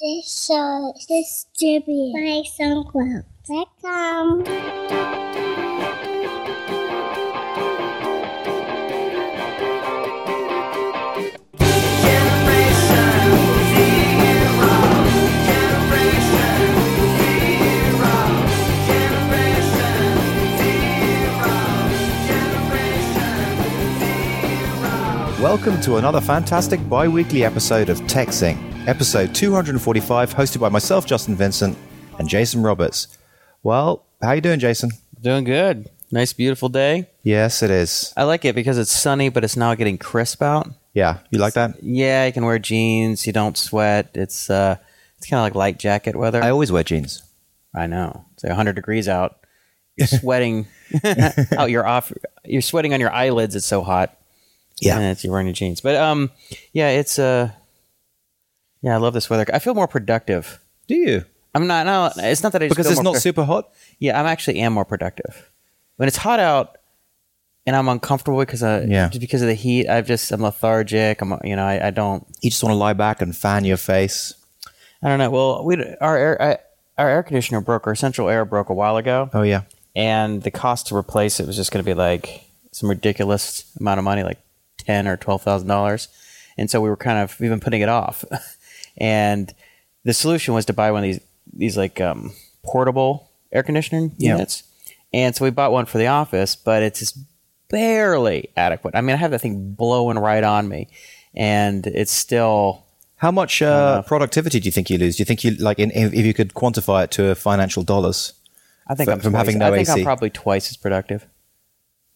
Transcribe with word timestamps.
This 0.00 0.46
show 0.46 0.92
is 0.96 1.06
distributed 1.06 2.14
by 2.14 2.42
SoundCloud.com. 2.58 4.42
Welcome 25.40 25.80
Welcome 25.80 25.80
to 25.82 25.98
another 25.98 26.20
fantastic 26.20 26.80
bi 26.88 27.06
weekly 27.06 27.44
episode 27.44 27.90
of 27.90 28.00
TechZing, 28.02 28.73
episode 28.86 29.34
245, 29.34 30.34
hosted 30.34 30.60
by 30.60 30.68
myself, 30.68 31.06
Justin 31.06 31.36
Vincent, 31.36 31.76
and 32.18 32.28
Jason 32.28 32.62
Roberts. 32.62 33.08
Well, 33.62 34.04
how 34.22 34.32
you 34.32 34.40
doing, 34.40 34.60
Jason? 34.60 34.90
Doing 35.20 35.44
good. 35.44 35.88
Nice, 36.10 36.32
beautiful 36.32 36.68
day. 36.68 37.08
Yes, 37.22 37.62
it 37.62 37.70
is. 37.70 38.12
I 38.16 38.24
like 38.24 38.44
it 38.44 38.54
because 38.54 38.78
it's 38.78 38.92
sunny, 38.92 39.30
but 39.30 39.42
it's 39.42 39.56
now 39.56 39.74
getting 39.74 39.98
crisp 39.98 40.42
out. 40.42 40.68
Yeah, 40.92 41.18
you 41.30 41.38
like 41.38 41.54
that? 41.54 41.82
Yeah, 41.82 42.26
you 42.26 42.32
can 42.32 42.44
wear 42.44 42.58
jeans. 42.58 43.26
You 43.26 43.32
don't 43.32 43.56
sweat. 43.56 44.10
It's 44.14 44.48
uh, 44.48 44.76
it's 45.18 45.26
kind 45.26 45.40
of 45.40 45.44
like 45.44 45.54
light 45.54 45.78
jacket 45.78 46.14
weather. 46.14 46.42
I 46.42 46.50
always 46.50 46.70
wear 46.70 46.84
jeans. 46.84 47.22
I 47.74 47.86
know. 47.86 48.26
It's 48.34 48.44
like 48.44 48.50
100 48.50 48.74
degrees 48.74 49.08
out. 49.08 49.38
You're 49.96 50.06
sweating 50.06 50.66
out 51.56 51.70
your 51.70 51.86
off. 51.86 52.12
You're 52.44 52.62
sweating 52.62 52.94
on 52.94 53.00
your 53.00 53.12
eyelids. 53.12 53.56
It's 53.56 53.66
so 53.66 53.82
hot. 53.82 54.16
Yeah. 54.80 54.98
and 54.98 55.04
it's, 55.06 55.24
you're 55.24 55.32
wearing 55.32 55.46
your 55.46 55.54
jeans. 55.54 55.80
But 55.80 55.96
um, 55.96 56.30
yeah, 56.72 56.90
it's 56.90 57.18
uh, 57.18 57.50
yeah, 58.84 58.94
I 58.94 58.98
love 58.98 59.14
this 59.14 59.28
weather. 59.30 59.46
I 59.52 59.58
feel 59.58 59.74
more 59.74 59.88
productive. 59.88 60.60
Do 60.86 60.94
you? 60.94 61.24
I'm 61.54 61.66
not. 61.66 61.86
No, 61.86 62.10
it's 62.16 62.42
not 62.42 62.52
that 62.52 62.62
I 62.62 62.66
just 62.68 62.76
Because 62.76 62.86
feel 62.86 62.92
it's 62.92 63.02
more 63.02 63.12
not 63.14 63.18
produ- 63.18 63.22
super 63.22 63.44
hot? 63.44 63.70
Yeah, 63.98 64.18
I'm 64.20 64.26
actually 64.26 64.58
am 64.60 64.72
more 64.74 64.84
productive. 64.84 65.50
When 65.96 66.06
it's 66.08 66.16
hot 66.18 66.40
out 66.40 66.76
and 67.66 67.74
I'm 67.76 67.88
uncomfortable 67.88 68.38
because 68.40 68.62
I 68.62 68.82
Yeah. 68.82 69.08
just 69.08 69.20
because 69.20 69.40
of 69.42 69.48
the 69.48 69.54
heat, 69.54 69.88
I've 69.88 70.06
just 70.06 70.30
I'm 70.32 70.42
lethargic. 70.42 71.20
I'm 71.22 71.38
you 71.44 71.56
know 71.56 71.64
I, 71.64 71.86
I 71.88 71.90
don't 71.90 72.26
You 72.42 72.50
just 72.50 72.62
want 72.62 72.72
to 72.72 72.76
lie 72.78 72.92
back 72.92 73.22
and 73.22 73.34
fan 73.36 73.64
your 73.64 73.76
face. 73.78 74.34
I 75.02 75.08
don't 75.08 75.18
know. 75.18 75.30
Well, 75.30 75.64
we 75.64 75.76
our 76.00 76.16
air 76.16 76.42
I, 76.42 76.58
our 76.98 77.08
air 77.08 77.22
conditioner 77.22 77.60
broke. 77.60 77.86
Our 77.86 77.94
central 77.94 78.28
air 78.28 78.44
broke 78.44 78.68
a 78.68 78.74
while 78.74 78.96
ago, 78.96 79.30
Oh, 79.32 79.42
yeah. 79.42 79.62
and 79.96 80.42
the 80.42 80.50
cost 80.50 80.88
to 80.88 80.96
replace 80.96 81.40
it 81.40 81.46
was 81.46 81.56
just 81.56 81.70
going 81.72 81.84
to 81.84 81.88
be 81.88 81.94
like 81.94 82.44
some 82.72 82.88
ridiculous 82.90 83.64
amount 83.78 83.98
of 83.98 84.04
money, 84.04 84.22
like 84.24 84.40
ten 84.78 85.06
or 85.06 85.16
twelve 85.16 85.42
thousand 85.42 85.68
dollars. 85.68 86.08
And 86.58 86.70
so 86.70 86.80
we 86.80 86.88
were 86.88 86.96
kind 86.96 87.18
of 87.18 87.38
we've 87.40 87.50
been 87.50 87.60
putting 87.60 87.80
it 87.82 87.88
off, 87.88 88.24
and 88.96 89.52
the 90.04 90.12
solution 90.14 90.54
was 90.54 90.64
to 90.66 90.72
buy 90.72 90.90
one 90.90 91.04
of 91.04 91.10
these 91.10 91.20
these 91.52 91.76
like 91.76 92.00
um, 92.00 92.32
portable 92.62 93.30
air 93.52 93.62
conditioning 93.62 94.12
Yeah. 94.18 94.32
units. 94.32 94.64
And 95.12 95.34
so 95.36 95.44
we 95.44 95.50
bought 95.50 95.70
one 95.72 95.86
for 95.86 95.98
the 95.98 96.08
office, 96.08 96.56
but 96.56 96.82
it's 96.82 96.98
just 96.98 97.16
barely 97.68 98.48
adequate. 98.56 98.94
I 98.96 99.00
mean, 99.00 99.14
I 99.14 99.16
have 99.18 99.30
that 99.30 99.40
thing 99.40 99.72
blowing 99.74 100.18
right 100.18 100.42
on 100.42 100.68
me, 100.68 100.88
and 101.34 101.86
it's 101.86 102.10
still 102.12 102.84
How 103.16 103.30
much 103.30 103.62
uh, 103.62 104.02
productivity 104.02 104.58
do 104.60 104.66
you 104.66 104.72
think 104.72 104.90
you 104.90 104.98
lose? 104.98 105.16
Do 105.16 105.20
you 105.20 105.24
think 105.24 105.44
you, 105.44 105.52
like, 105.52 105.78
in, 105.78 105.90
if, 105.92 106.12
you 106.14 106.34
could 106.34 106.54
quantify 106.54 107.04
it 107.04 107.10
to 107.12 107.34
financial 107.36 107.82
dollars? 107.84 108.32
I 108.88 108.94
think 108.96 109.08
I'm 109.08 109.20
from 109.20 109.32
twice, 109.32 109.40
having 109.46 109.58
no 109.58 109.68
I 109.68 109.76
think 109.76 109.88
AC. 109.88 110.00
I'm 110.00 110.04
probably 110.04 110.30
twice 110.30 110.68
as 110.70 110.76
productive. 110.76 111.24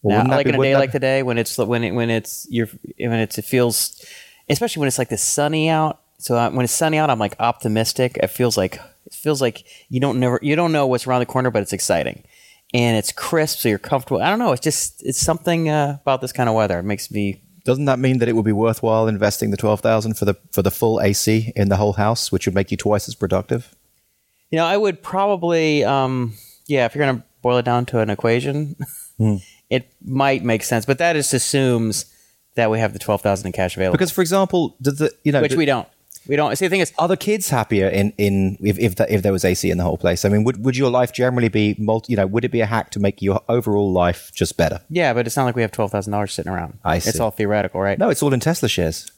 Well, 0.02 0.24
now, 0.24 0.30
like 0.36 0.44
be- 0.46 0.50
in 0.52 0.60
a 0.60 0.62
day 0.62 0.72
that- 0.72 0.78
like 0.78 0.92
today, 0.92 1.22
when 1.22 1.38
it's 1.38 1.56
when 1.56 1.84
it 1.84 1.92
when 1.92 2.10
it's 2.10 2.46
you're 2.50 2.68
when 2.98 3.14
it's 3.20 3.38
it 3.38 3.44
feels, 3.44 4.04
especially 4.48 4.80
when 4.80 4.88
it's 4.88 4.98
like 4.98 5.08
the 5.08 5.18
sunny 5.18 5.68
out. 5.68 6.00
So 6.18 6.36
uh, 6.36 6.50
when 6.50 6.64
it's 6.64 6.72
sunny 6.72 6.98
out, 6.98 7.10
I'm 7.10 7.18
like 7.18 7.36
optimistic. 7.38 8.16
It 8.22 8.28
feels 8.28 8.56
like 8.56 8.74
it 9.06 9.14
feels 9.14 9.40
like 9.40 9.64
you 9.88 10.00
don't 10.00 10.18
never 10.20 10.38
you 10.42 10.56
don't 10.56 10.72
know 10.72 10.86
what's 10.86 11.06
around 11.06 11.20
the 11.20 11.26
corner, 11.26 11.50
but 11.50 11.62
it's 11.62 11.72
exciting, 11.72 12.24
and 12.74 12.96
it's 12.96 13.12
crisp, 13.12 13.60
so 13.60 13.68
you're 13.68 13.78
comfortable. 13.78 14.20
I 14.20 14.28
don't 14.30 14.38
know. 14.38 14.52
It's 14.52 14.62
just 14.62 15.02
it's 15.06 15.18
something 15.20 15.68
uh, 15.68 15.98
about 16.02 16.20
this 16.20 16.32
kind 16.32 16.48
of 16.48 16.54
weather. 16.54 16.78
It 16.80 16.82
makes 16.84 17.10
me 17.10 17.40
Doesn't 17.64 17.84
that 17.86 17.98
mean 17.98 18.18
that 18.18 18.28
it 18.28 18.34
would 18.34 18.44
be 18.44 18.52
worthwhile 18.52 19.06
investing 19.08 19.50
the 19.50 19.56
twelve 19.56 19.80
thousand 19.80 20.14
for 20.18 20.24
the 20.24 20.34
for 20.52 20.62
the 20.62 20.70
full 20.72 21.00
AC 21.00 21.52
in 21.54 21.68
the 21.68 21.76
whole 21.76 21.92
house, 21.94 22.32
which 22.32 22.46
would 22.46 22.54
make 22.54 22.70
you 22.70 22.76
twice 22.76 23.08
as 23.08 23.14
productive? 23.14 23.74
You 24.50 24.56
know, 24.58 24.64
I 24.64 24.76
would 24.78 25.02
probably, 25.02 25.84
um, 25.84 26.32
yeah, 26.66 26.86
if 26.86 26.94
you're 26.94 27.04
going 27.04 27.18
to 27.18 27.24
boil 27.42 27.58
it 27.58 27.64
down 27.66 27.84
to 27.86 28.00
an 28.00 28.08
equation, 28.10 28.76
Hmm. 29.18 29.36
it 29.70 29.92
might 30.02 30.42
make 30.42 30.62
sense. 30.64 30.86
But 30.86 30.98
that 30.98 31.12
just 31.14 31.34
assumes 31.34 32.06
that 32.56 32.70
we 32.70 32.78
have 32.80 32.92
the 32.92 32.98
twelve 32.98 33.20
thousand 33.22 33.46
in 33.46 33.52
cash 33.52 33.76
available, 33.76 33.92
Because, 33.94 34.10
for 34.10 34.20
example, 34.22 34.74
does 34.82 34.96
the 34.98 35.12
you 35.22 35.30
know 35.32 35.40
which 35.42 35.54
we 35.54 35.64
don't. 35.66 35.86
We 36.28 36.36
don't. 36.36 36.54
See, 36.56 36.66
the 36.66 36.70
thing 36.70 36.80
is, 36.80 36.92
are 36.98 37.08
the 37.08 37.16
kids 37.16 37.48
happier 37.48 37.88
in 37.88 38.12
in 38.18 38.58
if 38.60 38.78
if, 38.78 38.96
that, 38.96 39.10
if 39.10 39.22
there 39.22 39.32
was 39.32 39.44
AC 39.44 39.70
in 39.70 39.78
the 39.78 39.84
whole 39.84 39.96
place? 39.96 40.24
I 40.24 40.28
mean, 40.28 40.44
would 40.44 40.62
would 40.64 40.76
your 40.76 40.90
life 40.90 41.12
generally 41.12 41.48
be 41.48 41.74
multi? 41.78 42.12
You 42.12 42.18
know, 42.18 42.26
would 42.26 42.44
it 42.44 42.50
be 42.50 42.60
a 42.60 42.66
hack 42.66 42.90
to 42.90 43.00
make 43.00 43.22
your 43.22 43.40
overall 43.48 43.90
life 43.92 44.30
just 44.34 44.56
better? 44.58 44.80
yeah, 44.90 45.14
but 45.14 45.26
it's 45.26 45.36
not 45.36 45.44
like 45.44 45.56
we 45.56 45.62
have 45.62 45.72
twelve 45.72 45.90
thousand 45.90 46.12
dollars 46.12 46.34
sitting 46.34 46.52
around. 46.52 46.78
I 46.84 46.98
see. 46.98 47.08
It's 47.10 47.18
all 47.20 47.30
theoretical, 47.30 47.80
right? 47.80 47.98
No, 47.98 48.10
it's 48.10 48.22
all 48.22 48.32
in 48.34 48.40
Tesla 48.40 48.68
shares. 48.68 49.10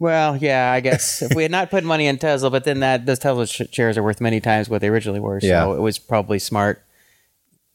Well, 0.00 0.36
yeah, 0.36 0.72
I 0.72 0.80
guess 0.80 1.22
if 1.26 1.34
we 1.34 1.42
had 1.42 1.52
not 1.52 1.70
put 1.70 1.84
money 1.84 2.06
in 2.06 2.18
Tesla, 2.18 2.50
but 2.50 2.64
then 2.64 2.80
that 2.80 3.06
those 3.06 3.20
Tesla 3.20 3.46
sh- 3.46 3.62
shares 3.70 3.96
are 3.96 4.02
worth 4.02 4.20
many 4.20 4.40
times 4.40 4.68
what 4.68 4.80
they 4.80 4.88
originally 4.88 5.20
were. 5.20 5.40
So 5.40 5.46
Yeah. 5.46 5.72
it 5.74 5.80
was 5.80 5.98
probably 5.98 6.38
smart 6.38 6.82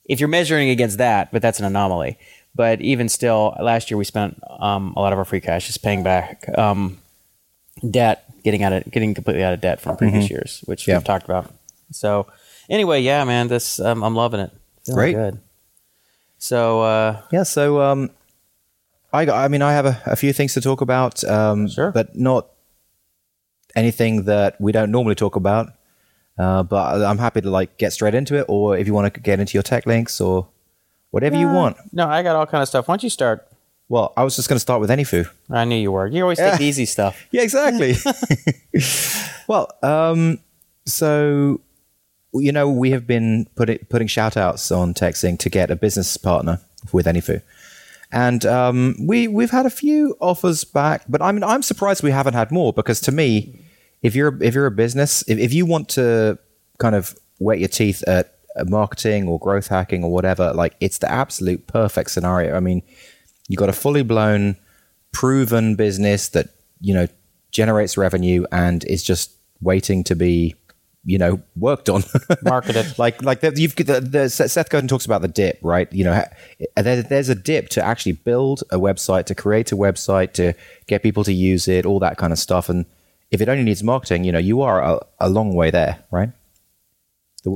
if 0.06 0.20
you're 0.20 0.28
measuring 0.30 0.70
against 0.70 0.98
that, 0.98 1.32
but 1.32 1.42
that's 1.42 1.60
an 1.60 1.66
anomaly. 1.66 2.18
But 2.56 2.82
even 2.82 3.08
still, 3.10 3.56
last 3.62 3.90
year 3.90 3.98
we 3.98 4.04
spent 4.04 4.40
um, 4.60 4.94
a 4.98 5.00
lot 5.00 5.14
of 5.14 5.20
our 5.20 5.26
free 5.26 5.40
cash 5.40 5.68
just 5.68 5.82
paying 5.84 6.04
back 6.04 6.46
um, 6.58 6.98
debt, 7.90 8.26
getting 8.44 8.64
out 8.64 8.74
of 8.74 8.90
getting 8.92 9.14
completely 9.14 9.44
out 9.44 9.54
of 9.54 9.62
debt 9.62 9.80
from 9.82 9.98
previous 9.98 10.30
years, 10.30 10.62
which 10.66 10.84
Mm-hmm. 10.84 10.92
Yeah. 10.92 10.98
we've 10.98 11.04
talked 11.06 11.26
about. 11.26 11.54
So 11.92 12.28
anyway, 12.70 13.02
yeah, 13.02 13.24
man, 13.24 13.48
this 13.48 13.80
um, 13.80 14.04
I'm 14.04 14.16
loving 14.16 14.40
it. 14.40 14.52
Feeling 14.86 14.98
Great. 14.98 15.16
good. 15.16 15.40
So 16.38 16.82
uh, 16.82 17.22
Yeah. 17.32 17.44
So, 17.44 17.82
um, 17.82 18.12
I 19.12 19.26
got, 19.26 19.44
I 19.44 19.48
mean, 19.48 19.62
I 19.64 19.74
have 19.74 19.86
a, 19.88 20.00
a 20.06 20.16
few 20.16 20.32
things 20.34 20.54
to 20.54 20.62
talk 20.62 20.82
about. 20.82 21.24
Um, 21.24 21.68
Sure. 21.68 21.92
but 21.92 22.16
not 22.16 22.48
anything 23.76 24.26
that 24.26 24.60
we 24.60 24.72
don't 24.72 24.92
normally 24.92 25.16
talk 25.16 25.36
about. 25.36 25.74
Uh, 26.38 26.64
but 26.64 27.02
I'm 27.04 27.18
happy 27.18 27.42
to 27.42 27.50
like 27.50 27.78
get 27.78 27.92
straight 27.92 28.16
into 28.16 28.36
it, 28.38 28.46
or 28.48 28.78
if 28.78 28.88
you 28.88 28.94
want 28.94 29.14
to 29.14 29.20
get 29.20 29.40
into 29.42 29.56
your 29.56 29.64
tech 29.64 29.86
links 29.86 30.22
or 30.22 30.48
whatever 31.12 31.36
you 31.36 31.48
want. 31.48 31.76
no, 31.92 32.08
I 32.08 32.24
got 32.24 32.36
all 32.38 32.46
kind 32.46 32.62
of 32.62 32.68
stuff. 32.70 32.88
Why 32.88 32.94
don't 32.94 33.04
you 33.04 33.10
start? 33.10 33.46
Well, 33.90 34.14
I 34.16 34.24
was 34.24 34.36
just 34.36 34.48
going 34.48 34.56
to 34.56 34.62
start 34.62 34.80
with 34.82 34.92
AnyFu. 34.92 35.28
I 35.50 35.66
knew 35.66 35.76
you 35.76 35.92
were. 35.92 36.06
You 36.06 36.22
always 36.22 36.38
take 36.38 36.60
the 36.60 36.66
easy 36.66 36.86
stuff. 36.86 37.26
Yeah, 37.32 37.42
exactly. 37.42 37.96
well, 39.48 39.72
um, 39.82 40.40
so 40.86 41.60
you 42.34 42.52
know, 42.52 42.70
we 42.70 42.92
have 42.92 43.08
been 43.08 43.48
putting 43.56 43.80
putting 43.90 44.08
shout 44.08 44.38
outs 44.38 44.72
on 44.72 44.94
TechZing 44.94 45.40
to 45.40 45.50
get 45.50 45.72
a 45.72 45.76
business 45.76 46.16
partner 46.18 46.60
with 46.92 47.08
AnyFu. 47.08 47.42
And 48.12 48.46
um, 48.46 48.96
we 49.00 49.28
we've 49.28 49.52
had 49.52 49.66
a 49.66 49.70
few 49.70 50.16
offers 50.20 50.64
back, 50.64 51.04
but 51.08 51.22
I 51.22 51.32
mean 51.32 51.44
I'm 51.44 51.62
surprised 51.62 52.04
we 52.04 52.12
haven't 52.12 52.34
had 52.34 52.52
more 52.52 52.74
because 52.74 53.02
to 53.02 53.12
me, 53.12 53.60
if 54.02 54.16
you're 54.16 54.42
if 54.42 54.54
you're 54.54 54.66
a 54.66 54.72
business, 54.72 55.24
if, 55.28 55.38
if 55.38 55.54
you 55.54 55.66
want 55.66 55.90
to 55.90 56.38
kind 56.78 56.96
of 56.96 57.18
wet 57.40 57.60
your 57.60 57.68
teeth 57.68 58.04
at 58.08 58.36
marketing 58.66 59.28
or 59.28 59.40
growth 59.40 59.68
hacking 59.68 60.04
or 60.04 60.12
whatever, 60.12 60.54
like 60.54 60.76
it's 60.80 60.98
the 61.00 61.10
absolute 61.10 61.68
perfect 61.68 62.12
scenario. 62.12 62.56
I 62.56 62.60
mean, 62.60 62.82
you 63.50 63.58
got 63.58 63.68
a 63.68 63.74
fully 63.74 64.04
blown, 64.04 64.56
proven 65.12 65.76
business 65.76 66.30
that 66.30 66.48
you 66.80 66.94
know 66.94 67.08
generates 67.52 67.98
revenue 67.98 68.46
and 68.52 68.86
is 68.86 69.04
just 69.04 69.32
waiting 69.60 70.06
to 70.06 70.16
be 70.16 70.56
you 71.04 71.18
know 71.18 71.42
worked 71.58 71.90
on 71.90 72.04
Marketed. 72.44 72.98
like 72.98 73.22
like 73.22 73.42
the, 73.42 73.52
you've 73.56 73.76
the, 73.76 74.00
the 74.00 74.30
Seth 74.30 74.70
Godin 74.70 74.88
talks 74.88 75.06
about 75.06 75.22
the 75.22 75.28
dip 75.28 75.60
right 75.62 75.92
you 75.92 76.04
know 76.04 76.14
eh, 76.14 76.82
there, 76.82 77.02
there's 77.02 77.30
a 77.30 77.36
dip 77.36 77.70
to 77.70 77.84
actually 77.84 78.14
build 78.14 78.64
a 78.72 78.78
website 78.78 79.26
to 79.26 79.36
create 79.36 79.72
a 79.72 79.76
website 79.76 80.34
to 80.34 80.54
get 80.88 81.02
people 81.04 81.24
to 81.24 81.34
use 81.34 81.68
it 81.68 81.86
all 81.86 82.00
that 82.00 82.18
kind 82.18 82.32
of 82.32 82.40
stuff 82.40 82.70
and 82.70 82.86
if 83.32 83.42
it 83.42 83.50
only 83.50 83.64
needs 83.64 83.82
marketing 83.84 84.24
you 84.24 84.32
know 84.32 84.40
you 84.40 84.62
are 84.62 84.82
a, 84.82 85.00
a 85.20 85.30
long 85.30 85.54
way 85.56 85.72
there 85.72 86.04
right 86.12 86.30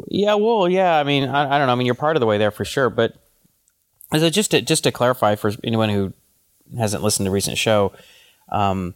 Yeah, 0.08 0.36
well, 0.36 0.70
yeah. 0.70 0.98
I 0.98 1.04
mean, 1.04 1.28
I, 1.28 1.56
I 1.56 1.58
don't 1.58 1.68
know. 1.68 1.74
I 1.74 1.76
mean, 1.76 1.86
you're 1.86 1.96
part 1.96 2.16
of 2.16 2.22
the 2.22 2.26
way 2.26 2.38
there 2.38 2.52
for 2.52 2.66
sure. 2.66 2.90
But 2.90 3.16
so 4.22 4.30
just 4.30 4.52
to 4.52 4.62
just 4.62 4.84
to 4.84 4.92
clarify 4.92 5.36
for 5.36 5.52
anyone 5.64 5.90
who 5.90 6.14
hasn't 6.78 7.04
listened 7.04 7.26
to 7.26 7.32
recent 7.32 7.58
show, 7.58 7.94
um, 8.50 8.94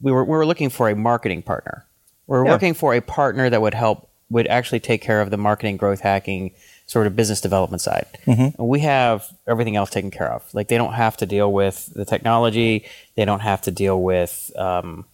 we 0.00 0.12
were 0.12 0.24
we 0.24 0.30
were 0.30 0.46
looking 0.46 0.70
for 0.70 0.88
a 0.88 0.96
marketing 0.96 1.42
partner. 1.42 1.84
We 2.26 2.32
We're 2.38 2.44
Yeah. 2.44 2.50
working 2.52 2.74
for 2.74 2.94
a 2.94 3.00
partner 3.00 3.48
that 3.50 3.60
would 3.62 3.74
help 3.74 4.08
would 4.28 4.46
actually 4.48 4.80
take 4.80 5.00
care 5.02 5.20
of 5.20 5.30
the 5.30 5.36
marketing, 5.36 5.76
growth 5.76 6.00
hacking, 6.00 6.50
sort 6.86 7.06
of 7.06 7.14
business 7.14 7.40
development 7.40 7.80
side. 7.80 8.06
Mm-hmm. 8.26 8.60
And 8.60 8.68
we 8.68 8.80
have 8.80 9.24
everything 9.46 9.76
else 9.76 9.90
taken 9.90 10.10
care 10.10 10.32
of. 10.32 10.42
Like 10.52 10.66
they 10.68 10.76
don't 10.76 10.94
have 10.94 11.16
to 11.18 11.26
deal 11.26 11.52
with 11.52 11.92
the 11.94 12.04
technology. 12.04 12.84
They 13.14 13.24
don't 13.24 13.40
have 13.40 13.62
to 13.62 13.70
deal 13.70 14.02
with 14.02 14.50
um, 14.56 15.04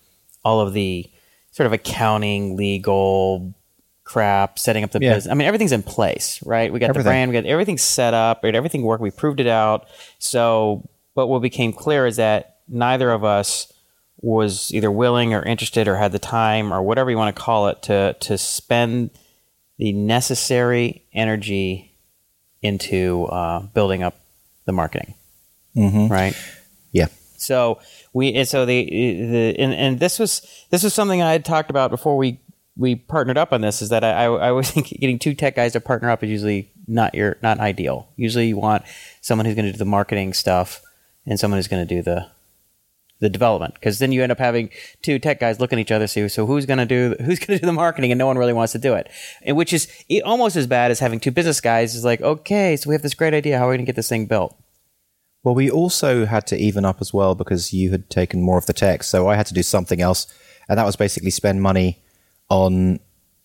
all 0.44 0.60
of 0.60 0.72
the 0.72 1.10
sort 1.50 1.66
of 1.66 1.74
accounting, 1.74 2.56
legal 2.56 3.52
crap, 4.12 4.58
setting 4.58 4.84
up 4.84 4.90
the 4.90 5.00
Yeah. 5.00 5.14
business. 5.14 5.30
I 5.30 5.34
mean, 5.34 5.46
everything's 5.48 5.72
in 5.72 5.82
place, 5.82 6.40
right? 6.44 6.72
We 6.72 6.78
got 6.78 6.90
Everything. 6.90 7.04
the 7.04 7.10
brand, 7.10 7.30
we 7.30 7.34
got 7.34 7.46
everything 7.46 7.78
set 7.78 8.12
up, 8.14 8.44
and 8.44 8.54
everything 8.54 8.82
worked. 8.82 9.02
We 9.02 9.10
proved 9.10 9.40
it 9.40 9.46
out. 9.46 9.86
So, 10.18 10.88
but 11.14 11.28
what 11.28 11.40
became 11.40 11.72
clear 11.72 12.06
is 12.06 12.16
that 12.16 12.58
neither 12.68 13.10
of 13.10 13.24
us 13.24 13.72
was 14.20 14.72
either 14.72 14.90
willing 14.90 15.34
or 15.34 15.42
interested 15.42 15.88
or 15.88 15.96
had 15.96 16.12
the 16.12 16.18
time 16.18 16.72
or 16.72 16.82
whatever 16.82 17.10
you 17.10 17.16
want 17.16 17.34
to 17.34 17.42
call 17.42 17.68
it 17.68 17.82
to 17.82 18.14
to 18.20 18.38
spend 18.38 19.10
the 19.78 19.92
necessary 19.92 21.02
energy 21.12 21.96
into 22.60 23.24
uh, 23.26 23.60
building 23.74 24.02
up 24.02 24.14
the 24.64 24.72
marketing, 24.72 25.14
mm-hmm. 25.76 26.06
right? 26.06 26.36
Yeah. 26.92 27.06
So 27.36 27.80
we 28.12 28.32
and 28.34 28.46
so 28.46 28.64
the 28.64 28.84
the 28.84 29.58
and, 29.58 29.74
and 29.74 29.98
this 29.98 30.18
was 30.20 30.42
this 30.70 30.84
was 30.84 30.94
something 30.94 31.20
I 31.20 31.32
had 31.32 31.44
talked 31.44 31.70
about 31.70 31.90
before 31.90 32.16
we 32.16 32.38
we 32.76 32.94
partnered 32.96 33.38
up 33.38 33.52
on 33.52 33.60
this. 33.60 33.82
Is 33.82 33.90
that 33.90 34.04
I 34.04 34.24
I 34.24 34.48
always 34.48 34.70
think 34.72 34.88
getting 34.88 35.18
two 35.18 35.34
tech 35.34 35.56
guys 35.56 35.72
to 35.72 35.80
partner 35.80 36.10
up 36.10 36.22
is 36.22 36.30
usually 36.30 36.70
not 36.86 37.14
your 37.14 37.38
not 37.42 37.60
ideal. 37.60 38.08
Usually 38.16 38.48
you 38.48 38.56
want 38.56 38.84
someone 39.20 39.46
who's 39.46 39.54
going 39.54 39.66
to 39.66 39.72
do 39.72 39.78
the 39.78 39.84
marketing 39.84 40.32
stuff 40.32 40.82
and 41.26 41.38
someone 41.38 41.58
who's 41.58 41.68
going 41.68 41.86
to 41.86 41.94
do 41.94 42.02
the 42.02 42.26
the 43.20 43.30
development 43.30 43.74
because 43.74 44.00
then 44.00 44.10
you 44.10 44.20
end 44.20 44.32
up 44.32 44.38
having 44.38 44.68
two 45.00 45.16
tech 45.16 45.38
guys 45.38 45.60
looking 45.60 45.78
at 45.78 45.82
each 45.82 45.92
other 45.92 46.08
so, 46.08 46.26
so 46.26 46.44
who's 46.44 46.66
going 46.66 46.80
to 46.80 46.84
do 46.84 47.14
who's 47.24 47.38
going 47.38 47.56
to 47.56 47.58
do 47.60 47.66
the 47.66 47.72
marketing 47.72 48.10
and 48.10 48.18
no 48.18 48.26
one 48.26 48.36
really 48.36 48.52
wants 48.52 48.72
to 48.72 48.80
do 48.80 48.94
it 48.94 49.08
and 49.42 49.56
which 49.56 49.72
is 49.72 49.86
almost 50.24 50.56
as 50.56 50.66
bad 50.66 50.90
as 50.90 50.98
having 50.98 51.20
two 51.20 51.30
business 51.30 51.60
guys 51.60 51.94
is 51.94 52.04
like 52.04 52.20
okay 52.20 52.76
so 52.76 52.88
we 52.88 52.96
have 52.96 53.02
this 53.02 53.14
great 53.14 53.32
idea 53.32 53.58
how 53.58 53.66
are 53.66 53.70
we 53.70 53.76
going 53.76 53.86
to 53.86 53.88
get 53.88 53.94
this 53.94 54.08
thing 54.08 54.26
built 54.26 54.58
Well, 55.44 55.54
we 55.54 55.70
also 55.70 56.26
had 56.26 56.48
to 56.48 56.56
even 56.56 56.84
up 56.84 57.00
as 57.00 57.12
well 57.12 57.36
because 57.36 57.72
you 57.72 57.92
had 57.92 58.10
taken 58.10 58.42
more 58.42 58.58
of 58.58 58.66
the 58.66 58.72
tech. 58.72 59.02
So 59.02 59.28
I 59.28 59.34
had 59.36 59.46
to 59.46 59.54
do 59.54 59.62
something 59.62 60.00
else. 60.00 60.26
And 60.68 60.78
that 60.78 60.86
was 60.86 60.96
basically 60.96 61.30
spend 61.30 61.62
money 61.62 62.01
on 62.52 63.00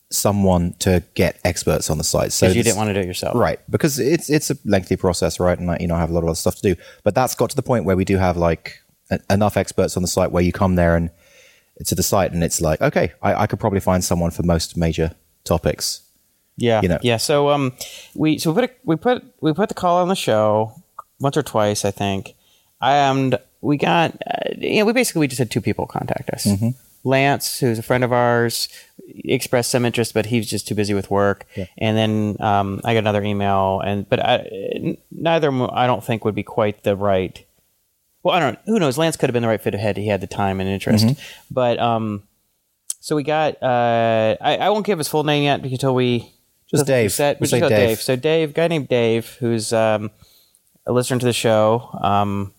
someone 0.09 0.74
to 0.80 1.01
get 1.15 1.39
experts 1.45 1.89
on 1.89 1.98
the 1.98 2.04
site. 2.04 2.33
So 2.33 2.48
you 2.48 2.62
didn't 2.62 2.77
want 2.77 2.89
to 2.89 2.94
do 2.94 3.00
it 3.00 3.06
yourself 3.06 3.36
Right, 3.36 3.59
because 3.69 4.00
it's 4.00 4.30
it's 4.30 4.51
a 4.51 4.57
lengthy 4.65 4.98
process, 4.98 5.39
right? 5.39 5.57
And 5.57 5.68
like, 5.68 5.81
you 5.81 5.88
know, 5.88 5.95
I 5.95 6.00
have 6.00 6.09
a 6.09 6.13
lot 6.13 6.24
of 6.24 6.30
other 6.30 6.36
stuff 6.36 6.56
to 6.57 6.62
do. 6.62 6.81
But 7.04 7.15
that's 7.15 7.33
got 7.33 7.50
to 7.50 7.56
the 7.56 7.63
point 7.63 7.86
where 7.86 7.95
we 7.95 8.04
do 8.04 8.18
have 8.18 8.36
like 8.36 8.80
e- 9.12 9.18
enough 9.30 9.56
experts 9.56 9.95
on 9.95 10.04
the 10.04 10.07
site 10.07 10.31
where 10.31 10.44
you 10.44 10.51
come 10.51 10.75
there 10.75 10.95
and 10.98 11.09
to 11.86 11.95
the 11.95 12.04
site, 12.04 12.33
and 12.33 12.44
it's 12.44 12.59
like, 12.59 12.81
okay, 12.81 13.13
I, 13.21 13.44
I 13.44 13.48
could 13.48 13.59
probably 13.59 13.80
find 13.80 14.04
someone 14.04 14.31
for 14.31 14.44
most 14.44 14.75
major 14.75 15.15
topics. 15.45 16.01
Yeah, 16.57 16.81
you 16.81 16.89
know. 16.89 17.00
yeah. 17.01 17.18
So 17.18 17.50
um, 17.50 17.74
we 18.13 18.39
so 18.39 18.51
we 18.51 18.62
put 18.62 18.69
a, 18.69 18.74
we 18.83 18.95
put 18.98 19.24
we 19.42 19.53
put 19.53 19.69
the 19.69 19.75
call 19.75 19.98
on 19.98 20.10
the 20.10 20.15
show 20.15 20.74
once 21.19 21.38
or 21.38 21.44
twice, 21.44 21.86
I 21.86 21.92
think, 21.92 22.33
and 22.81 23.38
we 23.62 23.77
got 23.77 24.12
uh, 24.25 24.51
you 24.57 24.80
know 24.80 24.86
we 24.86 24.94
basically 24.94 25.21
we 25.21 25.27
just 25.27 25.39
had 25.39 25.51
two 25.51 25.62
people 25.62 25.86
contact 25.86 26.30
us. 26.31 26.45
Mm-hmm. 26.45 26.69
Lance, 27.03 27.60
who's 27.60 27.80
a 27.80 27.83
friend 27.83 28.03
of 28.03 28.12
ours, 28.12 28.68
expressed 29.07 29.71
some 29.71 29.86
interest, 29.86 30.13
but 30.13 30.25
he 30.27 30.38
was 30.38 30.50
just 30.50 30.68
too 30.68 30.75
busy 30.75 30.94
with 30.94 31.09
work. 31.09 31.45
And 31.77 31.98
then 31.98 32.38
um, 32.39 32.81
I 32.83 32.94
got 32.94 33.00
another 33.00 33.24
email, 33.24 33.80
and 33.80 34.07
but 34.07 34.19
I, 34.19 34.98
neither 35.12 35.51
I 35.71 35.88
don't 35.88 36.04
think 36.04 36.25
would 36.25 36.36
be 36.36 36.44
quite 36.44 36.83
the 36.83 36.95
right. 36.95 37.44
Well, 38.24 38.36
I 38.36 38.39
don't. 38.39 38.59
Who 38.65 38.80
knows? 38.80 38.98
Lance 38.98 39.15
could 39.15 39.30
have 39.30 39.33
been 39.33 39.44
the 39.44 39.50
right 39.50 39.62
fit 39.62 39.74
had 39.74 39.98
he 39.98 40.07
had 40.07 40.21
the 40.21 40.27
time 40.27 40.59
and 40.59 40.69
interest. 40.69 41.06
Mm-hmm. 41.06 41.21
But 41.50 41.80
um, 41.80 42.24
so 43.00 43.15
we 43.15 43.24
got. 43.24 43.62
Uh, 43.63 44.36
I, 44.42 44.57
I 44.57 44.69
won't 44.69 44.86
give 44.86 44.98
his 44.98 45.07
full 45.07 45.24
name 45.24 45.44
yet 45.44 45.63
until 45.63 45.95
we 45.95 46.33
Just 46.69 46.86
Dave. 46.86 47.12
Set, 47.12 47.39
we 47.39 47.48
just 47.48 47.62
Dave. 47.62 47.69
Dave. 47.69 48.01
So 48.01 48.15
Dave, 48.15 48.53
guy 48.53 48.68
named 48.68 48.89
Dave, 48.89 49.38
who's 49.39 49.71
um, 49.71 50.12
a 50.86 50.92
listener 50.92 51.19
to 51.19 51.25
the 51.25 51.33
show, 51.33 51.89
um, 52.01 52.53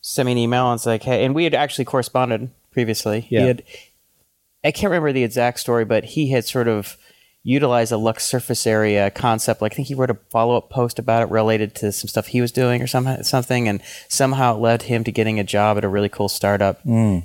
sent 0.00 0.26
me 0.26 0.32
an 0.32 0.38
email 0.38 0.70
and 0.70 0.78
it's 0.78 0.86
like, 0.86 1.02
hey, 1.02 1.24
and 1.24 1.34
we 1.34 1.44
had 1.44 1.54
actually 1.54 1.84
corresponded 1.84 2.50
previously. 2.70 3.26
Yeah. 3.28 3.40
He 3.40 3.46
had, 3.46 3.62
I 4.64 4.70
can't 4.70 4.90
remember 4.90 5.12
the 5.12 5.24
exact 5.24 5.60
story, 5.60 5.84
but 5.84 6.04
he 6.04 6.30
had 6.30 6.44
sort 6.44 6.68
of 6.68 6.96
utilized 7.44 7.90
a 7.90 7.96
Luck's 7.96 8.24
surface 8.24 8.66
area 8.66 9.10
concept. 9.10 9.60
Like 9.60 9.72
I 9.72 9.76
think 9.76 9.88
he 9.88 9.94
wrote 9.94 10.10
a 10.10 10.18
follow 10.30 10.56
up 10.56 10.70
post 10.70 10.98
about 10.98 11.22
it 11.22 11.30
related 11.30 11.74
to 11.76 11.90
some 11.90 12.08
stuff 12.08 12.28
he 12.28 12.40
was 12.40 12.52
doing 12.52 12.80
or 12.82 12.86
some, 12.86 13.22
something, 13.24 13.68
and 13.68 13.82
somehow 14.08 14.54
it 14.54 14.60
led 14.60 14.82
him 14.82 15.02
to 15.04 15.12
getting 15.12 15.40
a 15.40 15.44
job 15.44 15.76
at 15.78 15.84
a 15.84 15.88
really 15.88 16.08
cool 16.08 16.28
startup 16.28 16.80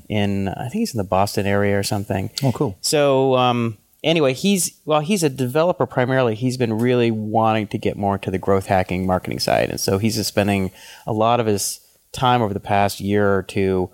in 0.09 0.47
I 0.47 0.69
think 0.69 0.79
he's 0.79 0.93
in 0.93 0.97
the 0.97 1.03
Boston 1.03 1.45
area 1.45 1.77
or 1.77 1.83
something. 1.83 2.31
Oh, 2.43 2.51
cool. 2.51 2.77
So 2.81 3.35
um, 3.35 3.77
anyway, 4.03 4.33
he's 4.33 4.79
well, 4.85 5.01
he's 5.01 5.21
a 5.21 5.29
developer 5.29 5.85
primarily. 5.85 6.33
He's 6.33 6.57
been 6.57 6.73
really 6.73 7.11
wanting 7.11 7.67
to 7.67 7.77
get 7.77 7.95
more 7.95 8.15
into 8.15 8.31
the 8.31 8.39
growth 8.39 8.65
hacking 8.65 9.05
marketing 9.05 9.39
side, 9.39 9.69
and 9.69 9.79
so 9.79 9.99
he's 9.99 10.15
just 10.15 10.29
spending 10.29 10.71
a 11.05 11.13
lot 11.13 11.39
of 11.39 11.45
his 11.45 11.79
time 12.11 12.41
over 12.41 12.53
the 12.53 12.59
past 12.59 12.99
year 12.99 13.35
or 13.35 13.43
two 13.43 13.91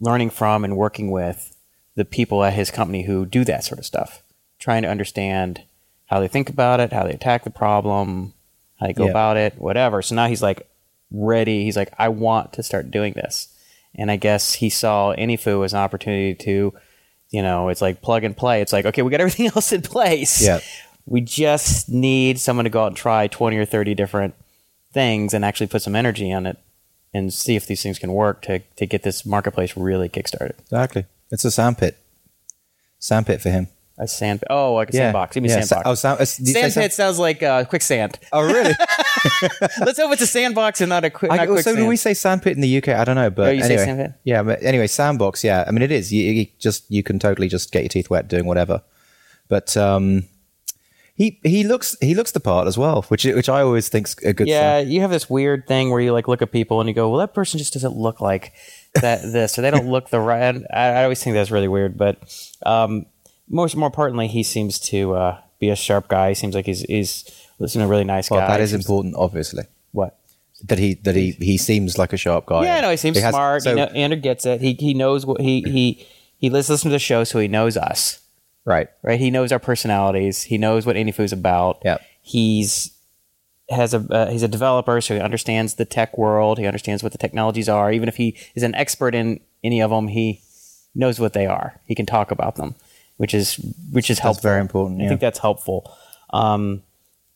learning 0.00 0.30
from 0.30 0.64
and 0.64 0.76
working 0.76 1.10
with 1.10 1.49
the 1.96 2.04
people 2.04 2.42
at 2.44 2.52
his 2.54 2.70
company 2.70 3.02
who 3.02 3.26
do 3.26 3.44
that 3.44 3.64
sort 3.64 3.78
of 3.78 3.86
stuff, 3.86 4.22
trying 4.58 4.82
to 4.82 4.88
understand 4.88 5.62
how 6.06 6.20
they 6.20 6.28
think 6.28 6.48
about 6.48 6.80
it, 6.80 6.92
how 6.92 7.04
they 7.04 7.12
attack 7.12 7.44
the 7.44 7.50
problem, 7.50 8.32
how 8.78 8.86
they 8.86 8.92
go 8.92 9.04
Yeah. 9.04 9.10
about 9.10 9.36
it, 9.36 9.54
whatever. 9.58 10.02
So 10.02 10.14
now 10.14 10.26
he's 10.26 10.42
like 10.42 10.68
ready. 11.10 11.64
He's 11.64 11.76
like, 11.76 11.92
I 11.98 12.08
want 12.08 12.52
to 12.54 12.62
start 12.62 12.90
doing 12.90 13.12
this. 13.14 13.48
And 13.94 14.10
I 14.10 14.16
guess 14.16 14.54
he 14.54 14.70
saw 14.70 15.14
AnyFu 15.14 15.64
as 15.64 15.72
an 15.72 15.80
opportunity 15.80 16.34
to, 16.44 16.72
you 17.30 17.42
know, 17.42 17.68
it's 17.68 17.82
like 17.82 18.02
plug 18.02 18.24
and 18.24 18.36
play. 18.36 18.60
It's 18.60 18.72
like, 18.72 18.86
okay, 18.86 19.02
we 19.02 19.10
got 19.10 19.20
everything 19.20 19.46
else 19.54 19.72
in 19.72 19.82
place. 19.82 20.40
Yeah. 20.44 20.60
We 21.06 21.20
just 21.20 21.88
need 21.88 22.38
someone 22.38 22.64
to 22.64 22.70
go 22.70 22.84
out 22.84 22.88
and 22.88 22.96
try 22.96 23.26
20 23.26 23.56
or 23.56 23.64
30 23.64 23.94
different 23.94 24.34
things 24.92 25.34
and 25.34 25.44
actually 25.44 25.66
put 25.66 25.82
some 25.82 25.96
energy 25.96 26.32
on 26.32 26.46
it 26.46 26.56
and 27.12 27.32
see 27.32 27.56
if 27.56 27.66
these 27.66 27.82
things 27.82 27.98
can 27.98 28.12
work 28.12 28.42
to, 28.42 28.60
to 28.76 28.86
get 28.86 29.02
this 29.02 29.26
marketplace 29.26 29.76
really 29.76 30.08
kickstarted. 30.08 30.58
Exactly. 30.60 31.04
It's 31.30 31.44
a 31.44 31.50
sandpit. 31.50 31.96
Sandpit 32.98 33.40
for 33.40 33.50
him. 33.50 33.68
A 33.98 34.08
sand, 34.08 34.42
oh, 34.48 34.74
like 34.74 34.88
a 34.90 34.96
Yeah. 34.96 34.98
sandbox. 35.04 35.34
Give 35.34 35.42
me 35.42 35.50
Yeah, 35.50 35.60
sandbox. 35.60 35.82
sa- 35.84 35.90
oh, 35.90 35.94
sand- 35.94 36.20
uh, 36.20 36.24
did 36.24 36.38
you 36.38 36.46
say 36.54 36.60
Sandpit 36.62 36.72
sand- 36.72 36.92
sounds 36.94 37.18
like 37.18 37.42
uh, 37.42 37.64
quicksand. 37.64 38.18
Oh, 38.32 38.40
really? 38.40 38.72
Let's 39.78 39.98
hope 39.98 40.12
it's 40.12 40.22
a 40.22 40.26
sandbox 40.26 40.80
and 40.80 40.88
not 40.88 41.04
a 41.04 41.10
quick. 41.10 41.30
I, 41.30 41.36
not 41.36 41.46
so 41.48 41.52
quicksand. 41.52 41.76
do 41.76 41.86
we 41.86 41.96
say 41.96 42.14
sandpit 42.14 42.54
in 42.54 42.62
the 42.62 42.78
UK? 42.78 42.88
I 42.88 43.04
don't 43.04 43.16
know, 43.16 43.28
but 43.28 43.48
Oh, 43.48 43.50
you 43.50 43.60
say 43.62 43.74
anyway, 43.74 43.84
sandpit? 43.84 44.12
yeah. 44.24 44.42
But 44.42 44.62
anyway, 44.62 44.86
sandbox. 44.86 45.44
Yeah, 45.44 45.64
I 45.66 45.70
mean 45.70 45.82
it 45.82 45.92
is. 45.92 46.10
You, 46.12 46.22
you 46.32 46.46
just 46.58 46.90
you 46.90 47.02
can 47.02 47.18
totally 47.18 47.46
just 47.48 47.72
get 47.72 47.82
your 47.82 47.90
teeth 47.90 48.08
wet 48.08 48.26
doing 48.26 48.46
whatever. 48.46 48.82
But 49.48 49.76
um, 49.76 50.24
he 51.14 51.38
he 51.42 51.64
looks 51.64 51.94
he 52.00 52.14
looks 52.14 52.32
the 52.32 52.40
part 52.40 52.66
as 52.68 52.78
well, 52.78 53.02
which 53.08 53.24
which 53.26 53.50
I 53.50 53.60
always 53.60 53.90
think's 53.90 54.16
a 54.24 54.32
good. 54.32 54.48
Yeah, 54.48 54.78
sign. 54.80 54.90
you 54.90 55.02
have 55.02 55.10
this 55.10 55.28
weird 55.28 55.66
thing 55.68 55.90
where 55.90 56.00
you 56.00 56.12
like 56.14 56.26
look 56.26 56.40
at 56.40 56.52
people 56.52 56.80
and 56.80 56.88
you 56.88 56.94
go, 56.94 57.10
"Well, 57.10 57.18
that 57.20 57.34
person 57.34 57.58
just 57.58 57.74
doesn't 57.74 57.96
look 57.96 58.22
like 58.22 58.52
that 58.94 59.22
this," 59.22 59.58
or 59.58 59.62
they 59.62 59.70
don't 59.70 59.88
look 59.88 60.10
the 60.10 60.20
right. 60.20 60.42
and 60.54 60.66
I, 60.72 60.86
I 60.88 61.02
always 61.04 61.22
think 61.22 61.34
that's 61.34 61.50
really 61.50 61.68
weird, 61.68 61.96
but 61.96 62.18
um, 62.64 63.06
most 63.48 63.76
more 63.76 63.86
importantly, 63.86 64.28
he 64.28 64.42
seems 64.42 64.78
to 64.90 65.14
uh, 65.14 65.40
be 65.58 65.70
a 65.70 65.76
sharp 65.76 66.08
guy. 66.08 66.30
He 66.30 66.34
seems 66.34 66.54
like 66.54 66.66
he's 66.66 66.80
he's 66.82 67.24
listening 67.58 67.84
a 67.86 67.88
really 67.88 68.04
nice 68.04 68.30
Well, 68.30 68.40
guy. 68.40 68.48
that 68.48 68.60
is 68.60 68.72
important, 68.72 69.14
obviously. 69.16 69.64
What? 69.92 70.16
That 70.64 70.78
he 70.78 70.94
that 70.94 71.14
he 71.16 71.32
he 71.32 71.56
seems 71.56 71.96
like 71.98 72.12
a 72.12 72.16
sharp 72.16 72.46
guy. 72.46 72.64
Yeah, 72.64 72.80
no, 72.82 72.90
he 72.90 72.96
seems 72.96 73.18
smart. 73.18 73.62
so- 73.62 73.70
he 73.70 73.76
know, 73.76 73.84
Andrew 73.86 74.20
gets 74.20 74.44
it. 74.46 74.60
He 74.60 74.74
he 74.74 74.92
knows 74.94 75.24
what 75.24 75.40
he 75.40 75.62
he 75.62 76.06
he 76.38 76.50
listens 76.50 76.82
to 76.82 76.88
the 76.88 76.98
show, 76.98 77.24
so 77.24 77.38
he 77.38 77.48
knows 77.48 77.76
us. 77.76 78.20
right. 78.64 78.88
right? 79.02 79.18
He 79.20 79.30
knows 79.30 79.52
our 79.52 79.58
personalities. 79.58 80.42
He 80.42 80.58
knows 80.58 80.84
what 80.86 80.96
AnyFu's 80.96 81.32
about. 81.32 81.80
Yeah. 81.84 81.98
He's 82.22 82.90
has 83.70 83.94
a 83.94 83.98
uh, 84.10 84.30
he's 84.30 84.42
a 84.42 84.48
developer, 84.48 85.00
so 85.00 85.14
he 85.14 85.20
understands 85.20 85.74
the 85.74 85.84
tech 85.84 86.16
world. 86.18 86.58
He 86.58 86.66
understands 86.66 87.02
what 87.02 87.12
the 87.12 87.18
technologies 87.18 87.68
are. 87.68 87.92
Even 87.92 88.08
if 88.08 88.16
he 88.16 88.36
is 88.54 88.62
an 88.62 88.74
expert 88.74 89.14
in 89.14 89.40
any 89.62 89.80
of 89.80 89.90
them, 89.90 90.08
he 90.08 90.42
knows 90.94 91.20
what 91.20 91.32
they 91.32 91.46
are. 91.46 91.80
He 91.86 91.94
can 91.94 92.06
talk 92.06 92.30
about 92.30 92.56
them, 92.56 92.74
which 93.16 93.34
is 93.34 93.54
which 93.90 94.10
is 94.10 94.18
helpful. 94.18 94.42
very 94.42 94.60
important, 94.60 95.02
I 95.02 95.08
think 95.08 95.20
that's 95.20 95.38
helpful. 95.38 95.96
Um, 96.30 96.82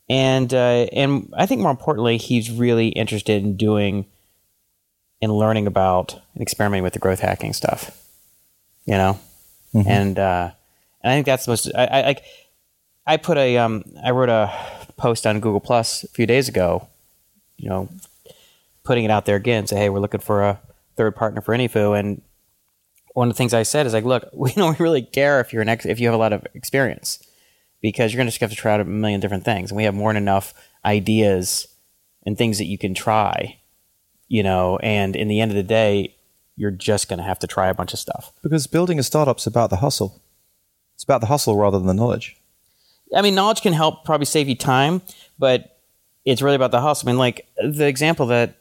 and 0.09 0.53
uh, 0.53 0.87
and 0.93 1.33
I 1.37 1.47
think 1.47 1.61
more 1.61 1.71
importantly, 1.71 2.17
he's 2.19 2.51
really 2.51 2.89
interested 2.89 3.43
in 3.43 3.57
doing 3.57 4.07
and 5.23 5.33
learning 5.33 5.67
about 5.67 6.21
and 6.35 6.43
experimenting 6.43 6.83
with 6.83 6.93
the 6.93 6.99
growth 6.99 7.21
hacking 7.21 7.53
stuff. 7.53 7.91
You 8.85 8.95
know, 8.95 9.19
and 9.73 10.19
uh, 10.19 10.51
and 11.03 11.13
I 11.13 11.15
think 11.15 11.27
that's 11.27 11.47
the 11.47 11.53
most. 11.53 11.71
I, 11.75 11.85
I 11.87 12.03
like. 12.03 12.25
I 13.07 13.17
put 13.17 13.39
a 13.39 13.59
um. 13.59 13.85
I 14.03 14.11
wrote 14.11 14.29
a 14.29 14.53
post 14.97 15.27
on 15.27 15.41
Google 15.41 15.61
Plus 15.61 16.05
a 16.05 16.09
few 16.09 16.27
days 16.27 16.49
ago. 16.49 16.89
You 17.57 17.69
know, 17.69 17.89
putting 18.83 19.05
it 19.05 19.11
out 19.11 19.27
there 19.27 19.37
again. 19.37 19.67
Say, 19.67 19.77
hey, 19.77 19.89
we're 19.89 20.01
looking 20.01 20.21
for 20.21 20.43
a 20.43 20.61
third 20.97 21.17
partner 21.17 21.41
for 21.41 21.57
AnyFu, 21.57 21.99
and 21.99 22.23
one 23.15 23.29
of 23.29 23.35
the 23.35 23.39
things 23.39 23.55
I 23.55 23.63
said 23.63 23.87
is 23.87 23.93
like, 23.93 24.05
look, 24.05 24.29
we 24.33 24.53
don't 24.53 24.79
really 24.79 25.03
care 25.03 25.41
if 25.41 25.53
you're 25.53 25.63
an 25.63 25.69
ex- 25.69 25.87
if 25.87 26.01
you 26.01 26.07
have 26.07 26.15
a 26.15 26.19
lot 26.19 26.33
of 26.33 26.47
experience, 26.55 27.25
because 27.81 28.13
you're 28.13 28.19
going 28.19 28.27
to 28.27 28.31
just 28.31 28.41
have 28.41 28.51
to 28.51 28.57
try 28.57 28.75
out 28.75 28.81
a 28.81 28.85
million 28.85 29.21
different 29.21 29.45
things, 29.45 29.71
and 29.71 29.77
we 29.77 29.85
have 29.85 29.95
more 29.95 30.13
than 30.13 30.23
enough 30.23 30.55
ideas 30.85 31.69
and 32.27 32.37
things 32.37 32.59
that 32.59 32.67
you 32.67 32.79
can 32.79 32.95
try. 32.95 33.59
You 34.29 34.43
know, 34.43 34.79
and 34.79 35.15
in 35.15 35.29
the 35.29 35.41
end 35.41 35.51
of 35.51 35.57
the 35.57 35.63
day, 35.63 36.15
you're 36.57 36.71
just 36.71 37.09
going 37.09 37.19
to 37.19 37.25
have 37.25 37.39
to 37.41 37.47
try 37.47 37.69
a 37.69 37.75
bunch 37.75 37.93
of 37.93 37.99
stuff. 37.99 38.33
Because 38.43 38.67
building 38.67 38.99
a 38.99 39.03
startup's 39.03 39.47
about 39.47 39.71
the 39.71 39.77
hustle. 39.77 40.23
It's 40.95 41.05
about 41.05 41.21
the 41.21 41.27
hustle 41.27 41.57
rather 41.57 41.79
than 41.79 41.87
the 41.87 41.95
knowledge. 41.95 42.41
I 43.15 43.23
mean, 43.23 43.35
knowledge 43.35 43.63
can 43.63 43.73
help 43.73 44.05
probably 44.05 44.27
save 44.27 44.49
you 44.49 44.57
time, 44.57 45.03
but 45.39 45.79
it's 46.25 46.43
really 46.43 46.57
about 46.57 46.71
the 46.71 46.81
hustle. 46.81 47.09
I 47.09 47.13
mean, 47.13 47.19
like 47.19 47.47
the 47.57 47.87
example 47.87 48.27
that 48.27 48.57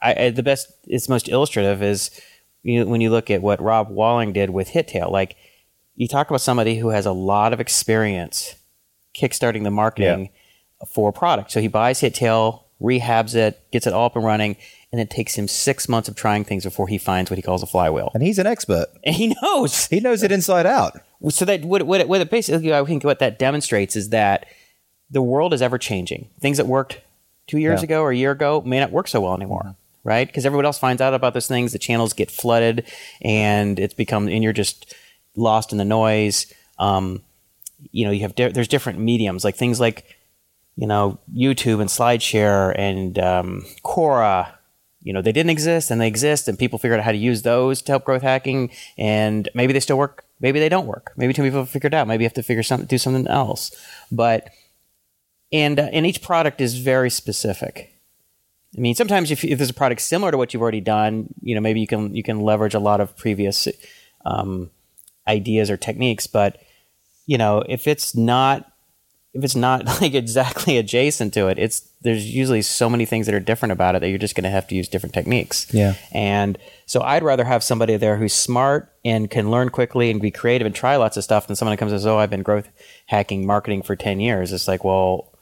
I, 0.00 0.30
the 0.30 0.42
best, 0.42 0.72
it's 0.84 1.08
most 1.08 1.28
illustrative 1.28 1.82
is 1.82 2.10
you, 2.62 2.86
when 2.86 3.00
you 3.00 3.10
look 3.10 3.30
at 3.30 3.42
what 3.42 3.60
Rob 3.60 3.88
Walling 3.88 4.32
did 4.32 4.50
with 4.50 4.70
Hittail. 4.70 5.10
Like 5.10 5.36
you 5.94 6.08
talk 6.08 6.28
about 6.28 6.40
somebody 6.40 6.78
who 6.78 6.88
has 6.88 7.06
a 7.06 7.12
lot 7.12 7.52
of 7.52 7.60
experience 7.60 8.54
kickstarting 9.14 9.62
the 9.62 9.70
marketing 9.70 10.30
for 10.88 11.10
a 11.10 11.12
product. 11.12 11.50
So 11.52 11.60
he 11.60 11.68
buys 11.68 12.00
Hittail, 12.00 12.62
rehabs 12.80 13.34
it, 13.34 13.70
gets 13.70 13.86
it 13.86 13.92
all 13.92 14.06
up 14.06 14.16
and 14.16 14.24
running, 14.24 14.56
and 14.92 15.00
it 15.00 15.08
takes 15.10 15.34
him 15.36 15.48
six 15.48 15.88
months 15.88 16.08
of 16.08 16.14
trying 16.14 16.44
things 16.44 16.64
before 16.64 16.86
he 16.86 16.98
finds 16.98 17.30
what 17.30 17.38
he 17.38 17.42
calls 17.42 17.62
a 17.62 17.66
flywheel. 17.66 18.10
And 18.14 18.22
he's 18.22 18.38
an 18.38 18.46
expert. 18.46 18.86
And 19.04 19.16
he 19.22 19.34
knows. 19.42 19.86
He 19.88 20.00
knows 20.00 20.22
it 20.22 20.30
inside 20.30 20.66
out. 20.66 21.00
So 21.30 21.44
that 21.46 21.64
what 21.64 21.84
what 21.84 22.06
what 22.08 22.20
it 22.20 22.30
basically 22.30 22.74
I 22.74 22.84
think 22.84 23.04
what 23.04 23.18
that 23.20 23.38
demonstrates 23.38 23.96
is 23.96 24.10
that 24.10 24.46
the 25.10 25.22
world 25.22 25.52
is 25.54 25.62
ever 25.62 25.78
changing. 25.78 26.28
Things 26.40 26.56
that 26.58 26.66
worked 26.66 27.00
two 27.46 27.58
years 27.58 27.80
Yeah. 27.80 27.84
ago 27.84 28.02
or 28.02 28.10
a 28.10 28.16
year 28.16 28.30
ago 28.32 28.62
may 28.64 28.80
not 28.80 28.90
work 28.92 29.08
so 29.08 29.20
well 29.20 29.34
anymore, 29.34 29.74
right? 30.04 30.26
Because 30.26 30.44
everyone 30.46 30.64
else 30.66 30.78
finds 30.78 31.00
out 31.02 31.14
about 31.14 31.32
those 31.34 31.46
things. 31.48 31.72
The 31.72 31.78
channels 31.78 32.12
get 32.12 32.30
flooded, 32.30 32.84
and 33.20 33.78
it's 33.78 33.94
become 33.94 34.28
and 34.28 34.42
you're 34.42 34.52
just 34.52 34.94
lost 35.36 35.70
in 35.72 35.78
the 35.78 35.84
noise. 35.84 36.52
Um, 36.78 37.22
you 37.92 38.04
know, 38.04 38.10
you 38.10 38.20
have 38.22 38.34
di- 38.34 38.48
there's 38.52 38.68
different 38.68 38.98
mediums 38.98 39.44
like 39.44 39.56
things 39.56 39.78
like 39.80 40.04
you 40.76 40.86
know 40.86 41.18
YouTube 41.34 41.80
and 41.80 41.88
SlideShare 41.90 42.74
and 42.76 43.18
um, 43.18 43.64
Quora. 43.84 44.52
You 45.02 45.12
know, 45.12 45.22
they 45.22 45.32
didn't 45.32 45.50
exist 45.50 45.90
and 45.90 46.00
they 46.00 46.06
exist, 46.06 46.48
and 46.48 46.58
people 46.58 46.78
figured 46.78 47.00
out 47.00 47.04
how 47.04 47.12
to 47.12 47.18
use 47.18 47.42
those 47.42 47.82
to 47.82 47.92
help 47.92 48.04
growth 48.04 48.22
hacking. 48.22 48.70
And 48.96 49.48
maybe 49.54 49.72
they 49.72 49.80
still 49.80 49.98
work, 49.98 50.24
maybe 50.40 50.60
they 50.60 50.68
don't 50.68 50.86
work. 50.86 51.12
Maybe 51.16 51.32
two 51.32 51.42
people 51.42 51.66
figured 51.66 51.92
it 51.92 51.96
out. 51.96 52.06
Maybe 52.06 52.24
you 52.24 52.26
have 52.26 52.34
to 52.34 52.42
figure 52.42 52.62
something, 52.62 52.86
do 52.86 52.98
something 52.98 53.26
else. 53.26 53.72
But 54.10 54.50
and 55.52 55.78
uh, 55.78 55.88
and 55.92 56.06
each 56.06 56.22
product 56.22 56.60
is 56.60 56.78
very 56.78 57.10
specific. 57.10 57.92
I 58.76 58.80
mean, 58.80 58.94
sometimes 58.94 59.30
if, 59.30 59.44
if 59.44 59.58
there's 59.58 59.70
a 59.70 59.74
product 59.74 60.00
similar 60.00 60.30
to 60.30 60.38
what 60.38 60.54
you've 60.54 60.62
already 60.62 60.80
done, 60.80 61.34
you 61.42 61.54
know, 61.54 61.60
maybe 61.60 61.80
you 61.80 61.86
can 61.86 62.14
you 62.14 62.22
can 62.22 62.40
leverage 62.40 62.74
a 62.74 62.80
lot 62.80 63.00
of 63.00 63.16
previous 63.16 63.68
um, 64.24 64.70
ideas 65.28 65.70
or 65.70 65.76
techniques. 65.76 66.26
But 66.26 66.58
you 67.26 67.38
know, 67.38 67.62
if 67.68 67.86
it's 67.86 68.16
not 68.16 68.71
if 69.34 69.42
it's 69.44 69.56
not 69.56 69.84
like 70.00 70.14
exactly 70.14 70.78
adjacent 70.78 71.32
to 71.34 71.48
it, 71.48 71.58
it's 71.58 71.88
there's 72.02 72.26
usually 72.34 72.62
so 72.62 72.90
many 72.90 73.06
things 73.06 73.26
that 73.26 73.34
are 73.34 73.40
different 73.40 73.72
about 73.72 73.94
it 73.94 74.00
that 74.00 74.08
you're 74.08 74.18
just 74.18 74.34
going 74.34 74.44
to 74.44 74.50
have 74.50 74.66
to 74.68 74.74
use 74.74 74.88
different 74.88 75.14
techniques. 75.14 75.72
Yeah. 75.72 75.94
And 76.10 76.58
so 76.86 77.00
I'd 77.02 77.22
rather 77.22 77.44
have 77.44 77.62
somebody 77.62 77.96
there 77.96 78.16
who's 78.16 78.32
smart 78.32 78.92
and 79.04 79.30
can 79.30 79.50
learn 79.50 79.68
quickly 79.68 80.10
and 80.10 80.20
be 80.20 80.30
creative 80.30 80.66
and 80.66 80.74
try 80.74 80.96
lots 80.96 81.16
of 81.16 81.24
stuff 81.24 81.46
than 81.46 81.56
someone 81.56 81.72
that 81.72 81.78
comes 81.78 81.92
and 81.92 82.00
says, 82.00 82.06
"Oh, 82.06 82.18
I've 82.18 82.30
been 82.30 82.42
growth 82.42 82.68
hacking 83.06 83.46
marketing 83.46 83.82
for 83.82 83.96
ten 83.96 84.20
years." 84.20 84.52
It's 84.52 84.68
like, 84.68 84.84
well, 84.84 85.32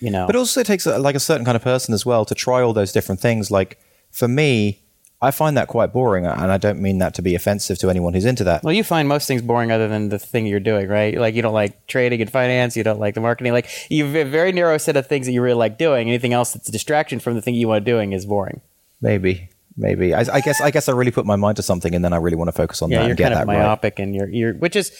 you 0.00 0.10
know, 0.10 0.26
But 0.26 0.36
also 0.36 0.60
it 0.60 0.64
also 0.64 0.72
takes 0.72 0.86
a, 0.86 0.98
like 0.98 1.14
a 1.14 1.20
certain 1.20 1.44
kind 1.44 1.56
of 1.56 1.62
person 1.62 1.94
as 1.94 2.06
well 2.06 2.24
to 2.24 2.34
try 2.34 2.62
all 2.62 2.72
those 2.72 2.92
different 2.92 3.20
things. 3.20 3.50
Like 3.50 3.78
for 4.10 4.28
me, 4.28 4.83
I 5.22 5.30
find 5.30 5.56
that 5.56 5.68
quite 5.68 5.92
boring, 5.92 6.26
and 6.26 6.52
I 6.52 6.58
don't 6.58 6.80
mean 6.80 6.98
that 6.98 7.14
to 7.14 7.22
be 7.22 7.34
offensive 7.34 7.78
to 7.78 7.88
anyone 7.88 8.12
who's 8.12 8.26
into 8.26 8.44
that. 8.44 8.62
Well, 8.62 8.74
you 8.74 8.84
find 8.84 9.08
most 9.08 9.26
things 9.26 9.40
boring 9.40 9.72
other 9.72 9.88
than 9.88 10.10
the 10.10 10.18
thing 10.18 10.46
you're 10.46 10.60
doing, 10.60 10.86
right? 10.88 11.16
Like 11.16 11.34
you 11.34 11.40
don't 11.40 11.54
like 11.54 11.86
trading 11.86 12.20
and 12.20 12.30
finance, 12.30 12.76
you 12.76 12.82
don't 12.84 13.00
like 13.00 13.14
the 13.14 13.22
marketing. 13.22 13.52
Like 13.52 13.68
you 13.88 14.04
have 14.04 14.14
a 14.14 14.24
very 14.28 14.52
narrow 14.52 14.76
set 14.76 14.96
of 14.96 15.06
things 15.06 15.26
that 15.26 15.32
you 15.32 15.40
really 15.40 15.56
like 15.56 15.78
doing. 15.78 16.08
Anything 16.08 16.34
else 16.34 16.52
that's 16.52 16.68
a 16.68 16.72
distraction 16.72 17.20
from 17.20 17.34
the 17.34 17.40
thing 17.42 17.54
you 17.54 17.68
want 17.68 17.84
doing 17.84 18.12
is 18.12 18.26
boring. 18.26 18.60
Maybe, 19.00 19.48
maybe. 19.76 20.12
I, 20.12 20.20
I 20.30 20.40
guess 20.40 20.60
I 20.60 20.70
guess 20.70 20.88
I 20.88 20.92
really 20.92 21.10
put 21.10 21.24
my 21.24 21.36
mind 21.36 21.56
to 21.56 21.62
something, 21.62 21.94
and 21.94 22.04
then 22.04 22.12
I 22.12 22.16
really 22.16 22.36
want 22.36 22.48
to 22.48 22.52
focus 22.52 22.82
on 22.82 22.90
Yeah, 22.90 22.98
that 22.98 23.02
you're 23.04 23.10
and 23.10 23.18
get 23.18 23.24
kind 23.32 23.40
of 23.40 23.46
that 23.46 23.52
right. 23.52 23.58
myopic, 23.60 23.98
and 23.98 24.14
you're 24.14 24.28
you're 24.28 24.54
which 24.54 24.76
is 24.76 24.92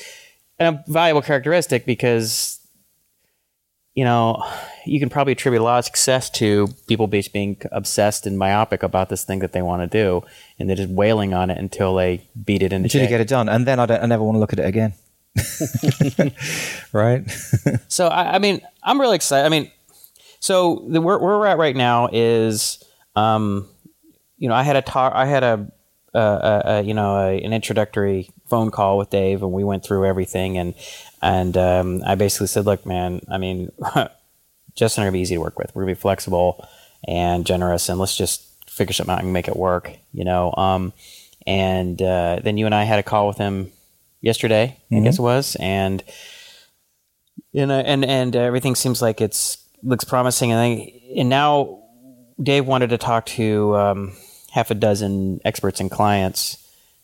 a 0.59 0.78
valuable 0.87 1.23
characteristic 1.23 1.85
because 1.85 2.53
you 3.94 4.04
know 4.04 4.42
you 4.86 4.98
can 4.98 5.08
probably 5.08 5.32
attribute 5.32 5.60
a 5.60 5.64
lot 5.64 5.78
of 5.78 5.84
success 5.84 6.28
to 6.28 6.68
people 6.86 7.06
just 7.06 7.32
being 7.32 7.56
obsessed 7.72 8.26
and 8.26 8.38
myopic 8.38 8.82
about 8.82 9.08
this 9.08 9.24
thing 9.24 9.38
that 9.38 9.52
they 9.52 9.62
want 9.62 9.82
to 9.82 9.86
do, 9.86 10.22
and 10.58 10.68
they're 10.68 10.76
just 10.76 10.90
wailing 10.90 11.32
on 11.32 11.50
it 11.50 11.58
until 11.58 11.94
they 11.94 12.28
beat 12.44 12.62
it 12.62 12.72
into 12.72 12.86
Until 12.86 13.02
you 13.02 13.08
get 13.08 13.20
it 13.20 13.28
done, 13.28 13.48
and 13.48 13.66
then 13.66 13.78
I 13.78 13.86
don't. 13.86 14.02
I 14.02 14.06
never 14.06 14.22
want 14.22 14.36
to 14.36 14.40
look 14.40 14.52
at 14.52 14.58
it 14.58 14.66
again. 14.66 14.94
right? 16.92 17.28
So 17.88 18.08
I, 18.08 18.34
I 18.34 18.38
mean, 18.38 18.60
I'm 18.82 19.00
really 19.00 19.16
excited. 19.16 19.46
I 19.46 19.48
mean, 19.48 19.70
so 20.40 20.84
the 20.88 21.00
where, 21.00 21.18
where 21.18 21.38
we're 21.38 21.46
at 21.46 21.58
right 21.58 21.74
now 21.74 22.08
is, 22.12 22.82
um, 23.16 23.68
you 24.36 24.48
know, 24.48 24.54
I 24.54 24.62
had 24.62 24.76
a 24.76 24.82
talk, 24.82 25.14
I 25.14 25.26
had 25.26 25.42
a, 25.42 25.72
a, 26.12 26.18
a, 26.18 26.62
a 26.66 26.82
you 26.82 26.94
know, 26.94 27.16
a, 27.16 27.40
an 27.40 27.52
introductory 27.52 28.28
phone 28.48 28.70
call 28.70 28.98
with 28.98 29.10
Dave, 29.10 29.42
and 29.42 29.52
we 29.52 29.64
went 29.64 29.84
through 29.84 30.04
everything, 30.04 30.58
and 30.58 30.74
and 31.25 31.57
um, 31.57 32.02
I 32.07 32.14
basically 32.14 32.49
said, 32.49 32.66
look, 32.66 32.85
man, 32.85 33.23
I 33.28 33.38
mean, 33.38 33.73
Justin 34.75 35.02
are 35.02 35.07
gonna 35.07 35.12
be 35.12 35.21
easy 35.21 35.37
to 35.37 35.40
work 35.40 35.59
with. 35.59 35.75
We're 35.75 35.83
gonna 35.83 35.95
be 35.95 36.00
flexible 36.00 36.69
and 37.07 37.47
generous, 37.47 37.88
and 37.88 37.99
let's 37.99 38.16
just 38.16 38.43
figure 38.71 38.93
something 38.93 39.14
out 39.14 39.23
and 39.23 39.33
make 39.33 39.49
it 39.49 39.57
work, 39.57 39.90
you 40.12 40.25
know. 40.25 40.52
Um, 40.54 40.93
and 41.47 42.00
uh, 42.00 42.40
then 42.43 42.59
you 42.59 42.66
and 42.66 42.75
I 42.75 42.85
had 42.85 42.99
a 42.99 43.02
call 43.02 43.26
with 43.26 43.38
him 43.38 43.73
yesterday, 44.21 44.78
I 44.93 45.00
guess 45.00 45.19
it 45.19 45.23
was, 45.23 45.57
and 45.57 46.02
you 47.52 47.66
know, 47.66 47.78
and 47.78 48.04
and 48.04 48.37
everything 48.37 48.75
seems 48.75 49.00
like 49.00 49.21
it's 49.21 49.59
looks 49.83 50.04
promising. 50.04 50.52
And 50.52 50.61
I, 50.61 50.93
and 51.16 51.28
now 51.28 51.85
Dave 52.43 52.66
wanted 52.66 52.90
to 52.90 52.99
talk 52.99 53.26
to 53.26 53.76
um, 53.76 54.12
half 54.50 54.71
a 54.71 54.75
dozen 54.75 55.40
experts 55.45 55.81
and 55.81 55.90
clients 55.90 56.59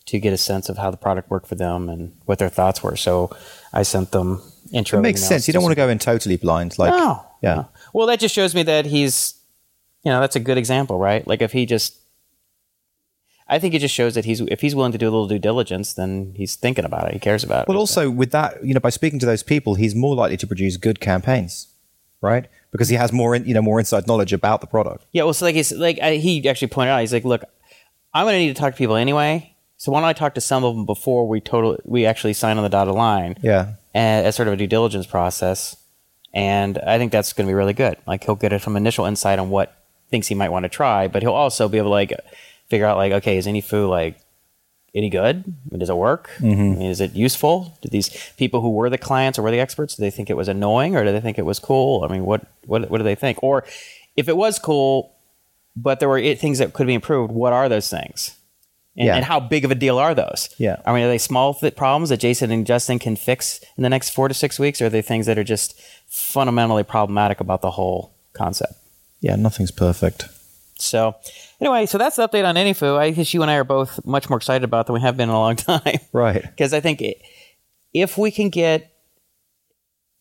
to 0.07 0.19
get 0.19 0.33
a 0.33 0.39
sense 0.39 0.69
of 0.69 0.77
how 0.77 0.91
the 0.91 0.97
product 0.97 1.31
worked 1.31 1.47
for 1.47 1.55
them 1.55 1.89
and 1.89 2.17
what 2.25 2.39
their 2.39 2.49
thoughts 2.49 2.83
were. 2.83 2.97
So 2.97 3.31
I 3.73 3.83
sent 3.83 4.11
them 4.13 4.43
intro. 4.73 4.99
It 4.99 5.03
makes 5.03 5.23
sense. 5.23 5.47
You 5.47 5.53
don't 5.53 5.63
want 5.63 5.73
to 5.73 5.77
go 5.77 5.89
in 5.89 5.99
totally 5.99 6.37
blind. 6.37 6.79
Like, 6.79 6.93
no. 6.93 7.25
yeah. 7.43 7.55
no. 7.55 7.69
Well, 7.93 8.07
that 8.09 8.21
just 8.21 8.35
shows 8.35 8.55
me 8.55 8.63
that 8.65 8.87
he's, 8.87 9.35
you 10.05 10.11
know, 10.11 10.21
that's 10.21 10.37
a 10.37 10.41
good 10.41 10.59
example, 10.59 10.99
right? 10.99 11.27
Like 11.27 11.43
if 11.43 11.53
he 11.53 11.67
just, 11.67 11.97
I 13.49 13.59
think 13.59 13.75
it 13.75 13.81
just 13.81 13.95
shows 13.95 14.15
that 14.15 14.25
he's 14.25 14.41
if 14.43 14.61
he's 14.61 14.77
willing 14.77 14.93
to 14.93 14.99
do 14.99 15.07
a 15.07 15.11
little 15.11 15.27
due 15.27 15.41
diligence, 15.41 15.93
then 15.95 16.35
he's 16.37 16.55
thinking 16.55 16.85
about 16.85 17.09
it. 17.09 17.15
He 17.15 17.19
cares 17.19 17.43
about 17.43 17.63
it. 17.63 17.69
Well, 17.69 17.79
also 17.79 18.09
with 18.09 18.31
that, 18.31 18.65
you 18.65 18.75
know, 18.75 18.81
by 18.81 18.91
speaking 18.91 19.19
to 19.19 19.27
those 19.27 19.43
people, 19.43 19.75
he's 19.75 19.95
more 19.95 20.15
likely 20.15 20.37
to 20.37 20.47
produce 20.47 20.77
good 20.77 21.01
campaigns, 21.01 21.67
right? 22.21 22.47
Because 22.71 22.89
he 22.89 22.95
has 22.95 23.13
more, 23.13 23.35
in, 23.35 23.45
you 23.47 23.55
know, 23.55 23.63
more 23.63 23.81
inside 23.81 24.07
knowledge 24.07 24.33
about 24.33 24.61
the 24.61 24.69
product. 24.69 25.05
Yeah, 25.11 25.25
well, 25.25 25.35
so 25.35 25.47
like 25.47 25.57
he's 25.57 25.73
like 25.73 25.99
I, 26.01 26.17
he 26.17 26.49
actually 26.49 26.69
pointed 26.69 26.93
out, 26.93 27.01
he's 27.01 27.13
like, 27.13 27.25
look, 27.25 27.43
I'm 28.15 28.25
going 28.25 28.35
to 28.35 28.39
need 28.39 28.55
to 28.55 28.61
talk 28.61 28.75
to 28.75 28.79
people 28.79 28.95
anyway. 28.95 29.50
So 29.81 29.91
why 29.91 30.01
don't 30.01 30.11
I 30.11 30.13
talk 30.13 30.35
to 30.35 30.43
some 30.43 30.63
of 30.63 30.77
them 30.77 30.85
before 30.85 31.27
we 31.27 31.41
total 31.41 31.79
we 31.87 32.05
actually 32.05 32.35
sign 32.35 32.59
on 32.59 32.63
the 32.63 32.69
dotted 32.69 32.95
line 32.95 33.39
Yeah, 33.41 33.77
as, 33.95 34.27
as 34.27 34.37
sort 34.37 34.47
of 34.47 34.53
a 34.53 34.57
due 34.59 34.67
diligence 34.67 35.07
process, 35.07 35.75
and 36.35 36.77
I 36.77 36.99
think 36.99 37.13
that's 37.13 37.33
going 37.33 37.47
to 37.47 37.51
be 37.51 37.55
really 37.55 37.73
good. 37.73 37.97
Like 38.07 38.25
he'll 38.25 38.35
get 38.35 38.61
some 38.61 38.77
initial 38.77 39.07
insight 39.07 39.39
on 39.39 39.49
what 39.49 39.75
things 40.11 40.27
he 40.27 40.35
might 40.35 40.51
want 40.51 40.65
to 40.65 40.69
try, 40.69 41.09
but 41.09 41.23
he'll 41.23 41.33
also 41.33 41.67
be 41.67 41.79
able 41.79 41.87
to 41.87 41.93
like 41.93 42.13
figure 42.69 42.85
out 42.85 42.99
like, 42.99 43.13
okay, 43.13 43.39
is 43.39 43.47
AnyFu 43.47 43.89
like 43.89 44.21
any 44.95 45.09
good? 45.09 45.45
I 45.47 45.71
mean, 45.71 45.79
does 45.79 45.89
it 45.89 45.97
work? 45.97 46.29
I 46.75 46.77
mean, 46.77 46.83
is 46.83 47.01
it 47.01 47.15
useful? 47.15 47.79
Do 47.81 47.89
these 47.89 48.11
people 48.37 48.61
who 48.61 48.73
were 48.73 48.91
the 48.91 48.99
clients 48.99 49.39
or 49.39 49.43
were 49.43 49.51
the 49.51 49.61
experts, 49.61 49.95
do 49.95 50.03
they 50.03 50.11
think 50.11 50.29
it 50.29 50.37
was 50.37 50.49
annoying 50.49 50.95
or 50.95 51.07
do 51.07 51.13
they 51.13 51.23
think 51.23 51.39
it 51.39 51.47
was 51.47 51.59
cool? 51.59 52.05
I 52.05 52.09
mean, 52.09 52.27
what 52.27 52.45
what 52.67 52.91
what 52.91 52.99
do 52.99 53.05
they 53.05 53.15
think? 53.15 53.43
Or 53.43 53.65
if 54.15 54.29
it 54.29 54.37
was 54.37 54.59
cool, 54.59 55.15
but 55.75 56.01
there 56.01 56.09
were 56.11 56.21
things 56.35 56.59
that 56.59 56.75
could 56.75 56.87
be 56.87 56.93
improved, 56.93 57.33
what 57.33 57.55
are 57.55 57.71
those 57.71 57.89
things? 57.89 58.37
And, 59.01 59.07
Yeah. 59.07 59.17
and 59.17 59.25
how 59.25 59.41
big 59.41 59.65
of 59.65 59.71
a 59.71 59.75
deal 59.75 59.99
are 59.99 60.15
those? 60.15 60.55
Yeah. 60.59 60.77
I 60.85 60.93
mean, 60.93 61.03
are 61.05 61.09
they 61.09 61.17
small 61.19 61.55
problems 61.55 62.11
that 62.11 62.19
Jason 62.21 62.51
and 62.51 62.67
Justin 62.67 62.99
can 62.99 63.17
fix 63.17 63.59
in 63.77 63.83
the 63.83 63.89
next 63.89 64.11
four 64.11 64.29
to 64.29 64.35
six 64.35 64.59
weeks, 64.59 64.81
or 64.83 64.87
are 64.87 64.91
they 64.91 65.01
things 65.03 65.25
that 65.27 65.39
are 65.39 65.45
just 65.45 65.81
fundamentally 66.09 66.83
problematic 66.85 67.41
about 67.41 67.63
the 67.63 67.71
whole 67.73 68.13
concept? 68.35 68.75
yeah, 69.23 69.37
nothing's 69.37 69.71
perfect. 69.71 70.29
So, 70.79 71.15
anyway, 71.61 71.85
so 71.87 71.99
that's 71.99 72.17
the 72.17 72.27
update 72.27 72.47
on 72.47 72.55
AnyFu. 72.55 72.97
I 72.97 73.11
guess 73.11 73.35
you 73.35 73.43
and 73.43 73.51
I 73.51 73.55
are 73.57 73.65
both 73.65 74.05
much 74.07 74.31
more 74.31 74.37
excited 74.39 74.65
about 74.65 74.87
than 74.87 74.95
we 74.95 75.01
have 75.01 75.17
been 75.17 75.29
in 75.29 75.35
a 75.35 75.39
long 75.39 75.57
time. 75.71 75.99
Right. 76.13 76.41
Because 76.43 76.73
I 76.73 76.81
think 76.81 77.03
if 77.93 78.17
we 78.17 78.31
can 78.31 78.49
get 78.49 78.91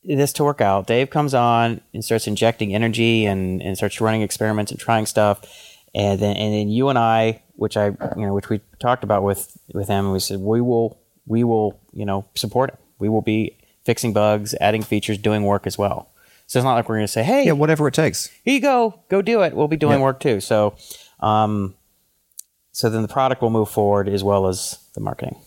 this 0.03 0.33
to 0.33 0.43
work 0.43 0.59
out, 0.61 0.87
Dave 0.87 1.09
comes 1.09 1.33
on 1.33 1.81
and 1.93 2.03
starts 2.03 2.27
injecting 2.27 2.73
energy 2.73 3.25
and, 3.25 3.61
and 3.61 3.77
starts 3.77 4.01
running 4.01 4.21
experiments 4.21 4.71
and 4.71 4.79
trying 4.79 5.05
stuff, 5.05 5.45
and 5.95 6.19
then 6.19 6.35
and 6.37 6.53
then 6.53 6.69
you 6.69 6.89
and 6.89 6.97
I, 6.97 7.41
which 7.55 7.75
I 7.77 7.87
you 7.87 8.25
know 8.25 8.33
which 8.33 8.49
we 8.49 8.61
talked 8.79 9.03
about 9.03 9.23
with 9.23 9.57
with 9.73 9.87
him, 9.87 10.05
and 10.05 10.13
we 10.13 10.19
said 10.19 10.39
we 10.39 10.61
will 10.61 10.99
we 11.25 11.43
will 11.43 11.79
you 11.93 12.05
know 12.05 12.25
support 12.35 12.71
him. 12.71 12.77
We 12.99 13.09
will 13.09 13.21
be 13.21 13.57
fixing 13.85 14.13
bugs, 14.13 14.53
adding 14.59 14.81
features, 14.83 15.17
doing 15.17 15.43
work 15.43 15.65
as 15.65 15.77
well. 15.77 16.09
So 16.47 16.59
it's 16.59 16.63
not 16.63 16.73
like 16.73 16.89
we're 16.89 16.95
going 16.95 17.05
to 17.07 17.11
say, 17.11 17.23
hey, 17.23 17.45
Yeah, 17.45 17.51
whatever 17.53 17.87
it 17.87 17.93
takes. 17.93 18.25
here 18.43 18.55
you 18.55 18.59
go, 18.59 18.99
go 19.07 19.21
do 19.21 19.41
it. 19.43 19.53
We'll 19.55 19.67
be 19.67 19.77
doing 19.77 19.99
Yeah. 19.99 20.03
work 20.03 20.19
too. 20.19 20.39
So, 20.41 20.75
um, 21.19 21.75
so 22.71 22.89
then 22.89 23.03
the 23.03 23.07
product 23.07 23.41
will 23.41 23.51
move 23.51 23.69
forward 23.69 24.09
as 24.09 24.23
well 24.23 24.47
as 24.47 24.79
the 24.95 24.99
marketing. 24.99 25.39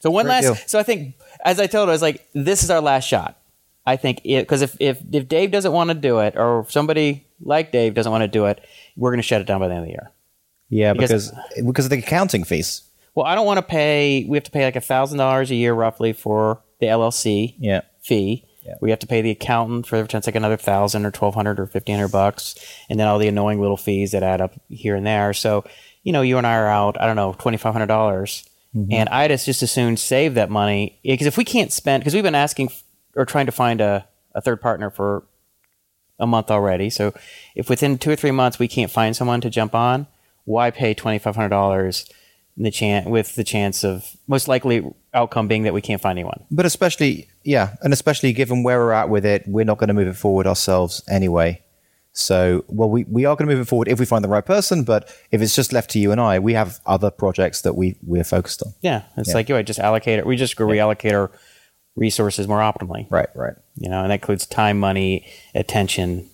So 0.00 0.10
one 0.10 0.24
Great 0.24 0.32
last, 0.34 0.42
deal. 0.44 0.54
so 0.66 0.78
I 0.78 0.82
think 0.82 1.14
as 1.44 1.60
I 1.60 1.66
told 1.66 1.88
her, 1.88 1.92
I 1.92 1.94
was 1.94 2.02
like, 2.02 2.26
this 2.32 2.62
is 2.64 2.70
our 2.70 2.80
last 2.80 3.04
shot. 3.06 3.38
I 3.84 3.96
think 3.96 4.22
because 4.24 4.62
if, 4.62 4.76
if 4.80 4.98
if 5.12 5.28
Dave 5.28 5.50
doesn't 5.52 5.72
want 5.72 5.88
to 5.90 5.94
do 5.94 6.18
it, 6.20 6.36
or 6.36 6.64
somebody 6.68 7.25
like 7.40 7.72
Dave 7.72 7.94
doesn't 7.94 8.10
want 8.12 8.22
to 8.22 8.28
do 8.28 8.46
it, 8.46 8.60
we're 8.96 9.10
going 9.10 9.18
to 9.18 9.26
shut 9.26 9.40
it 9.40 9.46
down 9.46 9.60
by 9.60 9.68
the 9.68 9.74
end 9.74 9.82
of 9.82 9.86
the 9.86 9.92
year. 9.92 10.10
Yeah, 10.68 10.92
Because- 10.94 11.30
because 11.30 11.64
because 11.66 11.84
of 11.86 11.90
the 11.90 11.98
accounting 11.98 12.44
fees. 12.44 12.82
Well, 13.14 13.24
I 13.24 13.34
don't 13.34 13.46
want 13.46 13.58
to 13.58 13.62
pay. 13.62 14.24
We 14.28 14.36
have 14.36 14.44
to 14.44 14.50
pay 14.50 14.64
like 14.64 14.76
a 14.76 14.80
thousand 14.80 15.18
dollars 15.18 15.50
a 15.50 15.54
year 15.54 15.72
roughly 15.72 16.12
for 16.12 16.60
the 16.80 16.86
LLC 16.86 17.54
Yeah. 17.58 17.80
fee. 18.02 18.44
Yeah. 18.64 18.74
We 18.80 18.90
have 18.90 18.98
to 18.98 19.06
pay 19.06 19.22
the 19.22 19.30
accountant 19.30 19.86
for 19.86 19.96
it's 19.96 20.12
like 20.26 20.34
another 20.34 20.56
thousand 20.56 21.06
or 21.06 21.10
twelve 21.12 21.34
hundred 21.34 21.60
or 21.60 21.66
fifteen 21.66 21.94
hundred 21.96 22.08
bucks, 22.12 22.56
and 22.90 22.98
then 22.98 23.06
all 23.06 23.18
the 23.18 23.28
annoying 23.28 23.60
little 23.60 23.76
fees 23.76 24.10
that 24.10 24.22
add 24.24 24.40
up 24.40 24.54
here 24.68 24.96
and 24.96 25.06
there. 25.06 25.32
So, 25.32 25.64
you 26.02 26.12
know, 26.12 26.20
you 26.20 26.36
and 26.36 26.46
I 26.46 26.56
are 26.56 26.66
out. 26.68 27.00
I 27.00 27.06
don't 27.06 27.14
know 27.16 27.34
twenty 27.38 27.56
five 27.58 27.72
hundred 27.72 27.86
dollars, 27.86 28.44
mm-hmm. 28.74 28.92
and 28.92 29.08
I'd 29.08 29.30
as- 29.30 29.46
just 29.46 29.62
as 29.62 29.70
soon 29.70 29.96
save 29.96 30.34
that 30.34 30.50
money 30.50 30.98
because 31.04 31.28
if 31.28 31.36
we 31.38 31.44
can't 31.44 31.70
spend 31.72 32.02
because 32.02 32.12
we've 32.12 32.24
been 32.24 32.34
asking 32.34 32.70
or 33.14 33.24
trying 33.24 33.46
to 33.46 33.52
find 33.52 33.80
a, 33.80 34.06
a 34.34 34.40
third 34.42 34.60
partner 34.60 34.90
for 34.90 35.24
a 36.18 36.26
month 36.26 36.50
already. 36.50 36.90
So 36.90 37.12
if 37.54 37.68
within 37.68 37.98
two 37.98 38.10
or 38.10 38.16
three 38.16 38.30
months 38.30 38.58
we 38.58 38.68
can't 38.68 38.90
find 38.90 39.14
someone 39.14 39.40
to 39.42 39.50
jump 39.50 39.74
on, 39.74 40.06
why 40.44 40.70
pay 40.70 40.94
twenty 40.94 41.18
five 41.18 41.36
hundred 41.36 41.50
dollars 41.50 42.08
the 42.58 42.70
chance 42.70 43.06
with 43.06 43.34
the 43.34 43.44
chance 43.44 43.84
of 43.84 44.16
most 44.26 44.48
likely 44.48 44.82
outcome 45.12 45.46
being 45.46 45.64
that 45.64 45.74
we 45.74 45.82
can't 45.82 46.00
find 46.00 46.18
anyone. 46.18 46.42
But 46.50 46.64
especially, 46.64 47.28
yeah, 47.44 47.74
and 47.82 47.92
especially 47.92 48.32
given 48.32 48.62
where 48.62 48.78
we're 48.78 48.92
at 48.92 49.10
with 49.10 49.26
it, 49.26 49.44
we're 49.46 49.66
not 49.66 49.76
going 49.76 49.88
to 49.88 49.94
move 49.94 50.08
it 50.08 50.16
forward 50.16 50.46
ourselves 50.46 51.02
anyway. 51.10 51.62
So, 52.12 52.64
well, 52.68 52.88
we, 52.88 53.04
we 53.04 53.26
are 53.26 53.36
going 53.36 53.46
to 53.46 53.54
move 53.54 53.60
it 53.60 53.68
forward 53.68 53.88
if 53.88 54.00
we 54.00 54.06
find 54.06 54.24
the 54.24 54.28
right 54.30 54.44
person. 54.44 54.84
But 54.84 55.14
if 55.30 55.42
it's 55.42 55.54
just 55.54 55.74
left 55.74 55.90
to 55.90 55.98
you 55.98 56.12
and 56.12 56.20
I, 56.20 56.38
we 56.38 56.54
have 56.54 56.80
other 56.86 57.10
projects 57.10 57.60
that 57.60 57.74
we 57.74 57.98
we're 58.02 58.24
focused 58.24 58.62
on. 58.62 58.72
Yeah, 58.80 59.02
it's 59.18 59.28
Yeah. 59.28 59.34
like 59.34 59.50
you 59.50 59.54
know, 59.54 59.62
just 59.62 59.78
allocate 59.78 60.18
it. 60.18 60.24
We 60.26 60.36
just 60.36 60.56
go 60.56 60.64
reallocate 60.66 61.12
our 61.12 61.30
resources 61.94 62.48
more 62.48 62.60
optimally. 62.60 63.06
Right, 63.10 63.28
right. 63.34 63.54
You 63.76 63.90
know, 63.90 64.02
and 64.02 64.10
that 64.10 64.14
includes 64.14 64.46
time, 64.46 64.78
money, 64.78 65.26
attention, 65.54 66.28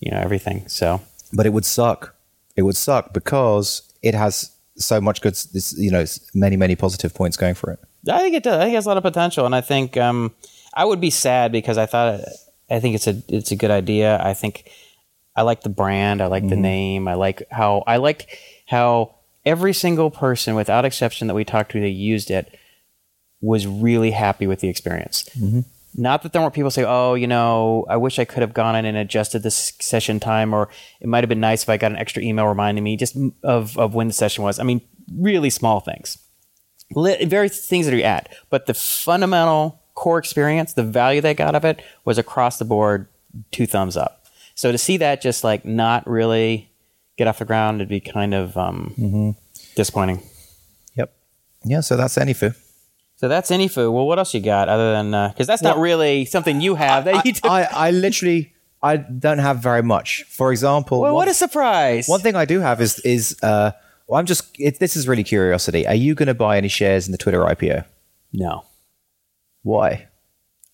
you 0.00 0.10
know, 0.10 0.18
everything. 0.18 0.66
So 0.68 1.00
But 1.32 1.46
it 1.46 1.52
would 1.52 1.64
suck. 1.64 2.14
It 2.56 2.62
would 2.62 2.76
suck 2.76 3.12
because 3.12 3.82
it 4.02 4.14
has 4.14 4.50
so 4.76 5.00
much 5.00 5.20
good, 5.20 5.38
you 5.76 5.90
know, 5.90 6.04
many 6.34 6.56
many 6.56 6.76
positive 6.76 7.14
points 7.14 7.36
going 7.36 7.54
for 7.54 7.70
it. 7.70 7.78
I 8.10 8.20
think 8.20 8.34
it 8.34 8.42
does. 8.42 8.56
I 8.56 8.64
think 8.64 8.72
it 8.72 8.76
has 8.76 8.86
a 8.86 8.88
lot 8.88 8.96
of 8.96 9.02
potential, 9.02 9.44
and 9.44 9.54
I 9.54 9.60
think 9.60 9.96
um, 9.96 10.34
I 10.74 10.84
would 10.84 11.00
be 11.00 11.10
sad 11.10 11.52
because 11.52 11.76
I 11.76 11.86
thought 11.86 12.20
I 12.70 12.80
think 12.80 12.94
it's 12.94 13.06
a 13.06 13.22
it's 13.28 13.50
a 13.50 13.56
good 13.56 13.70
idea. 13.70 14.18
I 14.22 14.32
think 14.34 14.70
I 15.36 15.42
like 15.42 15.62
the 15.62 15.68
brand. 15.68 16.20
I 16.22 16.26
like 16.26 16.48
the 16.48 16.56
name. 16.56 17.08
I 17.08 17.14
like 17.14 17.42
how 17.50 17.84
I 17.86 17.98
liked 17.98 18.26
how 18.66 19.16
every 19.44 19.72
single 19.72 20.10
person, 20.10 20.54
without 20.54 20.84
exception, 20.84 21.28
that 21.28 21.34
we 21.34 21.44
talked 21.44 21.72
to 21.72 21.80
that 21.80 21.90
used 21.90 22.30
it 22.30 22.58
was 23.40 23.66
really 23.66 24.10
happy 24.10 24.46
with 24.46 24.60
the 24.60 24.68
experience. 24.68 25.28
Not 25.96 26.22
that 26.22 26.32
there 26.32 26.40
weren't 26.40 26.54
people 26.54 26.70
say, 26.70 26.84
"Oh, 26.84 27.14
you 27.14 27.26
know, 27.26 27.84
I 27.88 27.96
wish 27.96 28.18
I 28.18 28.24
could 28.24 28.42
have 28.42 28.54
gone 28.54 28.76
in 28.76 28.84
and 28.84 28.96
adjusted 28.96 29.42
this 29.42 29.72
session 29.80 30.20
time," 30.20 30.54
or 30.54 30.68
it 31.00 31.08
might 31.08 31.24
have 31.24 31.28
been 31.28 31.40
nice 31.40 31.64
if 31.64 31.68
I 31.68 31.76
got 31.76 31.90
an 31.90 31.98
extra 31.98 32.22
email 32.22 32.46
reminding 32.46 32.84
me 32.84 32.96
just 32.96 33.16
of 33.42 33.76
of 33.76 33.94
when 33.94 34.06
the 34.06 34.12
session 34.12 34.44
was. 34.44 34.58
I 34.58 34.62
mean, 34.62 34.80
really 35.12 35.50
small 35.50 35.80
things 35.80 36.18
very 36.94 37.48
things 37.48 37.86
that 37.86 37.96
you 37.96 38.02
add, 38.02 38.28
but 38.48 38.66
the 38.66 38.74
fundamental 38.74 39.80
core 39.94 40.18
experience, 40.18 40.72
the 40.72 40.82
value 40.82 41.20
they 41.20 41.34
got 41.34 41.54
of 41.54 41.64
it 41.64 41.82
was 42.04 42.18
across 42.18 42.58
the 42.58 42.64
board, 42.64 43.08
two 43.50 43.66
thumbs 43.66 43.96
up. 43.96 44.26
So 44.54 44.72
to 44.72 44.78
see 44.78 44.96
that 44.98 45.20
just 45.20 45.44
like 45.44 45.64
not 45.64 46.06
really 46.08 46.70
get 47.16 47.28
off 47.28 47.38
the 47.38 47.44
ground, 47.44 47.80
it'd 47.80 47.88
be 47.88 48.00
kind 48.00 48.34
of 48.34 48.56
um, 48.56 49.36
disappointing. 49.76 50.22
Yep. 50.96 51.12
Yeah. 51.64 51.80
So 51.80 51.96
that's 51.96 52.16
AnyFu. 52.16 52.56
So 53.20 53.28
that's 53.28 53.50
AnyFu. 53.50 53.92
Well, 53.92 54.06
what 54.06 54.18
else 54.18 54.32
you 54.32 54.40
got 54.40 54.70
other 54.70 54.92
than 54.92 55.10
because 55.28 55.46
that's 55.46 55.60
not 55.60 55.76
really 55.76 56.24
something 56.24 56.62
you 56.62 56.74
have 56.74 57.04
that 57.04 57.26
you 57.26 57.34
do. 57.34 57.46
I, 57.46 57.68
I 57.70 57.90
literally 57.90 58.54
I 58.82 58.96
don't 58.96 59.40
have 59.40 59.58
very 59.58 59.82
much. 59.82 60.22
For 60.22 60.50
example, 60.50 61.02
well, 61.02 61.12
one, 61.12 61.26
what 61.26 61.28
a 61.28 61.34
surprise! 61.34 62.08
one 62.08 62.20
thing 62.20 62.34
I 62.34 62.46
do 62.46 62.60
have 62.60 62.80
is 62.80 62.98
is 63.00 63.36
uh, 63.42 63.72
well, 64.06 64.18
I'm 64.18 64.24
just 64.24 64.58
it, 64.58 64.78
this 64.78 64.96
is 64.96 65.06
really 65.06 65.22
curiosity. 65.22 65.86
Are 65.86 65.94
you 65.94 66.14
going 66.14 66.28
to 66.28 66.34
buy 66.34 66.56
any 66.56 66.68
shares 66.68 67.04
in 67.04 67.12
the 67.12 67.18
Twitter 67.18 67.40
IPO? 67.40 67.84
no, 68.32 68.64
Why? 69.64 70.08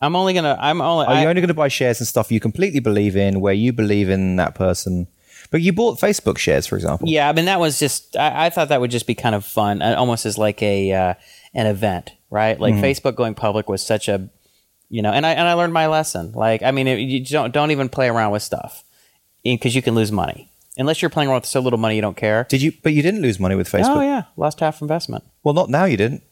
I'm 0.01 0.15
only 0.15 0.33
gonna. 0.33 0.57
I'm 0.61 0.81
only. 0.81 1.07
Are 1.07 1.15
I, 1.15 1.23
you 1.23 1.29
only 1.29 1.41
going 1.41 1.49
to 1.49 1.55
buy 1.55 1.67
shares 1.67 1.99
and 1.99 2.07
stuff 2.07 2.31
you 2.31 2.39
completely 2.39 2.79
believe 2.79 3.17
in, 3.17 3.41
where 3.41 3.55
you 3.55 3.73
believe 3.73 4.09
in 4.09 4.37
that 4.37 4.55
person? 4.55 5.09
But 5.51 5.63
you 5.63 5.73
bought 5.73 5.99
Facebook 5.99 6.39
shares, 6.39 6.65
for 6.69 6.77
example. 6.77 7.09
Yeah, 7.09 7.29
I 7.29 7.33
mean 7.33 7.47
that 7.47 7.59
was 7.59 7.81
just. 7.81 8.17
I, 8.17 8.47
I 8.47 8.51
thought 8.51 8.69
that 8.69 8.81
would 8.81 8.93
just 8.93 9.09
be 9.09 9.17
kind 9.17 9.35
of 9.35 9.45
fun, 9.45 9.83
uh, 9.83 9.97
almost 9.99 10.27
as 10.27 10.39
like 10.39 10.63
a 10.63 10.93
uh, 10.93 11.15
an 11.55 11.67
event, 11.67 12.13
right? 12.31 12.59
Like 12.59 12.75
mm-hmm. 12.75 12.85
Facebook 12.85 13.17
going 13.17 13.35
public 13.35 13.69
was 13.69 13.83
such 13.83 14.09
a, 14.09 14.29
you 14.89 15.03
know, 15.03 15.11
and 15.13 15.27
I 15.27 15.33
and 15.33 15.49
I 15.49 15.55
learned 15.55 15.73
my 15.73 15.87
lesson. 15.87 16.33
Like, 16.33 16.63
I 16.63 16.71
mean, 16.71 16.87
it, 16.87 16.99
you 16.99 17.25
don't 17.25 17.53
don't 17.53 17.71
even 17.71 17.89
play 17.89 18.09
around 18.09 18.33
with 18.33 18.43
stuff 18.43 18.85
eh, 19.45 19.55
because 19.55 19.75
you 19.75 19.83
can 19.83 19.95
lose 19.95 20.13
money 20.13 20.51
unless 20.77 21.03
you're 21.03 21.11
playing 21.11 21.29
around 21.29 21.41
with 21.41 21.47
so 21.47 21.61
little 21.61 21.79
money 21.79 21.97
you 21.97 22.03
don't 22.03 22.17
care. 22.17 22.47
Did 22.49 22.63
you? 22.63 22.73
But 22.83 22.93
you 22.93 23.03
didn't 23.03 23.23
lose 23.23 23.41
money 23.41 23.55
with 23.55 23.71
Facebook. 23.71 23.97
Oh 23.97 24.01
yeah, 24.01 24.25
lost 24.37 24.61
half 24.61 24.81
investment. 24.81 25.25
Well, 25.43 25.55
not 25.55 25.71
now. 25.71 25.85
You 25.85 25.97
didn't. 25.97 26.23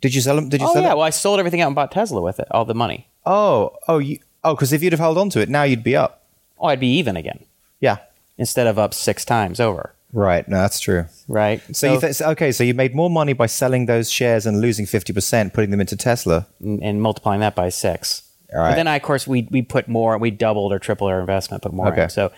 Did 0.00 0.14
you 0.14 0.20
sell 0.20 0.36
them? 0.36 0.48
Did 0.48 0.60
you 0.60 0.66
Oh 0.68 0.72
sell 0.72 0.82
yeah, 0.82 0.92
it? 0.92 0.96
well 0.96 1.06
I 1.06 1.10
sold 1.10 1.38
everything 1.38 1.60
out 1.60 1.66
and 1.66 1.74
bought 1.74 1.92
Tesla 1.92 2.20
with 2.20 2.40
it, 2.40 2.48
all 2.50 2.64
the 2.64 2.74
money. 2.74 3.08
Oh, 3.26 3.76
oh, 3.86 3.98
you. 3.98 4.18
Oh, 4.42 4.54
because 4.54 4.72
if 4.72 4.82
you'd 4.82 4.92
have 4.92 5.00
held 5.00 5.18
on 5.18 5.28
to 5.30 5.40
it, 5.40 5.48
now 5.50 5.64
you'd 5.64 5.84
be 5.84 5.94
up. 5.94 6.24
Oh, 6.58 6.66
I'd 6.68 6.80
be 6.80 6.96
even 6.98 7.16
again 7.16 7.44
Yeah. 7.80 7.98
instead 8.38 8.66
of 8.66 8.78
up 8.78 8.94
six 8.94 9.24
times 9.24 9.60
over, 9.60 9.94
Right. 10.12 10.46
No, 10.48 10.58
that's 10.58 10.80
true. 10.80 11.04
right? 11.28 11.62
So, 11.74 11.94
you 11.94 12.00
th- 12.00 12.20
okay, 12.20 12.50
so 12.52 12.64
you 12.64 12.74
made 12.74 12.94
more 12.94 13.08
money 13.10 13.32
by 13.32 13.46
selling 13.46 13.86
those 13.86 14.10
shares 14.10 14.44
and 14.46 14.60
losing 14.60 14.86
fifty 14.86 15.12
percent, 15.12 15.52
putting 15.54 15.70
them 15.70 15.80
into 15.80 15.96
Tesla. 15.96 16.46
and 16.60 16.82
and 16.82 17.00
multiplying 17.00 17.40
that 17.40 17.54
by 17.54 17.68
six. 17.68 18.22
All 18.52 18.58
right. 18.60 18.70
But 18.70 18.74
then, 18.76 18.88
I, 18.88 18.96
of 18.96 19.02
course, 19.02 19.28
we 19.28 19.46
we 19.50 19.62
put 19.62 19.86
more, 19.88 20.18
we 20.18 20.32
doubled 20.32 20.72
or 20.72 20.80
tripled 20.80 21.10
our 21.10 21.20
investment, 21.20 21.62
put 21.62 21.72
more 21.72 21.92
Okay. 21.92 22.04
in. 22.04 22.10
So, 22.10 22.32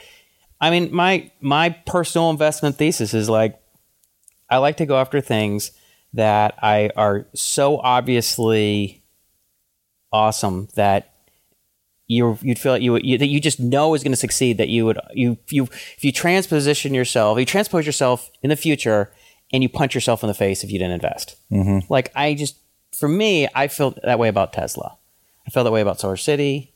I 0.61 0.69
mean, 0.71 0.95
my 0.95 1.31
my 1.41 1.71
personal 1.87 2.29
investment 2.29 2.77
thesis 2.77 3.15
is 3.15 3.31
like, 3.31 3.59
I 4.51 4.59
like 4.59 4.77
to 4.77 4.87
go 4.87 4.99
after 5.01 5.23
things 5.23 5.73
that 6.13 6.59
I 6.63 6.91
are 6.95 7.27
so 7.35 7.79
obviously 7.79 9.03
awesome 10.13 10.69
that 10.75 11.12
you 12.13 12.39
you'd 12.43 12.59
feel 12.59 12.73
like 12.73 12.83
you, 12.83 12.97
you 13.03 13.19
that 13.19 13.27
you 13.27 13.41
just 13.41 13.61
know 13.61 13.95
is 13.95 14.03
going 14.03 14.13
to 14.13 14.17
succeed. 14.17 14.59
That 14.59 14.69
you 14.69 14.85
would 14.87 14.99
you 15.13 15.39
you 15.49 15.65
if 15.65 16.05
you 16.05 16.13
transposition 16.13 16.95
yourself, 16.95 17.39
you 17.39 17.45
transpose 17.45 17.87
yourself 17.87 18.31
in 18.43 18.51
the 18.51 18.57
future, 18.57 19.13
and 19.53 19.63
you 19.63 19.69
punch 19.69 19.95
yourself 19.95 20.23
in 20.23 20.29
the 20.29 20.35
face 20.35 20.63
if 20.65 20.71
you 20.71 20.79
didn't 20.79 20.95
invest. 20.95 21.37
Mm-hmm. 21.51 21.93
Like 21.93 22.13
I 22.15 22.35
just 22.35 22.57
for 22.97 23.09
me, 23.09 23.49
I 23.55 23.69
feel 23.69 23.95
that 24.05 24.19
way 24.19 24.29
about 24.29 24.53
Tesla. 24.53 24.97
I 25.47 25.51
feel 25.51 25.65
that 25.65 25.73
way 25.73 25.81
about 25.81 25.99
Solar 26.01 26.17
City. 26.17 26.73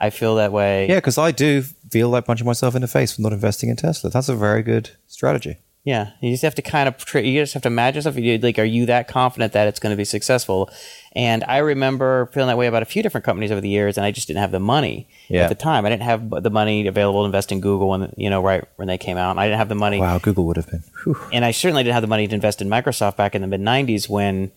I 0.00 0.10
feel 0.10 0.34
that 0.36 0.50
way. 0.50 0.88
Yeah, 0.88 0.96
because 0.96 1.18
I 1.18 1.30
do 1.30 1.62
feel 1.62 2.08
like 2.08 2.24
punching 2.24 2.46
myself 2.46 2.74
in 2.74 2.82
the 2.82 2.88
face 2.88 3.14
for 3.14 3.22
not 3.22 3.32
investing 3.32 3.68
in 3.68 3.76
Tesla. 3.76 4.10
That's 4.10 4.28
a 4.28 4.34
very 4.34 4.62
good 4.62 4.90
strategy. 5.06 5.58
Yeah, 5.84 6.10
you 6.20 6.30
just 6.30 6.42
have 6.42 6.54
to 6.56 6.62
kind 6.62 6.88
of 6.88 7.24
you 7.24 7.40
just 7.40 7.54
have 7.54 7.62
to 7.62 7.68
imagine 7.68 8.02
yourself. 8.02 8.16
Like, 8.42 8.58
are 8.58 8.64
you 8.64 8.86
that 8.86 9.08
confident 9.08 9.52
that 9.54 9.66
it's 9.66 9.80
going 9.80 9.92
to 9.92 9.96
be 9.96 10.04
successful? 10.04 10.70
And 11.16 11.42
I 11.44 11.58
remember 11.58 12.26
feeling 12.26 12.46
that 12.48 12.56
way 12.56 12.68
about 12.68 12.82
a 12.82 12.86
few 12.86 13.02
different 13.02 13.24
companies 13.24 13.50
over 13.50 13.60
the 13.60 13.68
years, 13.68 13.96
and 13.98 14.04
I 14.06 14.12
just 14.12 14.28
didn't 14.28 14.40
have 14.40 14.52
the 14.52 14.60
money 14.60 15.08
Yeah. 15.28 15.42
at 15.42 15.48
the 15.48 15.56
time. 15.56 15.84
I 15.84 15.88
didn't 15.88 16.04
have 16.04 16.30
the 16.30 16.50
money 16.50 16.86
available 16.86 17.22
to 17.22 17.26
invest 17.26 17.50
in 17.50 17.60
Google 17.60 17.88
when 17.88 18.12
you 18.16 18.30
know 18.30 18.40
right 18.40 18.62
when 18.76 18.86
they 18.86 18.96
came 18.98 19.16
out. 19.16 19.32
And 19.32 19.40
I 19.40 19.46
didn't 19.46 19.58
have 19.58 19.68
the 19.68 19.74
money, 19.74 19.98
Wow, 19.98 20.18
Google 20.18 20.44
would 20.46 20.56
have 20.56 20.70
been. 20.70 20.84
Whew. 21.02 21.16
and 21.32 21.44
I 21.44 21.50
certainly 21.50 21.82
didn't 21.82 21.94
have 21.94 22.02
the 22.02 22.06
money 22.08 22.28
to 22.28 22.34
invest 22.34 22.62
in 22.62 22.68
Microsoft 22.68 23.16
back 23.16 23.34
in 23.34 23.42
the 23.42 23.48
mid 23.48 23.60
'90s 23.60 24.08
when 24.08 24.52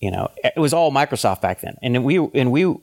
you 0.00 0.10
know 0.10 0.30
it 0.42 0.56
was 0.58 0.72
all 0.72 0.90
Microsoft 0.90 1.42
back 1.42 1.60
then. 1.60 1.76
And 1.82 2.04
we 2.04 2.16
and 2.34 2.50
we 2.50 2.74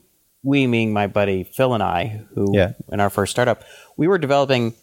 we 0.44 0.66
meaning 0.68 0.92
my 0.92 1.06
buddy 1.08 1.42
Phil 1.42 1.74
and 1.74 1.82
I, 1.82 2.22
who 2.34 2.56
Yeah. 2.56 2.72
in 2.92 3.00
our 3.00 3.10
first 3.10 3.32
startup, 3.32 3.62
we 3.96 4.06
were 4.06 4.18
developing 4.18 4.74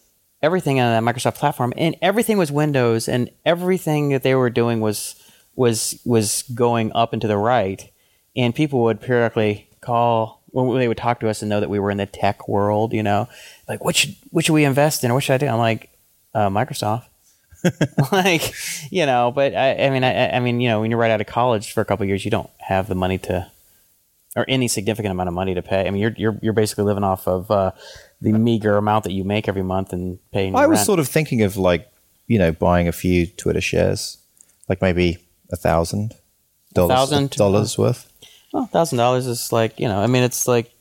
everything 0.44 0.80
on 0.82 0.92
that 1.06 1.16
Microsoft 1.16 1.36
platform, 1.36 1.74
and 1.78 1.96
everything 2.02 2.38
was 2.38 2.52
Windows, 2.52 3.08
and 3.08 3.30
everything 3.46 4.10
that 4.10 4.22
they 4.24 4.36
were 4.36 4.50
doing 4.50 4.82
was 4.82 5.16
was 5.56 6.00
was 6.06 6.44
going 6.54 6.92
up 6.94 7.14
and 7.14 7.22
to 7.22 7.28
the 7.28 7.38
right, 7.38 7.90
and 8.38 8.56
people 8.56 8.84
would 8.84 9.02
periodically 9.02 9.68
call 9.82 10.44
when 10.52 10.80
they 10.80 10.88
would 10.88 10.98
talk 10.98 11.20
to 11.20 11.30
us 11.30 11.42
and 11.42 11.50
know 11.50 11.60
that 11.60 11.70
we 11.70 11.80
were 11.80 11.92
in 11.92 11.98
the 11.98 12.06
tech 12.06 12.48
world, 12.48 12.94
you 12.94 13.04
know, 13.04 13.28
like 13.68 13.84
what 13.84 13.96
should 13.96 14.16
what 14.32 14.46
should 14.46 14.54
we 14.54 14.64
invest 14.64 15.04
in 15.04 15.12
or 15.12 15.16
what 15.16 15.24
should 15.24 15.34
I 15.34 15.38
do? 15.40 15.48
I'm 15.48 15.58
like 15.58 15.90
uh, 16.34 16.50
Microsoft. 16.50 17.06
like 18.12 18.54
you 18.92 19.06
know, 19.06 19.32
but 19.32 19.56
I, 19.56 19.86
I 19.86 19.90
mean, 19.90 20.04
I, 20.04 20.30
I 20.30 20.40
mean, 20.40 20.62
you 20.62 20.70
know, 20.70 20.82
when 20.82 20.92
you're 20.92 21.00
right 21.00 21.12
out 21.12 21.22
of 21.22 21.28
college 21.28 21.74
for 21.74 21.82
a 21.82 21.86
couple 21.86 22.04
of 22.04 22.08
years, 22.08 22.24
you 22.24 22.32
don't 22.32 22.50
have 22.60 22.88
the 22.88 22.96
money 22.96 23.18
to, 23.20 23.52
or 24.36 24.46
any 24.48 24.68
significant 24.68 25.12
amount 25.12 25.28
of 25.28 25.34
money 25.34 25.56
to 25.56 25.62
pay. 25.62 25.88
I 25.88 25.92
mean, 25.92 26.02
you're 26.02 26.14
you're 26.18 26.40
you're 26.42 26.54
basically 26.54 26.84
living 26.84 27.04
off 27.04 27.28
of 27.28 27.50
uh, 27.50 27.72
the 28.22 28.32
meager 28.32 28.78
amount 28.78 29.04
that 29.06 29.12
you 29.12 29.24
make 29.24 29.48
every 29.48 29.64
month 29.64 29.92
and 29.92 30.20
paying. 30.32 30.56
I 30.56 30.68
was 30.68 30.78
rent. 30.78 30.86
sort 30.86 31.00
of 31.00 31.08
thinking 31.08 31.42
of 31.42 31.58
like, 31.58 31.92
you 32.28 32.38
know, 32.38 32.52
buying 32.52 32.88
a 32.88 32.92
few 32.92 33.26
Twitter 33.26 33.62
shares, 33.62 34.18
like 34.70 34.82
maybe 34.82 35.18
a 35.52 35.56
thousand 35.56 36.14
dollars, 36.74 37.30
dollars 37.32 37.78
worth. 37.78 38.07
Well, 38.58 38.66
thousand 38.66 38.98
dollars 38.98 39.28
is 39.28 39.52
like 39.52 39.80
you 39.80 39.88
know. 39.88 40.00
I 40.00 40.08
mean, 40.08 40.24
it's 40.24 40.48
like. 40.48 40.72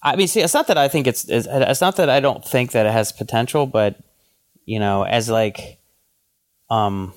I 0.00 0.14
mean, 0.14 0.28
see, 0.28 0.40
it's 0.40 0.54
not 0.54 0.68
that 0.68 0.78
I 0.78 0.86
think 0.86 1.08
it's, 1.08 1.24
it's 1.28 1.48
it's 1.50 1.80
not 1.80 1.96
that 1.96 2.08
I 2.08 2.20
don't 2.20 2.44
think 2.44 2.70
that 2.70 2.86
it 2.86 2.92
has 2.92 3.10
potential, 3.10 3.66
but 3.66 3.96
you 4.64 4.78
know, 4.78 5.02
as 5.02 5.28
like, 5.28 5.78
um, 6.70 7.12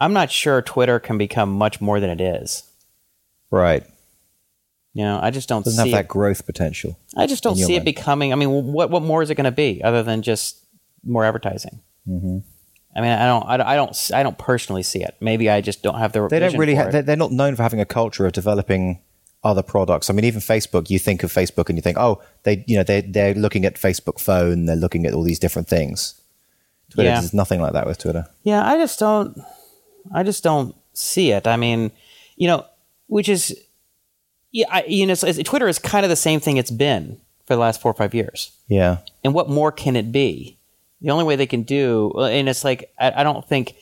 I'm 0.00 0.14
not 0.14 0.30
sure 0.30 0.62
Twitter 0.62 0.98
can 0.98 1.18
become 1.18 1.52
much 1.52 1.82
more 1.82 2.00
than 2.00 2.08
it 2.08 2.22
is. 2.22 2.62
Right. 3.50 3.84
You 4.94 5.04
know, 5.04 5.20
I 5.22 5.30
just 5.30 5.46
don't 5.46 5.62
Doesn't 5.62 5.84
see 5.84 5.90
have 5.90 5.98
that 5.98 6.04
it. 6.06 6.08
growth 6.08 6.46
potential. 6.46 6.98
I 7.18 7.26
just 7.26 7.42
don't 7.42 7.56
see 7.56 7.74
it 7.74 7.84
becoming. 7.84 8.32
I 8.32 8.36
mean, 8.36 8.72
what 8.72 8.88
what 8.88 9.02
more 9.02 9.22
is 9.22 9.28
it 9.28 9.34
going 9.34 9.44
to 9.44 9.50
be 9.50 9.82
other 9.84 10.02
than 10.02 10.22
just 10.22 10.64
more 11.04 11.22
advertising? 11.24 11.80
Mm-hmm. 12.08 12.38
I 12.96 13.00
mean, 13.00 13.10
I 13.10 13.26
don't, 13.26 13.44
I 13.46 13.56
don't, 13.56 13.66
I 13.66 13.76
don't, 13.76 14.10
I 14.14 14.22
don't 14.22 14.38
personally 14.38 14.82
see 14.84 15.02
it. 15.02 15.16
Maybe 15.20 15.50
I 15.50 15.60
just 15.60 15.82
don't 15.82 15.98
have 15.98 16.12
the. 16.12 16.28
They 16.28 16.38
don't 16.38 16.56
really. 16.56 16.74
Ha- 16.76 16.90
they're, 16.90 17.16
not 17.16 17.32
known 17.32 17.56
for 17.56 17.62
having 17.62 17.80
a 17.80 17.84
culture 17.84 18.24
of 18.26 18.32
developing 18.32 19.00
other 19.42 19.62
products. 19.62 20.08
I 20.10 20.12
mean, 20.12 20.24
even 20.24 20.40
Facebook. 20.40 20.90
You 20.90 20.98
think 20.98 21.22
of 21.24 21.32
Facebook 21.32 21.68
and 21.68 21.76
you 21.76 21.82
think, 21.82 21.98
oh, 21.98 22.22
they, 22.44 22.64
you 22.68 22.76
know, 22.76 22.84
they 22.84 23.00
they're 23.00 23.34
looking 23.34 23.64
at 23.64 23.74
Facebook 23.74 24.20
phone. 24.20 24.66
They're 24.66 24.76
looking 24.76 25.06
at 25.06 25.12
all 25.12 25.24
these 25.24 25.40
different 25.40 25.66
things. 25.68 26.20
Twitter 26.90 27.08
Yeah. 27.08 27.18
is 27.18 27.34
nothing 27.34 27.60
like 27.60 27.72
that 27.72 27.86
with 27.86 27.98
Twitter. 27.98 28.26
Yeah, 28.44 28.64
I 28.64 28.76
just 28.76 28.98
don't. 29.00 29.36
I 30.12 30.22
just 30.22 30.44
don't 30.44 30.74
see 30.92 31.32
it. 31.32 31.46
I 31.48 31.56
mean, 31.56 31.90
you 32.36 32.46
know, 32.46 32.64
which 33.08 33.28
is, 33.28 33.58
yeah, 34.52 34.66
I, 34.70 34.84
you 34.86 35.06
know, 35.06 35.12
it's- 35.14 35.38
Twitter 35.44 35.66
is 35.66 35.78
kind 35.78 36.04
of 36.04 36.10
the 36.10 36.16
same 36.16 36.38
thing 36.40 36.58
it's 36.58 36.70
been 36.70 37.18
for 37.46 37.54
the 37.54 37.60
last 37.60 37.80
four 37.80 37.90
or 37.90 37.94
five 37.94 38.14
years. 38.14 38.52
Yeah. 38.68 38.98
And 39.24 39.34
what 39.34 39.48
more 39.48 39.72
can 39.72 39.96
it 39.96 40.12
be? 40.12 40.58
The 41.04 41.10
only 41.10 41.24
way 41.24 41.36
they 41.36 41.46
can 41.46 41.62
do, 41.62 42.10
and 42.18 42.48
it's 42.48 42.64
like 42.64 42.92
I, 42.98 43.20
I 43.20 43.22
don't 43.22 43.46
think. 43.46 43.76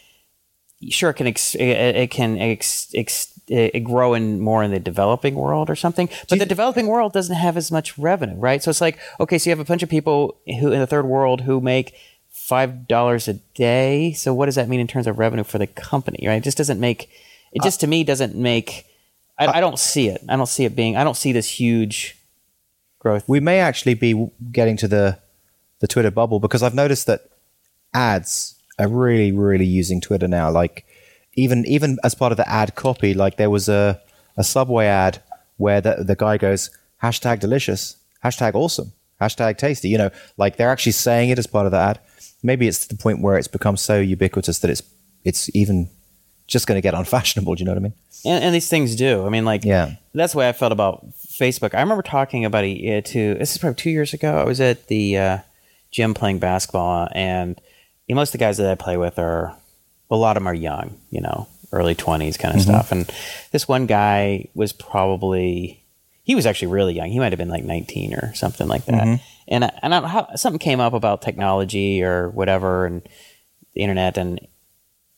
Sure, 0.91 1.11
it 1.11 1.15
can 1.15 1.29
ex, 1.29 1.55
it, 1.55 1.63
it 1.63 2.11
can 2.11 2.37
ex, 2.39 2.91
ex, 2.93 3.39
it 3.47 3.85
grow 3.85 4.15
in 4.15 4.41
more 4.41 4.65
in 4.65 4.73
the 4.73 4.81
developing 4.81 5.37
world 5.37 5.71
or 5.71 5.77
something, 5.77 6.09
but 6.29 6.41
the 6.41 6.47
developing 6.47 6.89
world 6.89 7.13
doesn't 7.13 7.37
have 7.37 7.57
as 7.57 7.71
much 7.71 7.97
revenue, 7.97 8.35
right? 8.35 8.61
So 8.61 8.71
it's 8.71 8.81
like 8.81 8.99
okay, 9.21 9.39
so 9.39 9.49
you 9.49 9.53
have 9.53 9.65
a 9.65 9.65
bunch 9.65 9.85
of 9.85 9.89
people 9.89 10.39
who 10.45 10.73
in 10.73 10.81
the 10.81 10.87
third 10.89 11.07
world 11.07 11.43
who 11.43 11.61
make 11.61 11.95
five 12.33 12.89
dollars 12.89 13.29
a 13.29 13.35
day. 13.55 14.13
So 14.13 14.35
what 14.35 14.47
does 14.47 14.57
that 14.57 14.69
mean 14.69 14.81
in 14.81 14.89
terms 14.89 15.07
of 15.07 15.21
revenue 15.21 15.45
for 15.45 15.59
the 15.59 15.69
company, 15.69 16.27
right? 16.27 16.35
It 16.35 16.45
just 16.45 16.59
doesn't 16.59 16.81
make. 16.81 17.09
It 17.53 17.63
just 17.63 17.81
to 17.81 17.87
me 17.87 18.03
doesn't 18.03 18.35
make. 18.35 18.87
I, 19.39 19.47
I 19.47 19.61
don't 19.61 19.79
see 19.79 20.09
it. 20.09 20.23
I 20.29 20.37
don't 20.37 20.49
see 20.49 20.65
it 20.65 20.75
being. 20.75 20.97
I 20.97 21.05
don't 21.05 21.17
see 21.17 21.31
this 21.31 21.49
huge 21.49 22.17
growth. 22.99 23.25
We 23.29 23.39
may 23.41 23.61
actually 23.61 23.95
be 23.95 24.31
getting 24.51 24.77
to 24.79 24.89
the 24.89 25.19
the 25.83 25.87
Twitter 25.89 26.11
bubble 26.11 26.41
because 26.41 26.63
I've 26.63 26.75
noticed 26.75 27.07
that 27.09 27.21
ads 27.93 28.55
are 28.79 28.89
really, 28.89 29.33
really 29.33 29.65
using 29.67 30.01
Twitter 30.01 30.29
now. 30.29 30.51
Like 30.51 30.87
even 31.35 31.65
even 31.67 31.99
as 32.05 32.15
part 32.15 32.33
of 32.33 32.39
the 32.39 32.49
ad 32.49 32.75
copy, 32.75 33.13
like 33.15 33.37
there 33.37 33.51
was 33.51 33.69
a 33.69 34.01
a 34.37 34.45
Subway 34.45 34.87
ad 34.87 35.23
where 35.59 35.81
the 35.81 35.97
the 36.05 36.17
guy 36.17 36.39
goes 36.39 36.71
hashtag 37.03 37.41
delicious, 37.41 37.97
hashtag 38.25 38.55
awesome, 38.55 38.93
hashtag 39.21 39.59
tasty. 39.59 39.89
You 39.89 39.99
know, 39.99 40.11
like 40.37 40.57
they're 40.57 40.71
actually 40.71 40.93
saying 40.93 41.31
it 41.31 41.39
as 41.39 41.47
part 41.47 41.67
of 41.67 41.73
the 41.73 41.79
ad. 41.79 41.99
Maybe 42.43 42.67
it's 42.67 42.87
to 42.87 42.89
the 42.89 43.03
point 43.03 43.21
where 43.21 43.37
it's 43.39 43.49
become 43.49 43.77
so 43.77 44.01
ubiquitous 44.01 44.59
that 44.61 44.71
it's 44.71 44.83
it's 45.25 45.55
even 45.55 45.89
just 46.49 46.67
going 46.67 46.77
to 46.77 46.83
get 46.83 46.95
unfashionable. 47.03 47.55
Do 47.55 47.61
you 47.61 47.67
know 47.67 47.73
what 47.73 47.79
I 47.79 47.83
mean? 47.83 47.95
and, 48.25 48.45
and 48.45 48.55
these 48.55 48.69
things 48.69 48.95
do. 48.95 49.27
I 49.27 49.31
mean, 49.31 49.45
like, 49.45 49.65
Yeah. 49.65 49.97
that's 50.15 50.33
the 50.33 50.39
way 50.39 50.49
I 50.49 50.53
felt 50.53 50.71
about 50.71 51.05
Facebook. 51.17 51.75
I 51.75 51.81
remember 51.81 52.03
talking 52.03 52.45
about 52.45 52.63
it 52.65 52.99
uh, 52.99 53.01
to 53.13 53.35
this 53.35 53.51
is 53.53 53.59
probably 53.59 53.75
two 53.77 53.91
years 53.91 54.13
ago. 54.15 54.37
I 54.39 54.45
was 54.45 54.61
at 54.61 54.87
the 54.87 55.19
uh, 55.19 55.39
gym 55.93 56.15
playing 56.15 56.41
basketball, 56.41 57.09
and 57.13 57.61
you 58.07 58.15
know, 58.15 58.21
most 58.21 58.31
of 58.31 58.33
the 58.33 58.39
guys 58.39 58.57
that 58.57 58.71
I 58.71 58.75
play 58.75 58.97
with 58.97 59.19
are 59.19 59.57
a 60.11 60.17
lot 60.17 60.37
of 60.37 60.43
them 60.43 60.49
are 60.49 60.55
young, 60.55 60.99
you 61.11 61.21
know, 61.21 61.47
early 61.71 61.95
twenties 61.95 62.37
kind 62.37 62.55
of 62.55 62.61
mm-hmm. 62.61 62.71
stuff. 62.71 62.91
And 62.91 63.11
this 63.53 63.69
one 63.69 63.87
guy 63.87 64.49
was 64.55 64.73
probably 64.73 65.85
he 66.25 66.35
was 66.35 66.47
actually 66.47 66.73
really 66.73 66.95
young. 66.95 67.11
He 67.11 67.19
might 67.19 67.33
have 67.33 67.39
been 67.39 67.49
like 67.49 67.65
nineteen 67.65 68.15
or 68.15 68.35
something 68.35 68.67
like 68.67 68.87
that. 68.87 69.05
Mm-hmm. 69.05 69.23
And 69.49 69.65
I, 69.65 69.79
and 69.83 69.95
I, 69.95 70.07
how, 70.07 70.35
something 70.35 70.59
came 70.59 70.81
up 70.81 70.93
about 70.93 71.23
technology 71.23 72.03
or 72.03 72.31
whatever, 72.31 72.87
and 72.87 73.03
the 73.75 73.81
internet 73.81 74.17
and 74.17 74.41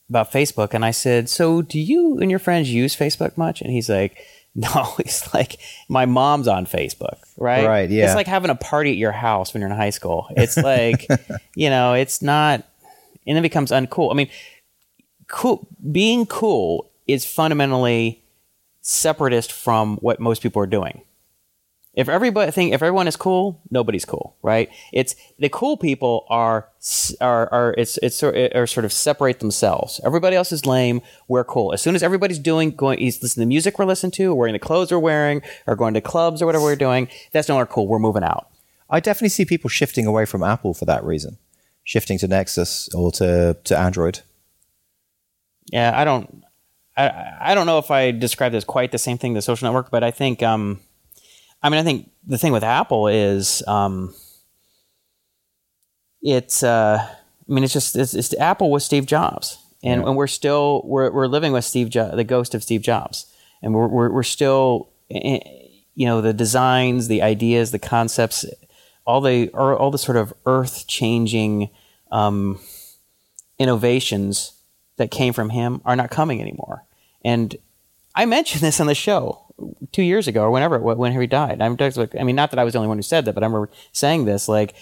about 0.08 0.32
Facebook, 0.32 0.74
and 0.74 0.84
I 0.84 0.90
said, 0.90 1.28
"So, 1.28 1.62
do 1.62 1.78
you 1.78 2.18
and 2.18 2.30
your 2.30 2.40
friends 2.40 2.72
use 2.72 2.96
Facebook 2.96 3.36
much?" 3.36 3.60
And 3.60 3.70
he's 3.70 3.88
like, 3.88 4.18
"No." 4.74 4.94
it's 4.98 5.32
like, 5.34 5.56
"My 5.88 6.06
mom's 6.06 6.48
on 6.48 6.66
Facebook, 6.66 7.18
right? 7.36 7.66
Right, 7.66 7.90
yeah. 7.90 8.06
It's 8.06 8.14
like 8.14 8.26
having 8.26 8.50
a 8.50 8.54
party 8.54 8.90
at 8.90 8.96
your 8.96 9.12
house 9.12 9.52
when 9.52 9.60
you're 9.60 9.70
in 9.70 9.76
high 9.76 9.90
school. 9.90 10.28
It's 10.30 10.56
like, 10.56 11.06
you 11.54 11.70
know, 11.70 11.94
it's 11.94 12.22
not, 12.22 12.64
and 13.26 13.38
it 13.38 13.42
becomes 13.42 13.70
uncool. 13.70 14.10
I 14.10 14.14
mean, 14.14 14.28
cool. 15.28 15.66
Being 15.90 16.26
cool 16.26 16.90
is 17.06 17.24
fundamentally 17.24 18.22
separatist 18.80 19.52
from 19.52 19.96
what 19.96 20.20
most 20.20 20.42
people 20.42 20.62
are 20.62 20.66
doing. 20.66 21.02
If 21.94 22.08
everybody 22.08 22.50
think 22.50 22.72
if 22.72 22.82
everyone 22.82 23.06
is 23.06 23.16
cool, 23.16 23.60
nobody's 23.70 24.04
cool, 24.04 24.36
right? 24.42 24.68
It's 24.92 25.14
the 25.38 25.48
cool 25.48 25.76
people 25.76 26.26
are 26.28 26.68
are 27.20 27.52
are 27.52 27.74
it's 27.78 27.98
it's 28.02 28.16
sort 28.16 28.36
are 28.36 28.66
sort 28.66 28.84
of 28.84 28.92
separate 28.92 29.38
themselves. 29.38 30.00
Everybody 30.04 30.34
else 30.34 30.50
is 30.50 30.66
lame. 30.66 31.02
We're 31.28 31.44
cool. 31.44 31.72
As 31.72 31.80
soon 31.80 31.94
as 31.94 32.02
everybody's 32.02 32.40
doing 32.40 32.72
going, 32.72 32.98
he's 32.98 33.22
listening 33.22 33.42
to 33.42 33.46
the 33.46 33.48
music 33.48 33.78
we're 33.78 33.84
listening 33.84 34.10
to, 34.12 34.32
or 34.32 34.34
wearing 34.34 34.54
the 34.54 34.58
clothes 34.58 34.90
we're 34.90 34.98
wearing, 34.98 35.42
or 35.68 35.76
going 35.76 35.94
to 35.94 36.00
clubs 36.00 36.42
or 36.42 36.46
whatever 36.46 36.64
we're 36.64 36.74
doing. 36.74 37.08
That's 37.32 37.48
no 37.48 37.54
longer 37.54 37.70
cool. 37.70 37.86
We're 37.86 38.00
moving 38.00 38.24
out. 38.24 38.48
I 38.90 38.98
definitely 38.98 39.28
see 39.28 39.44
people 39.44 39.70
shifting 39.70 40.06
away 40.06 40.24
from 40.24 40.42
Apple 40.42 40.74
for 40.74 40.86
that 40.86 41.04
reason, 41.04 41.38
shifting 41.84 42.18
to 42.18 42.26
Nexus 42.28 42.88
or 42.92 43.12
to 43.12 43.56
to 43.62 43.78
Android. 43.78 44.20
Yeah, 45.72 45.92
I 45.94 46.04
don't. 46.04 46.42
I, 46.96 47.34
I 47.40 47.54
don't 47.54 47.66
know 47.66 47.78
if 47.78 47.90
I 47.90 48.10
described 48.10 48.54
it 48.54 48.58
as 48.58 48.64
quite 48.64 48.92
the 48.92 48.98
same 48.98 49.18
thing, 49.18 49.34
the 49.34 49.42
social 49.42 49.66
network, 49.66 49.90
but 49.90 50.04
I 50.04 50.10
think, 50.12 50.44
um, 50.44 50.80
I 51.64 51.70
mean, 51.70 51.80
I 51.80 51.82
think 51.82 52.10
the 52.26 52.36
thing 52.36 52.52
with 52.52 52.62
Apple 52.62 53.08
is, 53.08 53.62
um, 53.66 54.14
it's, 56.20 56.62
uh, 56.62 56.98
I 57.00 57.52
mean, 57.52 57.64
it's 57.64 57.72
just, 57.72 57.96
it's, 57.96 58.12
it's 58.12 58.34
Apple 58.34 58.70
with 58.70 58.82
Steve 58.82 59.06
Jobs. 59.06 59.58
And, 59.82 60.02
and 60.02 60.14
we're 60.14 60.26
still, 60.26 60.82
we're, 60.84 61.10
we're 61.10 61.26
living 61.26 61.52
with 61.52 61.64
Steve, 61.64 61.88
jo- 61.88 62.14
the 62.14 62.22
ghost 62.22 62.54
of 62.54 62.62
Steve 62.62 62.82
Jobs. 62.82 63.32
And 63.62 63.72
we're, 63.72 63.86
we're, 63.86 64.10
we're 64.10 64.22
still, 64.22 64.90
eh, 65.10 65.38
you 65.94 66.04
know, 66.04 66.20
the 66.20 66.34
designs, 66.34 67.08
the 67.08 67.22
ideas, 67.22 67.70
the 67.70 67.78
concepts, 67.78 68.44
all 69.06 69.22
the, 69.22 69.48
all 69.48 69.90
the 69.90 69.98
sort 69.98 70.18
of 70.18 70.34
earth 70.44 70.86
changing, 70.86 71.70
um, 72.12 72.60
innovations 73.58 74.52
that 74.96 75.10
came 75.10 75.32
from 75.32 75.48
him 75.48 75.80
are 75.86 75.96
not 75.96 76.10
coming 76.10 76.42
anymore. 76.42 76.84
And 77.24 77.56
I 78.14 78.26
mentioned 78.26 78.60
this 78.60 78.80
on 78.80 78.86
the 78.86 78.94
show 78.94 79.43
two 79.92 80.02
years 80.02 80.26
ago 80.26 80.42
or 80.42 80.50
whenever 80.50 80.78
whenever 80.78 81.20
he 81.20 81.26
died. 81.26 81.60
I'm 81.60 81.76
just 81.76 81.96
like, 81.96 82.14
I 82.18 82.22
mean, 82.24 82.36
not 82.36 82.50
that 82.50 82.58
I 82.58 82.64
was 82.64 82.72
the 82.72 82.78
only 82.78 82.88
one 82.88 82.98
who 82.98 83.02
said 83.02 83.24
that, 83.24 83.34
but 83.34 83.42
I 83.42 83.46
remember 83.46 83.70
saying 83.92 84.24
this. 84.24 84.48
Like, 84.48 84.74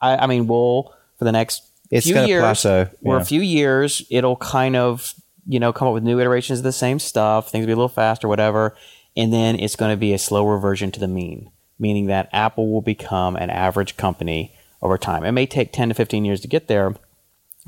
I, 0.00 0.16
I 0.16 0.26
mean, 0.26 0.46
we'll 0.46 0.92
for 1.18 1.24
the 1.24 1.32
next 1.32 1.62
It's 1.90 2.06
few 2.06 2.20
years 2.20 2.42
plateau, 2.42 2.88
or 3.02 3.16
a 3.18 3.24
few 3.24 3.40
years, 3.40 4.06
it'll 4.10 4.36
kind 4.36 4.76
of 4.76 5.14
you 5.46 5.58
know 5.58 5.72
come 5.72 5.88
up 5.88 5.94
with 5.94 6.02
new 6.02 6.20
iterations 6.20 6.60
of 6.60 6.64
the 6.64 6.72
same 6.72 6.98
stuff. 6.98 7.50
Things 7.50 7.62
will 7.62 7.68
be 7.68 7.72
a 7.72 7.76
little 7.76 7.88
faster, 7.88 8.28
whatever, 8.28 8.76
and 9.16 9.32
then 9.32 9.58
it's 9.58 9.76
going 9.76 9.90
to 9.92 9.96
be 9.96 10.12
a 10.12 10.18
slower 10.18 10.58
version 10.58 10.90
to 10.92 11.00
the 11.00 11.08
mean, 11.08 11.50
meaning 11.78 12.06
that 12.06 12.28
Apple 12.32 12.70
will 12.70 12.82
become 12.82 13.36
an 13.36 13.50
average 13.50 13.96
company 13.96 14.52
over 14.82 14.98
time. 14.98 15.24
It 15.24 15.32
may 15.32 15.46
take 15.46 15.72
ten 15.72 15.88
to 15.88 15.94
fifteen 15.94 16.24
years 16.24 16.40
to 16.42 16.48
get 16.48 16.68
there, 16.68 16.94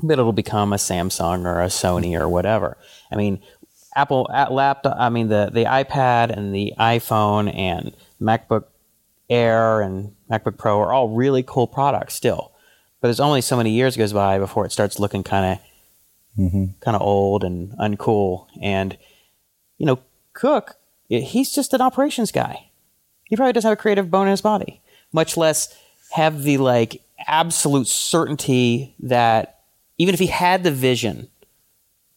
but 0.01 0.19
it'll 0.19 0.33
become 0.33 0.73
a 0.73 0.77
Samsung 0.77 1.45
or 1.45 1.61
a 1.61 1.67
Sony 1.67 2.19
or 2.19 2.29
whatever. 2.29 2.77
I 3.11 3.15
mean, 3.15 3.41
Apple 3.95 4.29
at 4.33 4.51
laptop. 4.51 4.95
I 4.97 5.09
mean, 5.09 5.29
the 5.29 5.49
the 5.53 5.65
iPad 5.65 6.35
and 6.35 6.53
the 6.53 6.73
iPhone 6.79 7.53
and 7.55 7.95
MacBook 8.21 8.65
Air 9.29 9.81
and 9.81 10.15
MacBook 10.29 10.57
Pro 10.57 10.79
are 10.79 10.93
all 10.93 11.09
really 11.09 11.43
cool 11.43 11.67
products 11.67 12.13
still, 12.13 12.51
but 13.01 13.07
there's 13.07 13.19
only 13.19 13.41
so 13.41 13.57
many 13.57 13.71
years 13.71 13.97
goes 13.97 14.13
by 14.13 14.39
before 14.39 14.65
it 14.65 14.71
starts 14.71 14.99
looking 14.99 15.23
kind 15.23 15.53
of 15.53 16.43
mm-hmm. 16.43 16.65
kind 16.79 16.95
of 16.95 17.01
old 17.01 17.43
and 17.43 17.71
uncool. 17.77 18.47
And 18.61 18.97
you 19.77 19.85
know, 19.85 19.99
Cook, 20.33 20.75
he's 21.07 21.51
just 21.51 21.73
an 21.73 21.81
operations 21.81 22.31
guy. 22.31 22.69
He 23.25 23.35
probably 23.35 23.53
doesn't 23.53 23.67
have 23.67 23.77
a 23.77 23.81
creative 23.81 24.11
bone 24.11 24.27
in 24.27 24.31
his 24.31 24.41
body, 24.41 24.81
much 25.11 25.37
less 25.37 25.75
have 26.11 26.43
the 26.43 26.57
like 26.57 27.01
absolute 27.27 27.87
certainty 27.87 28.95
that 28.99 29.61
even 29.97 30.13
if 30.13 30.19
he 30.19 30.27
had 30.27 30.63
the 30.63 30.71
vision, 30.71 31.29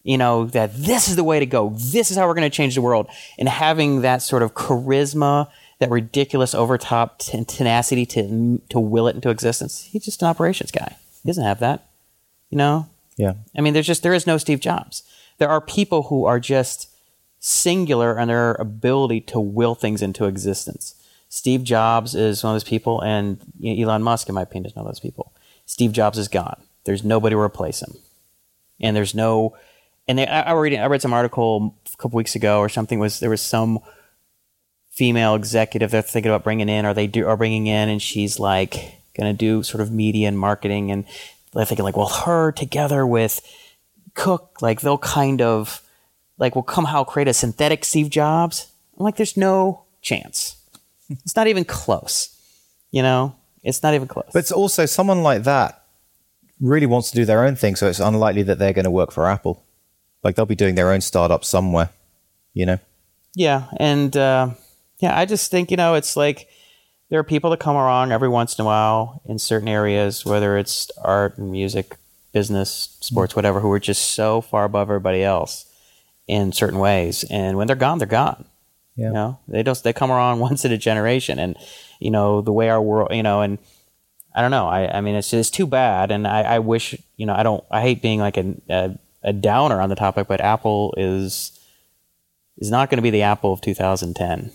you 0.07 0.17
know, 0.17 0.45
that 0.47 0.73
this 0.73 1.09
is 1.09 1.17
the 1.17 1.25
way 1.25 1.41
to 1.41 1.47
go, 1.47 1.71
this 1.75 2.13
is 2.13 2.17
how 2.17 2.29
we're 2.29 2.35
going 2.35 2.49
to 2.49 2.57
change 2.57 2.77
the 2.77 2.81
world, 2.81 3.09
and 3.39 3.49
having 3.49 4.03
that 4.03 4.23
sort 4.23 4.43
of 4.45 4.55
charisma, 4.55 5.49
that 5.81 5.91
ridiculous 5.91 6.55
overtop 6.55 7.19
t- 7.19 7.45
tenacity 7.45 8.07
to 8.07 8.63
to 8.69 8.79
will 8.79 9.09
it 9.09 9.17
into 9.17 9.31
existence. 9.31 9.89
He's 9.91 10.05
just 10.05 10.23
an 10.23 10.29
operations 10.29 10.71
guy. 10.71 10.97
He 11.23 11.29
doesn't 11.29 11.43
have 11.43 11.59
that, 11.59 11.89
you 12.51 12.57
know. 12.57 12.89
Yeah. 13.17 13.35
I 13.59 13.61
mean, 13.61 13.75
there's 13.75 13.87
just 13.87 14.05
there 14.05 14.15
is 14.15 14.29
no 14.29 14.39
Steve 14.39 14.61
Jobs. 14.61 15.03
There 15.39 15.49
are 15.49 15.61
people 15.61 16.05
who 16.05 16.25
are 16.25 16.39
just 16.39 16.89
singular 17.41 18.17
in 18.17 18.29
their 18.29 18.53
ability 18.55 19.23
to 19.23 19.41
will 19.41 19.75
things 19.75 20.03
into 20.03 20.27
existence. 20.27 20.95
Steve 21.29 21.65
Jobs 21.65 22.15
is 22.15 22.45
one 22.45 22.53
of 22.53 22.55
those 22.55 22.69
people, 22.69 23.01
and 23.01 23.41
Elon 23.65 24.05
Musk, 24.05 24.29
in 24.29 24.37
my 24.37 24.43
opinion, 24.43 24.67
is 24.67 24.77
one 24.77 24.87
of 24.87 24.89
those 24.89 25.01
people. 25.01 25.33
Steve 25.67 25.91
Jobs 25.91 26.17
is 26.17 26.29
gone. 26.29 26.63
There's 26.85 27.03
nobody 27.03 27.35
to 27.35 27.41
replace 27.41 27.83
him, 27.83 27.97
and 28.81 28.95
there's 28.95 29.17
no. 29.17 29.57
And 30.09 30.19
they, 30.19 30.27
I, 30.27 30.43
I 30.43 30.53
read 30.53 30.75
I 30.75 30.87
read 30.87 31.03
some 31.03 31.13
article 31.13 31.75
a 31.93 31.97
couple 31.97 32.17
weeks 32.17 32.35
ago 32.35 32.61
or 32.61 32.69
something. 32.69 32.99
Was 32.99 33.21
there 33.21 33.31
was 33.31 33.41
some 33.41 33.81
female 34.91 35.35
executive 35.35 35.91
they're 35.91 36.03
thinking 36.03 36.31
about 36.31 36.45
bringing 36.45 36.69
in, 36.69 36.87
or 36.87 36.95
they 36.95 37.07
do 37.07 37.27
are 37.27 37.37
bringing 37.37 37.67
in, 37.67 37.89
and 37.89 38.01
she's 38.01 38.39
like 38.39 39.01
going 39.17 39.31
to 39.31 39.37
do 39.37 39.63
sort 39.63 39.81
of 39.81 39.91
media 39.91 40.29
and 40.29 40.39
marketing, 40.39 40.91
and 40.91 41.05
they're 41.53 41.65
thinking 41.65 41.85
like, 41.85 41.97
well, 41.97 42.09
her 42.09 42.53
together 42.53 43.07
with 43.07 43.41
Cook, 44.15 44.63
like 44.63 44.81
they'll 44.81 44.99
kind 44.99 45.43
of 45.43 45.83
like 46.39 46.55
will 46.55 46.67
somehow 46.69 47.05
create 47.05 47.29
a 47.29 47.35
synthetic 47.35 47.85
Steve 47.85 48.11
Jobs. 48.11 48.71
I'm 48.99 49.05
like, 49.05 49.17
there's 49.17 49.37
no 49.37 49.83
chance. 50.01 50.57
It's 51.09 51.37
not 51.37 51.47
even 51.47 51.65
close. 51.65 52.31
You 52.91 53.03
know, 53.03 53.35
it's 53.63 53.83
not 53.83 53.95
even 53.95 54.09
close. 54.09 54.31
But 54.33 54.39
it's 54.39 54.53
also 54.53 54.87
someone 54.87 55.23
like 55.23 55.43
that 55.43 55.83
really 56.61 56.87
wants 56.87 57.11
to 57.11 57.17
do 57.17 57.25
their 57.25 57.45
own 57.45 57.57
thing, 57.57 57.77
so 57.77 57.89
it's 57.89 58.01
unlikely 58.01 58.45
that 58.45 58.59
they're 58.59 58.73
going 58.73 58.85
to 58.85 58.91
work 58.91 59.13
for 59.13 59.27
Apple. 59.27 59.63
Like 60.23 60.35
they'll 60.35 60.47
be 60.47 60.55
doing 60.55 60.75
their 60.75 60.91
own 60.91 61.01
startup 61.01 61.45
somewhere, 61.45 61.91
you 62.55 62.67
know? 62.67 62.79
Yeah, 63.35 63.65
and 63.79 64.17
uh, 64.17 64.51
yeah, 64.99 65.17
I 65.17 65.27
just 65.27 65.51
think 65.51 65.71
you 65.71 65.77
know 65.77 65.95
it's 65.95 66.17
like 66.17 66.49
there 67.11 67.21
are 67.21 67.25
people 67.25 67.51
that 67.51 67.61
come 67.61 67.77
along 67.77 68.11
every 68.11 68.29
once 68.29 68.59
in 68.59 68.63
a 68.63 68.67
while 68.67 69.21
in 69.27 69.39
certain 69.39 69.69
areas, 69.69 70.25
whether 70.25 70.57
it's 70.57 70.91
art 71.03 71.39
and 71.39 71.53
music, 71.53 71.97
business, 72.33 72.97
sports, 73.01 73.37
whatever, 73.37 73.61
who 73.61 73.71
are 73.73 73.79
just 73.79 74.13
so 74.15 74.41
far 74.41 74.65
above 74.65 74.89
everybody 74.89 75.23
else 75.23 75.67
in 76.27 76.51
certain 76.53 76.79
ways, 76.79 77.25
and 77.31 77.57
when 77.57 77.67
they're 77.67 77.77
gone, 77.77 77.99
they're 77.99 78.07
gone. 78.07 78.47
Yeah. 78.97 79.09
You 79.09 79.13
know, 79.13 79.39
they 79.47 79.63
just 79.63 79.85
they 79.85 79.93
come 79.93 80.11
around 80.11 80.39
once 80.49 80.65
in 80.65 80.73
a 80.73 80.79
generation, 80.79 81.39
and 81.39 81.57
you 82.01 82.11
know 82.11 82.41
the 82.41 82.53
way 82.53 82.71
our 82.71 82.81
world, 82.81 83.15
you 83.15 83.23
know, 83.23 83.43
and 83.43 83.59
I 84.35 84.41
don't 84.41 84.51
know. 84.51 84.67
I 84.67 84.99
I 84.99 85.01
mean, 85.03 85.15
it's 85.15 85.33
it's 85.33 85.51
too 85.51 85.67
bad, 85.67 86.11
and 86.11 86.27
I 86.27 86.41
I 86.43 86.59
wish 86.61 86.95
you 87.17 87.27
know 87.27 87.35
I 87.35 87.43
don't 87.43 87.63
I 87.71 87.83
hate 87.83 88.01
being 88.01 88.21
like 88.21 88.39
a 88.39 88.55
a, 88.71 88.99
a 89.27 89.33
downer 89.33 89.81
on 89.81 89.91
the 89.91 89.97
topic, 89.97 90.29
but 90.29 90.41
Apple 90.41 90.95
is 90.97 91.53
is 92.59 92.71
not 92.71 92.89
going 92.89 92.97
to 92.97 93.03
be 93.03 93.11
the 93.11 93.23
Apple 93.23 93.53
of 93.53 93.61
2010 93.61 94.51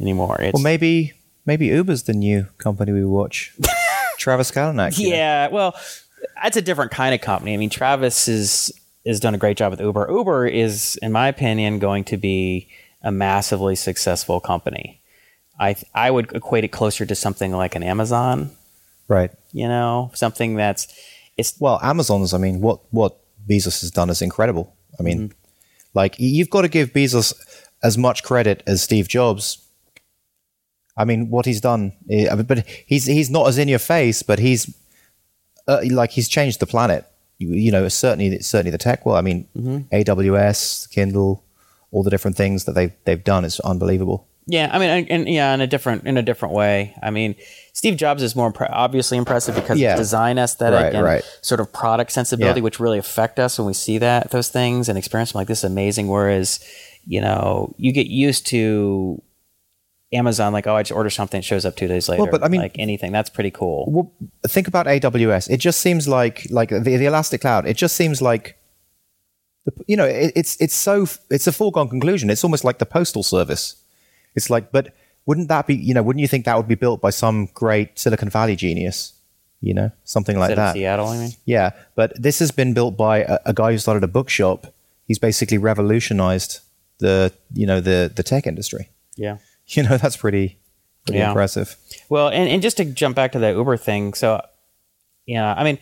anymore. 0.00 0.40
It's, 0.40 0.54
Well, 0.54 0.62
maybe 0.62 1.12
maybe 1.44 1.66
Uber's 1.66 2.04
the 2.04 2.14
new 2.14 2.46
company 2.56 2.92
we 2.92 3.04
watch. 3.04 3.52
Travis 4.18 4.50
Kalanick. 4.50 4.98
you 4.98 5.10
know? 5.10 5.16
Yeah, 5.16 5.48
well, 5.48 5.74
that's 6.42 6.56
a 6.56 6.62
different 6.62 6.90
kind 6.90 7.14
of 7.14 7.20
company. 7.20 7.52
I 7.52 7.56
mean, 7.56 7.70
Travis 7.70 8.28
is 8.28 8.72
has 9.06 9.18
done 9.18 9.34
a 9.34 9.38
great 9.38 9.56
job 9.56 9.72
with 9.72 9.80
Uber. 9.80 10.08
Uber 10.10 10.46
is, 10.46 10.98
in 11.02 11.10
my 11.10 11.28
opinion, 11.28 11.78
going 11.78 12.04
to 12.04 12.16
be 12.16 12.68
a 13.02 13.10
massively 13.10 13.74
successful 13.74 14.40
company. 14.40 15.00
I 15.58 15.76
I 15.94 16.10
would 16.10 16.32
equate 16.32 16.64
it 16.64 16.68
closer 16.68 17.04
to 17.04 17.14
something 17.14 17.52
like 17.52 17.74
an 17.74 17.82
Amazon. 17.82 18.50
Right. 19.08 19.32
You 19.52 19.66
know, 19.66 20.12
something 20.14 20.54
that's 20.54 20.86
it's 21.36 21.54
Well, 21.58 21.80
Amazon's. 21.82 22.32
I 22.32 22.38
mean, 22.38 22.60
what 22.60 22.80
what 22.92 23.19
Bezos 23.48 23.80
has 23.80 23.90
done 23.90 24.10
is 24.10 24.22
incredible. 24.22 24.74
I 24.98 25.02
mean, 25.02 25.32
like 25.94 26.16
you've 26.18 26.50
got 26.50 26.62
to 26.62 26.68
give 26.68 26.92
Bezos 26.92 27.34
as 27.82 27.96
much 27.96 28.22
credit 28.22 28.62
as 28.66 28.82
Steve 28.82 29.08
Jobs. 29.08 29.66
I 30.96 31.04
mean, 31.04 31.30
what 31.30 31.46
he's 31.46 31.60
done, 31.60 31.92
eh, 32.10 32.34
but 32.42 32.66
he's 32.86 33.06
he's 33.06 33.30
not 33.30 33.48
as 33.48 33.58
in 33.58 33.68
your 33.68 33.78
face, 33.78 34.22
but 34.22 34.38
he's 34.38 34.74
uh, 35.66 35.80
like 35.90 36.10
he's 36.10 36.28
changed 36.28 36.60
the 36.60 36.66
planet. 36.66 37.06
You, 37.38 37.54
you 37.54 37.70
know, 37.72 37.88
certainly 37.88 38.40
certainly 38.40 38.70
the 38.70 38.78
tech 38.78 39.06
world. 39.06 39.18
I 39.18 39.22
mean, 39.22 39.46
AWS, 39.92 40.90
Kindle, 40.90 41.42
all 41.90 42.02
the 42.02 42.10
different 42.10 42.36
things 42.36 42.64
that 42.64 42.72
they've 42.72 42.92
they've 43.04 43.24
done 43.24 43.44
is 43.44 43.60
unbelievable. 43.60 44.26
Yeah, 44.52 44.68
I 44.72 44.78
mean, 44.80 44.90
and, 44.90 45.10
and 45.10 45.28
yeah, 45.28 45.54
in 45.54 45.60
a 45.60 45.66
different 45.66 46.06
in 46.06 46.16
a 46.16 46.22
different 46.22 46.54
way. 46.54 46.94
I 47.02 47.10
mean, 47.10 47.34
Steve 47.72 47.96
Jobs 47.96 48.22
is 48.22 48.34
more 48.34 48.52
impre- 48.52 48.68
obviously 48.70 49.16
impressive 49.16 49.54
because 49.54 49.78
Yeah. 49.78 49.92
of 49.92 49.98
design 49.98 50.38
aesthetic 50.38 50.80
Right, 50.82 50.94
and 50.94 51.04
right. 51.04 51.24
sort 51.40 51.60
of 51.60 51.72
product 51.72 52.10
sensibility, 52.10 52.58
Yeah. 52.60 52.64
which 52.64 52.80
really 52.80 52.98
affect 52.98 53.38
us 53.38 53.58
when 53.58 53.66
we 53.66 53.74
see 53.74 53.98
that 53.98 54.30
those 54.32 54.48
things 54.48 54.88
and 54.88 54.98
experience 54.98 55.32
them 55.32 55.38
like 55.40 55.48
this 55.48 55.58
is 55.58 55.64
amazing. 55.64 56.08
Whereas, 56.08 56.58
you 57.06 57.20
know, 57.20 57.74
you 57.78 57.92
get 57.92 58.06
used 58.08 58.46
to 58.48 59.22
Amazon, 60.12 60.52
like 60.52 60.66
oh, 60.66 60.74
I 60.74 60.82
just 60.82 60.92
order 60.92 61.10
something, 61.10 61.38
it 61.38 61.44
shows 61.44 61.64
up 61.64 61.76
two 61.76 61.86
days 61.86 62.08
later. 62.08 62.22
Well, 62.22 62.30
but 62.32 62.42
I 62.42 62.48
mean- 62.48 62.60
like 62.60 62.76
anything, 62.78 63.12
that's 63.12 63.30
pretty 63.30 63.52
cool. 63.52 63.84
Well, 63.88 64.12
think 64.48 64.66
about 64.66 64.86
AWS. 64.86 65.48
It 65.48 65.58
just 65.58 65.80
seems 65.80 66.08
like 66.08 66.46
like 66.50 66.70
the, 66.70 66.80
the 66.80 67.06
Elastic 67.06 67.42
Cloud. 67.42 67.66
It 67.66 67.76
just 67.76 67.94
seems 67.94 68.20
like 68.20 68.56
the, 69.66 69.72
you 69.86 69.96
know 69.96 70.06
it, 70.06 70.32
it's 70.34 70.56
it's 70.60 70.74
so 70.74 71.06
it's 71.30 71.46
a 71.46 71.52
foregone 71.52 71.88
conclusion. 71.88 72.30
It's 72.30 72.42
almost 72.42 72.64
like 72.64 72.78
the 72.78 72.86
postal 72.86 73.22
service. 73.22 73.76
It's 74.34 74.50
like, 74.50 74.72
but 74.72 74.94
wouldn't 75.26 75.48
that 75.48 75.66
be 75.66 75.74
you 75.74 75.94
know 75.94 76.02
wouldn't 76.02 76.20
you 76.20 76.28
think 76.28 76.44
that 76.46 76.56
would 76.56 76.68
be 76.68 76.74
built 76.74 77.00
by 77.00 77.10
some 77.10 77.46
great 77.54 77.98
Silicon 77.98 78.30
Valley 78.30 78.56
genius? 78.56 79.12
You 79.60 79.74
know, 79.74 79.90
something 80.04 80.38
like 80.38 80.56
that. 80.56 80.72
Seattle, 80.72 81.08
I 81.08 81.18
mean, 81.18 81.30
Yeah, 81.44 81.70
but 81.94 82.20
this 82.20 82.38
has 82.38 82.50
been 82.50 82.72
built 82.72 82.96
by 82.96 83.18
a, 83.18 83.38
a 83.46 83.52
guy 83.52 83.72
who 83.72 83.78
started 83.78 84.02
a 84.02 84.08
bookshop. 84.08 84.72
He's 85.06 85.18
basically 85.18 85.58
revolutionized 85.58 86.60
the 86.98 87.32
you 87.54 87.66
know 87.66 87.80
the 87.80 88.10
the 88.14 88.22
tech 88.22 88.46
industry. 88.46 88.88
yeah. 89.16 89.38
You 89.72 89.84
know 89.84 89.96
that's 89.98 90.16
pretty 90.16 90.58
pretty 91.06 91.18
Yeah. 91.20 91.28
impressive. 91.28 91.76
Well, 92.08 92.28
and, 92.28 92.48
and 92.48 92.60
just 92.60 92.76
to 92.78 92.84
jump 92.84 93.14
back 93.14 93.30
to 93.32 93.38
the 93.38 93.50
Uber 93.52 93.76
thing, 93.76 94.14
so 94.14 94.40
yeah, 95.26 95.54
I 95.56 95.62
mean, 95.62 95.78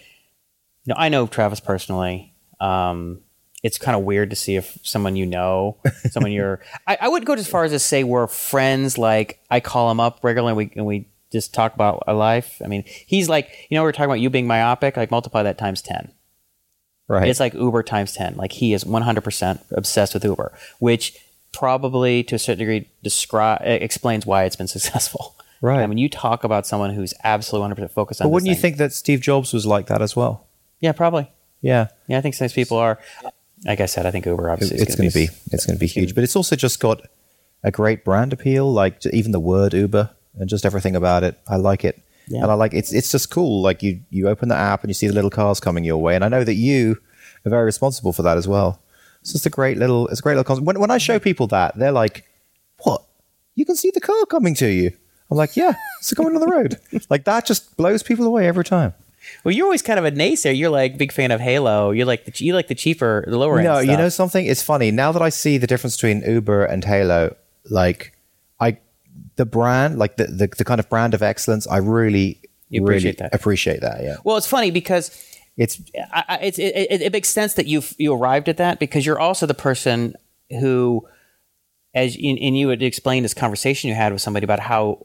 you 0.85 0.93
know, 0.93 0.95
I 0.99 1.09
know 1.09 1.27
Travis 1.27 1.61
personally. 1.61 2.35
Um, 2.61 3.21
it's 3.63 3.79
kind 3.79 3.97
of 3.97 4.05
weird 4.05 4.31
to 4.31 4.37
see 4.37 4.57
if 4.57 4.79
someone 4.83 5.17
you 5.17 5.27
know, 5.27 5.77
someone 6.11 6.33
you're. 6.33 6.61
I, 6.87 6.99
I 7.03 7.09
would 7.09 7.25
go 7.25 7.35
as 7.35 7.49
far 7.49 7.65
as 7.65 7.73
to 7.73 7.79
say 7.79 8.05
we're 8.05 8.27
friends. 8.27 8.99
Like 8.99 9.41
I 9.51 9.61
call 9.61 9.91
him 9.91 10.01
up 10.01 10.21
regularly, 10.23 10.51
and 10.51 10.57
we 10.57 10.73
and 10.77 10.87
we 10.87 11.09
just 11.33 11.53
talk 11.53 11.75
about 11.75 12.05
our 12.07 12.15
life. 12.15 12.61
I 12.65 12.69
mean, 12.69 12.85
he's 12.87 13.29
like, 13.29 13.67
you 13.69 13.75
know, 13.75 13.83
we 13.83 13.89
we're 13.89 13.93
talking 13.93 14.07
about 14.07 14.21
you 14.21 14.31
being 14.31 14.47
myopic. 14.47 14.97
Like 14.97 15.11
multiply 15.11 15.43
that 15.43 15.59
times 15.59 15.83
ten. 15.83 16.13
Right. 17.09 17.29
It's 17.29 17.41
like 17.41 17.55
Uber 17.55 17.83
times 17.83 18.13
10. 18.13 18.37
Like 18.37 18.53
he 18.53 18.75
is 18.75 18.85
100% 18.85 19.61
obsessed 19.73 20.15
with 20.15 20.25
Uber, 20.25 20.53
which 20.79 21.17
probably 21.53 22.23
to 22.25 22.35
a 22.35 22.39
certain 22.39 22.59
degree 22.59 22.89
describe 23.03 23.63
explains 23.63 24.27
why 24.27 24.45
it's 24.45 24.57
been 24.57 24.69
successful. 24.69 25.35
Right. 25.61 25.83
I 25.83 25.87
mean, 25.87 25.99
you 25.99 26.09
talk 26.09 26.45
about 26.45 26.67
someone 26.67 26.95
who's 26.95 27.15
absolutely 27.25 27.75
100% 27.75 27.91
focused 27.91 28.21
on 28.21 28.27
but 28.27 28.31
wouldn't 28.31 28.49
you 28.49 28.55
thing. 28.55 28.63
think 28.63 28.77
that 28.77 28.93
Steve 28.93 29.21
Jobs 29.21 29.53
was 29.53 29.67
like 29.67 29.87
that 29.87 30.03
as 30.03 30.15
well? 30.15 30.47
Yeah, 30.81 30.93
probably. 30.93 31.31
Yeah. 31.63 31.89
Yeah, 32.07 32.19
I 32.19 32.21
think 32.21 32.35
some 32.37 32.49
people 32.51 32.77
are. 32.77 32.99
Like 33.65 33.81
I 33.81 33.87
said, 33.87 34.07
I 34.07 34.11
think 34.11 34.25
Uber 34.27 34.51
obviously 34.51 34.77
is 34.77 34.83
it's 34.83 34.95
going 34.95 35.11
to 35.11 35.15
be, 35.15 35.29
it's 35.51 35.67
going 35.67 35.77
to 35.77 35.81
be 35.81 35.87
huge. 35.87 36.15
But 36.15 36.25
it's 36.25 36.37
also 36.37 36.55
just 36.57 36.79
got 36.81 37.03
a 37.65 37.71
great 37.71 38.05
brand 38.05 38.33
appeal, 38.33 38.73
like 38.73 39.05
even 39.07 39.33
the 39.33 39.41
word 39.41 39.75
Uber 39.75 40.11
and 40.39 40.49
just 40.49 40.65
everything 40.65 40.95
about 40.95 41.25
it. 41.25 41.39
I 41.49 41.57
like 41.57 41.85
it, 41.85 42.01
Yeah. 42.29 42.43
and 42.43 42.51
I 42.51 42.55
like 42.55 42.73
it's 42.73 42.93
it's 42.93 43.11
just 43.11 43.31
cool. 43.31 43.61
Like 43.63 43.83
you 43.83 44.01
you 44.11 44.29
open 44.29 44.49
the 44.49 44.55
app 44.55 44.83
and 44.83 44.91
you 44.91 44.95
see 44.95 45.09
the 45.09 45.13
little 45.15 45.31
cars 45.31 45.59
coming 45.61 45.85
your 45.85 45.99
way, 45.99 46.15
and 46.15 46.25
I 46.25 46.29
know 46.29 46.45
that 46.45 46.55
you 46.55 46.99
are 47.45 47.51
very 47.51 47.65
responsible 47.65 48.13
for 48.13 48.23
that 48.23 48.37
as 48.37 48.47
well. 48.47 48.81
It's 49.23 49.33
just 49.33 49.47
a 49.47 49.51
great 49.51 49.77
little 49.77 50.07
it's 50.09 50.21
a 50.21 50.23
great 50.23 50.35
little 50.35 50.45
concept. 50.45 50.67
When 50.67 50.79
when 50.79 50.91
I 50.93 50.99
show 50.99 51.19
people 51.19 51.49
that, 51.49 51.77
they're 51.77 51.91
like, 51.93 52.25
"What? 52.85 53.03
You 53.57 53.65
can 53.65 53.75
see 53.75 53.91
the 53.93 54.01
car 54.01 54.25
coming 54.27 54.55
to 54.57 54.67
you." 54.69 54.93
I'm 55.31 55.37
like, 55.37 55.57
"Yeah, 55.57 55.73
it's 55.99 56.15
coming 56.15 56.35
on 56.37 56.41
the 56.41 56.47
road." 56.47 56.79
like 57.11 57.25
that 57.25 57.45
just 57.45 57.77
blows 57.77 58.05
people 58.05 58.25
away 58.27 58.47
every 58.47 58.65
time. 58.65 58.95
Well, 59.45 59.55
you're 59.55 59.67
always 59.67 59.83
kind 59.83 59.99
of 59.99 60.05
a 60.05 60.11
naysayer. 60.11 60.57
You're 60.57 60.71
like 60.71 60.99
big 60.99 61.13
fan 61.13 61.31
of 61.31 61.41
Hailo. 61.41 61.97
You 61.97 62.05
like 62.05 62.25
the 62.25 62.45
you 62.45 62.55
like 62.55 62.69
the 62.69 62.75
cheaper, 62.75 63.25
the 63.27 63.39
lower 63.39 63.59
end. 63.59 63.67
No, 63.67 63.79
you 63.79 63.97
know 63.97 64.09
something? 64.09 64.45
It's 64.47 64.63
funny 64.63 64.91
now 64.91 65.13
that 65.13 65.23
I 65.23 65.29
see 65.29 65.59
the 65.59 65.67
difference 65.67 65.97
between 65.97 66.23
Uber 66.23 66.65
and 66.65 66.83
Hailo. 66.85 67.35
Like, 67.71 68.15
I 68.61 68.79
the 69.37 69.45
brand, 69.47 69.99
like 69.99 70.17
the 70.17 70.25
the, 70.27 70.49
the 70.57 70.65
kind 70.65 70.81
of 70.81 70.89
brand 70.89 71.15
of 71.15 71.23
excellence, 71.23 71.67
I 71.67 71.79
really 71.79 72.41
You 72.71 72.83
really 72.83 72.95
appreciate 72.97 73.19
that. 73.19 73.35
appreciate 73.35 73.81
that. 73.83 74.03
Yeah, 74.03 74.17
Well, 74.25 74.37
it's 74.37 74.47
funny 74.47 74.71
because 74.71 75.11
it's 75.57 75.81
I, 76.13 76.25
I, 76.29 76.37
it's, 76.43 76.59
it, 76.59 76.75
it, 76.77 77.03
it 77.03 77.13
makes 77.13 77.29
sense 77.29 77.55
that 77.55 77.67
you 77.67 77.83
you 77.99 78.15
arrived 78.15 78.49
at 78.49 78.57
that 78.59 78.79
because 78.79 79.05
you're 79.05 79.19
also 79.19 79.45
the 79.47 79.55
person 79.55 80.15
who, 80.51 81.07
as 81.95 82.17
in, 82.17 82.39
and 82.39 82.57
you 82.57 82.69
had 82.69 82.83
explained 82.83 83.25
this 83.25 83.35
conversation 83.35 83.89
you 83.89 83.95
had 83.95 84.13
with 84.13 84.23
somebody 84.23 84.45
about 84.45 84.61
how 84.61 85.05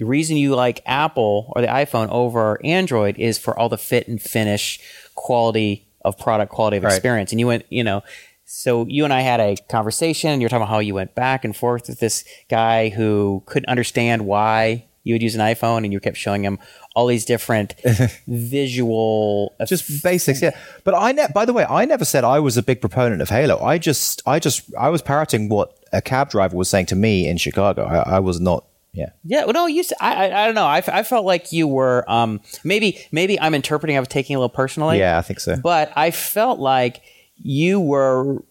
the 0.00 0.06
reason 0.06 0.36
you 0.38 0.54
like 0.56 0.80
Apple 0.86 1.52
or 1.54 1.60
the 1.62 1.68
iPhone 1.68 2.08
over 2.10 2.58
Android 2.64 3.16
is 3.18 3.38
for 3.38 3.56
all 3.58 3.68
the 3.68 3.78
fit 3.78 4.08
and 4.08 4.20
finish, 4.20 4.80
quality 5.14 5.86
of 6.04 6.18
product, 6.18 6.50
quality 6.50 6.78
of 6.78 6.84
Right. 6.84 6.94
experience, 6.94 7.30
and 7.32 7.38
you 7.38 7.46
went, 7.46 7.66
you 7.68 7.84
know. 7.84 8.02
So 8.46 8.84
you 8.88 9.04
and 9.04 9.12
I 9.12 9.20
had 9.20 9.38
a 9.40 9.56
conversation. 9.68 10.30
and 10.30 10.40
You're 10.40 10.48
talking 10.48 10.62
about 10.62 10.72
how 10.72 10.80
you 10.80 10.94
went 10.94 11.14
back 11.14 11.44
and 11.44 11.54
forth 11.54 11.86
with 11.88 12.00
this 12.00 12.24
guy 12.48 12.88
who 12.88 13.42
couldn't 13.46 13.68
understand 13.68 14.26
why 14.26 14.86
you 15.04 15.14
would 15.14 15.22
use 15.22 15.34
an 15.34 15.40
iPhone, 15.40 15.84
and 15.84 15.92
you 15.92 16.00
kept 16.00 16.16
showing 16.16 16.42
him 16.44 16.58
all 16.96 17.06
these 17.06 17.24
different 17.24 17.74
visual 18.26 19.54
just 19.66 20.02
basics. 20.02 20.42
Yeah, 20.42 20.56
but 20.84 20.94
I 20.94 21.12
ne- 21.12 21.28
by 21.34 21.44
the 21.44 21.52
way, 21.52 21.64
I 21.68 21.84
never 21.84 22.04
said 22.04 22.24
I 22.24 22.40
was 22.40 22.56
a 22.56 22.62
big 22.62 22.80
proponent 22.80 23.22
of 23.22 23.28
Hailo. 23.28 23.62
I 23.62 23.78
just 23.78 24.22
I 24.26 24.38
just 24.38 24.62
I 24.78 24.88
was 24.88 25.02
parroting 25.02 25.48
what 25.48 25.76
a 25.92 26.00
cab 26.02 26.30
driver 26.30 26.56
was 26.56 26.68
saying 26.68 26.86
to 26.86 26.96
me 26.96 27.28
in 27.28 27.36
Chicago. 27.36 27.84
I, 27.84 28.16
I 28.16 28.18
was 28.20 28.40
not. 28.40 28.64
Yeah, 28.92 29.10
Yeah, 29.24 29.44
well, 29.44 29.52
no, 29.52 29.66
you. 29.66 29.84
I. 30.00 30.32
I 30.32 30.46
don't 30.46 30.54
know. 30.54 30.66
I, 30.66 30.82
I 30.88 31.02
felt 31.02 31.24
like 31.24 31.52
you 31.52 31.68
were. 31.68 32.04
Um, 32.10 32.40
maybe, 32.64 32.98
maybe 33.12 33.40
I'm 33.40 33.54
interpreting. 33.54 33.96
I 33.96 34.00
was 34.00 34.08
taking 34.08 34.34
it 34.34 34.36
a 34.36 34.40
little 34.40 34.48
personally. 34.48 34.98
yeah, 34.98 35.18
I 35.18 35.22
think 35.22 35.40
so. 35.40 35.56
But 35.56 35.92
I 35.96 36.10
felt 36.10 36.58
like 36.58 37.02
you 37.36 37.80
were 37.80 38.42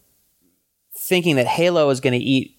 thinking 0.96 1.36
that 1.36 1.48
Hailo 1.48 1.92
is 1.92 2.00
going 2.00 2.18
to 2.18 2.24
eat 2.26 2.58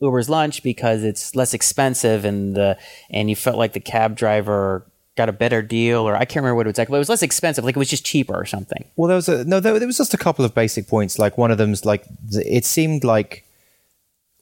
Uber's 0.00 0.28
lunch 0.28 0.62
because 0.62 1.04
it's 1.04 1.34
less 1.34 1.54
expensive, 1.54 2.24
and 2.24 2.54
the 2.54 2.76
and 3.10 3.30
you 3.30 3.36
felt 3.36 3.56
like 3.56 3.72
the 3.72 3.80
cab 3.80 4.16
driver 4.16 4.84
got 5.16 5.28
a 5.28 5.32
better 5.32 5.62
deal, 5.62 6.08
or 6.08 6.14
I 6.14 6.24
can't 6.24 6.36
remember 6.36 6.56
what 6.56 6.66
it 6.66 6.70
was 6.70 6.78
like, 6.78 6.88
But 6.88 6.96
it 6.96 6.98
was 6.98 7.08
less 7.08 7.22
expensive. 7.22 7.64
Like 7.64 7.76
it 7.76 7.78
was 7.78 7.90
just 7.90 8.04
cheaper 8.04 8.34
or 8.34 8.46
something. 8.46 8.84
Well, 8.96 9.08
there 9.08 9.16
was 9.16 9.28
a 9.28 9.44
no. 9.44 9.60
There, 9.60 9.78
there 9.78 9.86
was 9.86 9.98
just 9.98 10.14
a 10.14 10.18
couple 10.18 10.44
of 10.44 10.54
basic 10.54 10.88
points. 10.88 11.18
Like 11.18 11.38
one 11.38 11.50
of 11.50 11.58
them's 11.58 11.84
like 11.84 12.04
it 12.32 12.64
seemed 12.64 13.04
like 13.04 13.44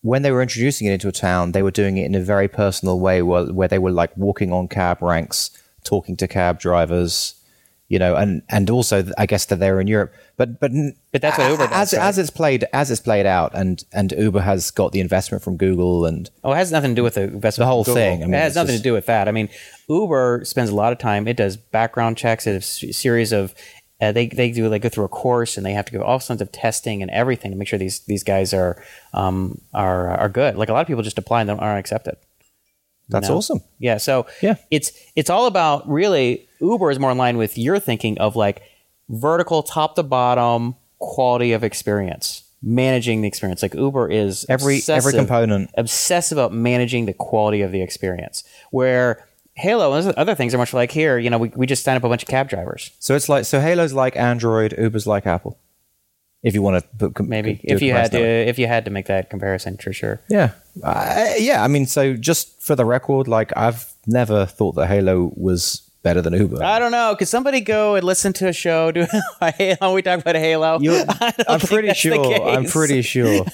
when 0.02 0.22
they 0.22 0.30
were 0.30 0.42
introducing 0.42 0.86
it 0.86 0.92
into 0.92 1.08
a 1.08 1.12
town, 1.12 1.52
they 1.52 1.62
were 1.62 1.70
doing 1.70 1.96
it 1.98 2.06
in 2.06 2.14
a 2.14 2.20
very 2.20 2.48
personal 2.48 2.98
way, 3.00 3.22
where, 3.22 3.44
where 3.46 3.68
they 3.68 3.78
were 3.78 3.90
like 3.90 4.16
walking 4.16 4.52
on 4.52 4.66
cab 4.68 5.02
ranks, 5.02 5.50
talking 5.84 6.16
to 6.16 6.26
cab 6.28 6.58
drivers, 6.58 7.34
you 7.88 7.98
know, 7.98 8.14
and 8.14 8.42
and 8.48 8.70
also 8.70 9.04
I 9.18 9.26
guess 9.26 9.46
that 9.46 9.56
they're 9.58 9.80
in 9.80 9.88
Europe, 9.88 10.14
but 10.36 10.60
but 10.60 10.70
But 11.12 11.20
that's 11.22 11.36
what 11.36 11.50
Uber 11.50 11.64
as 11.64 11.92
right? 11.92 12.00
as 12.02 12.18
it's 12.18 12.30
played 12.30 12.64
as 12.72 12.90
it's 12.90 13.00
played 13.00 13.26
out, 13.26 13.50
and 13.54 13.84
and 13.92 14.12
Uber 14.12 14.40
has 14.40 14.70
got 14.70 14.92
the 14.92 15.00
investment 15.00 15.42
from 15.42 15.56
Google 15.56 16.06
and 16.06 16.30
Oh, 16.44 16.52
it 16.52 16.56
has 16.56 16.70
nothing 16.70 16.92
to 16.92 16.94
do 16.94 17.02
with 17.02 17.14
the 17.14 17.24
investment. 17.24 17.66
The 17.66 17.72
whole 17.72 17.82
thing. 17.84 18.22
I 18.22 18.26
mean, 18.26 18.34
it 18.34 18.38
has 18.38 18.54
nothing 18.54 18.74
just- 18.74 18.84
to 18.84 18.88
do 18.88 18.92
with 18.92 19.06
that. 19.06 19.26
I 19.28 19.32
mean, 19.32 19.48
Uber 19.88 20.42
spends 20.44 20.70
a 20.70 20.74
lot 20.74 20.92
of 20.92 20.98
time. 20.98 21.26
It 21.26 21.36
does 21.36 21.56
background 21.56 22.16
checks. 22.16 22.46
It 22.46 22.52
has 22.54 22.82
a 22.84 22.92
series 22.92 23.32
of. 23.32 23.54
Uh, 24.00 24.12
they 24.12 24.26
they 24.28 24.50
do 24.50 24.68
they 24.68 24.78
go 24.78 24.88
through 24.88 25.04
a 25.04 25.08
course 25.08 25.56
and 25.56 25.64
they 25.66 25.72
have 25.72 25.84
to 25.86 25.92
go 25.92 26.02
all 26.02 26.18
sorts 26.20 26.40
of 26.42 26.50
testing 26.52 27.02
and 27.02 27.10
everything 27.10 27.50
to 27.50 27.56
make 27.56 27.68
sure 27.68 27.78
these 27.78 28.00
these 28.00 28.22
guys 28.24 28.54
are 28.54 28.82
um 29.12 29.60
are 29.74 30.08
are 30.16 30.28
good. 30.28 30.56
Like 30.56 30.68
a 30.70 30.72
lot 30.72 30.80
of 30.80 30.86
people 30.86 31.02
just 31.02 31.18
apply 31.18 31.40
and 31.42 31.48
they 31.50 31.54
aren't 31.54 31.78
accepted. 31.78 32.16
that's 33.08 33.28
No. 33.28 33.36
awesome. 33.36 33.60
Yeah. 33.78 33.98
So 33.98 34.26
Yeah. 34.40 34.54
it's 34.70 34.92
it's 35.16 35.28
all 35.30 35.46
about 35.46 35.88
really 35.88 36.46
Uber 36.60 36.90
is 36.90 36.98
more 36.98 37.10
in 37.10 37.18
line 37.18 37.36
with 37.36 37.58
your 37.58 37.78
thinking 37.78 38.16
of 38.18 38.36
like 38.36 38.62
vertical 39.08 39.62
top 39.62 39.96
to 39.96 40.02
bottom 40.02 40.76
quality 40.98 41.52
of 41.52 41.64
experience. 41.64 42.44
managing 42.62 43.22
the 43.22 43.28
experience. 43.28 43.62
Like 43.62 43.72
Uber 43.74 44.10
is 44.10 44.44
Every- 44.48 44.82
every 44.86 45.12
component. 45.14 45.70
obsessed 45.78 46.30
about 46.30 46.52
managing 46.52 47.06
the 47.06 47.14
quality 47.14 47.62
of 47.62 47.72
the 47.72 47.80
experience. 47.80 48.44
Where 48.70 49.26
Hailo 49.60 50.04
and 50.04 50.14
other 50.16 50.34
things 50.34 50.54
are 50.54 50.58
much 50.58 50.72
like 50.72 50.90
here. 50.90 51.18
You 51.18 51.30
know, 51.30 51.38
we, 51.38 51.48
we 51.54 51.66
just 51.66 51.84
sign 51.84 51.96
up 51.96 52.04
a 52.04 52.08
bunch 52.08 52.22
of 52.22 52.28
cab 52.28 52.48
drivers. 52.48 52.90
So 52.98 53.14
it's 53.14 53.28
like 53.28 53.44
so 53.44 53.60
Hailo's 53.60 53.92
like 53.92 54.16
Android, 54.16 54.74
Uber's 54.78 55.06
like 55.06 55.26
Apple. 55.26 55.58
If 56.42 56.54
you 56.54 56.62
want 56.62 56.82
to 56.82 56.88
put 56.96 57.14
com- 57.14 57.28
Maybe 57.28 57.60
if 57.62 57.82
you 57.82 57.92
had 57.92 58.12
to, 58.12 58.18
way. 58.18 58.48
if 58.48 58.58
you 58.58 58.66
had 58.66 58.86
to 58.86 58.90
make 58.90 59.06
that 59.06 59.28
comparison, 59.28 59.76
for 59.76 59.92
sure. 59.92 60.22
Yeah, 60.28 60.52
uh, 60.82 61.34
yeah. 61.36 61.62
I 61.62 61.68
mean, 61.68 61.84
so 61.84 62.14
just 62.14 62.62
for 62.62 62.74
the 62.74 62.86
record, 62.86 63.28
like 63.28 63.52
I've 63.56 63.92
never 64.06 64.46
thought 64.46 64.74
that 64.76 64.88
Hailo 64.88 65.36
was 65.36 65.89
better 66.02 66.22
than 66.22 66.32
Uber. 66.32 66.62
I 66.62 66.78
don't 66.78 66.92
know. 66.92 67.14
Could 67.18 67.28
somebody 67.28 67.60
go 67.60 67.94
and 67.94 68.04
listen 68.04 68.32
to 68.34 68.48
a 68.48 68.52
show? 68.52 68.90
Do 68.92 69.04
Hailo? 69.42 69.92
We 69.94 70.02
talk 70.02 70.20
about 70.20 70.34
Hailo. 70.36 70.82
Don't 70.82 71.48
I'm 71.48 71.60
pretty 71.60 71.92
sure. 71.94 72.34
I'm 72.48 72.64
pretty 72.64 73.02
sure. 73.02 73.44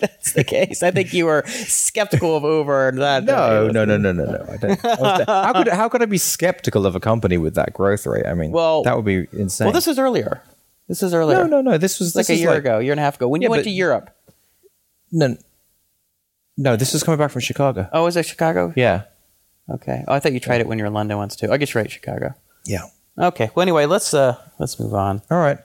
That's 0.00 0.32
the 0.32 0.44
case. 0.44 0.82
I 0.82 0.90
think 0.90 1.12
you 1.12 1.26
were 1.26 1.44
skeptical 1.46 2.36
of 2.36 2.42
Uber 2.44 2.88
and 2.88 2.98
that. 2.98 3.24
No, 3.24 3.68
no, 3.68 3.84
no, 3.84 3.96
no, 3.96 4.12
no, 4.12 4.24
no. 4.24 4.46
I 4.50 4.56
don't. 4.56 4.84
I 4.84 5.24
how 5.26 5.52
could 5.52 5.68
how 5.68 5.88
could 5.88 6.02
I 6.02 6.06
be 6.06 6.18
skeptical 6.18 6.86
of 6.86 6.94
a 6.96 7.00
company 7.00 7.36
with 7.38 7.54
that 7.56 7.72
growth 7.74 8.06
rate? 8.06 8.26
I 8.26 8.34
mean, 8.34 8.52
Well- 8.52 8.82
that 8.84 8.96
would 8.96 9.04
be 9.04 9.26
insane. 9.32 9.66
Well, 9.66 9.72
this 9.72 9.86
was 9.86 9.98
earlier. 9.98 10.42
This 10.88 11.02
is 11.02 11.12
earlier. 11.12 11.38
no, 11.38 11.46
no, 11.46 11.60
no. 11.72 11.78
This 11.78 11.98
was 11.98 12.14
Like 12.14 12.28
a 12.30 12.36
year 12.36 12.50
like- 12.50 12.58
ago, 12.60 12.78
year 12.78 12.92
and 12.92 13.00
a 13.00 13.02
half 13.02 13.16
ago, 13.16 13.28
when 13.28 13.42
Yeah, 13.42 13.46
you 13.46 13.50
went 13.50 13.60
but- 13.60 13.64
to 13.64 13.70
Europe. 13.70 14.10
No, 15.12 15.36
no. 16.56 16.76
This 16.76 16.92
was 16.92 17.02
coming 17.02 17.18
back 17.18 17.30
from 17.30 17.40
Chicago. 17.40 17.88
Oh, 17.92 18.04
was 18.04 18.16
it 18.16 18.24
Chicago? 18.26 18.72
Yeah, 18.76 19.02
Okay. 19.68 20.04
Oh, 20.06 20.14
I 20.14 20.20
thought 20.20 20.32
you 20.32 20.40
tried 20.40 20.60
it 20.60 20.66
when 20.68 20.78
you 20.78 20.84
were 20.84 20.88
in 20.88 20.94
London 20.94 21.16
once 21.18 21.34
too. 21.36 21.50
I 21.50 21.56
guess 21.56 21.74
you're 21.74 21.82
right, 21.82 21.90
Chicago. 21.90 22.34
yeah. 22.64 22.82
Okay. 23.18 23.50
Well, 23.54 23.62
anyway, 23.62 23.86
let's 23.86 24.12
uh 24.12 24.36
let's 24.58 24.78
move 24.78 24.92
on. 24.94 25.22
All 25.30 25.38
right. 25.38 25.58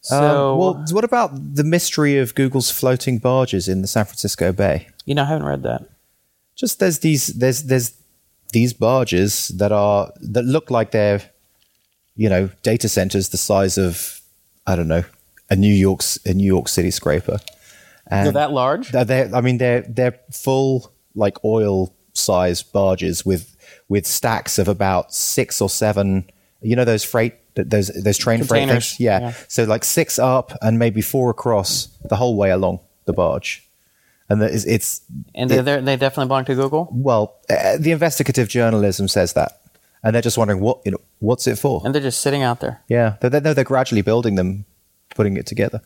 So, 0.00 0.52
Um, 0.52 0.58
well, 0.58 0.84
what 0.92 1.04
about 1.04 1.30
the 1.54 1.64
mystery 1.64 2.18
of 2.18 2.34
Google's 2.34 2.70
floating 2.70 3.18
barges 3.18 3.68
in 3.68 3.80
the 3.82 3.88
San 3.88 4.04
Francisco 4.04 4.52
Bay? 4.52 4.88
you 5.06 5.14
know, 5.14 5.22
I 5.22 5.26
haven't 5.26 5.46
read 5.46 5.62
that. 5.64 5.82
Just 6.56 6.78
there's 6.80 7.00
these 7.00 7.26
there's 7.28 7.64
there's 7.64 7.92
these 8.52 8.72
barges 8.72 9.48
that 9.48 9.72
are 9.72 10.12
that 10.20 10.44
look 10.44 10.70
like 10.70 10.90
they're 10.92 11.20
you 12.16 12.28
know 12.28 12.48
data 12.62 12.88
centers 12.88 13.28
the 13.30 13.36
size 13.36 13.76
of 13.78 14.20
I 14.66 14.74
don't 14.76 14.88
know 14.88 15.04
a 15.50 15.56
New 15.56 15.72
York's 15.74 16.18
a 16.24 16.32
New 16.34 16.46
York 16.46 16.68
City 16.68 16.90
scraper. 16.90 17.38
And 18.06 18.26
They're 18.26 18.32
that 18.34 18.52
large. 18.52 18.90
They're, 18.90 19.04
they're, 19.04 19.34
I 19.34 19.40
mean, 19.40 19.56
they're 19.58 19.82
they're 19.88 20.18
full 20.30 20.92
like 21.14 21.42
oil 21.44 21.93
size 22.14 22.62
barges 22.62 23.26
with 23.26 23.56
with 23.88 24.06
stacks 24.06 24.58
of 24.58 24.68
about 24.68 25.12
six 25.12 25.60
or 25.60 25.68
seven. 25.68 26.30
You 26.62 26.76
know 26.76 26.84
those 26.84 27.04
freight 27.04 27.34
those 27.54 27.88
those 27.88 28.18
train 28.18 28.42
freight 28.44 28.68
things. 28.68 28.98
Yeah. 28.98 29.20
yeah. 29.20 29.32
So 29.48 29.64
like 29.64 29.84
six 29.84 30.18
up 30.18 30.52
and 30.62 30.78
maybe 30.78 31.00
four 31.00 31.30
across 31.30 31.86
the 32.04 32.16
whole 32.16 32.36
way 32.36 32.50
along 32.50 32.80
the 33.04 33.12
barge, 33.12 33.68
and 34.28 34.40
that 34.40 34.50
is 34.50 34.64
it's 34.64 35.02
and 35.34 35.50
they 35.50 35.60
they 35.60 35.96
definitely 35.96 36.26
belong 36.28 36.44
to 36.46 36.54
Google. 36.54 36.88
well 36.90 37.36
uh, 37.50 37.76
the 37.78 37.92
investigative 37.92 38.48
journalism 38.48 39.08
says 39.08 39.34
that, 39.34 39.60
and 40.02 40.14
they're 40.14 40.22
just 40.22 40.38
wondering 40.38 40.60
what 40.60 40.80
you 40.84 40.92
know 40.92 41.00
what's 41.18 41.46
it 41.46 41.58
for. 41.58 41.82
And 41.84 41.94
they're 41.94 42.02
just 42.02 42.20
sitting 42.20 42.42
out 42.42 42.60
there. 42.60 42.82
yeah, 42.88 43.16
they're, 43.20 43.30
they're, 43.30 43.54
they're 43.54 43.64
gradually 43.64 44.02
building 44.02 44.36
them, 44.36 44.64
putting 45.14 45.36
it 45.36 45.46
together. 45.46 45.82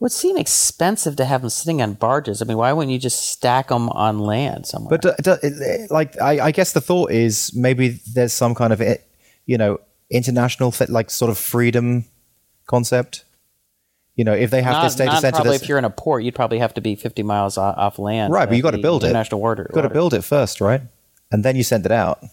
Would 0.00 0.12
seem 0.12 0.38
expensive 0.38 1.16
to 1.16 1.26
have 1.26 1.42
them 1.42 1.50
sitting 1.50 1.82
on 1.82 1.92
barges. 1.92 2.40
I 2.40 2.46
mean, 2.46 2.56
why 2.56 2.72
wouldn't 2.72 2.90
you 2.90 2.98
just 2.98 3.30
stack 3.30 3.68
them 3.68 3.90
on 3.90 4.18
land 4.18 4.66
somewhere? 4.66 4.98
But 4.98 5.04
uh, 5.04 5.36
do, 5.36 5.48
do, 5.50 5.64
uh, 5.64 5.86
like, 5.90 6.20
I, 6.20 6.46
I 6.46 6.50
guess 6.52 6.72
the 6.72 6.80
thought 6.80 7.10
is 7.10 7.54
maybe 7.54 8.00
there's 8.14 8.32
some 8.32 8.54
kind 8.54 8.72
of, 8.72 8.80
it, 8.80 9.06
you 9.44 9.58
know, 9.58 9.78
international 10.10 10.74
like 10.88 11.10
sort 11.10 11.30
of 11.30 11.36
freedom 11.36 12.06
concept. 12.66 13.24
You 14.16 14.24
know, 14.24 14.32
if 14.32 14.50
they 14.50 14.62
have 14.62 14.72
not, 14.72 14.84
this 14.84 14.94
data 14.94 15.16
center, 15.18 15.36
probably 15.36 15.56
if 15.56 15.68
you're 15.68 15.78
in 15.78 15.84
a 15.84 15.90
port, 15.90 16.22
you'd 16.22 16.34
probably 16.34 16.58
have 16.58 16.74
to 16.74 16.80
be 16.80 16.94
50 16.94 17.22
miles 17.22 17.58
off, 17.58 17.76
off 17.76 17.98
land. 17.98 18.32
right, 18.32 18.48
but 18.48 18.56
you 18.56 18.62
uh, 18.62 18.70
got 18.70 18.76
to 18.76 18.82
build 18.82 19.04
it. 19.04 19.08
International 19.08 19.40
water. 19.40 19.70
Got 19.72 19.82
to 19.82 19.90
build 19.90 20.14
it 20.14 20.22
first, 20.22 20.60
right? 20.60 20.80
And 21.30 21.44
then 21.44 21.56
you 21.56 21.62
send 21.62 21.84
it 21.84 21.92
out. 21.92 22.24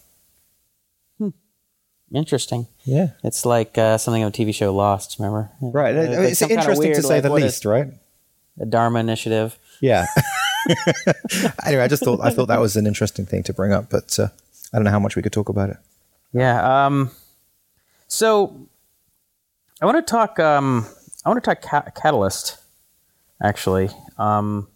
Interesting. 2.14 2.68
Yeah, 2.86 3.08
It's 3.24 3.46
like 3.46 3.78
uh, 3.78 3.98
something 3.98 4.24
on 4.24 4.30
a 4.30 4.32
TV 4.32 4.54
show 4.56 4.74
Lost. 4.74 5.18
Remember? 5.20 5.52
right. 5.62 5.94
Uh, 5.96 6.00
like 6.04 6.10
it's 6.32 6.40
some 6.40 6.48
kinda 6.48 6.62
interesting 6.64 6.94
to 6.94 7.02
say 7.04 7.16
like, 7.16 7.24
the 7.24 7.34
least, 7.34 7.58
is- 7.60 7.66
right? 7.66 7.88
The 8.56 8.66
Dharma 8.66 9.00
Initiative. 9.00 9.60
Yeah. 9.82 10.06
anyway, 11.66 11.84
I 11.84 11.88
just 11.88 12.04
thought 12.04 12.20
I 12.24 12.30
thought 12.32 12.48
that 12.48 12.60
was 12.60 12.76
an 12.76 12.88
interesting 12.88 13.26
thing 13.26 13.44
to 13.44 13.54
bring 13.54 13.72
up, 13.72 13.90
but 13.90 14.18
uh, 14.20 14.30
I 14.74 14.78
don't 14.78 14.86
know 14.86 14.92
how 14.92 15.00
much 15.00 15.16
we 15.16 15.22
could 15.22 15.32
talk 15.34 15.50
about 15.50 15.70
it. 15.70 15.78
Yeah. 16.34 16.86
Um, 16.86 17.12
so 18.08 18.68
I 19.82 19.86
want 19.86 19.98
to 19.98 20.10
talk. 20.10 20.40
Um, 20.40 20.88
I 21.26 21.30
want 21.30 21.44
to 21.44 21.48
talk 21.50 21.62
ca- 21.62 21.92
Catalyst, 21.96 22.58
actually. 23.44 23.90
Um, 24.18 24.68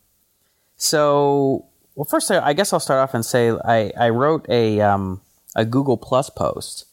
so, 0.77 1.65
well, 1.95 2.05
first, 2.05 2.29
I 2.29 2.39
I 2.47 2.53
guess 2.53 2.73
I'll 2.73 2.79
start 2.79 2.99
off 2.99 3.13
and 3.13 3.25
say 3.25 3.51
I, 3.51 3.91
I 3.97 4.09
wrote 4.09 4.45
a 4.49 4.81
um, 4.81 5.21
a 5.55 5.65
Google 5.65 5.97
Plus 5.97 6.29
post 6.29 6.85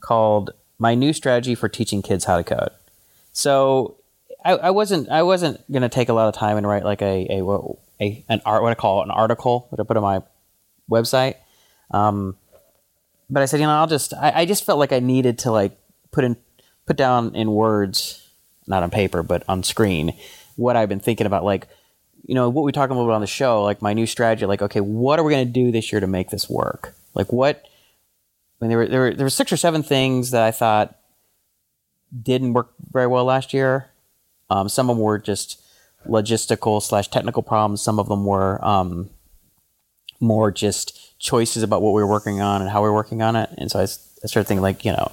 called 0.00 0.50
"My 0.78 0.94
New 0.94 1.12
Strategy 1.12 1.54
for 1.54 1.68
Teaching 1.68 2.02
Kids 2.02 2.24
How 2.24 2.36
to 2.36 2.44
Code." 2.44 2.70
So, 3.32 3.96
I, 4.44 4.52
I 4.52 4.70
wasn't 4.70 5.08
I 5.08 5.22
wasn't 5.22 5.60
going 5.70 5.82
to 5.82 5.88
take 5.88 6.08
a 6.08 6.12
lot 6.12 6.28
of 6.28 6.34
time 6.34 6.56
and 6.56 6.66
write 6.66 6.84
like 6.84 7.02
a 7.02 7.26
a, 7.30 7.42
a 8.00 8.24
an 8.28 8.40
art 8.44 8.62
what 8.62 8.72
I 8.72 8.74
call 8.74 9.02
an 9.02 9.10
article 9.10 9.68
that 9.70 9.80
I 9.80 9.82
put 9.82 9.96
on 9.96 10.02
my 10.02 10.22
website. 10.90 11.34
Um, 11.90 12.36
but 13.28 13.42
I 13.42 13.46
said, 13.46 13.60
you 13.60 13.66
know, 13.66 13.72
I'll 13.72 13.86
just 13.86 14.14
I, 14.14 14.32
I 14.40 14.44
just 14.44 14.64
felt 14.64 14.78
like 14.78 14.92
I 14.92 15.00
needed 15.00 15.38
to 15.40 15.50
like 15.50 15.78
put 16.12 16.24
in 16.24 16.36
put 16.86 16.96
down 16.96 17.34
in 17.34 17.50
words, 17.50 18.28
not 18.66 18.82
on 18.82 18.90
paper, 18.90 19.22
but 19.22 19.42
on 19.48 19.62
screen, 19.62 20.12
what 20.54 20.76
I've 20.76 20.88
been 20.88 21.00
thinking 21.00 21.26
about, 21.26 21.44
like, 21.44 21.66
you 22.24 22.34
know, 22.34 22.48
what 22.48 22.64
we 22.64 22.72
talked 22.72 22.92
about 22.92 23.10
on 23.10 23.20
the 23.20 23.26
show, 23.26 23.62
like 23.62 23.82
my 23.82 23.92
new 23.92 24.06
strategy, 24.06 24.46
like, 24.46 24.62
okay, 24.62 24.80
what 24.80 25.18
are 25.18 25.24
we 25.24 25.32
gonna 25.32 25.44
do 25.44 25.72
this 25.72 25.90
year 25.90 26.00
to 26.00 26.06
make 26.06 26.30
this 26.30 26.48
work? 26.48 26.94
Like 27.14 27.32
what 27.32 27.64
I 28.60 28.64
mean 28.64 28.68
there 28.70 28.78
were 28.78 28.86
there 28.86 29.00
were 29.00 29.14
there 29.14 29.26
were 29.26 29.30
six 29.30 29.52
or 29.52 29.56
seven 29.56 29.82
things 29.82 30.30
that 30.30 30.42
I 30.42 30.50
thought 30.50 30.96
didn't 32.22 32.52
work 32.54 32.72
very 32.92 33.06
well 33.06 33.24
last 33.24 33.52
year. 33.52 33.90
Um, 34.48 34.68
some 34.68 34.88
of 34.88 34.96
them 34.96 35.02
were 35.04 35.18
just 35.18 35.60
logistical 36.06 36.80
slash 36.82 37.08
technical 37.08 37.42
problems. 37.42 37.82
Some 37.82 37.98
of 37.98 38.08
them 38.08 38.24
were 38.24 38.64
um, 38.64 39.10
more 40.20 40.50
just 40.52 41.18
choices 41.18 41.62
about 41.62 41.82
what 41.82 41.92
we 41.92 42.02
were 42.02 42.08
working 42.08 42.40
on 42.40 42.62
and 42.62 42.70
how 42.70 42.82
we 42.82 42.88
were 42.88 42.94
working 42.94 43.22
on 43.22 43.36
it. 43.36 43.50
And 43.58 43.70
so 43.70 43.80
I, 43.80 43.82
I 43.82 43.86
started 44.26 44.46
thinking 44.46 44.62
like, 44.62 44.84
you 44.84 44.92
know, 44.92 45.12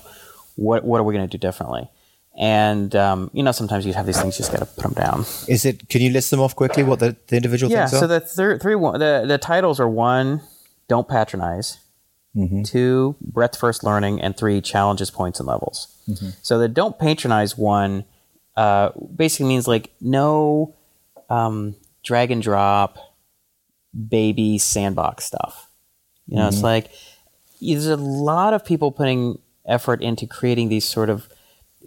what 0.55 0.83
what 0.85 0.99
are 0.99 1.03
we 1.03 1.13
going 1.13 1.27
to 1.27 1.37
do 1.37 1.39
differently? 1.41 1.89
And 2.37 2.95
um, 2.95 3.29
you 3.33 3.43
know, 3.43 3.51
sometimes 3.51 3.85
you 3.85 3.93
have 3.93 4.05
these 4.05 4.19
things, 4.21 4.35
you 4.35 4.43
just 4.45 4.51
got 4.51 4.59
to 4.59 4.65
put 4.65 4.83
them 4.83 4.93
down. 4.93 5.21
Is 5.47 5.65
it? 5.65 5.89
Can 5.89 6.01
you 6.01 6.09
list 6.11 6.31
them 6.31 6.39
off 6.39 6.55
quickly? 6.55 6.83
What 6.83 6.99
the, 6.99 7.15
the 7.27 7.35
individual 7.35 7.71
Yeah. 7.71 7.85
things 7.87 7.95
are? 7.95 7.99
So 7.99 8.07
the 8.07 8.19
thir- 8.21 8.57
three 8.59 8.75
one, 8.75 8.99
the 8.99 9.25
the 9.27 9.37
titles 9.37 9.79
are 9.79 9.89
one, 9.89 10.41
don't 10.87 11.07
patronize. 11.07 11.77
Two, 12.63 13.15
breadth 13.21 13.57
first 13.57 13.83
learning, 13.83 14.19
and 14.21 14.35
three, 14.35 14.59
challenges, 14.61 15.11
points, 15.11 15.39
and 15.39 15.47
levels. 15.47 15.87
So 16.41 16.57
the 16.57 16.67
don't 16.67 16.97
patronize 16.97 17.57
one 17.57 18.05
uh, 18.55 18.89
basically 19.15 19.47
means 19.47 19.67
like 19.67 19.91
no 20.01 20.73
um, 21.29 21.75
drag 22.03 22.31
and 22.31 22.41
drop 22.41 22.97
baby 24.09 24.57
sandbox 24.57 25.25
stuff. 25.25 25.69
You 26.27 26.37
know, 26.37 26.47
it's 26.47 26.63
like 26.63 26.91
there's 27.61 27.87
a 27.87 27.97
lot 27.97 28.53
of 28.53 28.65
people 28.65 28.91
putting 28.91 29.37
effort 29.67 30.01
into 30.01 30.25
creating 30.25 30.69
these 30.69 30.85
sort 30.85 31.09
of 31.09 31.29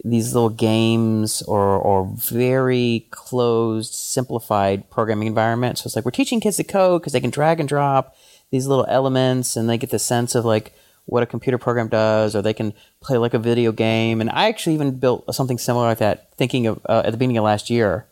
these 0.05 0.33
little 0.33 0.49
games 0.49 1.41
or 1.41 1.77
or 1.77 2.05
very 2.15 3.07
closed, 3.11 3.93
simplified 3.93 4.89
programming 4.89 5.27
environments. 5.27 5.81
So 5.81 5.87
it's 5.87 5.95
like 5.95 6.05
we're 6.05 6.11
teaching 6.11 6.39
kids 6.39 6.57
to 6.57 6.63
code 6.63 7.01
because 7.01 7.13
they 7.13 7.19
can 7.19 7.31
drag 7.31 7.59
and 7.59 7.67
drop 7.67 8.15
these 8.51 8.67
little 8.67 8.85
elements 8.87 9.55
and 9.55 9.69
they 9.69 9.77
get 9.77 9.89
the 9.89 9.99
sense 9.99 10.35
of 10.35 10.45
like 10.45 10.73
what 11.05 11.23
a 11.23 11.25
computer 11.25 11.57
program 11.57 11.87
does, 11.87 12.35
or 12.35 12.41
they 12.41 12.53
can 12.53 12.73
play 12.99 13.17
like 13.17 13.33
a 13.33 13.39
video 13.39 13.71
game. 13.71 14.19
And 14.19 14.29
I 14.29 14.49
actually 14.49 14.75
even 14.75 14.99
built 14.99 15.33
something 15.33 15.57
similar 15.57 15.87
like 15.87 15.99
that, 15.99 16.35
thinking 16.37 16.67
of 16.67 16.79
uh, 16.87 17.03
at 17.05 17.11
the 17.11 17.17
beginning 17.17 17.37
of 17.37 17.45
last 17.45 17.69
year 17.69 18.05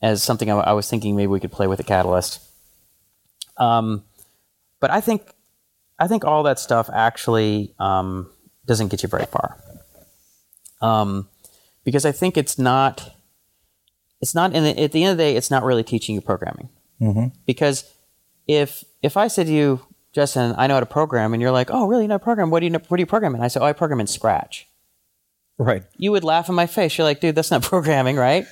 as 0.00 0.22
something 0.22 0.50
I, 0.50 0.56
I 0.56 0.72
was 0.72 0.88
thinking 0.88 1.16
maybe 1.16 1.28
we 1.28 1.40
could 1.40 1.52
play 1.52 1.66
with 1.66 1.80
a 1.80 1.84
Catalyst. 1.84 2.40
Um, 3.58 4.04
but 4.80 4.90
I 4.90 5.00
think 5.00 5.32
I 5.98 6.08
think 6.08 6.24
all 6.24 6.42
that 6.44 6.58
stuff 6.58 6.90
actually 6.92 7.74
um, 7.78 8.30
doesn't 8.66 8.88
get 8.88 9.02
you 9.02 9.08
very 9.08 9.26
far. 9.26 9.56
Um, 10.80 11.28
because 11.84 12.04
I 12.04 12.12
think 12.12 12.36
it's 12.36 12.58
not 12.58 13.14
it's 14.20 14.34
not 14.34 14.54
in 14.54 14.64
the, 14.64 14.82
at 14.82 14.92
the 14.92 15.04
end 15.04 15.12
of 15.12 15.18
the 15.18 15.24
day 15.24 15.36
it's 15.36 15.50
not 15.50 15.62
really 15.62 15.84
teaching 15.84 16.14
you 16.14 16.20
programming. 16.20 16.68
Because 17.46 17.84
if 18.46 18.84
if 19.02 19.16
I 19.16 19.28
said 19.28 19.46
to 19.46 19.52
you, 19.52 19.80
Justin, 20.12 20.54
I 20.56 20.66
know 20.66 20.74
how 20.74 20.80
to 20.80 20.86
program, 20.86 21.32
and 21.32 21.42
you're 21.42 21.50
like, 21.50 21.70
oh, 21.70 21.86
really? 21.86 22.04
You 22.04 22.08
know 22.08 22.14
how 22.14 22.18
to 22.18 22.24
program? 22.24 22.50
What 22.50 22.60
do 22.60 22.66
you 22.66 22.70
know? 22.70 22.80
What 22.88 22.96
do 22.96 23.00
you 23.02 23.06
program 23.06 23.34
in? 23.34 23.40
I 23.40 23.48
said, 23.48 23.62
oh, 23.62 23.66
I 23.66 23.72
program 23.72 24.00
in 24.00 24.06
Scratch. 24.06 24.66
right. 25.58 25.82
You 25.96 26.12
would 26.12 26.24
laugh 26.24 26.48
in 26.48 26.54
my 26.54 26.66
face. 26.66 26.96
You're 26.96 27.06
like, 27.06 27.20
dude, 27.20 27.34
that's 27.34 27.50
not 27.50 27.62
programming, 27.74 28.16
right? 28.16 28.46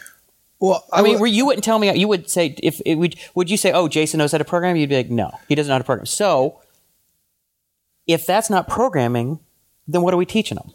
Well, 0.61 0.85
I 0.93 1.03
mean, 1.03 1.19
where 1.19 1.29
you 1.29 1.45
wouldn't 1.45 1.65
tell 1.65 1.79
me. 1.79 1.93
You 1.93 2.07
would 2.07 2.31
say 2.31 2.55
if 2.63 2.81
it 2.87 2.95
would. 2.95 3.17
Would 3.35 3.51
you 3.51 3.57
say, 3.57 3.73
"Oh, 3.73 3.89
Jason 3.89 4.19
knows 4.19 4.33
how 4.33 4.39
to 4.39 4.45
program"? 4.45 4.77
You'd 4.77 4.91
be 4.91 4.97
like, 4.97 5.11
"No, 5.11 5.33
he 5.49 5.55
doesn't 5.55 5.69
know 5.69 5.75
how 5.75 5.79
to 5.79 5.85
program." 5.85 6.07
So, 6.07 6.61
if 8.07 8.27
that's 8.27 8.49
not 8.49 8.69
programming, 8.69 9.41
then 9.89 10.03
what 10.03 10.15
are 10.15 10.17
we 10.17 10.27
teaching 10.27 10.57
them? 10.57 10.73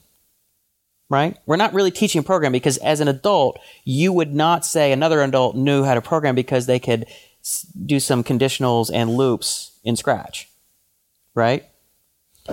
right? 1.10 1.38
We're 1.46 1.56
not 1.56 1.74
really 1.74 1.92
teaching 1.92 2.24
program 2.24 2.52
because 2.52 2.78
as 2.78 3.00
an 3.00 3.08
adult, 3.08 3.60
you 3.86 4.12
would 4.12 4.34
not 4.34 4.66
say 4.66 4.92
another 4.92 5.22
adult 5.22 5.56
knew 5.56 5.84
how 5.84 5.94
to 5.94 6.02
program 6.02 6.36
because 6.36 6.66
they 6.66 6.80
could 6.80 7.06
do 7.86 8.00
some 8.00 8.24
conditionals 8.24 8.90
and 8.94 9.12
loops 9.16 9.72
in 9.84 9.96
Scratch, 9.96 10.50
right? 11.36 11.66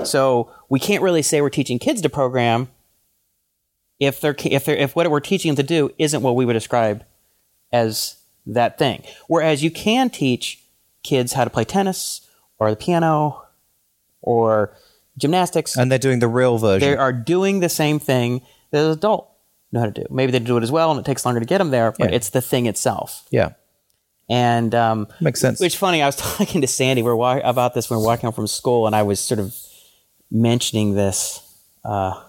So 0.04 0.50
we 0.68 0.80
can't 0.80 1.02
really 1.02 1.22
say 1.22 1.40
we're 1.40 1.50
teaching 1.50 1.78
kids 1.78 2.00
to 2.02 2.08
program 2.08 2.68
if 4.00 4.20
they're 4.20 4.34
if 4.44 4.64
they're 4.64 4.76
if 4.76 4.96
what 4.96 5.08
we're 5.10 5.20
teaching 5.20 5.50
them 5.54 5.56
to 5.56 5.62
do 5.62 5.90
isn't 5.98 6.22
what 6.22 6.34
we 6.34 6.44
would 6.44 6.52
describe 6.54 7.04
as 7.72 8.16
that 8.46 8.76
thing. 8.78 9.02
Whereas 9.28 9.62
you 9.62 9.70
can 9.70 10.10
teach 10.10 10.60
kids 11.02 11.32
how 11.34 11.44
to 11.44 11.50
play 11.50 11.64
tennis 11.64 12.28
or 12.58 12.70
the 12.70 12.76
piano 12.76 13.42
or 14.20 14.74
gymnastics. 15.16 15.76
And 15.76 15.90
they're 15.92 15.98
doing 15.98 16.18
the 16.18 16.28
real 16.28 16.58
version. 16.58 16.88
They 16.88 16.96
are 16.96 17.12
doing 17.12 17.60
the 17.60 17.68
same 17.68 17.98
thing 18.00 18.42
that 18.70 18.84
an 18.84 18.90
adult 18.90 19.30
know 19.70 19.80
how 19.80 19.86
to 19.86 19.92
do. 19.92 20.06
Maybe 20.10 20.32
they 20.32 20.38
do 20.38 20.56
it 20.56 20.62
as 20.62 20.70
well, 20.72 20.90
and 20.90 21.00
it 21.00 21.04
takes 21.06 21.24
longer 21.24 21.40
to 21.40 21.46
get 21.46 21.58
them 21.58 21.70
there, 21.70 21.92
but 21.92 22.10
Yeah. 22.10 22.16
it's 22.16 22.30
the 22.30 22.40
thing 22.40 22.66
itself. 22.66 23.24
yeah. 23.30 23.50
And 24.28 24.74
um, 24.74 25.08
Makes 25.20 25.40
sense. 25.40 25.60
Which 25.60 25.76
funny, 25.76 26.02
I 26.02 26.06
was 26.06 26.16
talking 26.36 26.60
to 26.60 26.66
Sandy 26.66 27.02
we 27.02 27.06
we're 27.06 27.16
wa- 27.16 27.40
about 27.44 27.74
this 27.74 27.90
when 27.90 27.98
we 27.98 28.04
are 28.04 28.06
walking 28.06 28.26
home 28.26 28.32
from 28.32 28.46
school, 28.46 28.86
and 28.86 28.96
I 28.96 29.02
was 29.02 29.20
sort 29.20 29.40
of 29.40 29.54
mentioning 30.30 30.94
this 30.94 31.40
uh, 31.84 32.22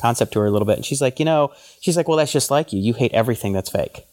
concept 0.00 0.32
to 0.32 0.40
her 0.40 0.46
a 0.46 0.50
little 0.50 0.66
bit, 0.66 0.76
and 0.76 0.84
she's 0.84 1.02
like, 1.02 1.18
you 1.18 1.24
know, 1.24 1.52
she's 1.80 1.96
like, 1.96 2.08
well, 2.08 2.16
that's 2.16 2.32
just 2.32 2.50
like 2.50 2.72
you. 2.72 2.80
You 2.80 2.94
hate 2.94 3.12
everything 3.12 3.52
that's 3.52 3.70
fake, 3.70 4.06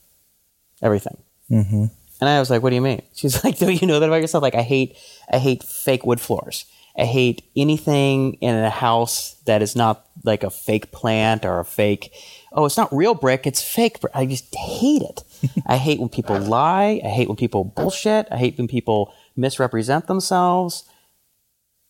everything. 0.82 1.18
Mm-hmm. 1.52 1.86
And 2.20 2.30
I 2.30 2.40
was 2.40 2.50
like, 2.50 2.64
what 2.64 2.72
do 2.72 2.76
you 2.76 2.82
mean? 2.82 3.04
She's 3.14 3.44
like, 3.44 3.60
don't 3.60 3.80
you 3.80 3.88
know 3.88 4.00
that 4.00 4.08
about 4.08 4.22
yourself? 4.22 4.42
Like, 4.42 4.56
I 4.56 4.64
hate, 4.64 4.98
I 5.32 5.38
hate 5.38 5.64
fake 5.64 6.06
wood 6.06 6.20
floors. 6.20 6.66
I 6.98 7.06
hate 7.06 7.44
anything 7.56 8.34
in 8.36 8.56
a 8.56 8.72
house 8.72 9.36
that 9.46 9.62
is 9.62 9.76
not 9.76 10.08
like 10.24 10.44
a 10.44 10.50
fake 10.50 10.92
plant 10.92 11.46
or 11.46 11.60
a 11.60 11.66
fake. 11.66 12.12
Oh, 12.52 12.66
it's 12.66 12.78
not 12.78 12.92
real 12.92 13.14
brick; 13.14 13.46
it's 13.46 13.62
fake. 13.62 14.02
brick. 14.02 14.16
I 14.16 14.26
just 14.26 14.54
hate 14.56 15.04
it. 15.04 15.24
I 15.66 15.78
hate 15.78 16.00
when 16.00 16.10
people 16.10 16.40
lie. 16.40 17.02
I 17.04 17.08
hate 17.10 17.28
when 17.28 17.38
people 17.38 17.64
bullshit. 17.64 18.28
I 18.32 18.38
hate 18.38 18.58
when 18.58 18.68
people 18.68 19.14
misrepresent 19.36 20.08
themselves. 20.08 20.84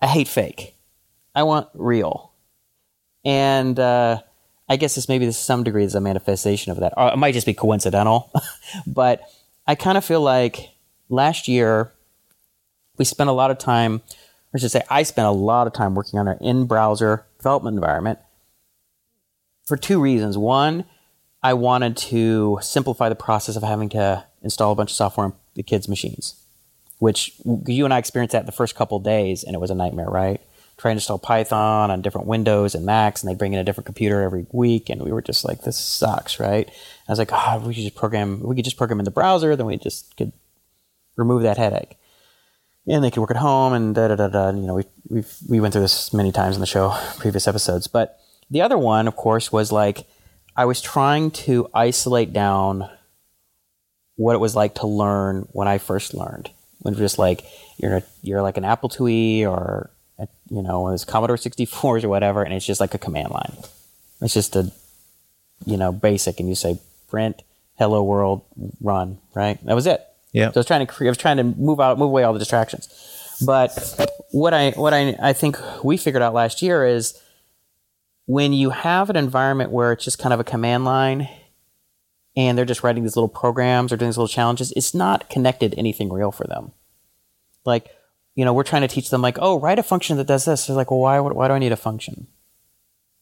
I 0.01 0.07
hate 0.07 0.27
fake. 0.27 0.75
I 1.33 1.43
want 1.43 1.67
real. 1.73 2.31
And 3.23 3.79
uh, 3.79 4.21
I 4.69 4.77
guess 4.77 4.95
this 4.95 5.09
maybe 5.09 5.25
to 5.25 5.33
some 5.33 5.63
degree 5.63 5.83
is 5.83 5.95
a 5.95 6.01
manifestation 6.01 6.71
of 6.71 6.79
that. 6.79 6.93
Or 6.97 7.09
it 7.09 7.17
might 7.17 7.33
just 7.33 7.45
be 7.45 7.53
coincidental. 7.53 8.31
but 8.87 9.21
I 9.65 9.75
kind 9.75 9.97
of 9.97 10.05
feel 10.05 10.21
like 10.21 10.69
last 11.09 11.47
year 11.47 11.91
we 12.97 13.05
spent 13.05 13.29
a 13.29 13.33
lot 13.33 13.51
of 13.51 13.57
time, 13.57 13.95
or 13.95 14.55
I 14.55 14.59
should 14.59 14.71
say, 14.71 14.83
I 14.89 15.03
spent 15.03 15.27
a 15.27 15.31
lot 15.31 15.67
of 15.67 15.73
time 15.73 15.95
working 15.95 16.19
on 16.19 16.27
an 16.27 16.37
in 16.41 16.65
browser 16.65 17.25
development 17.37 17.75
environment 17.75 18.19
for 19.65 19.77
two 19.77 20.01
reasons. 20.01 20.37
One, 20.37 20.85
I 21.47 21.53
wanted 21.53 21.95
to 22.11 22.59
simplify 22.61 23.07
the 23.07 23.15
process 23.15 23.55
of 23.55 23.63
having 23.63 23.87
to 23.89 24.25
install 24.41 24.73
a 24.73 24.75
bunch 24.75 24.91
of 24.91 24.97
software 24.97 25.27
on 25.27 25.33
the 25.53 25.63
kids' 25.63 25.87
machines, 25.87 26.35
which 26.99 27.39
you 27.65 27.85
and 27.85 27.93
I 27.93 27.99
experienced 27.99 28.33
that 28.33 28.45
the 28.45 28.51
first 28.51 28.75
couple 28.75 28.99
days, 28.99 29.45
and 29.45 29.55
it 29.55 29.59
was 29.59 29.69
a 29.69 29.75
nightmare, 29.75 30.09
right? 30.09 30.41
Trying 30.75 30.95
to 30.95 30.97
install 30.97 31.19
Python 31.19 31.89
on 31.89 32.01
different 32.01 32.27
Windows 32.27 32.75
and 32.75 32.85
Macs, 32.85 33.23
and 33.23 33.31
they 33.31 33.33
bring 33.33 33.53
in 33.53 33.59
a 33.59 33.63
different 33.63 33.85
computer 33.85 34.23
every 34.23 34.45
week, 34.51 34.89
and 34.89 35.01
we 35.01 35.13
were 35.13 35.21
just 35.21 35.45
like, 35.45 35.61
"This 35.61 35.77
sucks," 35.77 36.37
right? 36.37 36.69
I 37.07 37.11
was 37.13 37.17
like, 37.17 37.31
"Oh, 37.31 37.63
we 37.65 37.73
could 37.73 37.83
just 37.83 37.95
program. 37.95 38.43
We 38.43 38.53
could 38.57 38.65
just 38.65 38.75
program 38.75 38.99
in 38.99 39.05
the 39.05 39.11
browser, 39.11 39.55
then 39.55 39.67
we 39.67 39.77
just 39.77 40.17
could 40.17 40.33
remove 41.15 41.43
that 41.43 41.57
headache." 41.57 41.97
and 42.89 43.03
they 43.03 43.11
could 43.11 43.19
work 43.19 43.31
at 43.31 43.37
home 43.37 43.73
and 43.73 43.95
da 43.95 44.07
da 44.07 44.15
da 44.15 44.27
da. 44.27 44.49
You 44.49 44.67
know, 44.67 44.75
we 44.75 44.83
we 45.09 45.23
we 45.47 45.59
went 45.61 45.73
through 45.73 45.81
this 45.81 46.13
many 46.13 46.33
times 46.33 46.55
in 46.55 46.61
the 46.61 46.67
show, 46.67 46.93
previous 47.17 47.47
episodes. 47.47 47.87
But 47.87 48.19
the 48.49 48.61
other 48.61 48.77
one, 48.77 49.07
of 49.07 49.15
course, 49.15 49.51
was 49.51 49.71
like 49.71 50.07
I 50.57 50.65
was 50.65 50.81
trying 50.81 51.29
to 51.31 51.69
isolate 51.73 52.33
down 52.33 52.89
what 54.15 54.33
it 54.33 54.39
was 54.39 54.55
like 54.55 54.75
to 54.75 54.87
learn 54.87 55.47
when 55.51 55.67
I 55.67 55.77
first 55.77 56.15
learned. 56.15 56.49
When 56.79 56.95
just 56.95 57.19
like 57.19 57.45
you're 57.77 57.97
a, 57.97 58.03
you're 58.23 58.41
like 58.41 58.57
an 58.57 58.65
Apple 58.65 58.89
IIe 58.89 59.45
or 59.45 59.91
a, 60.17 60.27
you 60.49 60.63
know 60.63 60.81
one 60.81 60.91
of 60.91 60.93
those 60.93 61.05
Commodore 61.05 61.37
64s 61.37 62.03
or 62.03 62.09
whatever, 62.09 62.41
and 62.41 62.53
it's 62.53 62.65
just 62.65 62.79
like 62.79 62.93
a 62.93 62.97
command 62.97 63.29
line. 63.29 63.53
It's 64.21 64.33
just 64.33 64.55
a 64.55 64.71
you 65.65 65.77
know 65.77 65.91
basic, 65.91 66.39
and 66.39 66.49
you 66.49 66.55
say 66.55 66.79
print 67.07 67.43
hello 67.77 68.03
world 68.03 68.41
run 68.81 69.19
right. 69.35 69.63
That 69.65 69.75
was 69.75 69.85
it. 69.85 70.03
Yeah. 70.31 70.51
So 70.51 70.57
I 70.57 70.59
was 70.59 70.65
trying 70.65 70.85
to 70.85 70.91
cre- 70.91 71.05
I 71.05 71.09
was 71.09 71.17
trying 71.17 71.37
to 71.37 71.43
move 71.43 71.79
out 71.79 71.97
move 71.99 72.09
away 72.09 72.23
all 72.23 72.33
the 72.33 72.39
distractions. 72.39 72.89
But 73.45 73.71
what 74.31 74.53
I 74.53 74.71
what 74.71 74.93
I 74.93 75.15
I 75.21 75.33
think 75.33 75.57
we 75.83 75.97
figured 75.97 76.23
out 76.23 76.33
last 76.33 76.61
year 76.61 76.85
is 76.85 77.19
when 78.27 78.53
you 78.53 78.69
have 78.69 79.09
an 79.09 79.15
environment 79.15 79.71
where 79.71 79.93
it's 79.93 80.03
just 80.03 80.19
kind 80.19 80.33
of 80.33 80.39
a 80.39 80.43
command 80.43 80.85
line 80.85 81.29
and 82.35 82.57
they're 82.57 82.65
just 82.65 82.83
writing 82.83 83.03
these 83.03 83.15
little 83.15 83.29
programs 83.29 83.91
or 83.91 83.97
doing 83.97 84.09
these 84.09 84.17
little 84.17 84.27
challenges, 84.27 84.71
it's 84.73 84.93
not 84.93 85.29
connected 85.29 85.71
to 85.71 85.79
anything 85.79 86.11
real 86.11 86.31
for 86.31 86.45
them. 86.45 86.73
Like, 87.65 87.89
you 88.35 88.45
know, 88.45 88.53
we're 88.53 88.63
trying 88.63 88.83
to 88.83 88.87
teach 88.87 89.09
them 89.09 89.21
like, 89.21 89.37
oh, 89.41 89.59
write 89.59 89.79
a 89.79 89.83
function 89.83 90.17
that 90.17 90.27
does 90.27 90.45
this. 90.45 90.67
They're 90.67 90.75
like, 90.75 90.91
well, 90.91 90.99
why 90.99 91.19
why 91.19 91.47
do 91.47 91.53
I 91.53 91.59
need 91.59 91.71
a 91.71 91.77
function? 91.77 92.27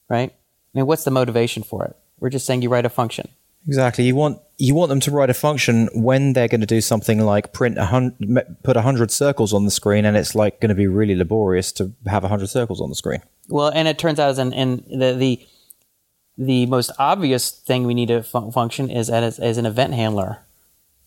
Right? 0.09 0.31
I 0.31 0.77
mean, 0.77 0.87
what's 0.87 1.03
the 1.03 1.11
motivation 1.11 1.63
for 1.63 1.85
it? 1.85 1.95
We're 2.19 2.29
just 2.31 2.45
saying 2.45 2.63
you 2.63 2.69
write 2.69 2.85
a 2.85 2.89
function. 2.89 3.29
Exactly. 3.67 4.05
You 4.05 4.15
want 4.15 4.39
you 4.57 4.73
want 4.73 4.89
them 4.89 4.99
to 5.01 5.11
write 5.11 5.29
a 5.29 5.35
function 5.35 5.87
when 5.93 6.33
they're 6.33 6.47
going 6.47 6.61
to 6.61 6.67
do 6.67 6.81
something 6.81 7.19
like 7.19 7.53
print 7.53 7.77
a 7.77 7.85
hundred, 7.85 8.57
put 8.63 8.75
a 8.75 8.81
hundred 8.81 9.11
circles 9.11 9.53
on 9.53 9.65
the 9.65 9.71
screen, 9.71 10.03
and 10.03 10.17
it's 10.17 10.33
like 10.33 10.59
going 10.61 10.69
to 10.69 10.75
be 10.75 10.87
really 10.87 11.15
laborious 11.15 11.71
to 11.73 11.93
have 12.07 12.23
a 12.23 12.27
hundred 12.27 12.49
circles 12.49 12.81
on 12.81 12.89
the 12.89 12.95
screen. 12.95 13.21
Well, 13.47 13.69
and 13.69 13.87
it 13.87 13.97
turns 13.97 14.19
out, 14.19 14.29
as 14.29 14.37
an, 14.37 14.53
and 14.53 14.83
the 14.89 15.13
the 15.13 15.47
the 16.37 16.65
most 16.65 16.91
obvious 16.99 17.49
thing 17.49 17.85
we 17.85 17.93
need 17.93 18.07
to 18.07 18.21
fun- 18.21 18.51
function 18.51 18.89
is 18.89 19.09
as, 19.09 19.39
as 19.39 19.57
an 19.57 19.65
event 19.65 19.93
handler 19.93 20.39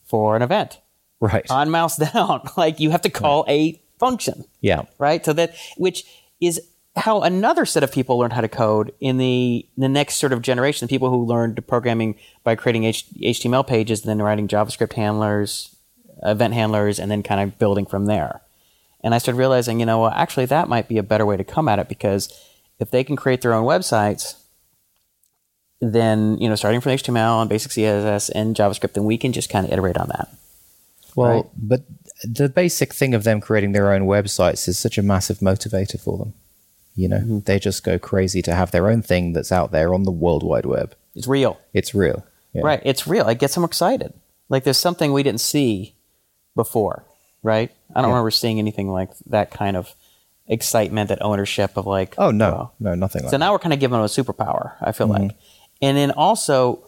for 0.05 0.37
an 0.37 0.43
event. 0.43 0.81
Right. 1.21 1.49
On 1.51 1.71
mouse 1.71 1.97
down, 2.13 2.49
like 2.57 2.81
you 2.81 2.91
have 2.91 3.03
to 3.03 3.11
call 3.11 3.45
a 3.49 3.81
function, 3.99 4.45
yeah. 4.61 4.83
right? 4.99 5.25
So 5.25 5.33
that 5.33 5.55
which 5.77 6.05
is 6.41 6.61
how 6.97 7.23
another 7.23 7.65
set 7.65 7.83
of 7.83 7.93
people 7.93 8.19
learned 8.19 8.33
how 8.33 8.41
to 8.41 8.49
code 8.49 8.93
in 9.01 9.19
the 9.19 9.67
the 9.77 9.89
next 9.89 10.17
sort 10.17 10.33
of 10.33 10.43
generation. 10.43 10.87
The 10.87 10.91
people 10.91 11.11
who 11.11 11.25
learned 11.25 11.67
programming 11.67 12.17
by 12.45 12.55
creating 12.55 12.85
H, 12.85 13.07
HTML 13.21 13.67
pages, 13.67 14.03
then 14.03 14.23
writing 14.23 14.49
JavaScript 14.49 14.95
handlers, 14.95 15.75
event 16.23 16.55
handlers, 16.55 16.99
and 16.99 17.11
then 17.11 17.23
kind 17.23 17.41
of 17.41 17.59
building 17.59 17.87
from 17.87 18.07
there. 18.07 18.41
And 19.03 19.15
I 19.15 19.19
started 19.19 19.39
realizing, 19.39 19.81
you 19.81 19.87
know, 19.87 20.01
well, 20.03 20.11
actually, 20.15 20.47
that 20.47 20.69
might 20.69 20.89
be 20.89 20.99
a 20.99 21.03
better 21.03 21.25
way 21.25 21.37
to 21.37 21.45
come 21.45 21.69
at 21.69 21.79
it 21.79 21.89
because 21.89 22.29
if 22.81 22.91
they 22.91 23.05
can 23.05 23.17
create 23.17 23.43
their 23.43 23.55
own 23.55 23.65
websites, 23.65 24.35
then 25.81 26.37
you 26.39 26.49
know, 26.49 26.55
starting 26.57 26.81
from 26.81 26.93
HTML 26.93 27.41
and 27.41 27.49
basic 27.49 27.73
CSS 27.73 28.31
and 28.35 28.57
JavaScript, 28.57 28.95
then 28.95 29.05
we 29.05 29.17
can 29.19 29.33
just 29.33 29.51
kind 29.51 29.65
of 29.67 29.73
iterate 29.73 29.97
on 29.97 30.09
that. 30.09 30.29
Well, 31.15 31.33
Right. 31.35 31.45
but 31.57 31.83
the 32.25 32.49
basic 32.49 32.93
thing 32.93 33.15
of 33.15 33.25
them 33.25 33.41
creating 33.41 33.73
their 33.73 33.93
own 33.93 34.03
websites 34.03 34.67
is 34.69 34.79
such 34.79 34.99
a 34.99 35.03
massive 35.03 35.39
motivator 35.39 36.01
for 36.01 36.19
them. 36.19 36.35
You 36.97 37.09
know, 37.09 37.19
Mm-hmm. 37.19 37.39
they 37.45 37.59
just 37.61 37.85
go 37.85 37.99
crazy 37.99 38.43
to 38.43 38.55
have 38.55 38.73
their 38.73 38.89
own 38.91 39.03
thing 39.03 39.33
that's 39.33 39.53
out 39.53 39.71
there 39.71 39.95
on 39.95 40.03
the 40.03 40.11
World 40.11 40.43
Wide 40.43 40.67
Web. 40.67 40.95
It's 41.15 41.29
real. 41.29 41.59
It's 41.73 41.95
real. 41.95 42.25
Yeah. 42.53 42.63
Right. 42.65 42.83
It's 42.85 43.07
real. 43.07 43.29
It 43.29 43.39
gets 43.39 43.55
them 43.55 43.63
excited. 43.65 44.13
Like 44.49 44.65
there's 44.65 44.79
something 44.79 45.13
we 45.13 45.23
didn't 45.23 45.41
see 45.41 45.95
before, 46.57 47.05
right? 47.43 47.71
I 47.95 48.01
don't 48.03 48.11
remember 48.11 48.31
seeing 48.31 48.59
anything 48.59 48.89
like 48.91 49.11
that 49.27 49.51
kind 49.51 49.77
of 49.77 49.95
excitement, 50.47 51.09
that 51.09 51.21
ownership 51.23 51.77
of 51.77 51.87
like, 51.87 52.15
Oh 52.19 52.31
no, 52.31 52.51
wow. 52.51 52.73
no, 52.81 52.95
nothing 52.95 53.23
like 53.23 53.31
So 53.31 53.37
that. 53.37 53.39
now 53.39 53.53
we're 53.53 53.59
kind 53.59 53.73
of 53.75 53.81
giving 53.81 53.95
them 53.97 54.03
a 54.05 54.09
superpower, 54.09 54.73
I 54.81 54.93
feel 54.93 55.09
Mm-hmm. 55.09 55.23
like. 55.25 55.37
And 55.81 55.97
then 55.97 56.11
also 56.11 56.85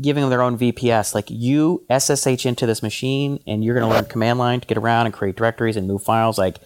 giving 0.00 0.20
them 0.22 0.28
their 0.30 0.42
own 0.42 0.58
VPS. 0.58 1.14
Like 1.14 1.26
you 1.30 1.84
SSH 1.90 2.44
into 2.44 2.66
this 2.66 2.82
machine 2.82 3.40
and 3.46 3.64
you're 3.64 3.74
going 3.78 3.88
to 3.88 3.94
learn 3.94 4.04
command 4.06 4.38
line 4.38 4.60
to 4.60 4.66
get 4.66 4.76
around 4.76 5.06
and 5.06 5.14
create 5.14 5.36
directories 5.36 5.76
and 5.76 5.86
move 5.88 6.02
files. 6.02 6.36
Like, 6.36 6.58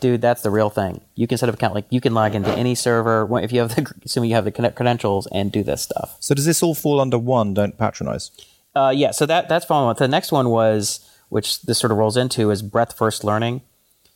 dude, 0.00 0.20
that's 0.20 0.42
the 0.42 0.50
real 0.50 0.70
thing. 0.70 1.00
You 1.14 1.26
can 1.28 1.38
set 1.38 1.48
up 1.48 1.54
account, 1.54 1.74
like 1.74 1.86
you 1.90 2.00
can 2.00 2.14
log 2.14 2.34
into 2.34 2.50
any 2.50 2.74
server 2.74 3.28
if 3.40 3.52
you 3.52 3.60
have 3.60 3.74
the, 3.76 3.92
assuming 4.04 4.30
you 4.30 4.36
have 4.36 4.44
the 4.44 4.50
credentials 4.52 5.26
and 5.28 5.52
do 5.52 5.62
this 5.62 5.82
stuff. 5.82 6.16
So 6.20 6.34
does 6.34 6.44
this 6.46 6.62
all 6.62 6.74
fall 6.74 7.00
under 7.00 7.18
one? 7.18 7.54
Don't 7.54 7.76
patronize. 7.78 8.30
Uh, 8.74 8.92
yeah, 8.94 9.10
so 9.10 9.26
that 9.26 9.48
that's 9.50 9.66
following. 9.66 9.94
The 9.98 10.08
next 10.08 10.32
one 10.32 10.48
was, 10.48 11.06
which 11.32 11.62
this 11.62 11.78
sort 11.78 11.90
of 11.90 11.96
rolls 11.96 12.18
into, 12.18 12.50
is 12.50 12.60
breadth 12.60 12.94
first 12.94 13.24
learning. 13.24 13.62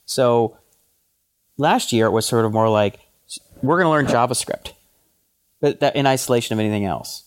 So 0.05 0.57
last 1.57 1.91
year 1.91 2.05
it 2.05 2.11
was 2.11 2.27
sort 2.27 2.45
of 2.45 2.53
more 2.53 2.69
like 2.69 2.99
we're 3.63 3.81
going 3.81 3.85
to 3.85 3.89
learn 3.89 4.05
JavaScript, 4.05 4.73
but 5.59 5.79
that 5.79 5.95
in 5.95 6.05
isolation 6.05 6.53
of 6.53 6.59
anything 6.59 6.85
else. 6.85 7.23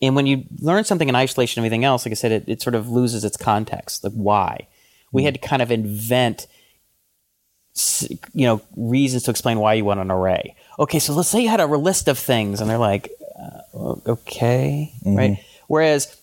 And 0.00 0.14
when 0.14 0.26
you 0.26 0.44
learn 0.60 0.84
something 0.84 1.08
in 1.08 1.16
isolation 1.16 1.58
of 1.60 1.64
anything 1.64 1.84
else, 1.84 2.06
like 2.06 2.12
I 2.12 2.14
said, 2.14 2.30
it, 2.30 2.44
it 2.46 2.62
sort 2.62 2.76
of 2.76 2.88
loses 2.88 3.24
its 3.24 3.36
context. 3.36 4.04
Like 4.04 4.12
why? 4.12 4.68
We 5.10 5.24
had 5.24 5.34
to 5.34 5.40
kind 5.40 5.62
of 5.62 5.72
invent, 5.72 6.46
you 8.32 8.46
know, 8.46 8.62
reasons 8.76 9.24
to 9.24 9.32
explain 9.32 9.58
why 9.58 9.74
you 9.74 9.84
want 9.84 9.98
an 9.98 10.12
array. 10.12 10.54
Okay, 10.78 11.00
so 11.00 11.12
let's 11.12 11.28
say 11.28 11.42
you 11.42 11.48
had 11.48 11.58
a 11.58 11.66
list 11.66 12.06
of 12.06 12.18
things, 12.18 12.60
and 12.60 12.70
they're 12.70 12.78
like, 12.78 13.10
uh, 13.36 13.96
okay, 14.06 14.92
right? 15.04 15.44
Whereas 15.66 16.17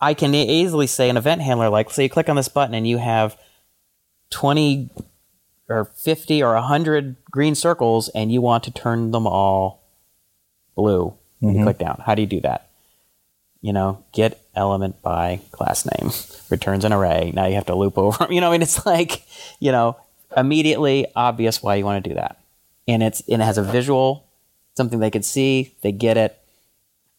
I 0.00 0.14
can 0.14 0.34
easily 0.34 0.86
say 0.86 1.10
an 1.10 1.16
event 1.16 1.40
handler, 1.40 1.68
like, 1.68 1.90
say 1.90 2.04
you 2.04 2.08
click 2.08 2.28
on 2.28 2.36
this 2.36 2.48
button 2.48 2.74
and 2.74 2.86
you 2.86 2.98
have 2.98 3.36
20 4.30 4.90
or 5.68 5.84
50 5.84 6.42
or 6.42 6.54
100 6.54 7.16
green 7.30 7.54
circles 7.54 8.08
and 8.10 8.32
you 8.32 8.40
want 8.40 8.64
to 8.64 8.70
turn 8.70 9.10
them 9.10 9.26
all 9.26 9.82
blue. 10.76 11.14
You 11.40 11.48
mm-hmm. 11.48 11.62
click 11.64 11.78
down. 11.78 12.02
How 12.04 12.14
do 12.14 12.22
you 12.22 12.28
do 12.28 12.40
that? 12.40 12.70
You 13.60 13.72
know, 13.72 14.04
get 14.12 14.40
element 14.54 15.02
by 15.02 15.40
class 15.50 15.84
name, 15.84 16.12
returns 16.50 16.84
an 16.84 16.92
array. 16.92 17.32
Now 17.34 17.46
you 17.46 17.54
have 17.54 17.66
to 17.66 17.74
loop 17.74 17.98
over. 17.98 18.24
'em. 18.24 18.32
You 18.32 18.40
know, 18.40 18.48
I 18.48 18.52
mean, 18.52 18.62
it's 18.62 18.86
like, 18.86 19.22
you 19.58 19.72
know, 19.72 19.96
immediately 20.36 21.06
obvious 21.16 21.62
why 21.62 21.74
you 21.76 21.84
want 21.84 22.02
to 22.02 22.10
do 22.10 22.14
that, 22.14 22.40
and 22.86 23.02
it's 23.02 23.20
and 23.28 23.42
it 23.42 23.44
has 23.44 23.58
a 23.58 23.62
visual, 23.62 24.24
something 24.76 25.00
they 25.00 25.10
can 25.10 25.22
see. 25.22 25.74
They 25.82 25.92
get 25.92 26.16
it. 26.16 26.37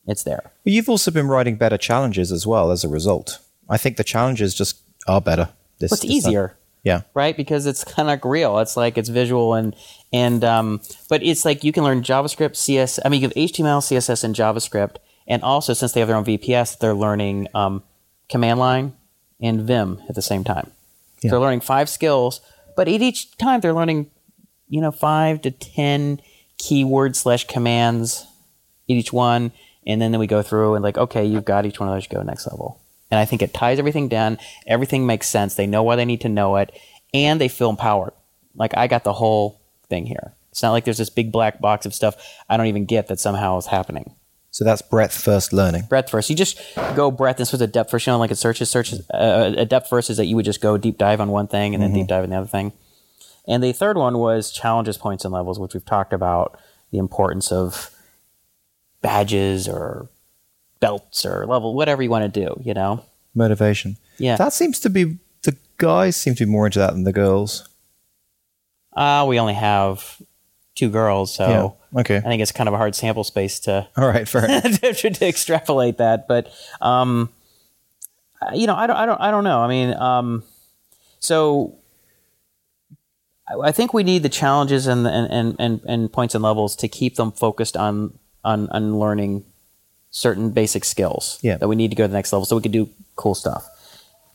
It's 0.07 0.23
there. 0.23 0.51
You've 0.63 0.89
also 0.89 1.11
been 1.11 1.27
writing 1.27 1.55
better 1.55 1.77
challenges 1.77 2.31
as 2.31 2.45
well 2.47 2.71
as 2.71 2.83
a 2.83 2.89
result. 2.89 3.39
I 3.69 3.77
think 3.77 3.97
the 3.97 4.03
challenges 4.03 4.55
just 4.55 4.79
are 5.07 5.21
better. 5.21 5.49
This, 5.79 5.91
It's 5.91 6.01
this 6.01 6.09
time. 6.09 6.11
easier. 6.31 6.55
Yeah. 6.83 7.01
right? 7.13 7.35
Because 7.35 7.65
it's 7.65 7.83
kind 7.83 8.09
of 8.09 8.23
real. 8.23 8.57
It's 8.59 8.77
like 8.77 8.97
it's 8.97 9.09
visual 9.09 9.53
and 9.53 9.75
and 10.13 10.43
um, 10.45 10.81
but 11.09 11.21
it's 11.21 11.43
like 11.43 11.63
you 11.63 11.71
can 11.73 11.83
learn 11.83 12.01
JavaScript, 12.01 12.55
CS. 12.55 12.99
I 13.03 13.09
mean, 13.09 13.21
you 13.21 13.27
have 13.27 13.35
HTML, 13.35 13.81
CSS, 13.81 14.23
and 14.23 14.33
JavaScript, 14.33 14.95
and 15.27 15.43
also 15.43 15.73
since 15.73 15.91
they 15.91 15.99
have 15.99 16.07
their 16.07 16.15
own 16.17 16.23
VPS, 16.25 16.79
they're 16.79 16.93
learning 16.95 17.47
um, 17.53 17.83
command 18.29 18.59
line 18.59 18.93
and 19.41 19.61
Vim 19.61 20.01
at 20.07 20.15
the 20.15 20.21
same 20.21 20.43
time. 20.45 20.71
So 21.21 21.27
Yeah. 21.27 21.31
they're 21.31 21.39
learning 21.41 21.61
five 21.61 21.89
skills, 21.89 22.39
but 22.77 22.87
at 22.87 23.01
each 23.01 23.37
time 23.37 23.59
they're 23.59 23.73
learning, 23.73 24.09
you 24.69 24.79
know, 24.79 24.91
five 24.91 25.41
to 25.41 25.51
ten 25.51 26.21
keyword 26.57 27.15
slash 27.17 27.45
commands 27.45 28.25
each 28.87 29.11
one, 29.13 29.51
and 29.85 30.01
then, 30.01 30.11
then 30.11 30.19
we 30.19 30.27
go 30.27 30.41
through 30.41 30.75
and 30.75 30.83
like, 30.83 30.97
okay, 30.97 31.25
you've 31.25 31.45
got 31.45 31.65
each 31.65 31.79
one 31.79 31.89
of 31.89 31.95
those. 31.95 32.03
You 32.03 32.17
go 32.17 32.23
next 32.23 32.47
level, 32.47 32.79
and 33.11 33.19
I 33.19 33.25
think 33.25 33.41
it 33.41 33.53
ties 33.53 33.79
everything 33.79 34.07
down. 34.07 34.37
Everything 34.67 35.05
makes 35.05 35.27
sense. 35.27 35.55
They 35.55 35.67
know 35.67 35.83
why 35.83 35.95
they 35.95 36.05
need 36.05 36.21
to 36.21 36.29
know 36.29 36.55
it, 36.57 36.77
and 37.13 37.39
they 37.39 37.47
feel 37.47 37.69
empowered. 37.69 38.13
Like 38.55 38.75
I 38.77 38.87
got 38.87 39.03
the 39.03 39.13
whole 39.13 39.59
thing 39.87 40.05
here. 40.05 40.33
It's 40.51 40.63
not 40.63 40.71
like 40.71 40.85
there's 40.85 40.97
this 40.97 41.09
big 41.09 41.31
black 41.31 41.61
box 41.61 41.85
of 41.85 41.93
stuff 41.93 42.15
I 42.49 42.57
don't 42.57 42.67
even 42.67 42.85
get 42.85 43.07
that 43.07 43.19
somehow 43.19 43.57
is 43.57 43.67
happening. 43.67 44.15
So 44.51 44.65
that's 44.65 44.81
breadth 44.81 45.15
first 45.15 45.53
learning. 45.53 45.83
Breadth 45.87 46.09
first. 46.09 46.29
You 46.29 46.35
just 46.35 46.59
go 46.95 47.11
breadth 47.11 47.39
instead 47.39 47.61
of 47.61 47.71
depth 47.71 47.91
first. 47.91 48.07
You 48.07 48.13
know, 48.13 48.19
like 48.19 48.31
it 48.31 48.35
searches, 48.35 48.69
searches. 48.69 49.07
Uh, 49.09 49.53
a 49.57 49.65
depth 49.65 49.87
first 49.87 50.09
is 50.09 50.17
that 50.17 50.25
you 50.25 50.35
would 50.35 50.45
just 50.45 50.59
go 50.59 50.77
deep 50.77 50.97
dive 50.97 51.21
on 51.21 51.29
one 51.29 51.47
thing 51.47 51.73
and 51.75 51.83
then 51.83 51.93
deep 51.93 52.07
dive 52.07 52.23
on 52.23 52.31
the 52.31 52.35
other 52.35 52.47
thing. 52.47 52.73
And 53.47 53.63
the 53.63 53.73
third 53.73 53.97
one 53.97 54.17
was 54.17 54.51
challenges, 54.51 54.97
points, 54.97 55.23
and 55.23 55.33
levels, 55.33 55.59
which 55.59 55.73
we've 55.73 55.85
talked 55.85 56.13
about 56.13 56.59
the 56.91 56.97
importance 56.97 57.51
of 57.51 57.91
badges 59.01 59.67
or 59.67 60.09
belts 60.79 61.25
or 61.25 61.45
level, 61.45 61.73
whatever 61.75 62.01
you 62.03 62.09
want 62.09 62.31
to 62.33 62.45
do. 62.45 62.59
You 62.63 62.73
know, 62.73 63.03
Motivation. 63.35 63.97
Yeah. 64.17 64.35
That 64.37 64.53
seems 64.53 64.79
to 64.81 64.89
be 64.89 65.17
the 65.43 65.55
guys 65.77 66.15
seem 66.15 66.35
to 66.35 66.45
be 66.45 66.51
more 66.51 66.65
into 66.65 66.79
that 66.79 66.91
than 66.91 67.03
the 67.03 67.13
girls. 67.13 67.67
uh, 68.95 69.25
we 69.27 69.39
only 69.39 69.53
have 69.53 70.21
two 70.75 70.89
girls, 70.89 71.33
so 71.33 71.47
Yeah. 71.93 71.99
Okay. 72.01 72.17
I 72.17 72.21
think 72.21 72.41
it's 72.41 72.51
kind 72.51 72.67
of 72.67 72.73
a 72.73 72.77
hard 72.77 72.95
sample 72.95 73.23
space 73.23 73.59
to 73.61 73.87
All 73.97 74.07
right. 74.07 74.27
Fair 74.27 74.41
to, 74.61 74.93
to 74.93 75.27
extrapolate 75.27 75.97
that. 75.97 76.27
But 76.27 76.51
um, 76.81 77.29
uh, 78.41 78.51
you 78.53 78.67
know, 78.67 78.75
I 78.75 78.87
don't, 78.87 78.95
I 78.95 79.05
don't, 79.05 79.21
I 79.21 79.31
don't 79.31 79.43
know. 79.43 79.59
I 79.61 79.67
mean, 79.67 79.93
um, 79.95 80.43
so 81.19 81.75
I, 83.47 83.69
I 83.69 83.71
think 83.71 83.93
we 83.93 84.03
need 84.03 84.23
the 84.23 84.29
challenges 84.29 84.87
and 84.87 85.05
and 85.07 85.55
and 85.59 85.81
and 85.85 86.11
points 86.13 86.35
and 86.35 86.43
levels 86.43 86.75
to 86.77 86.87
keep 86.87 87.15
them 87.15 87.31
focused 87.31 87.75
on 87.75 88.17
on 88.43 88.69
on 88.69 88.97
learning 88.99 89.43
certain 90.11 90.49
basic 90.51 90.83
skills 90.85 91.39
Yeah. 91.43 91.57
that 91.57 91.67
we 91.67 91.75
need 91.75 91.89
to 91.91 91.95
go 91.95 92.03
to 92.05 92.07
the 92.07 92.13
next 92.17 92.33
level 92.33 92.45
so 92.45 92.55
we 92.55 92.61
can 92.61 92.71
do 92.71 92.89
cool 93.15 93.35
stuff. 93.35 93.67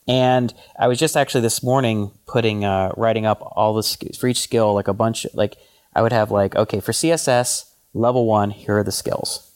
And 0.06 0.52
I 0.78 0.86
was 0.86 0.98
just 0.98 1.16
actually 1.16 1.40
this 1.40 1.62
morning 1.62 2.10
putting 2.26 2.64
uh, 2.64 2.92
writing 2.96 3.24
up 3.26 3.38
all 3.56 3.74
the 3.74 3.82
sk- 3.82 4.14
for 4.18 4.28
each 4.28 4.40
skill 4.40 4.74
like 4.74 4.86
a 4.88 4.92
bunch 4.94 5.26
like 5.34 5.56
I 5.94 6.02
would 6.02 6.12
have 6.12 6.30
like 6.30 6.54
okay 6.54 6.80
for 6.80 6.92
CSS 6.92 7.64
level 7.94 8.26
one 8.26 8.50
here 8.50 8.78
are 8.78 8.82
the 8.84 8.92
skills. 8.92 9.50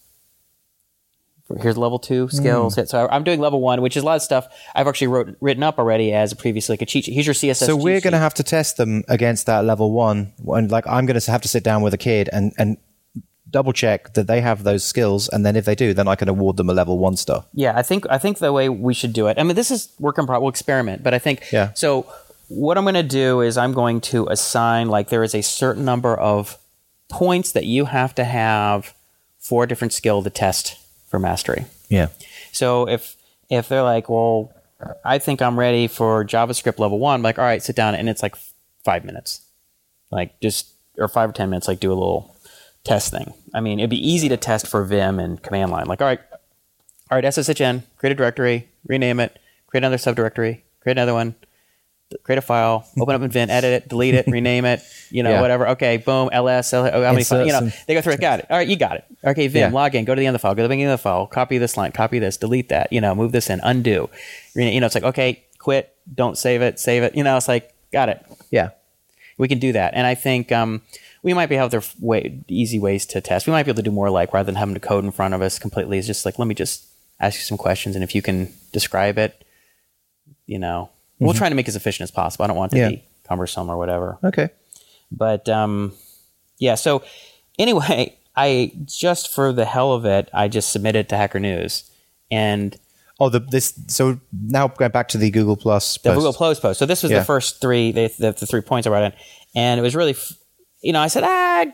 Here's 1.63 1.79
level 1.79 1.99
two 1.99 2.29
skills. 2.29 2.79
So 2.91 3.09
I'm 3.11 3.25
doing 3.25 3.41
level 3.41 3.63
one, 3.63 3.81
which 3.81 3.97
is 3.97 4.03
a 4.03 4.07
lot 4.07 4.17
of 4.17 4.23
stuff 4.23 4.47
I've 4.75 4.87
actually 4.87 5.07
wrote, 5.07 5.35
written 5.41 5.63
up 5.63 5.79
already 5.79 6.13
as 6.13 6.35
previously 6.35 6.75
like 6.75 6.83
a 6.83 6.87
cheat 6.87 7.07
sheet. 7.07 7.15
Here's 7.15 7.27
your 7.27 7.33
CSS. 7.35 7.65
So 7.65 7.75
we're 7.75 8.03
going 8.03 8.13
to 8.13 8.19
have 8.19 8.35
to 8.35 8.43
test 8.43 8.77
them 8.77 9.03
against 9.09 9.47
that 9.47 9.65
level 9.65 9.91
one, 9.93 10.35
and 10.47 10.71
like 10.71 10.87
I'm 10.87 11.07
going 11.07 11.19
to 11.19 11.31
have 11.31 11.41
to 11.41 11.49
sit 11.49 11.65
down 11.65 11.81
with 11.81 11.95
a 11.95 11.99
kid 11.99 12.29
and 12.35 12.53
and 12.59 12.77
double 13.51 13.73
check 13.73 14.15
that 14.15 14.27
they 14.27 14.41
have 14.41 14.65
those 14.65 14.85
skills, 14.85 15.29
and 15.29 15.45
then 15.45 15.57
if 15.57 15.65
they 15.65 15.75
do, 15.75 15.95
then 15.95 16.09
I 16.09 16.15
can 16.15 16.29
award 16.29 16.57
them 16.57 16.69
a 16.71 16.75
level 16.75 16.99
one 16.99 17.17
star. 17.17 17.45
Yeah, 17.55 17.77
I 17.77 17.83
think 17.83 18.07
I 18.11 18.19
think 18.19 18.39
the 18.39 18.53
way 18.53 18.69
we 18.69 18.95
should 18.95 19.13
do 19.13 19.27
it. 19.27 19.39
I 19.39 19.43
mean, 19.43 19.57
this 19.57 19.71
is 19.71 19.89
work 19.99 20.19
in 20.19 20.27
progress. 20.27 20.43
We'll 20.43 20.51
experiment, 20.51 21.03
but 21.03 21.15
I 21.15 21.19
think 21.19 21.51
Yeah. 21.53 21.73
So 21.75 22.07
what 22.49 22.79
I'm 22.79 22.85
going 22.85 22.95
to 22.95 23.03
do 23.03 23.41
is 23.41 23.59
I'm 23.59 23.73
going 23.73 24.01
to 24.01 24.27
assign 24.29 24.89
like 24.89 25.11
there 25.11 25.23
is 25.23 25.35
a 25.35 25.43
certain 25.43 25.85
number 25.85 26.15
of 26.15 26.59
points 27.09 27.53
that 27.53 27.65
you 27.65 27.87
have 27.87 28.15
to 28.17 28.25
have 28.25 28.95
for 29.39 29.65
a 29.65 29.69
different 29.69 29.93
skill 29.93 30.23
to 30.23 30.31
test 30.31 30.77
for 31.09 31.19
mastery. 31.19 31.67
Yeah. 31.89 32.09
So 32.53 32.89
if 32.89 33.17
if 33.51 33.69
they're 33.69 33.83
like, 33.83 34.09
well, 34.09 34.53
I 35.05 35.19
think 35.19 35.41
I'm 35.43 35.59
ready 35.59 35.89
for 35.89 36.25
JavaScript 36.25 36.79
level 36.79 36.99
one, 36.99 37.17
I'm 37.17 37.23
like, 37.23 37.39
all 37.39 37.45
right, 37.45 37.63
sit 37.63 37.77
down, 37.77 37.95
and 37.95 38.09
it's 38.09 38.23
like 38.23 38.37
five 38.85 39.05
minutes, 39.05 39.41
like 40.11 40.39
just 40.41 40.69
or 40.97 41.09
five 41.09 41.31
or 41.31 41.33
ten 41.33 41.51
minutes, 41.51 41.69
like 41.69 41.81
do 41.81 41.93
a 41.93 41.95
little 41.95 42.35
test 42.89 43.11
thing. 43.11 43.33
I 43.55 43.61
mean, 43.61 43.79
it'd 43.79 43.91
be 43.91 44.09
easy 44.09 44.29
to 44.29 44.37
test 44.37 44.67
for 44.67 44.85
Vim 44.85 45.19
and 45.19 45.43
command 45.43 45.71
line. 45.71 45.87
Like, 45.87 46.01
all 46.01 46.07
right, 46.09 46.21
all 47.11 47.17
right, 47.17 47.25
SSHN, 47.25 47.83
create 47.97 48.13
a 48.13 48.15
directory, 48.15 48.69
rename 48.87 49.21
it, 49.21 49.39
create 49.67 49.85
another 49.85 49.97
subdirectory, 49.97 50.63
create 50.81 50.93
another 50.99 51.15
one, 51.15 51.35
create 52.23 52.39
a 52.39 52.43
file, 52.43 52.87
open 52.99 53.15
up 53.15 53.23
in 53.23 53.31
Vim, 53.31 53.51
edit 53.51 53.73
it, 53.85 53.89
delete 53.89 54.15
it, 54.15 54.27
rename 54.27 54.65
it, 54.65 54.81
you 55.11 55.23
know, 55.23 55.31
Yeah. 55.31 55.41
whatever. 55.41 55.69
Okay, 55.69 55.99
boom, 55.99 56.29
ls, 56.33 56.73
L- 56.73 56.87
oh, 56.87 57.05
how 57.05 57.13
many 57.13 57.25
files, 57.25 57.47
you 57.47 57.53
know, 57.53 57.71
they 57.87 57.95
go 57.95 58.01
through 58.01 58.15
it. 58.15 58.21
Got 58.21 58.41
it. 58.41 58.47
All 58.51 58.57
right, 58.57 58.67
you 58.69 58.77
got 58.77 58.97
it. 58.97 59.05
Okay, 59.25 59.47
Vim, 59.49 59.71
Yeah. 59.73 59.75
log 59.75 59.95
in, 59.95 60.05
go 60.05 60.15
to 60.15 60.19
the 60.19 60.27
end 60.27 60.35
of 60.35 60.41
the 60.41 60.43
file, 60.43 60.55
go 60.55 60.63
to 60.63 60.69
the 60.69 60.73
beginning 60.73 60.93
of 60.93 60.99
the 60.99 61.03
file, 61.03 61.27
copy 61.27 61.59
this 61.59 61.77
line, 61.77 61.93
copy 61.93 62.19
this, 62.19 62.37
delete 62.37 62.69
that, 62.71 62.93
you 62.93 63.01
know, 63.01 63.15
move 63.15 63.33
this 63.33 63.49
in, 63.51 63.61
undo. 63.63 64.09
You 64.55 64.81
know, 64.81 64.87
it's 64.87 64.95
like, 64.95 65.05
okay, 65.05 65.45
quit, 65.59 65.95
don't 66.15 66.37
save 66.39 66.63
it, 66.63 66.79
save 66.81 67.03
it. 67.03 67.15
You 67.15 67.23
know, 67.25 67.37
it's 67.37 67.49
like, 67.49 67.75
got 67.93 68.09
it. 68.09 68.25
Yeah. 68.51 68.71
We 69.39 69.47
can 69.49 69.59
do 69.59 69.73
that. 69.73 69.95
And 69.95 70.07
I 70.07 70.15
think 70.15 70.51
um, 70.51 70.83
we 71.29 71.35
might 71.35 71.49
be 71.49 71.57
have 71.57 71.71
their 71.71 71.83
way, 72.01 72.41
easy 72.49 72.79
ways 72.79 73.05
to 73.07 73.21
test. 73.21 73.47
We 73.47 73.53
might 73.53 73.65
be 73.65 73.71
able 73.71 73.77
to 73.77 73.83
do 73.83 73.91
more 73.91 74.11
like 74.11 74.33
rather 74.33 74.47
than 74.47 74.55
having 74.57 74.75
to 74.75 74.81
code 74.81 75.05
in 75.05 75.11
front 75.13 75.35
of 75.35 75.43
us 75.43 75.59
completely. 75.59 75.99
It's 75.99 76.07
just 76.07 76.25
like, 76.25 76.39
let 76.39 76.49
me 76.49 76.55
just 76.55 76.87
ask 77.21 77.37
you 77.39 77.43
some 77.45 77.59
questions. 77.59 77.95
And 77.95 78.03
if 78.03 78.15
you 78.15 78.23
can 78.23 78.53
describe 78.73 79.19
it, 79.19 79.45
you 80.47 80.59
know, 80.59 80.91
we'll 81.19 81.35
try 81.35 81.49
to 81.49 81.55
make 81.55 81.67
it 81.67 81.71
as 81.71 81.77
efficient 81.77 82.05
as 82.05 82.11
possible. 82.11 82.45
I 82.45 82.49
don't 82.49 82.57
want 82.57 82.73
it 82.73 82.77
to 82.77 82.83
Mm-hmm. 82.83 82.91
Yeah. 82.95 82.97
be 83.01 83.05
cumbersome 83.29 83.69
or 83.71 83.77
whatever. 83.77 84.19
Okay. 84.25 84.49
But 85.13 85.49
um, 85.49 85.93
yeah, 86.59 86.75
so 86.75 87.03
anyway, 87.59 88.17
I 88.37 88.73
just 88.85 89.35
for 89.35 89.53
the 89.53 89.65
hell 89.65 89.93
of 89.93 90.05
it, 90.05 90.31
I 90.33 90.49
just 90.49 90.71
submitted 90.71 91.09
to 91.11 91.17
Hacker 91.17 91.41
News. 91.41 91.91
And 92.31 92.77
Oh, 93.21 93.29
the 93.29 93.41
this. 93.41 93.75
So 93.89 94.21
now 94.33 94.69
going 94.69 94.93
back 94.93 95.09
to 95.09 95.19
the 95.19 95.29
Google 95.31 95.57
Plus. 95.57 95.99
the 95.99 96.11
post. 96.11 96.17
Google 96.19 96.33
Plus 96.33 96.61
post. 96.61 96.79
So 96.79 96.87
this 96.87 97.03
was 97.03 97.11
Yeah. 97.11 97.19
the 97.19 97.25
first 97.25 97.61
three, 97.61 97.91
the, 97.91 98.07
the, 98.17 98.31
the 98.33 98.47
three 98.47 98.61
points 98.61 98.87
I 98.87 98.91
wrote 98.91 99.03
in, 99.07 99.13
and 99.57 99.81
it 99.81 99.83
was 99.83 99.97
really, 99.97 100.13
f- 100.13 100.35
you 100.81 100.93
know, 100.93 101.01
I 101.01 101.09
said, 101.09 101.23
ah, 101.25 101.67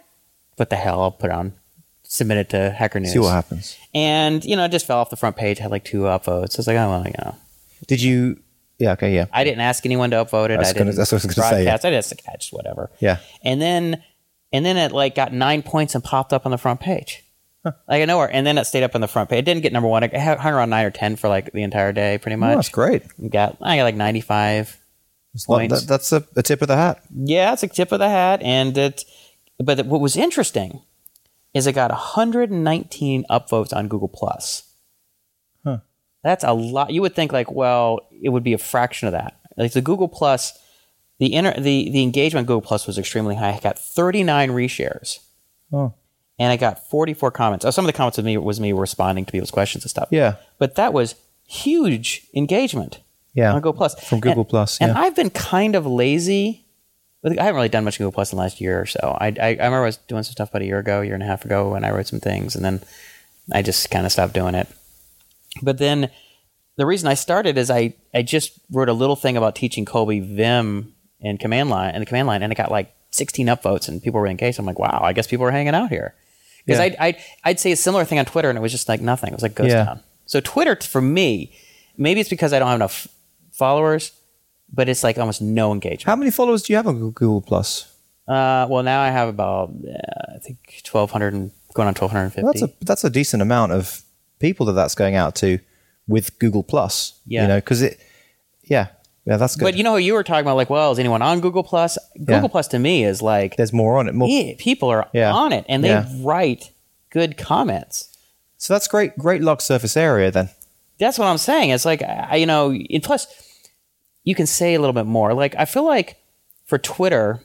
what 0.56 0.70
the 0.70 0.76
hell? 0.76 1.00
I'll 1.02 1.10
put 1.10 1.30
it 1.30 1.34
on, 1.34 1.52
submit 2.04 2.38
it 2.38 2.48
to 2.50 2.70
Hacker 2.70 3.00
News, 3.00 3.12
See 3.12 3.18
what 3.18 3.32
happens. 3.32 3.76
and 3.94 4.44
you 4.44 4.56
know, 4.56 4.64
it 4.64 4.70
just 4.72 4.86
fell 4.86 4.98
off 4.98 5.10
the 5.10 5.16
front 5.16 5.36
page. 5.36 5.58
Had 5.58 5.70
like 5.70 5.84
two 5.84 6.02
upvotes. 6.02 6.56
I 6.56 6.58
was 6.58 6.66
like, 6.66 6.76
oh 6.76 6.88
well, 6.88 7.04
you 7.06 7.12
know, 7.24 7.34
Did 7.86 8.02
you? 8.02 8.40
Yeah. 8.78 8.92
Okay. 8.92 9.14
Yeah. 9.14 9.26
I 9.32 9.44
didn't 9.44 9.60
ask 9.60 9.84
anyone 9.86 10.10
to 10.10 10.16
upvote 10.16 10.50
it. 10.50 10.58
I 10.58 10.62
I 10.68 10.72
gonna- 10.72 10.86
didn't 10.86 10.96
that's 10.96 11.12
what 11.12 11.22
I 11.24 11.26
was 11.26 11.34
gonna 11.36 11.48
say, 11.48 11.64
yeah. 11.64 11.76
broadcast. 11.76 12.12
I 12.28 12.36
just 12.36 12.52
whatever. 12.52 12.90
Yeah. 13.00 13.18
and 13.44 13.60
then 13.62 14.02
and 14.52 14.64
then 14.66 14.76
it 14.76 14.92
like 14.92 15.14
got 15.14 15.32
nine 15.32 15.62
points 15.62 15.94
and 15.94 16.02
popped 16.02 16.32
up 16.32 16.44
on 16.46 16.50
the 16.52 16.58
front 16.58 16.80
page. 16.80 17.20
Like 17.64 18.02
I 18.02 18.04
nowhere, 18.04 18.28
and 18.30 18.46
then 18.46 18.58
it 18.58 18.66
stayed 18.66 18.82
up 18.82 18.94
on 18.94 19.00
the 19.00 19.08
front 19.08 19.30
page. 19.30 19.38
It 19.38 19.44
didn't 19.46 19.62
get 19.62 19.72
number 19.72 19.88
one. 19.88 20.02
It 20.02 20.14
hung 20.14 20.52
around 20.52 20.68
nine 20.68 20.84
or 20.84 20.90
ten 20.90 21.16
for 21.16 21.28
like 21.28 21.50
the 21.52 21.62
entire 21.62 21.92
day, 21.92 22.18
pretty 22.18 22.34
Oh, 22.34 22.38
much. 22.38 22.56
that's 22.56 22.68
great. 22.68 23.04
Got 23.30 23.56
I 23.62 23.76
got 23.78 23.84
like 23.84 23.94
ninety 23.94 24.20
five 24.20 24.76
Well, 25.48 25.66
that, 25.68 25.84
that's 25.88 26.12
a, 26.12 26.24
a 26.36 26.42
tip 26.42 26.62
of 26.62 26.68
the 26.68 26.76
hat. 26.76 27.02
Yeah, 27.14 27.52
it's 27.52 27.62
a 27.62 27.68
tip 27.68 27.90
of 27.92 27.98
the 27.98 28.08
hat, 28.08 28.40
and 28.42 28.76
it. 28.78 29.04
But 29.58 29.86
what 29.86 30.00
was 30.00 30.16
interesting 30.16 30.80
is 31.54 31.66
it 31.66 31.72
got 31.74 31.90
119 31.90 33.24
upvotes 33.30 33.72
on 33.74 33.88
Google 33.88 34.08
Plus. 34.08 34.64
Huh. 35.64 35.78
That's 36.22 36.44
a 36.44 36.52
lot. 36.52 36.90
You 36.92 37.02
would 37.02 37.14
think 37.14 37.32
like, 37.32 37.50
well, 37.50 38.00
it 38.22 38.28
would 38.30 38.42
be 38.44 38.52
a 38.52 38.58
fraction 38.58 39.06
of 39.08 39.12
that. 39.12 39.36
Like 39.56 39.72
the 39.72 39.80
Google 39.80 40.08
Plus, 40.08 40.58
the 41.18 41.32
inter, 41.34 41.54
the 41.60 41.90
the 41.90 42.02
engagement 42.02 42.44
on 42.44 42.46
Google 42.46 42.62
Plus 42.62 42.86
was 42.86 42.98
extremely 42.98 43.36
high. 43.36 43.52
I 43.52 43.60
got 43.60 43.78
39 43.78 44.50
reshares, 44.50 45.20
Oh. 45.72 45.94
and 46.38 46.50
I 46.52 46.56
got 46.56 46.88
44 46.90 47.30
comments. 47.30 47.64
Oh, 47.64 47.70
some 47.70 47.84
of 47.84 47.86
the 47.86 47.96
comments 47.96 48.16
with 48.16 48.26
me 48.26 48.36
was 48.36 48.58
me 48.60 48.72
responding 48.72 49.24
to 49.24 49.32
people's 49.32 49.50
questions 49.52 49.84
and 49.84 49.90
stuff. 49.90 50.08
Yeah. 50.10 50.36
but 50.58 50.74
that 50.76 50.92
was 50.92 51.14
huge 51.46 52.26
engagement 52.34 52.98
Yeah. 53.34 53.50
on 53.50 53.56
Google 53.56 53.72
Plus 53.74 53.94
From 54.08 54.20
Google 54.20 54.42
And- 54.42 54.48
Plus, 54.48 54.78
And 54.80 54.92
yeah. 54.92 55.00
I've 55.00 55.14
been 55.16 55.30
kind 55.30 55.74
of 55.74 55.86
lazy. 55.86 56.64
I 57.24 57.30
haven't 57.42 57.56
really 57.56 57.68
done 57.70 57.84
much 57.84 57.98
Google 57.98 58.12
Plus 58.12 58.32
in 58.32 58.36
the 58.36 58.42
last 58.42 58.60
year 58.60 58.80
or 58.80 58.86
so. 58.86 59.16
I, 59.20 59.28
I, 59.28 59.32
I 59.40 59.50
remember 59.50 59.82
I 59.82 59.86
was 59.86 59.96
doing 59.96 60.22
some 60.22 60.32
stuff 60.32 60.50
about 60.50 60.62
a 60.62 60.66
year 60.66 60.78
ago, 60.78 61.00
year 61.00 61.14
and 61.14 61.22
a 61.22 61.26
half 61.26 61.44
ago, 61.44 61.70
when 61.70 61.82
I 61.84 61.90
wrote 61.90 62.06
some 62.06 62.20
things, 62.20 62.54
and 62.54 62.64
then 62.64 62.82
I 63.52 63.62
just 63.62 63.90
kind 63.90 64.04
of 64.06 64.12
stopped 64.12 64.34
doing 64.34 64.54
it. 64.54 64.68
But 65.62 65.78
then 65.78 66.10
the 66.76 66.84
reason 66.86 67.08
I 67.08 67.14
started 67.14 67.56
is 67.56 67.70
I, 67.70 67.94
I 68.12 68.22
just 68.22 68.58
wrote 68.70 68.88
a 68.90 68.92
little 68.92 69.16
thing 69.16 69.36
about 69.36 69.54
teaching 69.54 69.84
Colby 69.84 70.20
Vim 70.20 70.94
and 71.22 71.40
command 71.40 71.70
line 71.70 71.94
and 71.94 72.02
the 72.02 72.06
command 72.06 72.28
line, 72.28 72.42
and 72.42 72.52
it 72.52 72.56
got 72.56 72.70
like 72.70 72.94
16 73.12 73.46
upvotes, 73.46 73.88
and 73.88 74.02
people 74.02 74.20
were 74.20 74.26
engaged. 74.26 74.58
I'm 74.58 74.66
like, 74.66 74.78
wow, 74.78 75.00
I 75.02 75.12
guess 75.14 75.26
people 75.26 75.46
are 75.46 75.50
hanging 75.50 75.74
out 75.74 75.88
here. 75.88 76.14
Because 76.66 76.78
Yeah. 76.78 76.84
I'd, 76.84 76.96
I'd 76.98 77.16
I'd 77.44 77.60
say 77.60 77.72
a 77.72 77.76
similar 77.76 78.04
thing 78.04 78.18
on 78.18 78.26
Twitter, 78.26 78.50
and 78.50 78.58
it 78.58 78.62
was 78.62 78.72
just 78.72 78.88
like 78.88 79.00
nothing. 79.00 79.30
It 79.30 79.34
was 79.34 79.42
like 79.42 79.54
ghost 79.54 79.70
Yeah. 79.70 79.84
town. 79.84 80.00
So 80.26 80.40
Twitter 80.40 80.76
for 80.76 81.00
me, 81.00 81.54
maybe 81.96 82.20
it's 82.20 82.28
because 82.30 82.52
I 82.52 82.58
don't 82.58 82.68
have 82.68 82.76
enough 82.76 83.08
followers, 83.54 84.12
but 84.72 84.88
it's 84.88 85.02
like 85.04 85.18
almost 85.18 85.40
no 85.42 85.72
engagement. 85.72 86.02
How 86.04 86.16
many 86.16 86.30
followers 86.30 86.62
do 86.62 86.72
you 86.72 86.76
have 86.76 86.86
on 86.86 86.98
Google 86.98 87.40
Plus? 87.40 87.90
Uh, 88.26 88.66
well, 88.70 88.82
now 88.82 89.00
I 89.02 89.10
have 89.10 89.28
about 89.28 89.70
uh, 89.70 90.34
I 90.34 90.38
think 90.38 90.80
twelve 90.84 91.10
hundred 91.10 91.34
and 91.34 91.50
going 91.74 91.88
on 91.88 91.94
twelve 91.94 92.10
hundred 92.12 92.24
and 92.24 92.32
fifty. 92.34 92.46
That's 92.60 92.62
a 92.62 92.84
that's 92.84 93.04
a 93.04 93.10
decent 93.10 93.42
amount 93.42 93.72
of 93.72 94.00
people 94.38 94.66
that 94.66 94.72
that's 94.72 94.94
going 94.94 95.14
out 95.14 95.34
to 95.36 95.58
with 96.08 96.38
Google 96.38 96.62
Plus. 96.62 97.18
Yeah. 97.26 97.42
you 97.42 97.48
know, 97.48 97.56
because 97.58 97.82
it, 97.82 97.98
yeah, 98.64 98.88
yeah, 99.26 99.36
that's 99.36 99.56
good. 99.56 99.64
But 99.64 99.76
you 99.76 99.84
know, 99.84 99.96
you 99.96 100.14
were 100.14 100.22
talking 100.24 100.42
about 100.42 100.56
like, 100.56 100.70
well, 100.70 100.92
is 100.92 100.98
anyone 100.98 101.22
on 101.22 101.40
Google 101.40 101.62
Plus? 101.62 101.98
Google 102.24 102.48
Plus 102.48 102.68
to 102.68 102.78
me 102.78 103.04
is 103.04 103.20
like, 103.22 103.56
There's 103.56 103.72
more 103.72 103.98
on 103.98 104.08
it. 104.08 104.14
More. 104.14 104.28
yeah, 104.28 104.54
people 104.58 104.88
are 104.90 105.08
Yeah. 105.12 105.32
on 105.32 105.52
it 105.52 105.64
and 105.68 105.82
they 105.84 105.88
Yeah. 105.88 106.06
write 106.20 106.70
good 107.10 107.36
comments. 107.38 108.08
So 108.58 108.72
that's 108.74 108.88
great. 108.88 109.16
Great 109.18 109.42
luck 109.42 109.60
surface 109.60 109.96
area 109.96 110.30
then. 110.30 110.48
That's 110.98 111.18
what 111.18 111.26
I'm 111.26 111.38
saying. 111.38 111.70
It's 111.70 111.84
like, 111.84 112.02
I, 112.02 112.36
you 112.36 112.46
know, 112.46 112.70
and 112.70 113.02
plus, 113.02 113.26
you 114.22 114.34
can 114.34 114.46
say 114.46 114.74
a 114.74 114.80
little 114.80 114.92
bit 114.94 115.06
more. 115.06 115.34
Like, 115.34 115.54
I 115.56 115.64
feel 115.64 115.84
like 115.84 116.16
for 116.66 116.78
Twitter, 116.78 117.40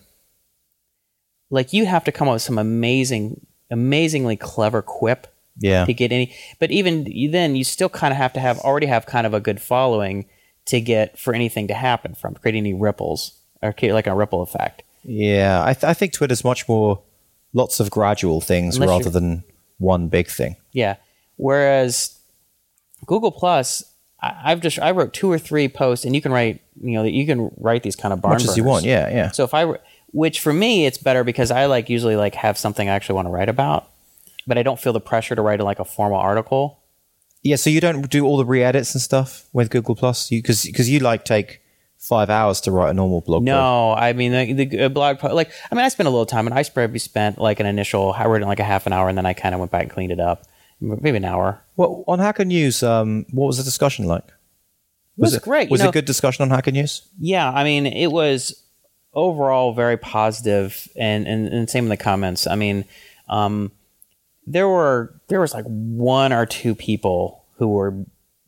like 1.50 1.74
you 1.74 1.86
have 1.86 2.04
to 2.06 2.12
come 2.12 2.28
up 2.28 2.34
with 2.36 2.42
some 2.42 2.58
amazing, 2.58 3.46
amazingly 3.72 4.36
clever 4.38 4.82
quip 4.82 5.28
Yeah. 5.58 5.86
to 5.86 5.94
get 5.94 6.12
any. 6.12 6.34
But 6.60 6.72
even 6.72 7.06
then, 7.32 7.56
you 7.56 7.64
still 7.64 7.90
kind 7.90 8.12
of 8.12 8.18
have 8.18 8.34
to 8.34 8.40
have 8.40 8.60
already 8.60 8.86
have 8.88 9.06
kind 9.06 9.26
of 9.26 9.34
a 9.34 9.40
good 9.40 9.62
following 9.62 10.26
to 10.66 10.80
get 10.80 11.18
for 11.18 11.34
anything 11.34 11.68
to 11.68 11.74
happen 11.74 12.14
from 12.14 12.36
create 12.36 12.56
any 12.56 12.74
ripples 12.74 13.34
or 13.62 13.74
create 13.74 13.94
like 13.94 14.08
a 14.08 14.14
ripple 14.16 14.42
effect. 14.42 14.84
Yeah, 15.04 15.64
I, 15.66 15.74
th- 15.74 15.86
I 15.86 15.94
think 15.94 16.14
Twitter's 16.14 16.44
much 16.44 16.68
more 16.70 17.02
lots 17.54 17.80
of 17.80 17.90
gradual 17.90 18.42
things 18.42 18.76
Unless 18.76 18.90
rather 18.90 19.10
than 19.10 19.44
one 19.80 20.08
big 20.10 20.28
thing. 20.28 20.56
Yeah. 20.72 20.98
Whereas 21.38 22.19
Google 23.10 23.32
Plus, 23.32 23.84
I, 24.22 24.40
I've 24.46 24.62
just 24.62 24.78
I 24.78 24.92
wrote 24.92 25.14
two 25.14 25.32
or 25.32 25.40
three 25.40 25.68
posts, 25.68 26.06
and 26.06 26.14
you 26.16 26.22
can 26.22 26.32
write 26.32 26.62
you 26.80 26.94
know 26.94 27.04
you 27.04 27.26
can 27.26 27.52
write 27.58 27.82
these 27.82 27.96
kind 27.96 28.14
of 28.14 28.22
barn 28.22 28.36
Much 28.36 28.46
as 28.46 28.56
you 28.56 28.64
want. 28.64 28.86
Yeah, 28.86 29.10
yeah. 29.10 29.32
So 29.32 29.44
if 29.44 29.54
I, 29.56 29.80
which 30.12 30.40
for 30.40 30.54
me, 30.54 30.86
it's 30.86 31.00
better 31.00 31.24
because 31.24 31.50
I 31.50 31.66
like 31.66 31.90
usually 31.90 32.16
like 32.16 32.36
have 32.36 32.56
something 32.56 32.88
I 32.88 32.94
actually 32.94 33.16
want 33.16 33.26
to 33.26 33.32
write 33.32 33.50
about, 33.50 33.90
but 34.46 34.60
I 34.60 34.64
don't 34.64 34.80
feel 34.80 34.94
the 34.94 35.02
pressure 35.02 35.36
to 35.36 35.42
write 35.42 35.60
like 35.60 35.80
a 35.80 35.86
formal 35.86 36.20
article. 36.20 36.80
Yeah, 37.42 37.56
so 37.56 37.72
you 37.72 37.82
don't 37.82 38.08
do 38.10 38.26
all 38.26 38.38
the 38.38 38.46
re-edits 38.46 38.94
and 38.94 39.02
stuff 39.02 39.46
with 39.54 39.72
Google 39.72 39.96
Plus, 39.96 40.30
you 40.30 40.40
because 40.44 40.64
because 40.66 40.88
you 40.88 41.00
like 41.00 41.26
take 41.26 41.62
five 41.98 42.30
hours 42.30 42.62
to 42.62 42.72
write 42.72 42.92
a 42.92 42.94
normal 42.94 43.22
blog. 43.22 43.42
post. 43.42 43.46
No, 43.46 43.94
I 43.94 44.14
mean 44.14 44.56
the, 44.56 44.66
the 44.66 44.90
blog 44.90 45.18
post. 45.18 45.34
Like 45.34 45.50
I 45.72 45.76
mean, 45.76 45.84
I 45.84 45.90
spent 45.90 46.06
a 46.06 46.12
little 46.12 46.28
time, 46.28 46.46
and 46.46 46.54
I 46.54 46.64
probably 46.64 47.00
spent 47.00 47.40
like 47.40 47.60
an 47.60 47.66
initial. 47.66 48.14
I 48.14 48.28
wrote 48.28 48.42
it 48.42 48.44
in 48.44 48.48
like 48.48 48.60
a 48.60 48.64
half 48.64 48.86
an 48.86 48.94
hour, 48.94 49.10
and 49.10 49.18
then 49.18 49.26
I 49.26 49.34
kind 49.34 49.56
of 49.56 49.60
went 49.60 49.72
back 49.72 49.82
and 49.82 49.92
cleaned 49.92 50.12
it 50.12 50.20
up, 50.20 50.46
maybe 50.80 51.18
an 51.18 51.26
hour. 51.26 51.62
Well, 51.76 52.04
on 52.08 52.20
Hacker 52.20 52.46
News, 52.46 52.84
um, 52.84 53.26
what 53.32 53.48
was 53.48 53.58
the 53.58 53.64
discussion 53.64 54.06
like? 54.06 54.24
was 55.18 55.34
it 55.34 55.42
great, 55.44 55.68
you 55.68 55.72
Was 55.72 55.82
know. 55.82 55.90
it 55.90 55.94
good 55.94 56.06
discussion 56.06 56.44
on 56.44 56.50
Hacker 56.50 56.72
News? 56.72 57.02
Yeah, 57.20 57.52
I 57.52 57.64
mean, 57.66 57.86
it 57.86 58.12
was 58.12 58.64
overall 59.14 59.74
very 59.74 59.98
positive, 59.98 60.88
and 60.96 61.28
and, 61.28 61.48
and 61.48 61.70
same 61.70 61.84
in 61.86 61.90
the 61.90 61.98
comments. 61.98 62.48
I 62.48 62.56
mean, 62.56 62.86
um, 63.28 63.72
there 64.48 64.68
were 64.68 65.14
there 65.28 65.42
was 65.42 65.54
like 65.54 65.66
one 65.66 66.32
or 66.32 66.46
two 66.46 66.74
people 66.74 67.44
who 67.58 67.68
were 67.68 67.94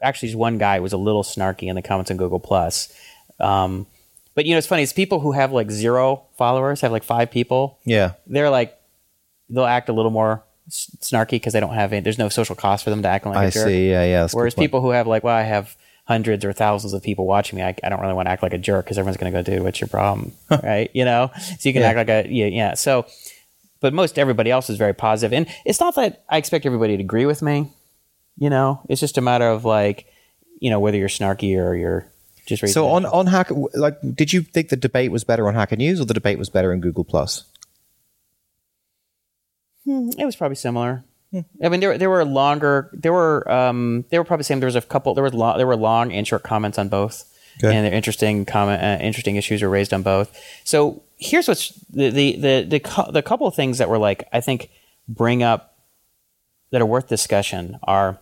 actually 0.01 0.29
just 0.29 0.37
one 0.37 0.57
guy 0.57 0.79
was 0.79 0.93
a 0.93 0.97
little 0.97 1.23
snarky 1.23 1.67
in 1.67 1.75
the 1.75 1.81
comments 1.81 2.09
on 2.09 2.15
Google 2.17 2.39
Plus. 2.39 2.93
Um, 3.39 3.85
but 4.33 4.45
you 4.45 4.53
know, 4.53 4.57
it's 4.57 4.67
funny. 4.67 4.83
It's 4.83 4.93
people 4.93 5.19
who 5.19 5.33
have 5.33 5.51
like 5.51 5.69
zero 5.71 6.23
followers, 6.37 6.79
have 6.81 6.91
like 6.93 7.03
five 7.03 7.29
people. 7.31 7.79
Yeah, 7.83 8.13
They're 8.27 8.49
like 8.49 8.79
they'll 9.49 9.65
act 9.65 9.89
a 9.89 9.93
little 9.93 10.11
more 10.11 10.41
snarky 10.71 11.31
because 11.31 11.53
they 11.53 11.59
don't 11.59 11.73
have 11.73 11.93
any, 11.93 12.01
there's 12.01 12.17
no 12.17 12.29
social 12.29 12.55
cost 12.55 12.83
for 12.83 12.89
them 12.89 13.01
to 13.03 13.07
act 13.07 13.25
like 13.25 13.35
a 13.35 13.39
I 13.39 13.49
jerk. 13.49 13.67
see. 13.67 13.89
Yeah, 13.89 14.03
yeah. 14.05 14.23
a 14.25 14.29
Whereas 14.29 14.55
people 14.55 14.81
who 14.81 14.89
have 14.89 15.07
like, 15.07 15.23
well, 15.23 15.35
I 15.35 15.43
have 15.43 15.75
hundreds 16.05 16.43
or 16.43 16.51
thousands 16.53 16.93
of 16.93 17.03
people 17.03 17.25
watching 17.25 17.57
me, 17.57 17.63
I, 17.63 17.75
I 17.83 17.89
don't 17.89 18.01
really 18.01 18.13
want 18.13 18.25
to 18.27 18.31
act 18.31 18.43
like 18.43 18.53
a 18.53 18.57
jerk 18.57 18.85
because 18.85 18.97
everyone's 18.97 19.17
going 19.17 19.31
to 19.31 19.37
go, 19.39 19.43
dude, 19.43 19.63
what's 19.63 19.79
your 19.79 19.87
problem, 19.87 20.33
right? 20.49 20.89
You 20.93 21.05
know, 21.05 21.31
so 21.37 21.69
you 21.69 21.73
can 21.73 21.81
Yeah. 21.83 21.89
act 21.89 21.97
like 21.97 22.09
a 22.09 22.29
yeah, 22.29 22.47
yeah. 22.47 22.73
So, 22.73 23.05
but 23.79 23.93
most 23.93 24.17
everybody 24.19 24.51
else 24.51 24.69
is 24.69 24.77
very 24.77 24.93
positive, 24.93 25.33
and 25.33 25.47
it's 25.65 25.79
not 25.79 25.95
that 25.95 26.23
I 26.29 26.37
expect 26.37 26.65
everybody 26.65 26.97
to 26.97 27.03
agree 27.03 27.25
with 27.25 27.41
me. 27.41 27.69
You 28.37 28.49
know, 28.49 28.81
it's 28.89 28.99
just 29.01 29.17
a 29.17 29.21
matter 29.21 29.47
of 29.47 29.65
like, 29.65 30.05
you 30.59 30.69
know, 30.69 30.79
whether 30.79 30.97
you're 30.97 31.09
snarky 31.09 31.57
or 31.57 31.75
you're 31.75 32.07
just 32.45 32.73
So 32.73 32.87
on 32.89 33.05
on 33.05 33.27
Hacker, 33.27 33.55
like, 33.75 33.97
did 34.15 34.33
you 34.33 34.41
think 34.41 34.69
the 34.69 34.75
debate 34.75 35.11
was 35.11 35.23
better 35.23 35.47
on 35.47 35.53
Hacker 35.53 35.75
News 35.75 36.01
or 36.01 36.05
the 36.05 36.13
debate 36.13 36.37
was 36.39 36.49
better 36.49 36.73
in 36.73 36.81
Google 36.81 37.03
Plus? 37.03 37.43
It 39.85 40.25
was 40.25 40.35
probably 40.35 40.55
similar. 40.55 41.03
I 41.63 41.69
mean, 41.69 41.79
there 41.79 41.97
there 41.97 42.09
were 42.09 42.25
longer. 42.25 42.89
There 42.93 43.13
were 43.13 43.49
um, 43.49 44.05
they 44.09 44.17
were 44.17 44.25
probably 44.25 44.41
the 44.41 44.45
same. 44.45 44.59
There 44.59 44.67
was 44.67 44.75
a 44.75 44.81
couple. 44.81 45.13
There 45.13 45.23
was 45.23 45.33
long, 45.33 45.57
there 45.57 45.67
were 45.67 45.77
long 45.77 46.11
and 46.11 46.27
short 46.27 46.43
comments 46.43 46.77
on 46.77 46.89
both, 46.89 47.23
Okay. 47.63 47.73
and 47.75 47.87
interesting 47.93 48.43
comment, 48.45 48.81
uh, 48.83 49.03
interesting 49.03 49.37
issues 49.37 49.61
were 49.61 49.69
raised 49.69 49.93
on 49.93 50.03
both. 50.03 50.37
So 50.65 51.03
here's 51.17 51.47
what's 51.47 51.69
the 51.89 52.09
the 52.09 52.35
the 52.35 52.79
the, 52.79 53.11
the 53.13 53.21
couple 53.21 53.47
of 53.47 53.55
things 53.55 53.77
that 53.77 53.87
were 53.89 53.97
like 53.97 54.27
I 54.33 54.41
think 54.41 54.69
bring 55.07 55.41
up 55.41 55.77
that 56.71 56.81
are 56.81 56.85
worth 56.85 57.07
discussion 57.07 57.79
are, 57.83 58.19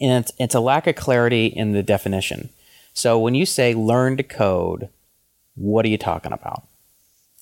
and 0.00 0.22
it's, 0.24 0.32
it's 0.38 0.54
a 0.54 0.60
lack 0.60 0.86
of 0.86 0.96
clarity 0.96 1.46
in 1.46 1.72
the 1.72 1.82
definition. 1.82 2.50
So 2.92 3.18
when 3.18 3.34
you 3.34 3.46
say 3.46 3.74
learn 3.74 4.16
to 4.18 4.22
code, 4.22 4.90
what 5.54 5.84
are 5.86 5.88
you 5.88 5.98
talking 5.98 6.32
about? 6.32 6.64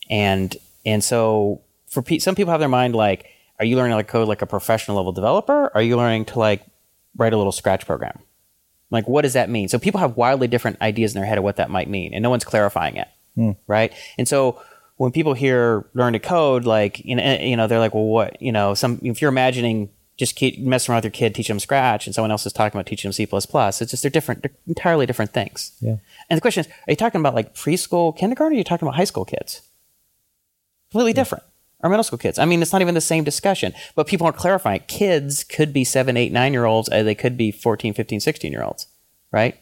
and 0.08 0.56
and 0.84 1.02
so 1.02 1.60
for 1.96 2.02
pe- 2.02 2.18
some 2.18 2.34
people 2.34 2.50
have 2.50 2.60
their 2.60 2.68
mind 2.68 2.94
like 2.94 3.26
are 3.58 3.64
you 3.64 3.76
learning 3.76 3.96
like 3.96 4.06
code 4.06 4.28
like 4.28 4.42
a 4.42 4.46
professional 4.46 4.98
level 4.98 5.12
developer? 5.12 5.64
Or 5.64 5.76
are 5.76 5.82
you 5.82 5.96
learning 5.96 6.26
to 6.26 6.38
like 6.38 6.62
write 7.16 7.32
a 7.32 7.38
little 7.38 7.52
scratch 7.52 7.86
program? 7.86 8.18
Like 8.90 9.08
what 9.08 9.22
does 9.22 9.32
that 9.32 9.48
mean? 9.48 9.68
So 9.68 9.78
people 9.78 9.98
have 10.00 10.18
wildly 10.18 10.46
different 10.46 10.82
ideas 10.82 11.14
in 11.14 11.18
their 11.18 11.26
head 11.26 11.38
of 11.38 11.44
what 11.44 11.56
that 11.56 11.70
might 11.70 11.88
mean 11.88 12.12
and 12.12 12.22
no 12.22 12.28
one's 12.28 12.44
clarifying 12.44 12.96
it 12.96 13.08
hmm. 13.34 13.52
right? 13.66 13.94
And 14.18 14.28
so 14.28 14.60
when 14.98 15.10
people 15.10 15.32
hear 15.32 15.86
learn 15.94 16.12
to 16.12 16.18
code 16.18 16.64
like 16.64 17.02
you 17.02 17.16
know, 17.16 17.38
you 17.40 17.56
know 17.56 17.66
they're 17.66 17.78
like 17.78 17.94
well 17.94 18.04
what 18.04 18.40
you 18.42 18.52
know 18.52 18.74
some 18.74 19.00
if 19.02 19.22
you're 19.22 19.30
imagining 19.30 19.88
just 20.18 20.36
keep 20.36 20.58
messing 20.58 20.92
around 20.92 20.98
with 20.98 21.04
your 21.04 21.10
kid 21.10 21.34
teaching 21.34 21.54
them 21.54 21.60
scratch 21.60 22.06
and 22.06 22.14
someone 22.14 22.30
else 22.30 22.44
is 22.44 22.52
talking 22.52 22.78
about 22.78 22.86
teaching 22.86 23.08
them 23.08 23.12
c++ 23.12 23.24
it's 23.24 23.78
just 23.90 24.02
they're 24.02 24.10
different 24.10 24.42
they're 24.42 24.52
entirely 24.66 25.06
different 25.06 25.32
things. 25.32 25.72
Yeah. 25.80 25.96
and 26.28 26.36
the 26.36 26.42
question 26.42 26.60
is 26.60 26.68
are 26.68 26.92
you 26.92 26.96
talking 26.96 27.20
about 27.20 27.34
like 27.34 27.54
preschool 27.54 28.16
kindergarten 28.16 28.52
or 28.52 28.56
are 28.56 28.58
you 28.58 28.64
talking 28.64 28.86
about 28.86 28.96
high 28.96 29.04
school 29.04 29.24
kids? 29.24 29.62
Completely 30.90 31.14
different. 31.14 31.44
Or 31.80 31.90
middle 31.90 32.04
school 32.04 32.18
kids. 32.18 32.38
I 32.38 32.46
mean, 32.46 32.62
it's 32.62 32.72
not 32.72 32.80
even 32.80 32.94
the 32.94 33.00
same 33.02 33.22
discussion, 33.22 33.74
but 33.94 34.06
people 34.06 34.26
aren't 34.26 34.38
clarifying. 34.38 34.80
Kids 34.88 35.44
could 35.44 35.72
be 35.72 35.84
seven, 35.84 36.16
eight, 36.16 36.32
nine 36.32 36.52
year 36.52 36.64
olds, 36.64 36.88
they 36.88 37.14
could 37.14 37.36
be 37.36 37.50
14, 37.50 37.92
15, 37.92 38.20
16 38.20 38.50
year 38.50 38.62
olds, 38.62 38.86
right? 39.30 39.58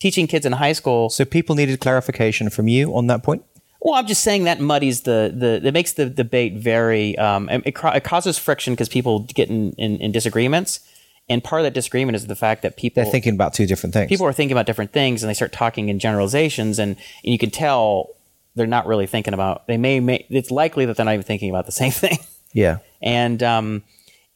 Teaching 0.00 0.26
kids 0.26 0.44
in 0.44 0.52
high 0.52 0.72
school. 0.72 1.08
So 1.08 1.24
people 1.24 1.54
needed 1.54 1.78
clarification 1.80 2.50
from 2.50 2.66
you 2.66 2.94
on 2.96 3.06
that 3.06 3.22
point. 3.22 3.44
Well, 3.80 3.94
I'm 3.94 4.06
just 4.06 4.22
saying 4.22 4.44
that 4.44 4.60
muddies 4.60 5.02
the, 5.02 5.32
the 5.34 5.66
it 5.66 5.74
makes 5.74 5.92
the 5.92 6.06
debate 6.06 6.54
very, 6.54 7.16
um, 7.18 7.48
it, 7.48 7.62
it 7.66 7.74
it 7.82 8.04
causes 8.04 8.38
friction 8.38 8.74
because 8.74 8.88
people 8.88 9.20
get 9.20 9.48
in, 9.48 9.72
in, 9.72 9.98
in 9.98 10.12
disagreements. 10.12 10.80
And 11.28 11.42
part 11.42 11.60
of 11.60 11.64
that 11.64 11.74
disagreement 11.74 12.16
is 12.16 12.26
the 12.26 12.36
fact 12.36 12.62
that 12.62 12.76
people 12.76 13.02
They're 13.02 13.10
thinking 13.10 13.34
about 13.34 13.54
two 13.54 13.66
different 13.66 13.94
things. 13.94 14.08
people 14.08 14.26
are 14.26 14.32
thinking 14.32 14.52
about 14.52 14.66
different 14.66 14.92
things 14.92 15.22
and 15.22 15.30
they 15.30 15.34
start 15.34 15.52
talking 15.52 15.88
in 15.88 15.98
generalizations 15.98 16.78
and, 16.78 16.96
and 16.96 17.32
you 17.32 17.38
can 17.38 17.50
tell 17.50 18.10
they're 18.54 18.66
not 18.66 18.86
really 18.86 19.06
thinking 19.06 19.34
about 19.34 19.66
they 19.66 19.76
may, 19.76 20.00
may 20.00 20.26
it's 20.30 20.50
likely 20.50 20.84
that 20.86 20.96
they're 20.96 21.06
not 21.06 21.14
even 21.14 21.24
thinking 21.24 21.50
about 21.50 21.66
the 21.66 21.72
same 21.82 21.90
thing. 21.92 22.18
Yeah. 22.52 22.78
and 23.00 23.42
um, 23.42 23.82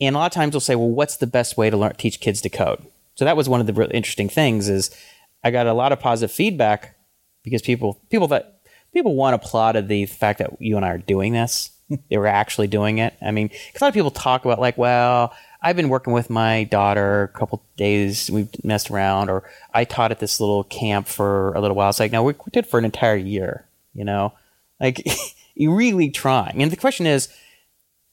and 0.00 0.14
a 0.16 0.18
lot 0.18 0.26
of 0.26 0.32
times 0.32 0.52
we'll 0.54 0.60
say 0.60 0.74
well 0.76 0.88
what's 0.90 1.16
the 1.16 1.26
best 1.26 1.56
way 1.56 1.70
to 1.70 1.76
learn 1.76 1.94
teach 1.96 2.20
kids 2.20 2.40
to 2.42 2.48
code? 2.48 2.84
So 3.14 3.24
that 3.24 3.36
was 3.36 3.48
one 3.48 3.60
of 3.60 3.66
the 3.66 3.72
really 3.72 3.94
interesting 3.94 4.28
things 4.28 4.68
is 4.68 4.90
i 5.44 5.50
got 5.50 5.66
a 5.66 5.72
lot 5.74 5.92
of 5.92 6.00
positive 6.00 6.34
feedback 6.34 6.96
because 7.44 7.62
people 7.62 8.00
people 8.10 8.26
that 8.28 8.60
people 8.92 9.14
one 9.14 9.34
applauded 9.34 9.88
the 9.88 10.06
fact 10.06 10.38
that 10.38 10.50
you 10.60 10.76
and 10.76 10.84
i 10.84 10.90
are 10.90 10.98
doing 10.98 11.32
this 11.32 11.70
they 12.10 12.18
were 12.18 12.26
actually 12.26 12.66
doing 12.66 12.98
it. 12.98 13.14
I 13.22 13.30
mean 13.30 13.48
'cause 13.48 13.80
a 13.80 13.84
lot 13.84 13.88
of 13.88 13.94
people 13.94 14.10
talk 14.10 14.44
about 14.44 14.58
like 14.60 14.76
well 14.76 15.32
i've 15.62 15.76
been 15.76 15.88
working 15.88 16.12
with 16.12 16.28
my 16.30 16.64
daughter 16.64 17.22
a 17.34 17.38
couple 17.38 17.62
days 17.76 18.30
we've 18.30 18.48
messed 18.64 18.90
around 18.90 19.30
or 19.30 19.44
i 19.72 19.84
taught 19.84 20.10
at 20.10 20.18
this 20.18 20.40
little 20.40 20.64
camp 20.64 21.06
for 21.06 21.52
a 21.54 21.60
little 21.60 21.76
while. 21.76 21.90
It's 21.90 22.00
like 22.00 22.12
no 22.12 22.22
we, 22.22 22.32
we 22.32 22.50
did 22.52 22.66
for 22.66 22.78
an 22.78 22.84
entire 22.84 23.16
year 23.16 23.64
you 23.96 24.04
know 24.04 24.32
like 24.80 25.02
you 25.54 25.74
really 25.74 26.10
trying 26.10 26.62
and 26.62 26.70
the 26.70 26.76
question 26.76 27.06
is 27.06 27.28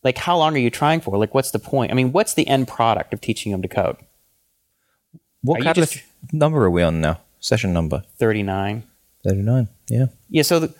like 0.03 0.17
how 0.17 0.37
long 0.37 0.55
are 0.55 0.59
you 0.59 0.69
trying 0.69 0.99
for 1.01 1.17
like 1.17 1.33
what's 1.33 1.51
the 1.51 1.59
point 1.59 1.91
i 1.91 1.95
mean 1.95 2.11
what's 2.11 2.33
the 2.33 2.47
end 2.47 2.67
product 2.67 3.13
of 3.13 3.21
teaching 3.21 3.51
them 3.51 3.61
to 3.61 3.67
code 3.67 3.97
What 5.41 5.55
Are 5.55 5.59
you 5.59 5.63
catalyst 5.65 5.93
just- 5.93 6.33
number 6.33 6.63
are 6.63 6.71
we 6.71 6.81
on 6.83 7.01
now? 7.01 7.19
Session 7.39 7.73
number 7.73 8.03
39 8.17 8.83
39. 9.25 9.67
Yeah. 9.89 10.05
yeah 10.29 10.41
so 10.43 10.59
the, 10.59 10.73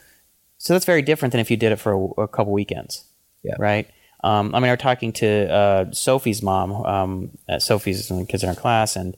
so 0.58 0.74
that's 0.74 0.86
very 0.86 1.02
different 1.02 1.32
than 1.34 1.42
if 1.42 1.52
you 1.52 1.58
did 1.58 1.72
it 1.74 1.78
for 1.78 1.92
a, 1.94 2.22
a 2.24 2.28
couple 2.28 2.54
weekends 2.54 3.04
Yeah. 3.44 3.56
right 3.60 3.90
um, 4.24 4.56
i 4.56 4.60
mean 4.62 4.70
i 4.70 4.74
was 4.74 4.80
talking 4.80 5.12
to 5.14 5.52
uh, 5.52 5.92
sophie's 5.92 6.42
mom 6.42 6.72
um, 6.72 7.32
sophie's 7.60 8.10
one 8.10 8.22
of 8.22 8.28
the 8.28 8.32
kids 8.32 8.44
in 8.44 8.50
her 8.50 8.56
class 8.56 8.96
and 8.96 9.18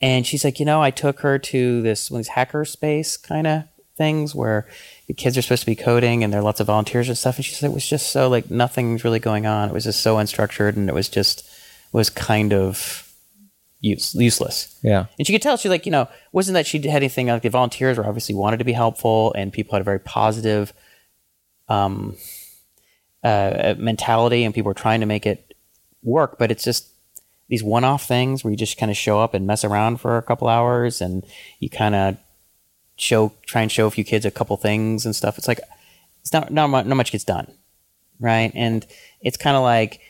and 0.00 0.26
she's 0.26 0.44
like 0.44 0.58
you 0.58 0.66
know 0.66 0.82
i 0.82 0.90
took 0.90 1.20
her 1.20 1.38
to 1.38 1.80
this 1.82 2.10
one 2.10 2.24
hacker 2.24 2.64
space 2.64 3.16
kind 3.16 3.46
of 3.46 3.62
things 3.96 4.34
where 4.34 4.66
the 5.06 5.14
kids 5.14 5.38
are 5.38 5.42
supposed 5.42 5.62
to 5.62 5.66
be 5.66 5.76
coding 5.76 6.24
and 6.24 6.32
there 6.32 6.40
are 6.40 6.44
lots 6.44 6.60
of 6.60 6.66
volunteers 6.66 7.08
and 7.08 7.16
stuff. 7.16 7.36
And 7.36 7.44
she 7.44 7.54
said 7.54 7.70
it 7.70 7.74
was 7.74 7.88
just 7.88 8.10
so 8.10 8.28
like 8.28 8.50
nothing's 8.50 9.04
really 9.04 9.20
going 9.20 9.46
on. 9.46 9.68
It 9.68 9.72
was 9.72 9.84
just 9.84 10.00
so 10.00 10.16
unstructured 10.16 10.76
and 10.76 10.88
it 10.88 10.94
was 10.94 11.08
just 11.08 11.48
was 11.92 12.10
kind 12.10 12.52
of 12.52 13.12
use, 13.80 14.14
useless. 14.14 14.78
Yeah. 14.82 15.06
And 15.18 15.26
she 15.26 15.32
could 15.32 15.42
tell 15.42 15.56
she 15.56 15.68
like, 15.68 15.86
you 15.86 15.92
know, 15.92 16.08
wasn't 16.32 16.54
that 16.54 16.66
she 16.66 16.78
had 16.78 17.02
anything 17.02 17.28
like 17.28 17.42
the 17.42 17.50
volunteers 17.50 17.98
were 17.98 18.06
obviously 18.06 18.34
wanted 18.34 18.58
to 18.58 18.64
be 18.64 18.72
helpful 18.72 19.32
and 19.34 19.52
people 19.52 19.72
had 19.72 19.82
a 19.82 19.84
very 19.84 20.00
positive 20.00 20.72
um 21.68 22.14
uh 23.22 23.74
mentality 23.78 24.44
and 24.44 24.54
people 24.54 24.68
were 24.68 24.74
trying 24.74 25.00
to 25.00 25.06
make 25.06 25.24
it 25.24 25.54
work, 26.02 26.38
but 26.38 26.50
it's 26.50 26.64
just 26.64 26.88
these 27.48 27.62
one-off 27.62 28.06
things 28.06 28.42
where 28.42 28.50
you 28.50 28.56
just 28.56 28.78
kind 28.78 28.90
of 28.90 28.96
show 28.96 29.20
up 29.20 29.34
and 29.34 29.46
mess 29.46 29.64
around 29.64 30.00
for 30.00 30.16
a 30.16 30.22
couple 30.22 30.48
hours 30.48 31.00
and 31.00 31.24
you 31.60 31.68
kind 31.68 31.94
of 31.94 32.16
show 32.96 33.32
try 33.46 33.62
and 33.62 33.70
show 33.70 33.86
a 33.86 33.90
few 33.90 34.04
kids 34.04 34.24
a 34.24 34.30
couple 34.30 34.56
things 34.56 35.04
and 35.04 35.14
stuff. 35.14 35.38
It's 35.38 35.48
like 35.48 35.60
it's 36.20 36.32
not 36.32 36.52
not 36.52 36.68
much, 36.68 36.86
not 36.86 36.96
much 36.96 37.12
gets 37.12 37.24
done, 37.24 37.52
right? 38.20 38.52
And 38.54 38.86
it's 39.20 39.36
kind 39.36 39.56
of 39.56 39.62
like 39.62 40.00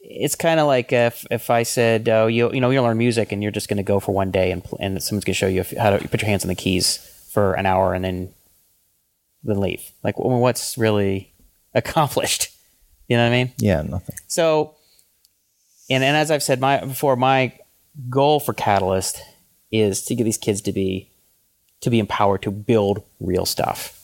it's 0.00 0.34
kind 0.34 0.60
of 0.60 0.66
like 0.66 0.92
if 0.92 1.26
if 1.30 1.50
I 1.50 1.62
said, 1.62 2.08
oh, 2.08 2.26
you 2.26 2.52
you 2.52 2.60
know, 2.60 2.70
you 2.70 2.80
learn 2.82 2.98
music 2.98 3.32
and 3.32 3.42
you're 3.42 3.52
just 3.52 3.68
going 3.68 3.76
to 3.78 3.82
go 3.82 4.00
for 4.00 4.12
one 4.12 4.30
day 4.30 4.50
and 4.50 4.62
and 4.78 5.02
someone's 5.02 5.24
going 5.24 5.34
to 5.34 5.38
show 5.38 5.46
you 5.46 5.64
how 5.78 5.90
to 5.90 6.08
put 6.08 6.22
your 6.22 6.28
hands 6.28 6.44
on 6.44 6.48
the 6.48 6.54
keys 6.54 6.98
for 7.32 7.54
an 7.54 7.66
hour 7.66 7.94
and 7.94 8.04
then 8.04 8.32
then 9.42 9.60
leave. 9.60 9.90
Like, 10.02 10.18
well, 10.18 10.38
what's 10.38 10.76
really 10.78 11.32
accomplished? 11.74 12.48
You 13.08 13.16
know 13.16 13.24
what 13.24 13.34
I 13.34 13.44
mean? 13.44 13.52
Yeah, 13.58 13.82
nothing. 13.82 14.16
So, 14.28 14.76
and 15.88 16.04
and 16.04 16.16
as 16.16 16.30
I've 16.30 16.42
said 16.42 16.60
my 16.60 16.84
before, 16.84 17.16
my 17.16 17.52
goal 18.08 18.40
for 18.40 18.54
Catalyst 18.54 19.20
is 19.72 20.02
to 20.04 20.14
get 20.14 20.24
these 20.24 20.38
kids 20.38 20.60
to 20.62 20.72
be 20.72 21.09
to 21.80 21.90
be 21.90 21.98
empowered 21.98 22.42
to 22.42 22.50
build 22.50 23.02
real 23.20 23.46
stuff. 23.46 23.96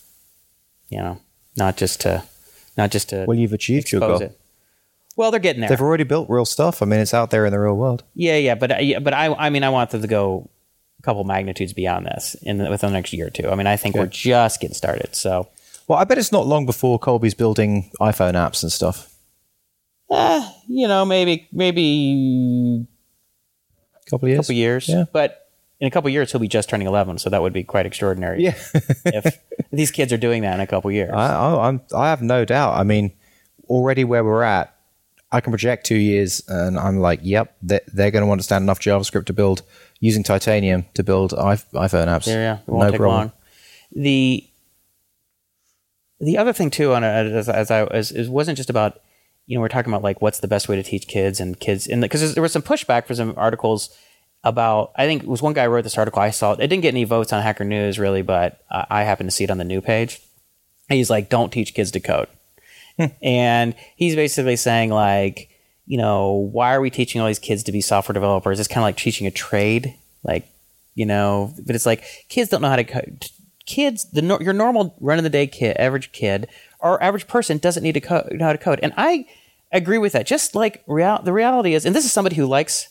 You 0.88 0.98
know, 0.98 1.20
not 1.56 1.76
just 1.76 2.00
to 2.02 2.22
not 2.76 2.90
just 2.90 3.08
to 3.10 3.24
Well, 3.26 3.36
you've 3.36 3.52
achieved 3.52 3.90
your 3.92 4.00
goal. 4.00 4.22
it. 4.22 4.38
Well, 5.16 5.30
they're 5.30 5.40
getting 5.40 5.60
there. 5.60 5.70
They've 5.70 5.80
already 5.80 6.04
built 6.04 6.28
real 6.28 6.44
stuff. 6.44 6.82
I 6.82 6.84
mean, 6.86 7.00
it's 7.00 7.14
out 7.14 7.30
there 7.30 7.46
in 7.46 7.52
the 7.52 7.58
real 7.58 7.74
world. 7.76 8.02
yeah, 8.14 8.36
yeah, 8.36 8.54
but 8.54 8.70
I- 8.72 8.98
but 9.00 9.14
I 9.14 9.32
I 9.34 9.50
mean 9.50 9.64
I 9.64 9.70
want 9.70 9.90
them 9.90 10.02
to 10.02 10.08
go 10.08 10.48
a 10.98 11.02
couple 11.02 11.24
magnitudes 11.24 11.72
beyond 11.72 12.06
this 12.06 12.34
in 12.42 12.58
the, 12.58 12.68
within 12.70 12.90
the 12.90 12.94
next 12.98 13.12
year 13.12 13.26
or 13.26 13.30
two. 13.30 13.48
I 13.48 13.54
mean, 13.54 13.66
I 13.66 13.76
think 13.76 13.94
we're 13.96 14.06
just 14.06 14.60
getting 14.60 14.74
started. 14.74 15.14
So, 15.14 15.48
Well, 15.88 15.98
I 15.98 16.04
bet 16.04 16.18
it's 16.18 16.32
not 16.32 16.46
long 16.46 16.66
before 16.66 16.98
Colby's 16.98 17.34
building 17.34 17.90
iPhone 18.00 18.32
apps 18.34 18.62
and 18.62 18.70
stuff. 18.72 19.12
eh, 20.10 20.48
you 20.68 20.86
know, 20.88 21.04
maybe 21.04 21.48
maybe 21.52 22.86
A 24.06 24.10
couple 24.10 24.26
of 24.26 24.30
years. 24.30 24.38
couple 24.46 24.54
years. 24.54 24.88
Yeah. 24.88 25.04
But 25.12 25.45
in 25.80 25.86
a 25.86 25.90
couple 25.90 26.08
years, 26.10 26.32
he'll 26.32 26.40
be 26.40 26.48
just 26.48 26.68
turning 26.68 26.86
11, 26.86 27.18
so 27.18 27.30
that 27.30 27.42
would 27.42 27.52
be 27.52 27.64
quite 27.64 27.86
extraordinary. 27.86 28.42
Yeah. 28.42 28.54
if 29.04 29.38
these 29.70 29.90
kids 29.90 30.12
are 30.12 30.16
doing 30.16 30.42
that 30.42 30.54
in 30.54 30.60
a 30.60 30.66
couple 30.66 30.90
years. 30.90 31.10
I, 31.12 31.34
I, 31.34 31.68
I'm, 31.68 31.82
I 31.94 32.08
have 32.08 32.22
no 32.22 32.44
doubt. 32.44 32.78
I 32.78 32.82
mean, 32.82 33.12
already 33.68 34.04
where 34.04 34.24
we're 34.24 34.42
at, 34.42 34.74
I 35.30 35.40
can 35.40 35.52
project 35.52 35.84
two 35.84 35.96
years, 35.96 36.42
and 36.48 36.78
I'm 36.78 36.98
like, 36.98 37.20
yep, 37.22 37.56
they're, 37.60 37.82
they're 37.92 38.10
going 38.10 38.24
to 38.24 38.30
understand 38.30 38.62
enough 38.62 38.80
JavaScript 38.80 39.26
to 39.26 39.32
build 39.32 39.62
using 40.00 40.22
Titanium 40.22 40.86
to 40.94 41.02
build 41.02 41.32
iPhone 41.32 42.06
apps. 42.06 42.26
yeah, 42.26 42.34
yeah, 42.34 42.58
it 42.58 42.68
won't 42.68 42.84
no 42.84 42.90
take 42.90 43.00
problem. 43.00 43.20
long. 43.20 43.32
The 43.92 44.48
the 46.18 46.38
other 46.38 46.52
thing 46.52 46.70
too, 46.70 46.94
on 46.94 47.04
a, 47.04 47.08
as, 47.08 47.48
as 47.48 47.70
I 47.70 47.84
as, 47.84 48.10
is 48.10 48.28
wasn't 48.28 48.56
just 48.56 48.70
about 48.70 49.00
you 49.46 49.56
know 49.56 49.60
we're 49.60 49.68
talking 49.68 49.92
about 49.92 50.02
like 50.02 50.22
what's 50.22 50.40
the 50.40 50.48
best 50.48 50.68
way 50.68 50.76
to 50.76 50.82
teach 50.82 51.06
kids 51.06 51.40
and 51.40 51.58
kids 51.60 51.86
and 51.86 52.00
because 52.00 52.34
there 52.34 52.42
was 52.42 52.52
some 52.52 52.62
pushback 52.62 53.06
for 53.06 53.14
some 53.14 53.34
articles 53.36 53.96
about 54.44 54.92
I 54.96 55.06
think 55.06 55.22
it 55.22 55.28
was 55.28 55.42
one 55.42 55.52
guy 55.54 55.66
wrote 55.66 55.82
this 55.82 55.98
article 55.98 56.20
I 56.22 56.30
saw 56.30 56.52
it 56.52 56.58
didn't 56.58 56.82
get 56.82 56.94
any 56.94 57.04
votes 57.04 57.32
on 57.32 57.42
Hacker 57.42 57.64
News 57.64 57.98
really, 57.98 58.22
but 58.22 58.62
uh, 58.70 58.84
I 58.88 59.02
happened 59.02 59.28
to 59.28 59.34
see 59.34 59.44
it 59.44 59.50
on 59.50 59.58
the 59.58 59.64
new 59.64 59.80
page. 59.80 60.20
He's 60.88 61.10
like, 61.10 61.28
don't 61.28 61.50
teach 61.52 61.74
kids 61.74 61.90
to 61.92 62.00
code. 62.00 62.28
and 63.22 63.74
he's 63.96 64.14
basically 64.14 64.56
saying 64.56 64.90
like 64.90 65.50
you 65.84 65.98
know 65.98 66.32
why 66.32 66.74
are 66.74 66.80
we 66.80 66.90
teaching 66.90 67.20
all 67.20 67.26
these 67.26 67.38
kids 67.38 67.62
to 67.62 67.72
be 67.72 67.80
software 67.80 68.14
developers 68.14 68.58
it's 68.58 68.68
kind 68.68 68.78
of 68.78 68.84
like 68.84 68.96
teaching 68.96 69.26
a 69.26 69.30
trade 69.30 69.94
like 70.24 70.48
you 70.94 71.04
know 71.04 71.52
but 71.66 71.74
it's 71.74 71.84
like 71.84 72.02
kids 72.28 72.48
don't 72.48 72.62
know 72.62 72.68
how 72.70 72.76
to 72.76 72.84
code 72.84 73.26
kids 73.66 74.10
the 74.12 74.22
your 74.40 74.54
normal 74.54 74.96
run 75.00 75.18
of 75.18 75.24
the 75.24 75.30
day 75.30 75.46
kid 75.46 75.76
average 75.76 76.10
kid 76.12 76.48
or 76.80 77.02
average 77.02 77.26
person 77.28 77.58
doesn't 77.58 77.82
need 77.82 77.92
to 77.92 78.00
co- 78.00 78.26
know 78.32 78.46
how 78.46 78.52
to 78.52 78.58
code 78.58 78.80
and 78.82 78.94
i 78.96 79.26
agree 79.72 79.98
with 79.98 80.12
that 80.12 80.26
just 80.26 80.54
like 80.54 80.82
real- 80.86 81.20
the 81.22 81.32
reality 81.34 81.74
is 81.74 81.84
and 81.84 81.94
this 81.94 82.04
is 82.06 82.12
somebody 82.12 82.36
who 82.36 82.46
likes 82.46 82.88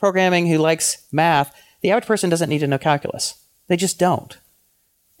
programming 0.00 0.48
who 0.48 0.58
likes 0.58 1.06
math 1.12 1.54
the 1.82 1.90
average 1.90 2.06
person 2.06 2.28
doesn't 2.28 2.48
need 2.48 2.58
to 2.58 2.66
know 2.66 2.78
calculus 2.78 3.34
they 3.68 3.76
just 3.76 3.98
don't 3.98 4.38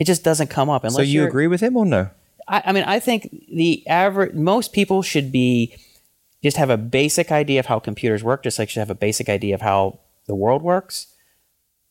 it 0.00 0.06
just 0.06 0.24
doesn't 0.24 0.48
come 0.48 0.70
up 0.70 0.82
unless 0.82 0.96
So 0.96 1.02
you 1.02 1.24
agree 1.24 1.46
with 1.46 1.60
him 1.60 1.76
or 1.76 1.84
no? 1.84 2.08
I, 2.48 2.62
I 2.66 2.72
mean, 2.72 2.84
I 2.84 2.98
think 2.98 3.44
the 3.52 3.86
average 3.86 4.32
most 4.32 4.72
people 4.72 5.02
should 5.02 5.30
be 5.30 5.76
just 6.42 6.56
have 6.56 6.70
a 6.70 6.78
basic 6.78 7.30
idea 7.30 7.60
of 7.60 7.66
how 7.66 7.78
computers 7.78 8.24
work, 8.24 8.42
just 8.42 8.58
like 8.58 8.70
should 8.70 8.80
have 8.80 8.90
a 8.90 8.94
basic 8.94 9.28
idea 9.28 9.54
of 9.54 9.60
how 9.60 9.98
the 10.26 10.34
world 10.34 10.62
works, 10.62 11.08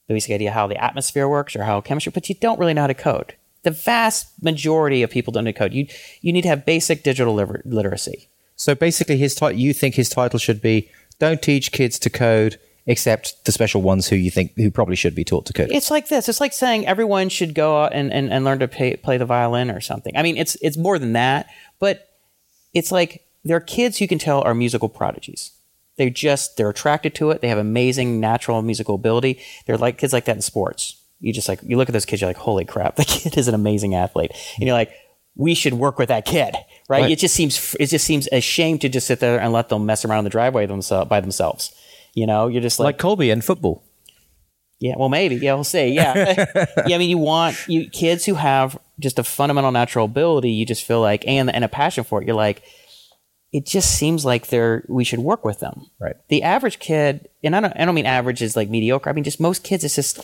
the 0.08 0.16
basic 0.16 0.32
idea 0.32 0.50
of 0.50 0.56
how 0.56 0.66
the 0.66 0.84
atmosphere 0.84 1.30
works 1.30 1.56
or 1.56 1.64
how 1.64 1.82
chemistry. 1.82 2.12
But 2.12 2.28
you 2.30 2.36
don't 2.36 2.60
really 2.60 2.74
know 2.74 2.82
how 2.82 2.88
to 2.88 2.96
code. 2.96 3.36
The 3.62 3.72
vast 3.72 4.42
majority 4.42 5.04
of 5.04 5.12
people 5.12 5.32
don't 5.32 5.44
know 5.44 5.50
how 5.50 5.54
to 5.54 5.60
code. 5.60 5.74
You 5.74 5.86
you 6.22 6.34
need 6.34 6.42
to 6.42 6.50
have 6.50 6.66
basic 6.66 7.04
digital 7.04 7.36
literacy. 7.36 8.28
So 8.56 8.74
basically, 8.74 9.18
his 9.18 9.36
ti- 9.36 9.54
you 9.54 9.72
think 9.72 9.96
his 9.96 10.10
title 10.10 10.40
should 10.40 10.62
be 10.62 10.90
"Don't 11.20 11.44
teach 11.44 11.72
kids 11.72 12.00
to 12.00 12.10
code, 12.10 12.60
except 12.86 13.46
the 13.46 13.52
special 13.52 13.82
ones 13.82 14.08
who 14.08 14.16
you 14.16 14.32
think 14.32 14.56
who 14.56 14.72
probably 14.72 14.96
should 14.96 15.16
be 15.16 15.24
taught 15.24 15.46
to 15.48 15.54
code." 15.54 15.70
It's 15.72 15.92
like 15.92 16.08
this. 16.08 16.30
It's 16.30 16.42
like 16.42 16.54
saying 16.54 16.88
everyone 16.88 17.30
should 17.30 17.54
go 17.54 17.84
out 17.84 17.94
and, 17.94 18.12
and, 18.12 18.32
and 18.32 18.46
learn 18.46 18.60
to 18.60 18.68
play, 18.68 18.96
play 18.96 19.18
the 19.18 19.26
violin 19.26 19.72
or 19.72 19.82
something. 19.82 20.16
I 20.16 20.24
mean, 20.24 20.38
it's 20.38 20.56
it's 20.62 20.78
more 20.78 21.00
than 21.00 21.14
that, 21.14 21.48
but 21.80 22.10
it's 22.74 22.92
like 22.92 23.26
there 23.44 23.58
are 23.58 23.62
kids 23.62 23.98
who 23.98 24.04
you 24.06 24.10
can 24.10 24.20
tell 24.20 24.42
are 24.42 24.54
musical 24.54 24.90
prodigies. 24.90 25.52
They 25.98 26.10
just 26.10 26.58
they're 26.58 26.70
attracted 26.70 27.14
to 27.16 27.32
it. 27.32 27.42
They 27.42 27.50
have 27.50 27.58
amazing 27.58 28.20
natural 28.20 28.62
musical 28.62 28.96
ability. 28.96 29.40
They're 29.66 29.78
like 29.78 29.98
kids 29.98 30.14
like 30.14 30.26
that 30.26 30.36
in 30.36 30.42
sports. 30.42 30.96
You 31.20 31.34
just 31.34 31.50
like 31.50 31.60
you 31.64 31.76
look 31.78 31.90
at 31.90 31.94
those 31.94 32.06
kids, 32.06 32.22
you're 32.22 32.30
like, 32.30 32.38
holy 32.38 32.66
crap, 32.66 32.96
the 32.98 33.04
kid 33.06 33.38
is 33.38 33.48
an 33.48 33.56
amazing 33.56 33.96
athlete, 33.96 34.32
and 34.58 34.66
you're 34.66 34.78
like, 34.78 34.94
we 35.36 35.54
should 35.54 35.74
work 35.74 35.98
with 35.98 36.10
that 36.10 36.26
kid, 36.26 36.56
right? 36.88 37.02
Right. 37.02 37.12
It 37.12 37.20
just 37.20 37.36
seems 37.36 37.76
it 37.80 37.88
just 37.88 38.06
seems 38.06 38.28
a 38.32 38.42
shame 38.42 38.80
to 38.80 38.90
just 38.90 39.08
sit 39.08 39.20
there 39.20 39.40
and 39.40 39.54
let 39.54 39.70
them 39.70 39.86
mess 39.86 40.06
around 40.06 40.20
in 40.20 40.24
the 40.26 40.30
driveway 40.30 40.66
themselves 40.66 41.10
by 41.10 41.20
themselves. 41.20 41.74
You 42.20 42.28
know, 42.28 42.48
you're 42.48 42.62
just 42.62 42.80
like 42.80 42.86
like 42.86 42.98
Colby 42.98 43.30
in 43.30 43.40
football. 43.40 43.82
yeah, 44.82 44.96
well, 44.98 45.08
maybe. 45.08 45.38
Yeah, 45.38 45.54
we'll 45.54 45.64
see. 45.64 45.88
Yeah, 45.88 46.46
yeah. 46.86 46.96
I 46.96 46.98
mean, 46.98 47.10
you 47.10 47.18
want 47.18 47.56
you 47.70 47.90
kids 47.90 48.26
who 48.26 48.34
have 48.34 48.78
just 49.00 49.20
a 49.20 49.24
fundamental 49.24 49.72
natural 49.72 50.04
ability. 50.04 50.52
You 50.52 50.66
just 50.66 50.84
feel 50.84 51.00
like 51.00 51.26
and 51.26 51.50
and 51.50 51.64
a 51.64 51.70
passion 51.70 52.04
for 52.04 52.22
it. 52.22 52.28
You're 52.28 52.36
like, 52.36 52.62
it 53.54 53.66
just 53.66 53.98
seems 53.98 54.26
like 54.26 54.48
they're 54.48 54.84
we 54.90 55.06
should 55.06 55.20
work 55.20 55.46
with 55.46 55.62
them. 55.62 55.86
Right. 55.98 56.18
The 56.28 56.44
average 56.44 56.80
kid, 56.80 57.30
and 57.42 57.56
I 57.56 57.62
don't 57.62 57.72
I 57.74 57.86
don't 57.86 57.96
mean 57.96 58.06
average 58.06 58.42
is 58.42 58.58
like 58.58 58.70
mediocre. 58.70 59.10
I 59.10 59.14
mean 59.14 59.24
just 59.24 59.40
most 59.40 59.64
kids. 59.64 59.86
It's 59.86 59.96
just 59.96 60.20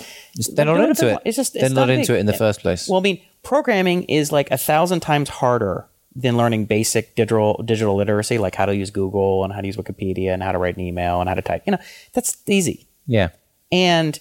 They're 0.54 0.66
not 0.66 0.82
into 0.82 1.14
it. 1.14 1.20
It's 1.24 1.38
just 1.38 1.54
They're 1.54 1.70
not 1.70 1.89
into 1.89 2.14
it 2.14 2.20
in 2.20 2.26
the 2.26 2.34
first 2.34 2.60
place. 2.60 2.89
Well, 2.89 3.00
I 3.00 3.04
mean, 3.04 3.22
programming 3.41 4.04
is 4.04 4.34
like 4.34 4.52
a 4.52 4.58
thousand 4.58 5.00
times 5.00 5.30
harder 5.30 5.88
than 6.16 6.38
learning 6.38 6.66
basic 6.66 7.16
digital 7.16 7.61
digital 7.63 7.95
literacy, 7.95 8.38
like 8.38 8.55
how 8.55 8.66
to 8.66 8.76
use 8.76 8.89
Google 8.89 9.43
and 9.43 9.53
how 9.53 9.61
to 9.61 9.68
use 9.68 9.76
Wikipedia 9.76 10.34
and 10.34 10.41
how 10.41 10.51
to 10.51 10.57
write 10.57 10.78
an 10.78 10.82
email 10.82 11.20
and 11.20 11.28
how 11.28 11.36
to 11.36 11.41
type. 11.41 11.63
You 11.66 11.72
know, 11.72 11.80
that's 12.13 12.38
easy 12.47 12.88
yeah. 13.07 13.30
and 13.72 14.20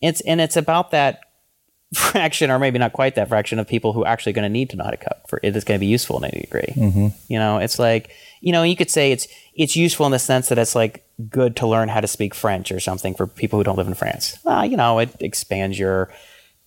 it's 0.00 0.20
and 0.22 0.40
it's 0.40 0.56
about 0.56 0.90
that 0.90 1.20
fraction 1.94 2.50
or 2.50 2.58
maybe 2.58 2.78
not 2.78 2.92
quite 2.92 3.14
that 3.14 3.28
fraction 3.28 3.58
of 3.58 3.66
people 3.66 3.92
who 3.92 4.04
are 4.04 4.08
actually 4.08 4.32
going 4.32 4.44
to 4.44 4.48
need 4.48 4.68
to 4.70 4.76
know 4.76 4.84
how 4.84 4.90
to 4.90 4.96
code 4.96 5.18
for 5.26 5.40
it 5.42 5.56
is 5.56 5.64
going 5.64 5.78
to 5.78 5.80
be 5.80 5.86
useful 5.86 6.18
in 6.18 6.24
any 6.24 6.42
degree 6.42 6.72
mm-hmm. 6.76 7.08
you 7.28 7.38
know 7.38 7.58
it's 7.58 7.78
like 7.78 8.10
you 8.40 8.52
know 8.52 8.62
you 8.62 8.76
could 8.76 8.90
say 8.90 9.10
it's 9.10 9.26
it's 9.54 9.74
useful 9.74 10.04
in 10.04 10.12
the 10.12 10.18
sense 10.18 10.48
that 10.50 10.58
it's 10.58 10.74
like 10.74 11.04
good 11.30 11.56
to 11.56 11.66
learn 11.66 11.88
how 11.88 12.00
to 12.00 12.06
speak 12.06 12.34
french 12.34 12.70
or 12.70 12.78
something 12.78 13.14
for 13.14 13.26
people 13.26 13.58
who 13.58 13.64
don't 13.64 13.76
live 13.76 13.88
in 13.88 13.94
france 13.94 14.38
well 14.44 14.66
you 14.66 14.76
know 14.76 14.98
it 14.98 15.16
expands 15.20 15.78
your 15.78 16.10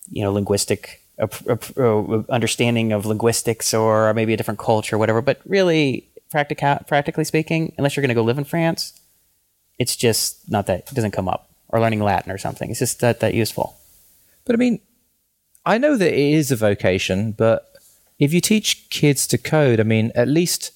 you 0.09 0.23
know 0.23 0.31
linguistic 0.31 1.00
uh, 1.19 1.27
uh, 1.77 2.23
understanding 2.29 2.91
of 2.91 3.05
linguistics 3.05 3.73
or 3.73 4.13
maybe 4.13 4.33
a 4.33 4.37
different 4.37 4.59
culture 4.59 4.97
whatever 4.97 5.21
but 5.21 5.39
really 5.45 6.07
practica- 6.33 6.85
practically 6.87 7.23
speaking 7.23 7.73
unless 7.77 7.95
you're 7.95 8.01
going 8.01 8.09
to 8.09 8.15
go 8.15 8.23
live 8.23 8.37
in 8.37 8.43
france 8.43 8.93
it's 9.77 9.95
just 9.95 10.49
not 10.49 10.65
that 10.67 10.79
it 10.79 10.95
doesn't 10.95 11.11
come 11.11 11.27
up 11.27 11.49
or 11.69 11.79
learning 11.79 12.01
latin 12.01 12.31
or 12.31 12.37
something 12.37 12.69
it's 12.69 12.79
just 12.79 12.99
that 12.99 13.19
that 13.19 13.33
useful 13.33 13.75
But 14.45 14.55
I 14.55 14.57
mean, 14.57 14.79
I 15.65 15.77
know 15.77 15.95
that 15.95 16.13
it 16.13 16.33
is 16.33 16.51
a 16.51 16.55
vocation, 16.55 17.33
but 17.33 17.71
if 18.19 18.33
you 18.33 18.41
teach 18.41 18.89
kids 18.89 19.27
to 19.27 19.37
code, 19.37 19.79
I 19.79 19.83
mean, 19.83 20.11
at 20.15 20.27
least 20.27 20.71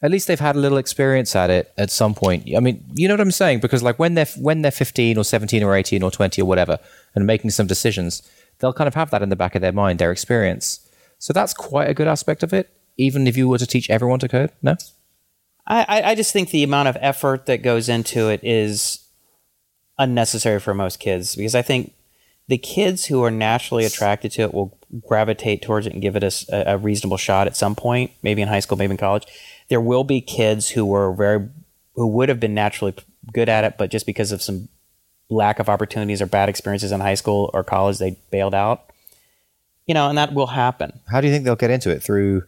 at 0.00 0.12
least 0.12 0.28
they've 0.28 0.38
had 0.38 0.54
a 0.54 0.60
little 0.60 0.78
experience 0.78 1.34
at 1.34 1.50
it 1.50 1.72
at 1.76 1.90
some 1.90 2.14
point. 2.14 2.48
I 2.56 2.60
mean, 2.60 2.84
you 2.94 3.08
know 3.08 3.14
what 3.14 3.20
I'm 3.20 3.32
saying? 3.32 3.58
Because 3.60 3.82
like 3.82 3.98
when 3.98 4.14
they're 4.14 4.30
when 4.38 4.62
they're 4.62 4.70
15 4.70 5.18
or 5.18 5.24
17 5.24 5.62
or 5.64 5.74
18 5.74 6.02
or 6.04 6.10
20 6.10 6.40
or 6.40 6.44
whatever, 6.44 6.78
and 7.14 7.26
making 7.26 7.50
some 7.50 7.66
decisions, 7.66 8.22
they'll 8.58 8.72
kind 8.72 8.88
of 8.88 8.94
have 8.94 9.10
that 9.10 9.22
in 9.22 9.28
the 9.28 9.36
back 9.36 9.54
of 9.54 9.62
their 9.62 9.72
mind, 9.72 9.98
their 9.98 10.12
experience. 10.12 10.88
So 11.18 11.32
that's 11.32 11.54
quite 11.54 11.88
a 11.88 11.94
good 11.94 12.08
aspect 12.08 12.42
of 12.42 12.52
it. 12.52 12.70
Even 12.96 13.26
if 13.26 13.36
you 13.36 13.48
were 13.48 13.58
to 13.58 13.66
teach 13.66 13.88
everyone 13.90 14.18
to 14.20 14.28
code, 14.28 14.50
no. 14.62 14.76
I, 15.66 16.02
I- 16.04 16.14
just 16.14 16.32
think 16.32 16.50
the 16.50 16.62
amount 16.64 16.88
of 16.88 16.96
effort 17.00 17.46
that 17.46 17.62
goes 17.62 17.88
into 17.88 18.28
it 18.28 18.40
is 18.42 19.04
unnecessary 19.98 20.60
for 20.60 20.74
most 20.74 20.98
kids 21.00 21.34
because 21.36 21.54
I 21.54 21.62
think 21.62 21.92
the 22.48 22.58
kids 22.58 23.06
who 23.06 23.22
are 23.24 23.30
naturally 23.30 23.84
attracted 23.84 24.32
to 24.32 24.42
it 24.42 24.54
will 24.54 24.78
gravitate 25.06 25.60
towards 25.60 25.86
it 25.86 25.92
and 25.92 26.00
give 26.00 26.16
it 26.16 26.22
a, 26.24 26.72
a 26.72 26.78
reasonable 26.78 27.18
shot 27.18 27.46
at 27.46 27.56
some 27.56 27.74
point, 27.74 28.10
maybe 28.22 28.40
in 28.40 28.48
high 28.48 28.60
school, 28.60 28.78
maybe 28.78 28.92
in 28.92 28.96
college. 28.96 29.26
There 29.68 29.80
will 29.80 30.04
be 30.04 30.20
kids 30.22 30.70
who 30.70 30.86
were 30.86 31.12
very, 31.12 31.48
who 31.94 32.06
would 32.06 32.30
have 32.30 32.40
been 32.40 32.54
naturally 32.54 32.94
good 33.32 33.50
at 33.50 33.64
it, 33.64 33.74
but 33.76 33.90
just 33.90 34.06
because 34.06 34.32
of 34.32 34.40
some 34.40 34.68
lack 35.30 35.58
of 35.58 35.68
opportunities 35.68 36.22
or 36.22 36.26
bad 36.26 36.48
experiences 36.48 36.92
in 36.92 37.00
high 37.00 37.14
school 37.14 37.50
or 37.52 37.62
college, 37.64 37.98
they 37.98 38.16
bailed 38.30 38.54
out. 38.54 38.84
You 39.86 39.94
know, 39.94 40.08
and 40.08 40.18
that 40.18 40.34
will 40.34 40.48
happen. 40.48 41.00
How 41.10 41.20
do 41.20 41.26
you 41.26 41.32
think 41.32 41.44
they'll 41.44 41.56
get 41.56 41.70
into 41.70 41.90
it 41.90 42.02
through 42.02 42.42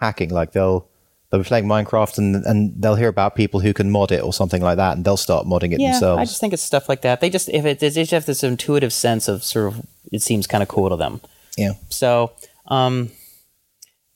hacking? 0.00 0.30
Like 0.30 0.52
they'll 0.52 0.86
they'll 1.30 1.40
be 1.42 1.46
playing 1.46 1.64
Minecraft 1.66 2.18
and 2.18 2.36
and 2.46 2.80
they'll 2.80 2.94
hear 2.94 3.08
about 3.08 3.34
people 3.34 3.58
who 3.60 3.72
can 3.74 3.90
mod 3.90 4.12
it 4.12 4.22
or 4.22 4.32
something 4.32 4.62
like 4.62 4.76
that, 4.76 4.96
and 4.96 5.04
they'll 5.04 5.16
start 5.16 5.44
modding 5.46 5.72
it 5.72 5.80
Yeah, 5.80 5.90
themselves. 5.92 6.20
I 6.20 6.24
just 6.24 6.40
think 6.40 6.52
it's 6.52 6.62
stuff 6.62 6.88
like 6.88 7.02
that. 7.02 7.20
They 7.20 7.30
just 7.30 7.48
if 7.48 7.64
it 7.64 7.80
they 7.80 7.90
just 7.90 8.12
have 8.12 8.26
this 8.26 8.44
intuitive 8.44 8.92
sense 8.92 9.26
of 9.26 9.42
sort 9.42 9.66
of 9.74 9.84
it 10.12 10.22
seems 10.22 10.46
kind 10.46 10.62
of 10.62 10.68
cool 10.68 10.88
to 10.90 10.96
them. 10.96 11.20
yeah. 11.56 11.72
So, 11.88 12.30
um, 12.68 13.10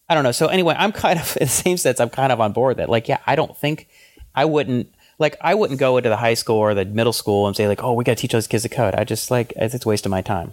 I 0.08 0.14
don't 0.14 0.22
know. 0.22 0.30
So 0.32 0.46
anyway, 0.46 0.76
I'm 0.78 0.92
kind 0.92 1.18
of 1.18 1.36
in 1.40 1.46
the 1.46 1.52
same 1.52 1.76
sense. 1.78 1.98
I'm 1.98 2.10
kind 2.10 2.30
of 2.30 2.40
on 2.40 2.52
board 2.52 2.76
that. 2.76 2.88
Like, 2.88 3.08
yeah, 3.08 3.18
I 3.26 3.34
don't 3.34 3.56
think 3.56 3.88
I 4.36 4.44
wouldn't 4.44 4.88
like 5.18 5.36
I 5.40 5.54
wouldn't 5.54 5.80
go 5.80 5.96
into 5.96 6.08
the 6.08 6.16
high 6.16 6.34
school 6.34 6.56
or 6.56 6.74
the 6.74 6.84
middle 6.84 7.12
school 7.12 7.46
and 7.46 7.56
say 7.56 7.68
like, 7.68 7.82
oh, 7.82 7.92
we 7.92 8.04
got 8.04 8.16
to 8.16 8.20
teach 8.20 8.32
those 8.32 8.46
kids 8.46 8.62
to 8.62 8.68
code. 8.68 8.94
I 8.94 9.04
just 9.04 9.30
like 9.30 9.52
it's 9.56 9.84
a 9.84 9.88
waste 9.88 10.06
of 10.06 10.10
my 10.10 10.22
time. 10.22 10.52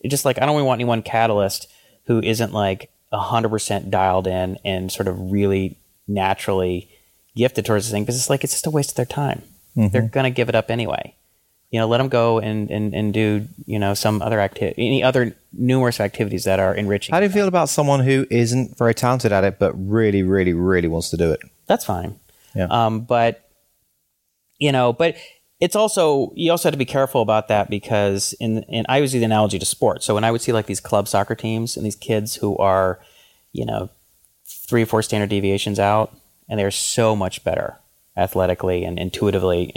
It's 0.00 0.10
just 0.10 0.24
like 0.24 0.40
I 0.40 0.46
don't 0.46 0.54
really 0.54 0.66
want 0.66 0.80
anyone 0.80 1.02
catalyst 1.02 1.68
who 2.06 2.20
isn't 2.20 2.52
like 2.52 2.90
hundred 3.12 3.50
percent 3.50 3.90
dialed 3.90 4.26
in 4.26 4.58
and 4.64 4.90
sort 4.90 5.06
of 5.06 5.32
really 5.32 5.76
naturally 6.08 6.88
gifted 7.36 7.66
towards 7.66 7.86
this 7.86 7.92
thing 7.92 8.04
because 8.04 8.16
it's 8.16 8.30
like 8.30 8.44
it's 8.44 8.54
just 8.54 8.66
a 8.66 8.70
waste 8.70 8.90
of 8.90 8.96
their 8.96 9.06
time. 9.06 9.42
They're 9.74 10.02
gonna 10.02 10.30
give 10.30 10.48
it 10.48 10.54
up 10.54 10.70
anyway 10.70 11.14
you 11.72 11.80
know, 11.80 11.88
let 11.88 11.98
them 11.98 12.08
go 12.08 12.38
and, 12.38 12.70
and, 12.70 12.94
and 12.94 13.14
do, 13.14 13.48
you 13.64 13.78
know, 13.78 13.94
some 13.94 14.20
other 14.20 14.38
activity, 14.38 14.86
any 14.86 15.02
other 15.02 15.34
numerous 15.54 16.00
activities 16.00 16.44
that 16.44 16.60
are 16.60 16.74
enriching. 16.74 17.14
How 17.14 17.20
do 17.20 17.26
you 17.26 17.32
feel 17.32 17.48
about 17.48 17.70
someone 17.70 18.00
who 18.00 18.26
isn't 18.30 18.76
very 18.76 18.94
talented 18.94 19.32
at 19.32 19.42
it, 19.42 19.58
but 19.58 19.72
really, 19.74 20.22
really, 20.22 20.52
really 20.52 20.86
wants 20.86 21.08
to 21.10 21.16
do 21.16 21.32
it? 21.32 21.40
That's 21.66 21.86
fine. 21.86 22.20
Yeah. 22.54 22.66
Um, 22.66 23.00
but, 23.00 23.48
you 24.62 24.70
know, 24.70 24.92
but 24.92 25.16
it's 25.58 25.74
also, 25.74 26.30
you 26.36 26.52
also 26.52 26.68
have 26.68 26.74
to 26.74 26.78
be 26.78 26.84
careful 26.84 27.20
about 27.20 27.48
that 27.48 27.68
because 27.68 28.32
in, 28.34 28.62
in, 28.64 28.86
I 28.88 28.96
always 28.96 29.12
use 29.12 29.20
the 29.20 29.26
analogy 29.26 29.58
to 29.58 29.66
sports. 29.66 30.06
So 30.06 30.14
when 30.14 30.22
I 30.22 30.30
would 30.30 30.40
see 30.40 30.52
like 30.52 30.66
these 30.66 30.78
club 30.78 31.08
soccer 31.08 31.34
teams 31.34 31.76
and 31.76 31.84
these 31.84 31.96
kids 31.96 32.36
who 32.36 32.56
are, 32.58 33.00
you 33.52 33.66
know, 33.66 33.90
three 34.46 34.82
or 34.82 34.86
four 34.86 35.02
standard 35.02 35.30
deviations 35.30 35.80
out 35.80 36.16
and 36.48 36.60
they're 36.60 36.70
so 36.70 37.16
much 37.16 37.42
better 37.42 37.76
athletically 38.16 38.84
and 38.84 39.00
intuitively 39.00 39.74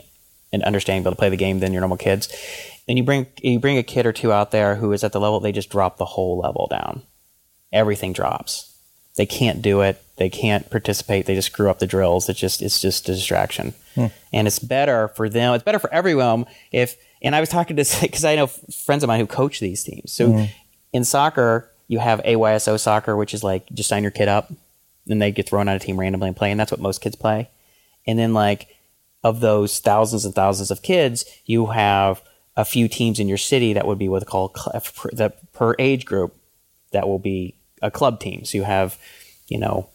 and 0.54 0.62
understanding 0.64 1.02
able 1.02 1.12
to 1.12 1.18
play 1.18 1.30
the 1.30 1.36
game 1.36 1.62
than 1.62 1.74
your 1.74 1.82
normal 1.82 1.98
kids. 1.98 2.32
And 2.88 3.00
you 3.00 3.04
bring 3.04 3.26
you 3.42 3.60
bring 3.60 3.80
a 3.80 3.84
kid 3.84 4.06
or 4.06 4.14
two 4.14 4.32
out 4.32 4.52
there 4.52 4.76
who 4.76 4.92
is 4.92 5.04
at 5.04 5.14
the 5.14 5.20
level 5.20 5.40
they 5.40 5.52
just 5.52 5.72
drop 5.72 5.98
the 5.98 6.06
whole 6.06 6.38
level 6.38 6.68
down. 6.70 7.02
Everything 7.74 8.14
drops. 8.14 8.72
They 9.18 9.26
can't 9.26 9.64
do 9.64 9.82
it. 9.82 10.00
They 10.18 10.30
can't 10.30 10.70
participate. 10.70 11.26
They 11.26 11.34
just 11.34 11.52
screw 11.52 11.72
up 11.72 11.80
the 11.80 11.88
drills. 11.88 12.30
It's 12.30 12.40
just 12.40 12.62
it's 12.62 12.80
just 12.80 13.10
a 13.10 13.14
distraction. 13.14 13.74
And 14.34 14.48
it's 14.48 14.60
better 14.60 15.10
for 15.10 15.30
them. 15.30 15.54
It's 15.54 15.64
better 15.64 15.80
for 15.80 15.92
everyone 15.94 16.46
if. 16.72 16.98
And 17.22 17.36
I 17.36 17.40
was 17.40 17.50
talking 17.50 17.76
to 17.76 17.98
because 18.02 18.26
I 18.26 18.36
know 18.36 18.48
friends 18.48 19.04
of 19.04 19.08
mine 19.08 19.20
who 19.20 19.28
coach 19.28 19.60
these 19.60 19.84
teams. 19.84 20.12
So 20.12 20.30
mm-hmm. 20.30 20.52
in 20.94 21.04
soccer, 21.04 21.72
you 21.88 22.00
have 22.00 22.22
AYSO 22.24 22.80
soccer, 22.80 23.16
which 23.16 23.34
is 23.34 23.44
like 23.44 23.68
just 23.74 23.90
sign 23.90 24.04
your 24.04 24.12
kid 24.12 24.28
up, 24.28 24.52
and 25.08 25.22
they 25.22 25.32
get 25.32 25.48
thrown 25.48 25.68
on 25.68 25.76
a 25.76 25.80
team 25.80 26.00
randomly 26.00 26.28
and 26.28 26.38
play, 26.38 26.52
and 26.52 26.60
that's 26.60 26.72
what 26.72 26.80
most 26.80 27.02
kids 27.02 27.16
play. 27.16 27.50
And 28.08 28.18
then 28.18 28.34
like 28.34 28.68
of 29.24 29.40
those 29.40 29.80
thousands 29.80 30.26
and 30.26 30.36
thousands 30.36 30.72
of 30.72 30.82
kids, 30.82 31.26
you 31.46 31.68
have 31.68 32.22
a 32.56 32.66
few 32.66 32.88
teams 32.88 33.20
in 33.20 33.28
your 33.28 33.38
city 33.38 33.74
that 33.74 33.86
would 33.86 33.98
be 33.98 34.08
what 34.08 34.20
they 34.20 34.26
call 34.26 34.54
uh, 34.74 34.80
per- 34.80 35.10
the 35.12 35.34
per 35.54 35.76
age 35.80 36.06
group 36.06 36.36
that 36.92 37.08
will 37.08 37.20
be 37.20 37.56
a 37.82 37.92
club 37.92 38.20
team. 38.20 38.46
So 38.46 38.58
you 38.58 38.64
have, 38.64 38.98
you 39.48 39.58
know, 39.58 39.90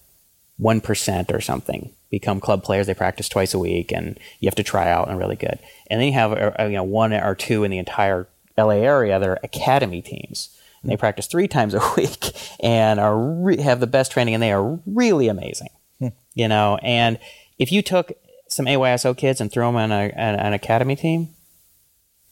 one 0.59 0.81
percent 0.81 1.33
or 1.33 1.41
something 1.41 1.93
become 2.11 2.41
club 2.41 2.63
players. 2.63 2.87
They 2.87 2.95
practice 2.95 3.29
twice 3.29 3.55
a 3.55 3.59
week, 3.59 3.93
and 3.93 4.19
you 4.41 4.47
have 4.47 4.55
to 4.57 4.63
try 4.63 4.91
out 4.91 5.09
and 5.09 5.19
really 5.19 5.37
good. 5.37 5.59
And 5.89 6.01
then 6.01 6.09
you 6.09 6.15
have 6.15 6.33
uh, 6.33 6.65
you 6.65 6.77
know 6.77 6.85
one 6.85 7.13
or 7.13 7.35
two 7.35 7.65
in 7.65 7.71
the 7.71 7.79
entire 7.79 8.29
LA 8.59 8.75
area 8.75 9.19
that 9.19 9.29
are 9.29 9.39
academy 9.43 10.03
teams. 10.03 10.57
And 10.83 10.91
they 10.91 10.97
practice 10.97 11.27
three 11.27 11.47
times 11.47 11.75
a 11.75 11.81
week 11.97 12.33
and 12.61 12.99
are 12.99 13.19
re- 13.19 13.61
have 13.61 13.81
the 13.81 13.87
best 13.87 14.13
training, 14.13 14.35
and 14.35 14.43
they 14.43 14.53
are 14.53 14.79
really 14.87 15.29
amazing. 15.29 15.69
You 16.35 16.49
know, 16.49 16.79
and 16.83 17.19
if 17.59 17.73
you 17.73 17.83
took 17.83 18.13
some 18.49 18.67
AYSO 18.67 19.17
kids 19.17 19.41
and 19.41 19.51
threw 19.53 19.65
them 19.65 19.77
on 19.77 19.93
a, 19.93 20.13
an, 20.17 20.35
an 20.37 20.53
academy 20.53 20.97
team, 20.97 21.29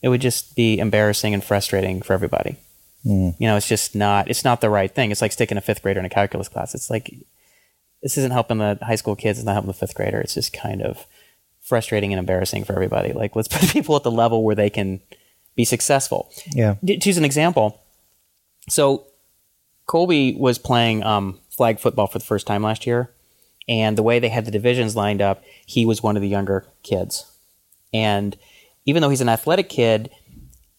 it 0.03 0.09
would 0.09 0.21
just 0.21 0.57
be 0.57 0.79
embarrassing 0.79 1.35
and 1.35 1.45
frustrating 1.45 2.01
for 2.03 2.13
everybody. 2.13 2.57
You 3.39 3.49
know, 3.49 3.57
it's 3.57 3.69
just 3.69 3.95
not 3.95 4.29
it's 4.29 4.45
not 4.45 4.61
the 4.61 4.71
right 4.71 4.93
thing. 4.93 5.11
It's 5.11 5.23
like 5.23 5.33
sticking 5.33 5.59
a 5.59 5.61
fifth 5.61 5.83
grader 5.83 6.01
in 6.01 6.07
a 6.07 6.11
calculus 6.11 6.49
class. 6.49 6.75
It's 6.75 6.91
like 6.91 7.15
this 8.03 8.17
isn't 8.19 8.31
helping 8.33 8.59
the 8.59 8.79
high 8.83 8.95
school 8.95 9.17
kids. 9.17 9.39
It's 9.39 9.47
not 9.47 9.53
helping 9.55 9.69
the 9.69 9.75
fifth 9.75 9.95
grader. 9.95 10.21
It's 10.21 10.35
just 10.35 10.53
kind 10.53 10.83
of 10.83 11.07
frustrating 11.61 12.13
and 12.13 12.19
embarrassing 12.19 12.65
for 12.65 12.73
everybody. 12.73 13.13
Like 13.13 13.35
let's 13.37 13.49
put 13.57 13.69
people 13.71 13.97
at 13.97 14.03
the 14.03 14.11
level 14.11 14.43
where 14.45 14.55
they 14.55 14.71
can 14.71 15.01
be 15.57 15.65
successful. 15.65 16.31
Yeah. 16.53 16.77
D- 16.85 16.99
To 16.99 17.09
use 17.09 17.19
an 17.19 17.25
example, 17.25 17.81
so 18.69 19.05
Colby 19.87 20.35
was 20.35 20.59
playing 20.59 21.03
um, 21.03 21.39
flag 21.51 21.81
football 21.81 22.07
for 22.07 22.19
the 22.19 22.25
first 22.25 22.47
time 22.47 22.63
last 22.63 22.87
year, 22.87 23.11
and 23.69 23.97
the 23.99 24.03
way 24.03 24.19
they 24.19 24.29
had 24.29 24.45
the 24.45 24.51
divisions 24.51 24.95
lined 24.97 25.21
up, 25.23 25.43
he 25.67 25.85
was 25.87 26.03
one 26.03 26.17
of 26.17 26.23
the 26.23 26.29
younger 26.29 26.67
kids. 26.83 27.25
And 27.93 28.37
even 28.87 29.03
though 29.03 29.09
he's 29.09 29.21
an 29.23 29.29
athletic 29.29 29.69
kid, 29.69 30.11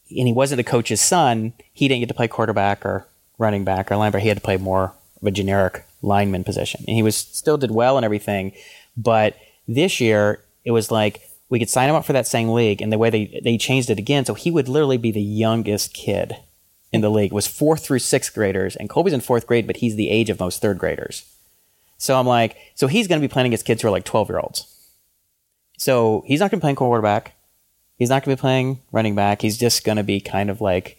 and 0.10 0.28
he 0.28 0.34
wasn't 0.34 0.58
the 0.58 0.64
coach's 0.64 1.02
son, 1.02 1.54
he 1.74 1.88
didn't 1.88 2.02
get 2.02 2.08
to 2.10 2.16
play 2.16 2.28
quarterback 2.28 2.86
or 2.86 3.06
running 3.38 3.64
back 3.64 3.92
or 3.92 3.96
linebacker. 3.96 4.22
He 4.22 4.28
had 4.28 4.38
to 4.38 4.42
play 4.44 4.58
more 4.58 4.94
of 5.22 5.28
a 5.28 5.32
generic 5.32 5.86
lineman 6.02 6.44
position, 6.44 6.84
and 6.88 6.96
he 6.96 7.04
was 7.04 7.16
still 7.16 7.58
did 7.58 7.72
well 7.72 7.98
and 7.98 8.06
everything. 8.06 8.54
But 8.96 9.36
this 9.68 10.00
year, 10.00 10.44
it 10.66 10.72
was 10.72 10.92
like 10.92 11.22
we 11.50 11.60
could 11.60 11.70
sign 11.70 11.90
him 11.90 11.96
up 11.96 12.06
for 12.06 12.14
that 12.14 12.28
same 12.28 12.50
league, 12.50 12.82
and 12.82 12.92
the 12.92 12.98
way 12.98 13.10
they 13.10 13.42
they 13.44 13.58
changed 13.58 13.90
it 13.90 14.00
again, 14.00 14.26
so 14.26 14.34
he 14.34 14.52
would 14.52 14.70
literally 14.70 14.98
be 14.98 15.12
the 15.12 15.22
youngest 15.22 15.94
kid 15.94 16.36
in 16.92 17.02
the 17.02 17.10
league. 17.10 17.32
It 17.32 17.36
was 17.36 17.48
fourth 17.48 17.84
through 17.84 18.00
sixth 18.00 18.34
graders, 18.34 18.76
and 18.76 18.90
Colby's 18.90 19.14
in 19.14 19.22
fourth 19.22 19.48
grade, 19.48 19.68
but 19.68 19.78
he's 19.78 19.96
the 19.96 20.10
age 20.10 20.30
of 20.30 20.40
most 20.40 20.62
third 20.62 20.78
graders. 20.78 21.26
So 21.98 22.18
I'm 22.18 22.26
like, 22.26 22.56
so 22.76 22.88
he's 22.88 23.08
going 23.08 23.22
to 23.22 23.28
be 23.28 23.32
playing 23.32 23.48
against 23.48 23.66
kids 23.66 23.82
who 23.82 23.90
are 23.90 23.92
like 23.92 24.06
12 24.06 24.30
year 24.30 24.40
olds. 24.40 24.74
So 25.78 26.24
he's 26.26 26.40
not 26.40 26.50
going 26.50 26.60
to 26.60 26.62
be 26.62 26.62
playing 26.62 26.76
quarterback. 26.78 27.34
He's 27.98 28.10
not 28.10 28.24
going 28.24 28.36
to 28.36 28.40
be 28.40 28.42
playing 28.42 28.80
running 28.92 29.16
back. 29.16 29.42
He's 29.42 29.58
just 29.58 29.84
going 29.84 29.98
to 29.98 30.04
be 30.04 30.22
kind 30.22 30.50
of 30.50 30.62
like 30.62 30.98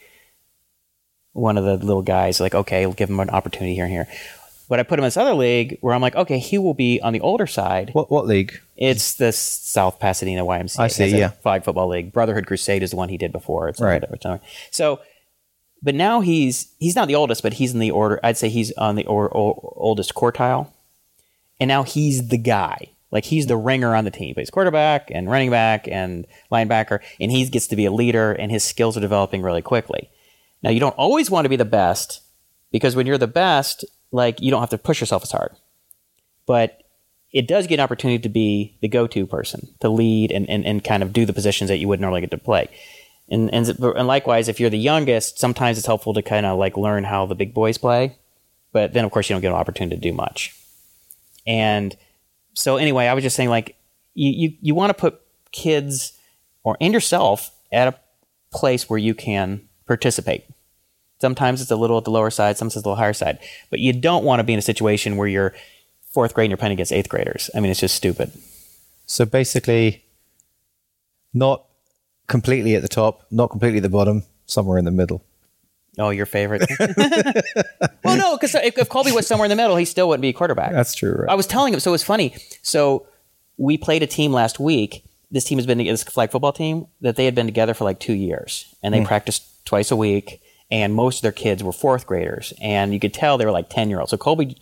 one 1.33 1.57
of 1.57 1.65
the 1.65 1.77
little 1.77 2.03
guys, 2.03 2.41
like, 2.41 2.55
okay, 2.55 2.85
we'll 2.85 2.95
give 2.95 3.09
him 3.09 3.21
an 3.21 3.31
opportunity 3.31 3.75
here 3.75 3.85
and 3.85 3.93
here. 3.93 4.09
But 4.71 4.79
I 4.79 4.85
put 4.85 5.01
him 5.01 5.03
in 5.03 5.09
this 5.09 5.17
other 5.17 5.35
league 5.35 5.79
where 5.81 5.93
I'm 5.93 6.01
like, 6.01 6.15
okay, 6.15 6.39
he 6.39 6.57
will 6.57 6.75
be 6.75 7.01
on 7.01 7.13
the 7.13 7.21
older 7.23 7.49
side. 7.49 7.91
What 7.93 8.09
what 8.09 8.29
league? 8.29 8.61
It's 8.77 9.15
the 9.15 9.33
South 9.33 9.99
Pasadena 9.99 10.47
YMCA. 10.47 10.79
I 10.79 10.87
see, 10.87 11.09
yeah. 11.09 11.31
Flag 11.31 11.65
football 11.65 11.89
league. 11.89 12.13
Brotherhood 12.13 12.47
Crusade 12.47 12.85
is 12.85 12.91
the 12.91 12.97
one 12.97 13.09
he 13.09 13.19
did 13.19 13.33
before. 13.33 13.69
It's 13.69 13.81
Right. 13.81 14.01
it's 14.01 14.25
So, 14.71 15.01
but 15.83 15.97
now 15.97 16.21
he's 16.21 16.73
he's 16.79 16.95
not 16.95 17.09
the 17.09 17.17
oldest, 17.17 17.43
but 17.43 17.55
he's 17.55 17.75
in 17.75 17.81
the 17.81 17.91
order. 17.91 18.21
I'd 18.23 18.37
say 18.37 18.49
he's 18.49 18.71
on 18.75 18.95
the 18.95 19.05
or, 19.07 19.29
or, 19.29 19.75
oldest 19.77 20.15
quartile, 20.15 20.69
and 21.59 21.67
now 21.67 21.83
he's 21.83 22.29
the 22.29 22.39
guy. 22.39 22.93
Like 23.11 23.25
he's 23.25 23.49
the 23.49 23.57
ringer 23.57 23.97
on 23.97 24.05
the 24.05 24.13
team. 24.13 24.29
He 24.29 24.35
plays 24.35 24.51
quarterback 24.51 25.11
and 25.11 25.29
running 25.29 25.51
back 25.51 25.89
and 25.89 26.29
linebacker, 26.53 27.01
and 27.19 27.33
he 27.33 27.45
gets 27.49 27.67
to 27.67 27.77
be 27.77 27.87
a 27.87 27.91
leader, 27.91 28.31
and 28.31 28.53
his 28.53 28.63
skills 28.63 28.97
are 28.97 29.01
developing 29.01 29.43
really 29.43 29.63
quickly. 29.63 30.11
Now 30.63 30.71
you 30.71 30.79
don't 30.79 30.97
always 30.97 31.29
want 31.29 31.45
to 31.45 31.49
be 31.49 31.57
the 31.57 31.65
best 31.65 32.21
because 32.71 32.95
when 32.95 33.09
you're 33.09 33.19
the 33.19 33.27
best, 33.27 33.85
like 34.13 34.41
you 34.41 34.51
don't 34.51 34.61
have 34.61 34.71
to 34.71 34.79
push 34.79 35.01
yourself 35.01 35.23
as 35.23 35.31
hard. 35.31 35.53
But 36.47 36.83
it 37.33 37.47
does 37.47 37.67
get 37.67 37.75
an 37.75 37.85
opportunity 37.85 38.21
to 38.21 38.29
be 38.29 38.77
the 38.81 38.89
go-to 38.89 39.27
person 39.27 39.69
to 39.81 39.89
lead 39.89 40.33
and, 40.33 40.49
and, 40.51 40.65
and 40.67 40.83
kind 40.83 41.03
of 41.03 41.13
do 41.13 41.25
the 41.25 41.33
positions 41.33 41.69
that 41.69 41.79
you 41.79 41.87
would 41.89 42.01
normally 42.01 42.21
get 42.21 42.31
to 42.33 42.39
play. 42.39 42.69
And, 43.29 43.53
and 43.55 43.69
and 43.69 44.07
likewise, 44.09 44.49
if 44.49 44.59
you're 44.59 44.71
the 44.71 44.79
youngest, 44.79 45.39
sometimes 45.39 45.79
it's 45.79 45.87
helpful 45.87 46.13
to 46.15 46.23
kind 46.23 46.45
of 46.45 46.59
like 46.59 46.77
learn 46.77 47.05
how 47.05 47.27
the 47.27 47.37
big 47.37 47.55
boys 47.55 47.79
play. 47.79 48.17
But 48.73 48.93
then, 48.93 49.05
of 49.05 49.13
course, 49.13 49.31
you 49.31 49.35
don't 49.35 49.41
get 49.41 49.53
an 49.53 49.55
opportunity 49.55 49.97
to 49.97 50.03
do 50.03 50.13
much. 50.13 50.57
And 51.47 51.97
so, 52.55 52.77
anyway, 52.77 53.07
I 53.07 53.15
was 53.15 53.23
just 53.23 53.37
saying, 53.37 53.49
like, 53.49 53.77
you 54.15 54.31
you, 54.31 54.57
you 54.61 54.75
want 54.75 54.91
to 54.91 54.95
put 54.95 55.21
kids 55.53 56.13
or 56.65 56.77
and 56.81 56.93
yourself 56.93 57.53
at 57.71 57.89
a 57.89 57.99
place 58.53 58.91
where 58.91 58.99
you 58.99 59.15
can 59.15 59.69
participate. 59.87 60.45
Sometimes 61.21 61.61
it's 61.61 61.71
a 61.71 61.77
little 61.77 61.99
at 61.99 62.05
the 62.05 62.11
lower 62.11 62.31
side, 62.31 62.57
sometimes 62.57 62.77
it's 62.77 62.85
a 62.85 62.89
little 62.89 62.97
higher 62.97 63.13
side. 63.13 63.39
But 63.69 63.81
you 63.81 63.93
don't 63.93 64.25
want 64.25 64.41
to 64.41 64.45
be 64.45 64.53
in 64.53 64.59
a 64.59 64.63
situation 64.63 65.17
where 65.17 65.29
you're 65.29 65.55
fourth 66.11 66.35
grade 66.35 66.47
and 66.47 66.51
you're 66.51 66.59
playing 66.59 66.73
against 66.73 66.93
eighth 66.93 67.09
graders. 67.09 67.51
I 67.55 67.61
mean, 67.61 67.71
it's 67.71 67.81
just 67.81 67.95
stupid. 67.95 68.33
So 69.07 69.25
basically, 69.25 70.05
not 71.35 71.65
completely 72.27 72.75
at 72.75 72.83
the 72.83 72.89
top, 72.89 73.27
not 73.31 73.49
completely 73.49 73.79
at 73.79 73.83
the 73.83 73.89
bottom, 73.89 74.25
somewhere 74.47 74.79
in 74.79 74.85
the 74.85 74.91
middle. 74.91 75.23
Oh, 75.99 76.11
your 76.11 76.27
favorite? 76.27 76.63
well, 78.05 78.17
no, 78.17 78.37
because 78.37 78.55
if, 78.55 78.79
if 78.79 78.89
Colby 78.89 79.13
was 79.13 79.27
somewhere 79.27 79.47
in 79.47 79.51
the 79.51 79.57
middle, 79.57 79.77
he 79.77 79.85
still 79.85 80.09
wouldn't 80.09 80.23
be 80.23 80.29
a 80.29 80.33
quarterback. 80.33 80.73
That's 80.73 80.95
true, 80.95 81.13
right? 81.13 81.31
I 81.31 81.35
was 81.35 81.47
telling 81.47 81.75
him, 81.75 81.81
so 81.81 81.91
it 81.91 81.93
was 81.93 82.03
funny. 82.03 82.35
So 82.63 83.07
we 83.57 83.77
played 83.77 84.03
a 84.03 84.07
team 84.07 84.33
last 84.33 84.59
week. 84.59 85.05
This 85.31 85.45
team 85.45 85.59
has 85.59 85.67
been 85.67 85.79
this 85.79 86.03
flag 86.03 86.31
football 86.31 86.53
team 86.53 86.87
that 87.01 87.17
they 87.17 87.25
had 87.25 87.35
been 87.35 87.47
together 87.47 87.75
for 87.75 87.85
like 87.85 88.01
two 88.01 88.15
years, 88.15 88.75
and 88.83 88.95
they 88.95 88.99
hmm. 89.01 89.07
practiced 89.07 89.65
twice 89.65 89.91
a 89.91 89.97
week, 89.97 90.41
and 90.71 90.95
most 90.95 91.19
of 91.19 91.23
their 91.23 91.33
kids 91.33 91.63
were 91.63 91.73
fourth 91.73 92.07
graders, 92.07 92.53
and 92.61 92.93
you 92.93 93.01
could 93.01 93.15
tell 93.15 93.39
they 93.39 93.45
were 93.47 93.51
like 93.53 93.69
ten 93.71 93.89
year 93.91 93.99
olds. 94.01 94.11
So 94.11 94.17
Colby, 94.17 94.57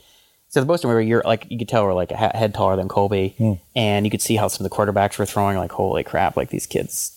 so 0.48 0.60
the 0.60 0.66
most 0.66 0.84
of 0.84 0.88
them 0.88 0.94
were 0.94 1.00
year 1.00 1.22
like 1.24 1.46
you 1.50 1.58
could 1.58 1.68
tell 1.68 1.84
were 1.84 1.94
like 1.94 2.10
a 2.10 2.16
head 2.16 2.54
taller 2.54 2.76
than 2.76 2.88
Colby, 2.88 3.60
and 3.76 4.06
you 4.06 4.10
could 4.10 4.22
see 4.22 4.36
how 4.36 4.48
some 4.48 4.64
of 4.64 4.70
the 4.70 4.76
quarterbacks 4.76 5.18
were 5.18 5.26
throwing. 5.26 5.56
Like 5.58 5.72
holy 5.72 6.04
crap! 6.04 6.36
Like 6.36 6.50
these 6.50 6.66
kids 6.66 7.14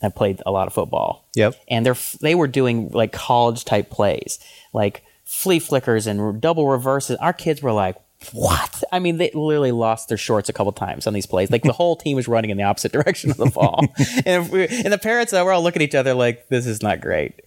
have 0.00 0.14
played 0.16 0.42
a 0.44 0.50
lot 0.50 0.66
of 0.66 0.72
football 0.72 1.28
Yep. 1.36 1.54
and 1.68 1.86
they're 1.86 1.96
they 2.20 2.34
were 2.34 2.48
doing 2.48 2.88
like 2.90 3.12
college 3.12 3.64
type 3.64 3.88
plays, 3.88 4.40
like 4.72 5.04
flea 5.24 5.60
flickers 5.60 6.06
and 6.08 6.40
double 6.40 6.66
reverses. 6.68 7.16
Our 7.18 7.32
kids 7.32 7.62
were 7.62 7.70
like, 7.70 7.94
"What?" 8.32 8.82
I 8.90 8.98
mean, 8.98 9.18
they 9.18 9.30
literally 9.32 9.70
lost 9.70 10.08
their 10.08 10.18
shorts 10.18 10.48
a 10.48 10.52
couple 10.52 10.72
times 10.72 11.06
on 11.06 11.12
these 11.14 11.26
plays. 11.26 11.52
Like 11.52 11.62
the 11.62 11.72
whole 11.72 11.94
team 11.94 12.16
was 12.16 12.26
running 12.26 12.50
in 12.50 12.56
the 12.56 12.64
opposite 12.64 12.90
direction 12.98 13.30
of 13.30 13.36
the 13.36 13.46
ball, 13.46 13.78
and 14.26 14.44
if 14.44 14.50
we, 14.50 14.66
and 14.66 14.92
the 14.92 14.98
parents 14.98 15.32
uh, 15.32 15.42
were 15.44 15.52
all 15.52 15.62
looking 15.62 15.82
at 15.82 15.88
each 15.88 15.94
other 15.94 16.14
like, 16.14 16.48
"This 16.48 16.66
is 16.66 16.82
not 16.82 17.00
great." 17.00 17.40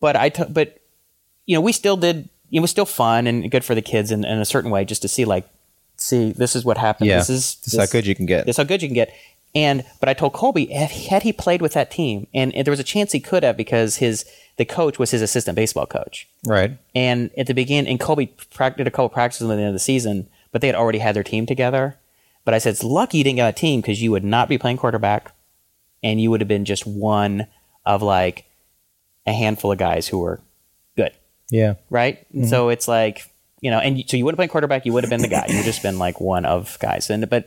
But 0.00 0.16
I, 0.16 0.28
t- 0.28 0.44
but 0.48 0.80
you 1.46 1.56
know, 1.56 1.60
we 1.60 1.72
still 1.72 1.96
did. 1.96 2.28
It 2.50 2.60
was 2.60 2.70
still 2.70 2.86
fun 2.86 3.26
and 3.26 3.50
good 3.50 3.64
for 3.64 3.74
the 3.74 3.82
kids 3.82 4.10
in, 4.10 4.24
in 4.24 4.38
a 4.38 4.44
certain 4.44 4.70
way, 4.70 4.84
just 4.84 5.02
to 5.02 5.08
see 5.08 5.24
like, 5.24 5.48
see 5.96 6.32
this 6.32 6.56
is 6.56 6.64
what 6.64 6.78
happened. 6.78 7.08
Yeah. 7.08 7.18
This 7.18 7.30
is 7.30 7.54
This 7.64 7.74
is 7.74 7.80
how 7.80 7.86
good 7.86 8.06
you 8.06 8.14
can 8.14 8.26
get. 8.26 8.46
This 8.46 8.54
is 8.54 8.56
how 8.58 8.64
good 8.64 8.82
you 8.82 8.88
can 8.88 8.94
get. 8.94 9.12
And 9.54 9.84
but 9.98 10.08
I 10.08 10.14
told 10.14 10.32
Colby 10.32 10.66
had 10.66 10.90
he, 10.90 11.08
had 11.08 11.22
he 11.22 11.32
played 11.32 11.60
with 11.60 11.72
that 11.74 11.90
team, 11.90 12.26
and, 12.32 12.54
and 12.54 12.66
there 12.66 12.72
was 12.72 12.80
a 12.80 12.84
chance 12.84 13.12
he 13.12 13.20
could 13.20 13.42
have 13.42 13.56
because 13.56 13.96
his 13.96 14.24
the 14.56 14.64
coach 14.64 14.98
was 14.98 15.10
his 15.10 15.22
assistant 15.22 15.56
baseball 15.56 15.86
coach. 15.86 16.28
Right. 16.46 16.76
And 16.94 17.30
at 17.36 17.46
the 17.46 17.54
beginning, 17.54 17.90
and 17.90 17.98
Colby 17.98 18.26
prac- 18.52 18.76
did 18.76 18.86
a 18.86 18.90
couple 18.90 19.08
practices 19.08 19.48
at 19.48 19.54
the 19.54 19.60
end 19.60 19.68
of 19.68 19.72
the 19.72 19.78
season, 19.78 20.28
but 20.52 20.60
they 20.60 20.68
had 20.68 20.76
already 20.76 20.98
had 20.98 21.16
their 21.16 21.24
team 21.24 21.46
together. 21.46 21.96
But 22.44 22.54
I 22.54 22.58
said 22.58 22.74
it's 22.74 22.84
lucky 22.84 23.18
you 23.18 23.24
didn't 23.24 23.36
get 23.36 23.48
a 23.48 23.52
team 23.52 23.80
because 23.80 24.02
you 24.02 24.10
would 24.12 24.24
not 24.24 24.48
be 24.48 24.58
playing 24.58 24.76
quarterback, 24.76 25.32
and 26.02 26.20
you 26.20 26.30
would 26.30 26.40
have 26.40 26.48
been 26.48 26.64
just 26.64 26.86
one 26.86 27.46
of 27.84 28.02
like 28.02 28.44
a 29.26 29.32
handful 29.32 29.72
of 29.72 29.78
guys 29.78 30.08
who 30.08 30.18
were 30.18 30.40
good 30.96 31.12
Yeah. 31.50 31.74
right? 31.88 32.26
And 32.32 32.42
mm-hmm. 32.42 32.50
So 32.50 32.68
it's 32.68 32.88
like 32.88 33.22
you 33.60 33.70
know, 33.70 33.78
and 33.78 33.98
you- 33.98 34.04
so 34.06 34.16
you 34.16 34.24
wouldn't 34.24 34.38
play 34.38 34.48
quarterback, 34.48 34.86
you 34.86 34.92
would 34.92 35.04
have 35.04 35.10
been 35.10 35.20
the 35.20 35.28
guy. 35.28 35.44
You 35.48 35.56
would 35.56 35.64
just 35.64 35.82
been 35.82 35.98
like 35.98 36.20
one 36.20 36.44
of 36.44 36.78
guys. 36.80 37.10
And 37.10 37.28
but 37.28 37.46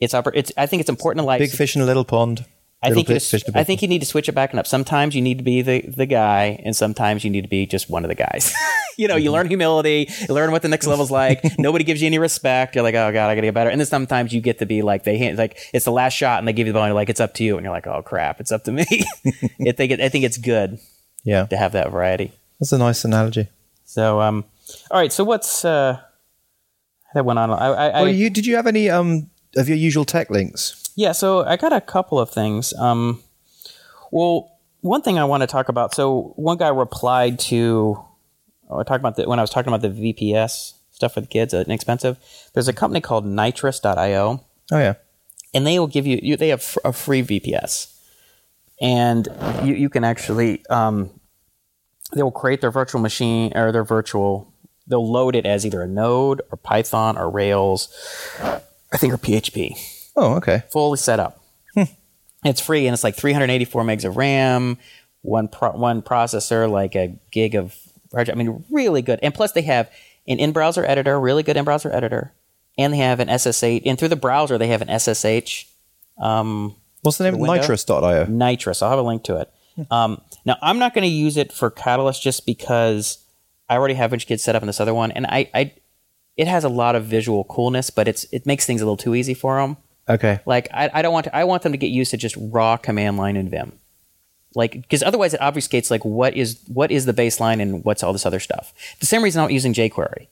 it's 0.00 0.14
it's 0.14 0.52
I 0.56 0.66
think 0.66 0.80
it's 0.80 0.90
important 0.90 1.22
to 1.22 1.26
like 1.26 1.40
Big 1.40 1.50
fish 1.50 1.76
in 1.76 1.82
a 1.82 1.84
little 1.84 2.04
pond. 2.04 2.44
I 2.80 2.90
think 2.90 3.08
you 3.08 3.16
just, 3.16 3.30
fish 3.30 3.42
in 3.42 3.50
a 3.50 3.52
big 3.52 3.60
I 3.60 3.64
think 3.64 3.82
you 3.82 3.88
need 3.88 3.98
to 4.00 4.06
switch 4.06 4.28
it 4.28 4.32
back 4.32 4.50
and 4.50 4.60
up. 4.60 4.66
Sometimes 4.66 5.16
you 5.16 5.22
need 5.22 5.38
to 5.38 5.44
be 5.44 5.62
the 5.62 5.80
the 5.80 6.06
guy, 6.06 6.60
and 6.64 6.76
sometimes 6.76 7.24
you 7.24 7.30
need 7.30 7.42
to 7.42 7.48
be 7.48 7.66
just 7.66 7.90
one 7.90 8.04
of 8.04 8.08
the 8.08 8.14
guys. 8.14 8.54
you 8.96 9.08
know, 9.08 9.16
you 9.16 9.26
mm-hmm. 9.26 9.34
learn 9.34 9.48
humility, 9.48 10.08
you 10.28 10.32
learn 10.32 10.52
what 10.52 10.62
the 10.62 10.68
next 10.68 10.86
level's 10.86 11.10
like. 11.10 11.42
Nobody 11.58 11.82
gives 11.82 12.00
you 12.00 12.06
any 12.06 12.20
respect. 12.20 12.76
You're 12.76 12.84
like, 12.84 12.94
oh 12.94 13.12
god, 13.12 13.28
I 13.28 13.34
gotta 13.34 13.46
get 13.46 13.54
better. 13.54 13.70
And 13.70 13.80
then 13.80 13.86
sometimes 13.86 14.32
you 14.32 14.40
get 14.40 14.60
to 14.60 14.66
be 14.66 14.82
like 14.82 15.02
they 15.02 15.18
hand, 15.18 15.38
like 15.38 15.58
it's 15.74 15.84
the 15.84 15.92
last 15.92 16.12
shot, 16.12 16.38
and 16.38 16.46
they 16.46 16.52
give 16.52 16.68
you 16.68 16.72
the 16.72 16.76
ball, 16.76 16.84
and 16.84 16.90
you're 16.90 16.94
like, 16.94 17.10
it's 17.10 17.20
up 17.20 17.34
to 17.34 17.44
you, 17.44 17.56
and 17.56 17.64
you're 17.64 17.74
like, 17.74 17.88
oh 17.88 18.02
crap, 18.02 18.40
it's 18.40 18.52
up 18.52 18.62
to 18.64 18.72
me. 18.72 18.86
I 18.86 19.72
think 19.72 19.92
it, 19.92 20.00
I 20.00 20.08
think 20.08 20.24
it's 20.24 20.38
good 20.38 20.78
Yeah. 21.28 21.46
to 21.46 21.56
have 21.56 21.72
that 21.72 21.90
variety. 21.90 22.32
That's 22.58 22.72
a 22.72 22.78
nice 22.78 23.04
analogy. 23.04 23.48
So, 23.84 24.20
um, 24.20 24.44
all 24.90 24.98
right. 25.00 25.12
So 25.12 25.24
what's 25.24 25.64
uh, 25.64 26.00
that 27.14 27.24
went 27.24 27.38
on? 27.38 27.50
I, 27.50 27.54
I, 27.56 27.86
I 27.88 28.02
Well, 28.02 28.10
you 28.12 28.30
did 28.30 28.46
you 28.46 28.56
have 28.56 28.66
any 28.66 28.88
um 28.90 29.30
of 29.56 29.68
your 29.68 29.78
usual 29.78 30.04
tech 30.04 30.30
links? 30.30 30.90
yeah. 30.96 31.12
So 31.12 31.44
I 31.44 31.56
got 31.56 31.72
a 31.72 31.80
couple 31.80 32.18
of 32.18 32.30
things. 32.30 32.72
Um, 32.74 33.22
well, 34.10 34.58
one 34.80 35.02
thing 35.02 35.18
I 35.18 35.24
want 35.24 35.42
to 35.42 35.46
talk 35.46 35.68
about. 35.68 35.94
So 35.94 36.32
one 36.36 36.56
guy 36.58 36.68
replied 36.68 37.38
to. 37.50 38.04
Oh, 38.70 38.78
I 38.80 38.84
talked 38.84 39.00
about 39.00 39.16
the, 39.16 39.26
when 39.28 39.38
I 39.38 39.42
was 39.42 39.50
talking 39.50 39.72
about 39.72 39.82
the 39.82 39.88
VPS 40.14 40.74
stuff 40.90 41.14
for 41.14 41.20
the 41.22 41.26
kids, 41.26 41.54
uh, 41.54 41.64
inexpensive. 41.66 42.18
There's 42.52 42.68
a 42.68 42.72
company 42.72 43.00
called 43.00 43.24
Nitrous.io, 43.24 44.44
Oh 44.72 44.78
yeah. 44.78 44.94
and 45.54 45.66
they 45.66 45.78
will 45.78 45.86
give 45.86 46.06
you, 46.06 46.18
you 46.22 46.36
they 46.36 46.48
have 46.48 46.76
a 46.84 46.92
free 46.92 47.22
VPS, 47.22 47.94
and 48.80 49.26
you, 49.64 49.74
you 49.74 49.88
can 49.88 50.04
actually 50.04 50.66
um, 50.68 51.08
they 52.14 52.22
will 52.22 52.30
create 52.30 52.60
their 52.60 52.70
virtual 52.70 53.00
machine 53.00 53.52
or 53.54 53.72
their 53.72 53.84
virtual 53.84 54.52
they'll 54.86 55.10
load 55.10 55.36
it 55.36 55.44
as 55.44 55.66
either 55.66 55.82
a 55.82 55.86
node 55.86 56.40
or 56.50 56.56
python 56.56 57.16
or 57.18 57.28
rails 57.30 57.88
i 58.92 58.96
think 58.96 59.12
or 59.12 59.18
php 59.18 59.76
Oh 60.16 60.34
okay. 60.36 60.62
fully 60.70 60.98
set 60.98 61.20
up 61.20 61.42
it's 62.44 62.60
free 62.60 62.86
and 62.86 62.94
it's 62.94 63.04
like 63.04 63.14
384 63.16 63.84
megs 63.84 64.04
of 64.04 64.16
ram 64.16 64.78
one 65.22 65.48
pro- 65.48 65.72
one 65.76 66.02
processor 66.02 66.70
like 66.70 66.94
a 66.94 67.14
gig 67.30 67.54
of 67.54 67.74
i 68.16 68.24
mean 68.34 68.64
really 68.70 69.02
good 69.02 69.18
and 69.22 69.34
plus 69.34 69.52
they 69.52 69.62
have 69.62 69.90
an 70.26 70.38
in-browser 70.38 70.84
editor 70.84 71.18
really 71.20 71.42
good 71.42 71.56
in-browser 71.56 71.92
editor 71.92 72.32
and 72.76 72.92
they 72.92 72.98
have 72.98 73.20
an 73.20 73.28
ssh 73.28 73.62
and 73.84 73.98
through 73.98 74.08
the 74.08 74.16
browser 74.16 74.56
they 74.58 74.68
have 74.68 74.82
an 74.82 74.88
ssh 74.98 75.66
um, 76.20 76.74
What's 77.02 77.18
the 77.18 77.30
name? 77.30 77.40
Nitrous.io. 77.40 78.24
nitrous. 78.26 78.82
I'll 78.82 78.90
have 78.90 78.98
a 78.98 79.02
link 79.02 79.22
to 79.24 79.36
it. 79.36 79.48
Um, 79.90 80.20
now, 80.44 80.56
I'm 80.60 80.78
not 80.78 80.94
going 80.94 81.02
to 81.02 81.08
use 81.08 81.36
it 81.36 81.52
for 81.52 81.70
Catalyst 81.70 82.22
just 82.22 82.46
because 82.46 83.18
I 83.68 83.76
already 83.76 83.94
have 83.94 84.10
a 84.10 84.12
bunch 84.12 84.24
of 84.24 84.28
kids 84.28 84.42
set 84.42 84.56
up 84.56 84.62
in 84.62 84.66
this 84.66 84.80
other 84.80 84.94
one, 84.94 85.12
and 85.12 85.26
I, 85.26 85.50
I, 85.54 85.72
it 86.36 86.48
has 86.48 86.64
a 86.64 86.68
lot 86.68 86.96
of 86.96 87.04
visual 87.04 87.44
coolness, 87.44 87.90
but 87.90 88.08
it's 88.08 88.24
it 88.32 88.46
makes 88.46 88.66
things 88.66 88.80
a 88.80 88.84
little 88.84 88.96
too 88.96 89.14
easy 89.14 89.34
for 89.34 89.60
them. 89.60 89.76
Okay. 90.08 90.40
Like 90.46 90.68
I, 90.72 90.90
I 90.94 91.02
don't 91.02 91.12
want 91.12 91.24
to. 91.24 91.36
I 91.36 91.44
want 91.44 91.62
them 91.62 91.72
to 91.72 91.78
get 91.78 91.88
used 91.88 92.10
to 92.12 92.16
just 92.16 92.36
raw 92.38 92.76
command 92.76 93.18
line 93.18 93.36
in 93.36 93.48
Vim, 93.50 93.78
like 94.54 94.72
because 94.72 95.02
otherwise 95.02 95.34
it 95.34 95.40
obfuscates 95.40 95.90
like 95.90 96.04
what 96.04 96.34
is 96.34 96.60
what 96.66 96.90
is 96.90 97.04
the 97.04 97.12
baseline 97.12 97.60
and 97.60 97.84
what's 97.84 98.02
all 98.02 98.12
this 98.12 98.24
other 98.24 98.40
stuff. 98.40 98.72
The 99.00 99.06
same 99.06 99.22
reason 99.22 99.40
I'm 99.40 99.44
not 99.44 99.52
using 99.52 99.74
jQuery. 99.74 100.28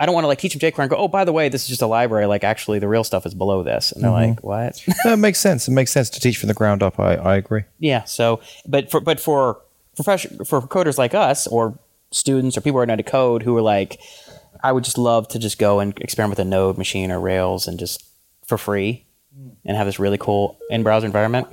I 0.00 0.06
don't 0.06 0.14
want 0.14 0.24
to 0.24 0.28
like 0.28 0.38
teach 0.38 0.54
them 0.54 0.60
jQuery 0.60 0.78
and 0.78 0.90
go, 0.90 0.96
oh, 0.96 1.08
by 1.08 1.26
the 1.26 1.32
way, 1.32 1.50
this 1.50 1.62
is 1.64 1.68
just 1.68 1.82
a 1.82 1.86
library. 1.86 2.24
Like 2.24 2.42
actually, 2.42 2.78
the 2.78 2.88
real 2.88 3.04
stuff 3.04 3.26
is 3.26 3.34
below 3.34 3.62
this, 3.62 3.92
and 3.92 4.02
they're 4.02 4.10
like, 4.10 4.42
what? 4.42 4.82
No, 5.04 5.12
it 5.12 5.18
makes 5.18 5.38
sense. 5.38 5.68
It 5.68 5.72
makes 5.72 5.92
sense 5.92 6.08
to 6.10 6.20
teach 6.20 6.38
from 6.38 6.48
the 6.48 6.54
ground 6.54 6.82
up. 6.82 6.98
I, 6.98 7.16
I 7.16 7.36
agree. 7.36 7.64
Yeah. 7.78 8.04
So, 8.04 8.40
but 8.66 8.90
for 8.90 9.00
but 9.00 9.20
for 9.20 9.60
profession 9.94 10.42
for 10.46 10.62
coders 10.62 10.96
like 10.96 11.14
us 11.14 11.46
or 11.46 11.78
students 12.10 12.56
or 12.56 12.62
people 12.62 12.78
who 12.78 12.82
are 12.82 12.86
not 12.86 12.96
to 12.96 13.02
code 13.02 13.42
who 13.42 13.54
are 13.56 13.62
like, 13.62 14.00
I 14.62 14.72
would 14.72 14.84
just 14.84 14.96
love 14.96 15.28
to 15.28 15.38
just 15.38 15.58
go 15.58 15.80
and 15.80 15.96
experiment 16.00 16.38
with 16.38 16.46
a 16.46 16.48
Node 16.48 16.78
machine 16.78 17.10
or 17.10 17.20
Rails 17.20 17.68
and 17.68 17.78
just 17.78 18.02
for 18.46 18.56
free 18.56 19.04
and 19.66 19.76
have 19.76 19.86
this 19.86 19.98
really 19.98 20.18
cool 20.18 20.58
in 20.70 20.82
browser 20.82 21.06
environment. 21.06 21.46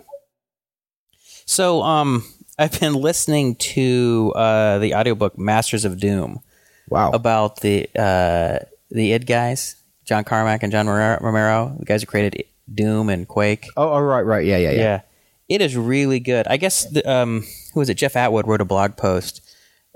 So, 1.45 1.82
um, 1.82 2.26
I've 2.58 2.80
been 2.80 2.93
listening 2.93 3.56
to 3.56 4.34
uh, 4.36 4.80
the 4.80 4.95
audiobook 4.95 5.38
Masters 5.38 5.86
of 5.86 6.00
Doom 6.00 6.41
Wow. 6.90 7.12
about 7.12 7.62
the 7.62 7.90
uh, 7.98 8.60
the 8.90 9.14
id 9.14 9.26
guys, 9.26 9.76
John 10.06 10.24
Carmack 10.24 10.64
and 10.64 10.72
John 10.72 10.88
Romero, 10.88 11.20
Romero, 11.22 11.76
the 11.80 11.86
guys 11.86 12.02
who 12.02 12.08
created 12.08 12.46
Doom 12.74 13.10
and 13.10 13.28
Quake. 13.28 13.66
oh, 13.78 13.90
oh, 13.94 14.00
right, 14.00 14.22
right. 14.22 14.46
Yeah, 14.46 14.58
yeah, 14.58 14.72
yeah. 14.72 14.82
Yeah, 14.82 15.02
it 15.50 15.62
is 15.62 15.76
really 15.76 16.20
good. 16.20 16.48
I 16.48 16.58
guess 16.58 16.86
the, 16.86 17.10
um, 17.10 17.44
who 17.74 17.80
was 17.80 17.90
it? 17.90 17.96
Jeff 17.96 18.16
Atwood 18.16 18.48
wrote 18.48 18.62
a 18.62 18.66
blog 18.66 18.98
post 18.98 19.42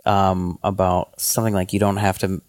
um, 0.06 0.58
about 0.64 1.20
something 1.20 1.54
like 1.54 1.74
you 1.74 1.80
don't 1.80 1.98
have 1.98 2.18
to 2.20 2.42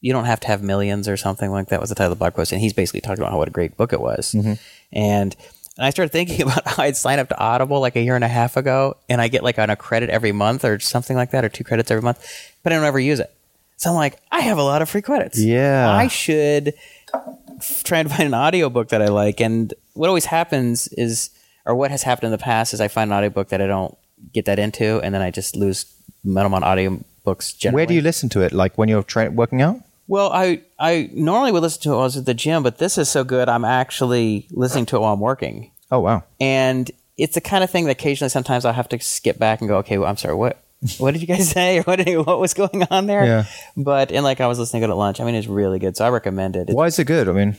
you 0.00 0.12
don't 0.12 0.26
have 0.26 0.40
to 0.40 0.46
have 0.46 0.62
millions 0.62 1.08
or 1.08 1.16
something 1.16 1.50
like 1.50 1.68
that 1.68 1.80
was 1.80 1.88
the 1.88 1.94
title 1.94 2.12
of 2.12 2.18
the 2.18 2.22
blog 2.22 2.34
post, 2.34 2.52
and 2.52 2.60
he's 2.60 2.72
basically 2.72 3.00
talking 3.00 3.22
about 3.22 3.32
how 3.32 3.38
what 3.38 3.48
a 3.48 3.52
great 3.52 3.76
book 3.76 3.92
it 3.92 4.00
was. 4.00 4.34
And 4.34 4.58
and 4.92 5.36
I 5.78 5.90
started 5.90 6.12
thinking 6.12 6.42
about 6.46 6.66
how 6.66 6.82
I'd 6.82 6.96
signed 6.96 7.20
up 7.20 7.28
to 7.30 7.38
Audible 7.38 7.80
like 7.80 7.96
a 7.96 8.02
year 8.02 8.14
and 8.14 8.24
a 8.24 8.28
half 8.28 8.56
ago, 8.56 8.96
and 9.08 9.20
I 9.20 9.28
get 9.28 9.42
like 9.42 9.58
on 9.58 9.70
a 9.70 9.76
credit 9.76 10.10
every 10.10 10.32
month 10.32 10.64
or 10.64 10.78
something 10.78 11.16
like 11.16 11.30
that, 11.32 11.44
or 11.44 11.48
two 11.48 11.64
credits 11.64 11.90
every 11.90 12.02
month, 12.02 12.24
but 12.62 12.72
I 12.72 12.76
don't 12.76 12.84
ever 12.84 13.00
use 13.00 13.20
it. 13.20 13.32
So 13.76 13.90
I'm 13.90 13.96
like, 13.96 14.18
I 14.32 14.40
have 14.40 14.58
a 14.58 14.62
lot 14.62 14.82
of 14.82 14.88
free 14.88 15.02
credits. 15.02 15.38
Yeah. 15.38 15.90
I 15.90 16.08
should 16.08 16.74
f- 17.14 17.82
try 17.84 17.98
and 17.98 18.10
find 18.10 18.22
an 18.24 18.34
audiobook 18.34 18.88
that 18.88 19.02
I 19.02 19.08
like. 19.08 19.40
And 19.40 19.72
what 19.94 20.08
always 20.08 20.24
happens 20.26 20.88
is, 20.88 21.30
or 21.66 21.74
what 21.74 21.90
has 21.90 22.02
happened 22.02 22.26
in 22.26 22.32
the 22.32 22.38
past 22.38 22.72
is 22.72 22.80
I 22.80 22.88
find 22.88 23.10
an 23.12 23.16
audiobook 23.18 23.48
that 23.50 23.60
I 23.60 23.66
don't 23.66 23.96
get 24.32 24.46
that 24.46 24.58
into, 24.58 25.00
and 25.02 25.14
then 25.14 25.20
I 25.20 25.30
just 25.30 25.56
lose 25.56 25.84
momentum 26.24 26.54
on 26.54 26.62
audiobooks 26.62 27.56
generally. 27.56 27.80
Where 27.80 27.86
do 27.86 27.94
you 27.94 28.00
listen 28.00 28.28
to 28.30 28.40
it? 28.40 28.52
Like 28.52 28.78
when 28.78 28.88
you're 28.88 29.02
tra- 29.02 29.30
working 29.30 29.60
out? 29.60 29.80
Well, 30.08 30.30
I, 30.32 30.62
I 30.78 31.10
normally 31.12 31.52
would 31.52 31.62
listen 31.62 31.82
to 31.82 31.88
it 31.90 31.92
while 31.92 32.02
I 32.02 32.04
was 32.04 32.16
at 32.16 32.26
the 32.26 32.34
gym, 32.34 32.62
but 32.62 32.78
this 32.78 32.96
is 32.96 33.08
so 33.08 33.24
good, 33.24 33.48
I'm 33.48 33.64
actually 33.64 34.46
listening 34.52 34.86
to 34.86 34.96
it 34.96 35.00
while 35.00 35.12
I'm 35.12 35.20
working. 35.20 35.72
Oh, 35.90 36.00
wow. 36.00 36.22
And 36.40 36.90
it's 37.18 37.34
the 37.34 37.40
kind 37.40 37.64
of 37.64 37.70
thing 37.70 37.84
that 37.86 37.90
occasionally 37.92 38.28
sometimes 38.30 38.64
I'll 38.64 38.72
have 38.72 38.88
to 38.90 39.00
skip 39.00 39.38
back 39.38 39.60
and 39.60 39.68
go, 39.68 39.78
okay, 39.78 39.98
well, 39.98 40.08
I'm 40.08 40.16
sorry, 40.16 40.34
what? 40.34 40.62
What 40.98 41.12
did 41.12 41.20
you 41.20 41.26
guys 41.26 41.48
say? 41.58 41.78
Or 41.78 41.82
what, 41.84 41.96
did, 41.96 42.16
what 42.26 42.38
was 42.38 42.54
going 42.54 42.82
on 42.90 43.06
there? 43.06 43.24
Yeah. 43.24 43.44
But, 43.76 44.12
and 44.12 44.24
like 44.24 44.40
I 44.40 44.46
was 44.46 44.58
listening 44.58 44.82
to 44.82 44.88
it 44.88 44.90
at 44.90 44.96
lunch. 44.96 45.20
I 45.20 45.24
mean, 45.24 45.34
it's 45.34 45.46
really 45.46 45.78
good. 45.78 45.96
So 45.96 46.04
I 46.04 46.10
recommend 46.10 46.56
it. 46.56 46.68
It's 46.68 46.74
Why 46.74 46.86
is 46.86 46.98
it 46.98 47.06
good? 47.06 47.28
I 47.28 47.32
mean, 47.32 47.56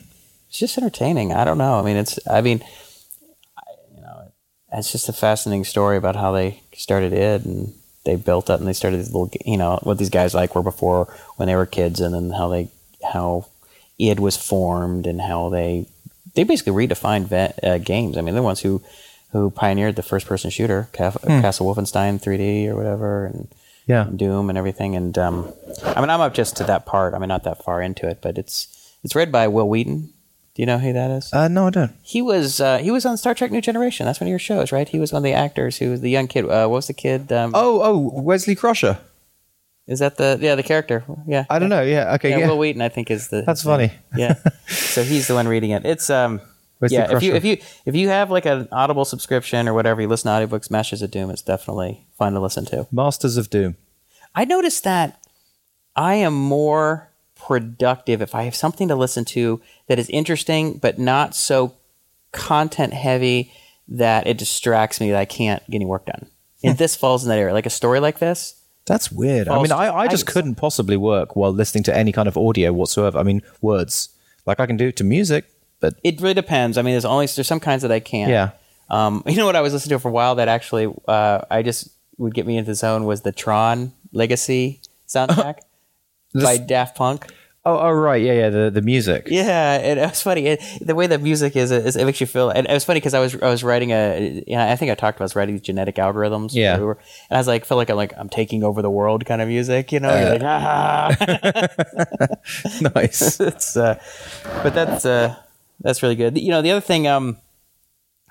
it's 0.50 0.60
just 0.60 0.78
entertaining. 0.78 1.34
I 1.34 1.44
don't 1.44 1.58
know. 1.58 1.80
I 1.80 1.82
mean, 1.82 1.98
it's. 1.98 2.20
I 2.28 2.42
mean, 2.42 2.64
I, 3.58 3.62
you 3.96 4.02
know, 4.02 4.32
it's 4.74 4.92
just 4.92 5.10
a 5.10 5.14
fascinating 5.14 5.66
story 5.66 5.98
about 5.98 6.16
how 6.16 6.32
they 6.32 6.62
started 6.74 7.14
it 7.14 7.44
and 7.46 7.74
they 8.06 8.16
built 8.16 8.50
up 8.50 8.60
and 8.60 8.68
they 8.68 8.74
started 8.74 8.98
these 8.98 9.12
little, 9.12 9.30
you 9.46 9.58
know, 9.58 9.80
what 9.84 9.98
these 9.98 10.10
guys 10.10 10.34
like 10.34 10.56
were 10.56 10.64
before 10.64 11.14
when 11.36 11.48
they 11.48 11.56
were 11.56 11.66
kids, 11.66 12.00
and 12.00 12.14
then 12.16 12.30
how 12.32 12.48
they 12.48 12.70
how 13.12 13.46
id 14.00 14.20
was 14.20 14.38
formed 14.38 15.06
and 15.08 15.22
how 15.22 15.50
they 15.50 15.86
they 16.36 16.44
basically 16.44 16.88
redefined 16.88 17.26
ve- 17.26 17.68
uh, 17.68 17.78
games. 17.80 18.18
I 18.18 18.22
mean, 18.22 18.34
they're 18.34 18.42
the 18.42 18.46
ones 18.46 18.62
who 18.62 18.82
who 19.32 19.50
pioneered 19.50 19.96
the 19.96 20.04
first 20.04 20.26
person 20.28 20.50
shooter, 20.50 20.90
Ca- 20.94 21.12
Castle 21.26 21.66
Wolfenstein 21.74 22.22
3D 22.22 22.68
or 22.70 22.76
whatever, 22.76 23.26
and 23.26 23.48
yeah. 23.86 24.08
Doom 24.16 24.50
and 24.50 24.58
everything. 24.58 24.96
And 24.96 25.18
um, 25.18 25.52
I 25.84 26.00
mean, 26.02 26.10
I'm 26.10 26.22
up 26.22 26.34
just 26.34 26.58
to 26.58 26.64
that 26.66 26.86
part. 26.86 27.14
I 27.14 27.20
mean, 27.20 27.30
not 27.30 27.44
that 27.44 27.64
far 27.64 27.82
into 27.82 28.08
it, 28.08 28.20
but 28.22 28.38
it's 28.38 28.94
it's 29.04 29.16
read 29.16 29.32
by 29.32 29.48
Wil 29.48 29.68
Wheaton. 29.70 30.14
Do 30.56 30.62
you 30.64 30.66
know 30.66 30.80
who 30.80 30.92
that 30.94 31.12
is? 31.12 31.32
Uh, 31.32 31.48
no, 31.48 31.68
I 31.68 31.70
don't. 31.70 31.92
he 32.02 32.22
was 32.22 32.60
uh, 32.60 32.80
he 32.80 32.90
was 32.90 33.06
on 33.06 33.16
Star 33.18 33.36
Trek 33.36 33.52
New 33.52 33.62
Generation. 33.62 34.06
That's 34.08 34.20
one 34.20 34.28
of 34.28 34.32
your 34.32 34.40
shows, 34.40 34.72
right? 34.72 34.90
He 34.90 34.98
was 35.00 35.14
one 35.14 35.20
of 35.20 35.24
the 35.24 35.34
actors 35.34 35.78
who 35.78 35.92
was 35.92 36.02
the 36.02 36.10
young 36.10 36.28
kid. 36.28 36.46
Uh, 36.46 36.68
what 36.68 36.78
was 36.78 36.88
the 36.88 36.94
kid? 36.94 37.32
Um, 37.32 37.52
Oh, 37.54 37.82
oh, 37.84 38.22
Wesley 38.22 38.56
Crusher. 38.56 38.98
is 39.88 40.00
that 40.00 40.18
the 40.18 40.38
yeah 40.42 40.56
the 40.56 40.64
character? 40.64 41.04
Yeah, 41.28 41.46
I 41.50 41.60
don't 41.60 41.70
know. 41.70 41.84
Yeah, 41.84 42.16
okay, 42.16 42.32
yeah, 42.32 42.40
yeah. 42.40 42.48
Wil 42.48 42.58
Wheaton, 42.58 42.82
I 42.82 42.90
think, 42.90 43.12
is 43.12 43.28
the. 43.28 43.44
That's 43.44 43.62
funny. 43.64 43.92
yeah. 44.16 44.34
So 44.68 45.04
he's 45.04 45.28
the 45.28 45.36
one 45.36 45.48
reading 45.48 45.72
it. 45.72 45.86
It's 45.86 46.10
um. 46.10 46.42
Yeah, 46.82 47.16
if 47.16 47.24
you 47.24 47.34
if 47.34 47.44
you 47.46 47.58
if 47.86 47.96
you 47.96 48.10
have 48.10 48.30
like 48.30 48.46
an 48.46 48.68
Audible 48.72 49.06
subscription 49.06 49.68
or 49.68 49.74
whatever, 49.74 50.02
you 50.02 50.08
listen 50.08 50.32
to 50.32 50.48
audiobooks, 50.48 50.70
Masters 50.70 51.02
of 51.02 51.12
Doom, 51.12 51.30
it's 51.30 51.42
definitely 51.42 52.06
fun 52.18 52.34
to 52.34 52.40
listen 52.40 52.66
to. 52.66 52.88
Masters 52.92 53.38
of 53.38 53.50
Doom. 53.50 53.76
I 54.36 54.46
noticed 54.46 54.84
that 54.84 55.20
I 55.96 56.16
am 56.16 56.34
more 56.34 57.10
productive 57.36 58.22
if 58.22 58.36
I 58.36 58.44
have 58.44 58.56
something 58.56 58.88
to 58.88 58.96
listen 58.96 59.26
to 59.26 59.62
that 59.88 60.00
is 60.00 60.10
interesting 60.10 60.78
but 60.78 61.00
not 61.00 61.36
so 61.36 61.74
content 62.32 62.94
heavy 62.94 63.52
that 63.88 64.28
it 64.28 64.38
distracts 64.38 65.00
me 65.00 65.12
that 65.12 65.20
I 65.20 65.26
can't 65.26 65.64
get 65.70 65.76
any 65.78 65.86
work 65.86 66.06
done. 66.06 66.28
And 66.64 66.78
this 66.78 66.96
falls 66.96 67.24
in 67.24 67.30
that 67.30 67.38
area. 67.38 67.54
Like 67.54 67.66
a 67.66 67.72
story 67.72 68.00
like 68.00 68.20
this, 68.20 68.56
That's 68.86 69.12
weird. 69.12 69.48
I 69.48 69.62
mean, 69.62 69.72
I, 69.72 69.96
I 69.96 70.08
just 70.08 70.28
I- 70.28 70.32
couldn't 70.34 70.56
possibly 70.56 70.98
work 70.98 71.36
while 71.36 71.52
listening 71.52 71.84
to 71.86 71.96
any 71.96 72.12
kind 72.12 72.28
of 72.28 72.38
audio 72.38 72.74
whatsoever. 72.74 73.18
I 73.18 73.24
mean, 73.24 73.42
words. 73.62 74.10
Like 74.46 74.60
I 74.60 74.66
can 74.66 74.78
do 74.78 74.92
to 74.94 75.04
music, 75.04 75.46
but 75.80 75.96
it 76.04 76.22
really 76.22 76.34
depends. 76.34 76.78
I 76.78 76.82
mean, 76.82 76.94
there's 76.94 77.06
only 77.06 77.28
there's 77.28 77.48
some 77.48 77.60
kinds 77.60 77.82
that 77.82 77.92
I 77.92 78.00
can't. 78.00 78.30
yeah. 78.30 78.52
Um, 78.90 79.24
you 79.28 79.36
know 79.36 79.46
what 79.46 79.56
I 79.56 79.62
was 79.62 79.74
listening 79.74 79.98
to 79.98 80.00
for 80.00 80.10
a 80.10 80.12
while 80.12 80.36
that 80.36 80.48
actually 80.48 80.94
uh, 81.08 81.42
I 81.50 81.62
just 81.64 81.90
would 82.18 82.34
get 82.34 82.48
me 82.48 82.58
into 82.58 82.72
the 82.72 82.76
zone 82.76 83.06
was 83.06 83.22
the 83.22 83.32
Tron 83.32 83.94
Legacy 84.12 84.82
soundtrack 85.08 85.60
by 86.34 86.58
Daft 86.58 86.98
Punk. 86.98 87.28
Oh, 87.68 87.80
oh, 87.80 87.92
right. 87.92 88.22
Yeah, 88.22 88.32
yeah. 88.32 88.50
The 88.50 88.72
the 88.72 88.82
music. 88.82 89.28
Yeah, 89.30 89.74
and 89.74 90.00
it 90.00 90.10
was 90.10 90.22
funny. 90.22 90.46
It, 90.46 90.62
the 90.80 90.96
way 90.96 91.06
the 91.06 91.18
music 91.20 91.58
is, 91.58 91.70
is, 91.70 91.98
it 91.98 92.06
makes 92.06 92.22
you 92.22 92.26
feel. 92.26 92.50
And 92.50 92.66
it 92.66 92.72
was 92.72 92.86
funny 92.86 93.02
because 93.02 93.14
I 93.14 93.20
was 93.20 93.36
I 93.36 93.50
was 93.50 93.62
writing 93.62 93.92
a. 93.92 94.42
You 94.48 94.56
know, 94.56 94.66
I 94.66 94.78
think 94.78 94.90
I 94.90 94.96
talked 94.96 95.18
about 95.18 95.24
I 95.24 95.26
was 95.26 95.36
writing 95.36 95.56
these 95.56 95.64
genetic 95.64 95.98
algorithms. 95.98 96.54
Yeah. 96.54 96.76
And 96.76 96.96
I 97.30 97.38
was 97.38 97.48
like, 97.48 97.66
felt 97.66 97.78
like 97.78 97.90
I'm 97.90 97.98
like 97.98 98.14
I'm 98.18 98.30
taking 98.30 98.64
over 98.64 98.82
the 98.82 98.90
world 98.90 99.26
kind 99.26 99.42
of 99.42 99.50
music. 99.50 99.92
You 99.92 100.00
know, 100.00 100.18
You're 100.18 100.30
like 100.30 100.44
ah. 100.46 101.18
nice. 102.96 103.38
it's, 103.42 103.76
uh, 103.76 104.02
but 104.64 104.74
that's 104.74 105.06
uh, 105.06 105.36
that's 105.82 106.02
really 106.04 106.16
good. 106.16 106.38
You 106.38 106.50
know, 106.52 106.62
the 106.62 106.72
other 106.72 106.82
thing. 106.82 107.08
Um, 107.08 107.38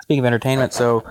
speaking 0.02 0.20
of 0.20 0.26
entertainment, 0.26 0.72
so 0.72 1.04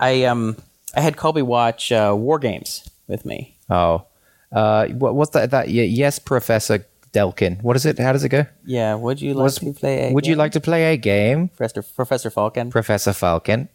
I 0.00 0.24
um 0.24 0.56
I 0.96 1.00
had 1.00 1.16
Colby 1.16 1.42
watch 1.42 1.92
uh, 1.92 2.12
WarGames 2.12 2.88
with 3.08 3.24
me. 3.26 3.56
Oh, 3.68 4.04
uh, 4.52 4.86
what, 4.88 5.14
what's 5.14 5.30
that? 5.32 5.50
That 5.50 5.68
yeah, 5.68 5.82
yes, 5.84 6.18
Professor 6.18 6.86
Delkin. 7.12 7.62
What 7.62 7.76
is 7.76 7.84
it? 7.86 7.98
How 7.98 8.12
does 8.12 8.24
it 8.24 8.28
go? 8.30 8.46
Yeah, 8.64 8.94
would 8.94 9.20
you 9.20 9.34
like 9.34 9.44
Was- 9.44 9.58
to 9.58 9.72
play? 9.72 10.10
A 10.10 10.12
Would 10.12 10.26
you 10.26 10.34
game? 10.34 10.38
like 10.38 10.52
to 10.52 10.60
play 10.60 10.92
a 10.92 10.96
game, 10.96 11.48
Professor 11.48 11.82
Professor 11.82 12.30
Falken? 12.30 12.70
Professor 12.70 13.10
Falken? 13.12 13.68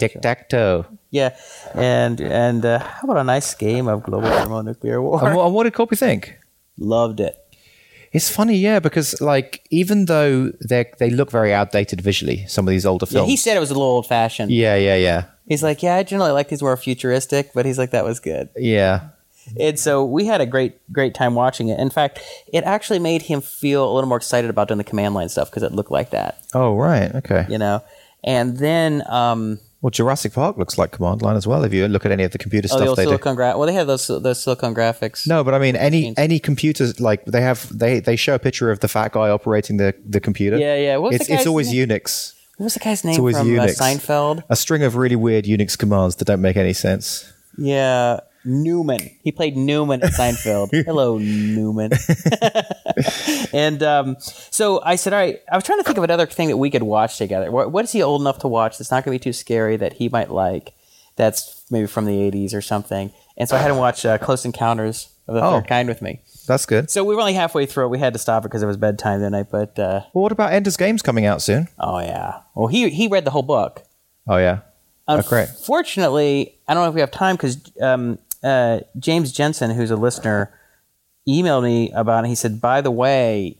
Tic 0.00 0.20
tac 0.20 0.48
toe. 0.48 0.84
Yeah, 1.10 1.36
and 1.74 2.20
and 2.20 2.64
uh, 2.64 2.78
how 2.80 3.02
about 3.04 3.18
a 3.18 3.24
nice 3.24 3.54
game 3.54 3.86
of 3.86 4.02
global 4.02 4.28
thermonuclear 4.28 5.00
war? 5.00 5.24
And 5.24 5.36
what, 5.36 5.46
and 5.46 5.54
what 5.54 5.64
did 5.64 5.74
Colby 5.74 5.94
think? 5.94 6.36
Loved 6.76 7.20
it. 7.20 7.36
It's 8.12 8.28
funny, 8.28 8.56
yeah, 8.56 8.80
because 8.80 9.20
like 9.20 9.62
even 9.70 10.06
though 10.06 10.50
they 10.68 10.90
they 10.98 11.10
look 11.10 11.30
very 11.30 11.54
outdated 11.54 12.00
visually, 12.00 12.44
some 12.46 12.66
of 12.66 12.70
these 12.72 12.84
older 12.86 13.06
Yeah, 13.08 13.12
films. 13.20 13.30
he 13.30 13.36
said 13.36 13.56
it 13.56 13.60
was 13.60 13.70
a 13.70 13.74
little 13.74 13.88
old 13.88 14.06
fashioned. 14.06 14.50
yeah, 14.50 14.74
yeah, 14.76 14.96
yeah, 14.96 15.24
He's 15.46 15.62
like, 15.62 15.82
yeah, 15.82 15.96
I 15.96 16.02
generally 16.02 16.32
like 16.32 16.48
these 16.48 16.62
more 16.62 16.76
futuristic, 16.76 17.52
but 17.54 17.66
he's 17.66 17.78
like, 17.78 17.90
that 17.92 18.04
was 18.04 18.18
good. 18.20 18.48
yeah. 18.56 19.08
And 19.58 19.78
so 19.80 20.04
we 20.04 20.26
had 20.26 20.40
a 20.40 20.46
great, 20.46 20.74
great 20.92 21.12
time 21.14 21.34
watching 21.34 21.68
it. 21.70 21.80
In 21.80 21.90
fact, 21.90 22.20
it 22.52 22.62
actually 22.64 22.98
made 23.00 23.22
him 23.22 23.40
feel 23.40 23.90
a 23.90 23.92
little 23.92 24.06
more 24.08 24.18
excited 24.18 24.48
about 24.50 24.68
doing 24.68 24.78
the 24.78 24.84
command 24.84 25.14
line 25.14 25.28
stuff 25.28 25.50
because 25.50 25.62
it 25.64 25.72
looked 25.72 25.90
like 25.90 26.10
that, 26.10 26.40
Oh, 26.54 26.76
right. 26.76 27.12
Okay. 27.16 27.46
you 27.48 27.58
know. 27.58 27.82
And 28.22 28.58
then, 28.58 29.02
um, 29.08 29.58
Well, 29.82 29.90
Jurassic 29.90 30.34
Park 30.34 30.58
looks 30.58 30.76
like 30.76 30.92
Command 30.92 31.22
Line 31.22 31.36
as 31.36 31.46
well. 31.46 31.64
If 31.64 31.72
you 31.72 31.88
look 31.88 32.04
at 32.04 32.12
any 32.12 32.22
of 32.24 32.32
the 32.32 32.38
computer 32.38 32.68
oh, 32.70 32.76
stuff 32.76 32.88
old 32.88 32.98
they 32.98 33.04
do. 33.04 33.10
Silicon 33.10 33.34
Gra- 33.34 33.56
Well, 33.56 33.66
they 33.66 33.72
have 33.72 33.86
those 33.86 34.06
those 34.08 34.42
Silicon 34.42 34.74
graphics. 34.74 35.26
No, 35.26 35.42
but 35.42 35.54
I 35.54 35.58
mean, 35.58 35.74
any 35.74 36.14
any 36.18 36.38
computers 36.38 37.00
like 37.00 37.24
they 37.24 37.40
have 37.40 37.66
they 37.76 38.00
they 38.00 38.16
show 38.16 38.34
a 38.34 38.38
picture 38.38 38.70
of 38.70 38.80
the 38.80 38.88
fat 38.88 39.12
guy 39.12 39.30
operating 39.30 39.78
the 39.78 39.94
the 40.04 40.20
computer. 40.20 40.58
Yeah, 40.58 40.76
yeah. 40.76 40.96
What 40.98 41.12
was 41.12 41.20
It's 41.20 41.28
the 41.28 41.34
it's 41.34 41.46
always 41.46 41.72
name? 41.72 41.88
Unix. 41.88 42.34
What 42.58 42.64
was 42.64 42.74
the 42.74 42.80
guy's 42.80 43.04
name 43.04 43.18
always 43.18 43.38
from 43.38 43.58
uh, 43.58 43.62
Unix. 43.62 43.78
Seinfeld? 43.78 44.44
A 44.50 44.56
string 44.56 44.82
of 44.82 44.96
really 44.96 45.16
weird 45.16 45.46
Unix 45.46 45.78
commands 45.78 46.16
that 46.16 46.26
don't 46.26 46.42
make 46.42 46.58
any 46.58 46.74
sense. 46.74 47.32
Yeah, 47.56 48.20
Newman. 48.44 49.00
He 49.22 49.32
played 49.32 49.56
Newman 49.56 50.02
at 50.02 50.12
Seinfeld. 50.12 50.70
Hello, 50.84 51.18
Newman. 51.18 51.92
and 53.52 53.82
um, 53.82 54.16
so 54.20 54.80
I 54.84 54.96
said, 54.96 55.12
all 55.12 55.18
right. 55.18 55.40
I 55.50 55.56
was 55.56 55.64
trying 55.64 55.78
to 55.78 55.84
think 55.84 55.98
of 55.98 56.04
another 56.04 56.26
thing 56.26 56.48
that 56.48 56.56
we 56.56 56.70
could 56.70 56.82
watch 56.82 57.18
together. 57.18 57.50
What, 57.50 57.72
what 57.72 57.84
is 57.84 57.92
he 57.92 58.02
old 58.02 58.20
enough 58.20 58.38
to 58.40 58.48
watch 58.48 58.78
that's 58.78 58.90
not 58.90 59.04
going 59.04 59.16
to 59.18 59.20
be 59.20 59.30
too 59.30 59.32
scary 59.32 59.76
that 59.76 59.94
he 59.94 60.08
might 60.08 60.30
like? 60.30 60.72
That's 61.16 61.64
maybe 61.70 61.86
from 61.86 62.06
the 62.06 62.12
'80s 62.12 62.54
or 62.54 62.62
something. 62.62 63.12
And 63.36 63.48
so 63.48 63.56
I 63.56 63.58
had 63.60 63.70
him 63.70 63.76
watch 63.76 64.06
uh, 64.06 64.16
Close 64.18 64.44
Encounters 64.44 65.08
of 65.28 65.34
the 65.34 65.42
Oh. 65.44 65.60
Third 65.60 65.68
Kind 65.68 65.88
with 65.88 66.00
me. 66.00 66.20
That's 66.46 66.64
good. 66.66 66.90
So 66.90 67.04
we 67.04 67.14
were 67.14 67.20
only 67.20 67.34
halfway 67.34 67.66
through 67.66 67.86
it. 67.86 67.88
We 67.88 67.98
had 67.98 68.12
to 68.14 68.18
stop 68.18 68.42
it 68.44 68.48
because 68.48 68.62
it 68.62 68.66
was 68.66 68.76
bedtime 68.76 69.20
that 69.20 69.30
night. 69.30 69.48
But 69.50 69.78
uh, 69.78 70.02
Well, 70.14 70.22
what 70.22 70.32
about 70.32 70.52
Ender's 70.52 70.76
Games 70.78 71.02
coming 71.02 71.26
out 71.26 71.42
soon? 71.42 71.68
oh 71.78 71.98
yeah. 71.98 72.40
Well, 72.54 72.68
he 72.68 72.88
he 72.90 73.06
read 73.08 73.24
the 73.26 73.30
whole 73.32 73.42
book. 73.42 73.82
Oh 74.26 74.36
yeah. 74.38 74.60
Oh, 75.08 75.20
great. 75.22 75.48
Unfortunately, 75.48 76.54
I 76.68 76.74
don't 76.74 76.84
know 76.84 76.88
if 76.88 76.94
we 76.94 77.00
have 77.00 77.10
time 77.10 77.34
because 77.36 77.58
um, 77.82 78.18
uh, 78.42 78.80
James 78.98 79.32
Jensen, 79.32 79.70
who's 79.70 79.90
a 79.90 79.96
listener, 79.96 80.52
emailed 81.28 81.64
me 81.64 81.90
about 81.92 82.24
it. 82.24 82.28
He 82.28 82.34
said, 82.34 82.60
"By 82.60 82.80
the 82.80 82.90
way, 82.90 83.58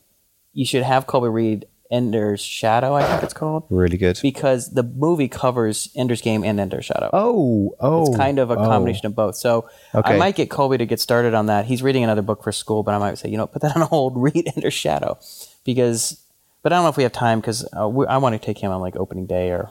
you 0.53 0.65
should 0.65 0.83
have 0.83 1.07
Colby 1.07 1.29
read 1.29 1.67
Ender's 1.91 2.41
Shadow. 2.41 2.95
I 2.95 3.05
think 3.05 3.23
it's 3.25 3.35
called 3.35 3.65
Really 3.69 3.97
good. 3.97 4.19
because 4.23 4.71
the 4.71 4.85
movie 4.85 5.29
covers 5.29 5.91
Ender's 5.97 6.21
Game 6.21 6.45
and 6.45 6.61
Ender's 6.61 6.85
Shadow. 6.85 7.11
Oh, 7.13 7.75
oh. 7.81 8.07
It's 8.07 8.17
kind 8.17 8.39
of 8.39 8.51
a 8.51 8.55
oh. 8.55 8.65
combination 8.65 9.07
of 9.07 9.17
both. 9.17 9.35
So 9.35 9.69
I 9.93 10.17
might 10.17 10.37
get 10.37 10.51
Colby 10.51 10.79
to 10.79 10.87
get 10.87 11.01
started 11.01 11.35
on 11.35 11.47
that. 11.47 11.65
He's 11.65 11.83
reading 11.83 12.05
another 12.05 12.23
book 12.23 12.45
for 12.45 12.53
school, 12.53 12.83
but 12.83 12.95
I 12.95 12.99
might 12.99 13.19
say, 13.19 13.29
you 13.29 13.37
know, 13.37 13.47
put 13.47 13.63
that 13.63 13.77
on 13.77 13.83
hold. 13.83 14.15
Read 14.21 14.53
Ender's 14.55 14.75
Shadow 14.75 15.19
because, 15.65 16.23
but 16.63 16.73
I 16.73 16.77
don't 16.77 16.85
know 16.85 16.91
if 16.91 16.97
we 16.97 17.03
have 17.03 17.13
time 17.13 17.41
because 17.41 17.67
uh, 17.75 17.89
I 17.89 18.19
want 18.19 18.35
to 18.35 18.39
take 18.39 18.59
him 18.59 18.71
on 18.71 18.81
like 18.81 18.95
opening 18.97 19.27
day 19.27 19.51
or 19.51 19.71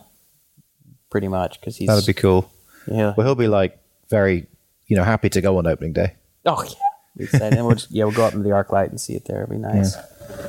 pretty 1.10 1.30
much 1.30 1.60
because 1.60 1.78
he's 1.78 1.88
That'd 1.88 2.06
be 2.06 2.14
cool. 2.14 2.52
yeah. 2.86 3.14
Well, 3.16 3.26
he'll 3.26 3.36
be 3.36 3.48
like 3.48 3.80
very, 4.10 4.48
you 4.90 4.98
know, 4.98 5.04
happy 5.06 5.30
to 5.30 5.40
go 5.42 5.58
on 5.58 5.66
opening 5.68 5.94
day. 5.94 6.16
Oh 6.46 6.62
yeah, 6.64 6.74
Be 7.16 7.24
excited. 7.24 7.54
and 7.58 7.66
we'll 7.66 7.76
just, 7.76 7.90
yeah 7.92 8.04
we'll 8.04 8.14
go 8.14 8.26
up 8.26 8.34
into 8.34 8.44
the 8.44 8.50
ArcLight 8.50 8.90
and 8.90 9.00
see 9.00 9.14
it 9.14 9.24
there. 9.26 9.38
It'd 9.44 9.50
be 9.50 9.58
nice. 9.58 9.96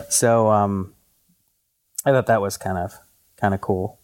So 0.09 0.51
um, 0.51 0.93
I 2.05 2.11
thought 2.11 2.26
that 2.26 2.41
was 2.41 2.57
kind 2.57 2.78
of 2.78 2.93
kind 3.36 3.55
of 3.55 3.61
cool. 3.61 3.99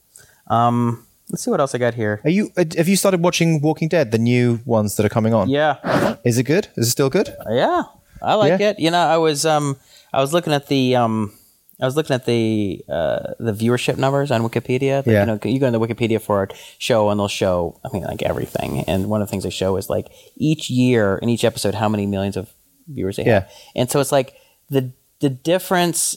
Um, 0.49 1.05
let's 1.30 1.43
see 1.43 1.51
what 1.51 1.61
else 1.61 1.74
I 1.74 1.78
got 1.78 1.95
here. 1.95 2.20
Are 2.24 2.30
you? 2.30 2.53
uh, 2.57 2.64
Have 2.76 2.87
you 2.89 2.97
started 2.97 3.20
watching 3.22 3.61
Walking 3.61 3.89
Dead, 3.89 4.11
the 4.12 4.18
new 4.18 4.61
ones 4.64 4.97
that 4.97 5.05
are 5.07 5.11
coming 5.11 5.34
on? 5.34 5.49
Yeah, 5.49 6.16
Is 6.24 6.39
it 6.39 6.45
good? 6.45 6.68
Is 6.76 6.87
it 6.89 6.91
still 6.91 7.11
good? 7.11 7.34
yeah, 7.51 7.82
I 8.22 8.34
like 8.34 8.61
Yeah. 8.61 8.70
it. 8.70 8.78
You 8.78 8.91
know, 8.91 8.99
I 9.01 9.16
was 9.16 9.45
um 9.45 9.76
I 10.12 10.20
was 10.20 10.32
looking 10.32 10.53
at 10.53 10.68
the 10.68 10.97
um. 10.97 11.32
I 11.81 11.85
was 11.85 11.95
looking 11.95 12.14
at 12.14 12.24
the 12.24 12.83
uh, 12.89 13.35
the 13.39 13.53
viewership 13.53 13.99
numbers 13.99 14.31
on 14.31 14.43
Wikipedia. 14.43 14.99
Like, 14.99 15.07
Yeah. 15.07 15.20
You 15.20 15.27
know, 15.27 15.39
you 15.45 15.61
go 15.61 15.66
into 15.66 15.79
Wikipedia 15.79 16.20
for 16.20 16.45
a 16.45 16.49
show, 16.79 17.11
and 17.11 17.20
they'll 17.20 17.29
show. 17.29 17.79
I 17.85 17.89
mean, 17.93 18.05
like 18.05 18.22
everything. 18.22 18.81
And 18.85 19.09
one 19.11 19.20
of 19.20 19.29
the 19.29 19.31
things 19.31 19.45
they 19.45 19.51
show 19.51 19.77
is 19.77 19.91
like 19.91 20.09
each 20.37 20.70
year 20.70 21.18
in 21.18 21.29
each 21.29 21.45
episode 21.45 21.74
how 21.74 21.89
many 21.89 22.07
millions 22.07 22.37
of 22.37 22.51
viewers 22.89 23.16
they 23.16 23.24
have. 23.24 23.43
Yeah. 23.45 23.49
And 23.74 23.91
so 23.91 24.01
it's 24.01 24.12
like 24.12 24.35
the 24.70 24.93
the 25.20 25.29
difference 25.29 26.16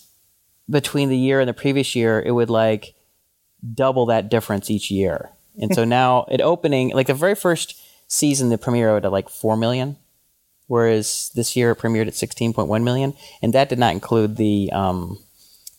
between 0.70 1.10
the 1.10 1.18
year 1.18 1.42
and 1.42 1.50
the 1.50 1.54
previous 1.54 1.96
year, 1.96 2.22
it 2.22 2.32
would 2.32 2.50
like 2.50 2.94
double 3.74 4.06
that 4.06 4.30
difference 4.30 4.70
each 4.70 4.90
year. 4.90 5.30
And 5.60 5.74
so 5.74 5.84
now 6.00 6.26
it 6.32 6.40
opening 6.40 6.92
like 6.92 7.08
the 7.08 7.14
very 7.14 7.36
first 7.36 7.76
season, 8.08 8.48
the 8.48 8.58
premiere 8.58 8.96
at 8.96 9.12
like 9.12 9.28
four 9.28 9.58
million, 9.58 9.98
whereas 10.68 11.32
this 11.36 11.58
year 11.58 11.72
it 11.72 11.80
premiered 11.80 12.08
at 12.08 12.16
sixteen 12.16 12.54
point 12.54 12.70
one 12.70 12.86
million, 12.86 13.14
and 13.42 13.54
that 13.54 13.68
did 13.68 13.80
not 13.80 13.92
include 13.92 14.38
the 14.38 14.72
um 14.72 15.20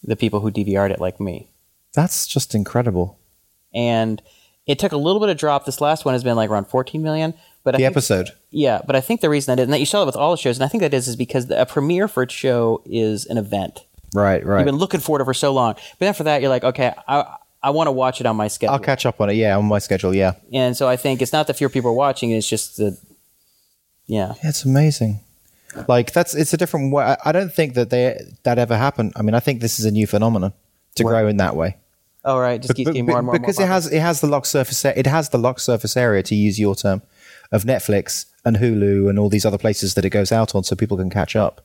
the 0.03 0.17
people 0.17 0.41
who 0.41 0.51
DVR'd 0.51 0.91
it 0.93 1.01
like 1.01 1.21
me. 1.21 1.49
That's 1.95 2.27
just 2.27 2.55
incredible. 2.55 3.19
And 3.75 4.23
it 4.67 4.79
took 4.79 4.93
a 4.93 4.97
little 4.97 5.21
bit 5.21 5.29
of 5.31 5.37
drop. 5.37 5.65
This 5.67 5.81
last 5.81 6.05
one 6.05 6.15
has 6.15 6.23
been 6.25 6.37
like 6.37 6.51
around 6.51 6.67
fourteen 6.67 7.03
million. 7.03 7.35
But 7.63 7.75
I 7.75 7.79
The 7.79 7.83
think- 7.85 7.93
episode. 7.93 8.29
yeah, 8.51 8.81
but 8.87 8.97
I 8.97 9.03
think 9.03 9.21
the 9.21 9.29
reason 9.29 9.53
that 9.55 9.61
is, 9.61 9.65
and 9.65 9.73
that 9.75 9.81
you 9.81 9.87
saw 9.87 10.03
it 10.03 10.07
with 10.07 10.17
all 10.17 10.31
the 10.31 10.39
shows, 10.39 10.57
and 10.57 10.65
I 10.65 10.69
think 10.69 10.81
that 10.81 10.95
is, 10.95 11.09
is 11.09 11.17
because 11.17 11.49
the, 11.49 11.61
a 11.61 11.67
premiere 11.67 12.09
for 12.09 12.23
a 12.23 12.31
show 12.31 12.83
is 12.87 13.27
an 13.27 13.37
event. 13.37 13.81
Right, 14.15 14.45
right. 14.45 14.61
You've 14.61 14.65
been 14.67 14.77
looking 14.77 15.01
forward 15.01 15.19
to 15.19 15.23
it 15.25 15.27
for 15.27 15.35
so 15.35 15.53
long, 15.53 15.75
but 15.99 16.09
after 16.09 16.25
that, 16.25 16.41
you're 16.41 16.49
like, 16.51 16.65
okay, 16.65 16.95
I 17.07 17.37
I 17.63 17.71
want 17.71 17.89
to 17.89 17.93
watch 17.93 18.21
it 18.21 18.27
on 18.27 18.37
my 18.37 18.49
schedule. 18.49 18.73
I'll 18.73 18.79
catch 18.81 19.05
up 19.05 19.21
on 19.21 19.29
it. 19.29 19.35
Yeah, 19.35 19.59
on 19.59 19.67
my 19.67 19.79
schedule. 19.79 20.15
Yeah. 20.15 20.33
And 20.53 20.75
so 20.75 20.89
I 20.89 20.97
think 20.97 21.21
it's 21.21 21.33
not 21.35 21.47
that 21.49 21.55
fewer 21.59 21.69
people 21.69 21.91
are 21.91 21.95
watching; 21.95 22.31
it's 22.31 22.49
just 22.49 22.79
the 22.79 22.97
yeah. 24.07 24.35
Yeah, 24.43 24.49
it's 24.49 24.65
amazing. 24.65 25.21
Like 25.89 26.13
that's 26.13 26.35
it's 26.35 26.53
a 26.53 26.57
different 26.57 26.93
way. 26.93 27.17
I- 27.25 27.33
don't 27.33 27.53
think 27.53 27.75
that 27.75 27.91
they 27.91 28.19
that 28.43 28.59
ever 28.59 28.77
happened. 28.77 29.13
I 29.17 29.23
mean, 29.23 29.35
I 29.35 29.41
think 29.41 29.61
this 29.61 29.79
is 29.79 29.87
a 29.87 29.91
new 29.91 30.07
phenomenon 30.07 30.53
to 30.97 31.05
grow 31.05 31.27
in 31.29 31.37
that 31.39 31.55
way. 31.57 31.77
All 32.25 32.41
right, 32.41 32.61
just 32.61 32.75
keep 32.75 32.87
But- 32.87 32.93
getting 32.95 33.07
more 33.07 33.19
and 33.19 33.27
more. 33.27 33.35
and 33.37 33.43
more 33.43 33.47
because 33.47 33.61
it 33.61 33.69
has 33.69 33.87
it 33.91 34.01
has 34.01 34.21
the 34.21 34.27
lock 34.27 34.47
surface 34.47 34.85
it 34.85 35.07
has 35.07 35.29
the 35.31 35.39
luck 35.39 35.59
surface 35.61 35.97
area 35.97 36.23
to 36.25 36.35
use 36.35 36.59
your 36.59 36.75
term 36.75 37.03
of 37.53 37.65
Netflix 37.65 38.27
and 38.45 38.57
Hulu 38.57 39.09
and 39.09 39.19
all 39.19 39.29
these 39.29 39.45
other 39.47 39.59
places 39.59 39.95
that 39.95 40.05
it 40.05 40.11
goes 40.11 40.33
out 40.33 40.55
on, 40.55 40.65
so 40.65 40.75
people 40.77 40.97
can 40.97 41.11
catch 41.11 41.35
up. 41.37 41.61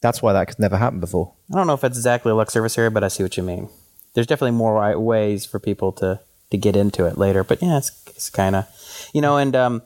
That's 0.00 0.20
why 0.22 0.32
that 0.32 0.48
could 0.48 0.58
never 0.58 0.76
happen 0.76 0.98
before. 1.00 1.32
I 1.52 1.56
don't 1.56 1.66
know 1.66 1.74
if 1.74 1.84
it's 1.84 1.96
exactly 1.96 2.32
a 2.32 2.34
luck 2.34 2.50
surface 2.50 2.76
area, 2.78 2.90
but 2.90 3.04
I 3.04 3.08
see 3.08 3.22
what 3.22 3.36
you 3.36 3.42
mean. 3.42 3.68
there's 4.14 4.26
definitely 4.26 4.56
more 4.58 4.98
ways 4.98 5.46
for 5.46 5.58
people 5.58 5.92
to 5.92 6.20
to 6.50 6.56
get 6.58 6.74
into 6.76 7.06
it 7.06 7.16
later. 7.18 7.44
But 7.44 7.62
yeah, 7.62 7.78
it's 7.78 7.92
it's 8.08 8.28
kind 8.30 8.56
of 8.56 8.66
you 9.14 9.20
know, 9.20 9.36
and 9.36 9.54
um, 9.54 9.82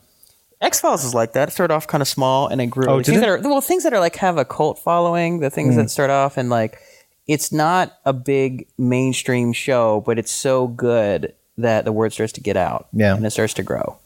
X 0.61 0.79
Files 0.79 1.03
is 1.03 1.13
like 1.13 1.33
that. 1.33 1.49
It 1.49 1.51
started 1.51 1.73
off 1.73 1.85
kind 1.87 2.01
of 2.01 2.07
small 2.07 2.47
and 2.47 2.59
it 2.59 2.67
grew. 2.67 2.87
Oh, 2.87 3.03
things 3.03 3.17
it? 3.17 3.21
that 3.21 3.29
are 3.29 3.39
well, 3.41 3.61
things 3.61 3.83
that 3.83 3.93
are 3.93 3.99
like 3.99 4.15
have 4.17 4.37
a 4.37 4.45
cult 4.45 4.79
following. 4.79 5.39
The 5.39 5.49
things 5.49 5.75
Mm. 5.75 5.77
that 5.77 5.91
start 5.91 6.09
off 6.09 6.37
and 6.37 6.49
like 6.49 6.79
it's 7.27 7.51
not 7.51 7.97
a 8.05 8.13
big 8.13 8.67
mainstream 8.77 9.53
show, 9.53 10.01
but 10.01 10.17
it's 10.17 10.31
so 10.31 10.67
good 10.67 11.33
that 11.57 11.85
the 11.85 11.91
word 11.91 12.13
starts 12.13 12.33
to 12.33 12.41
get 12.41 12.55
out. 12.57 12.87
Yeah. 12.93 13.15
and 13.15 13.25
it 13.25 13.31
starts 13.31 13.53
to 13.55 13.63
grow, 13.63 13.97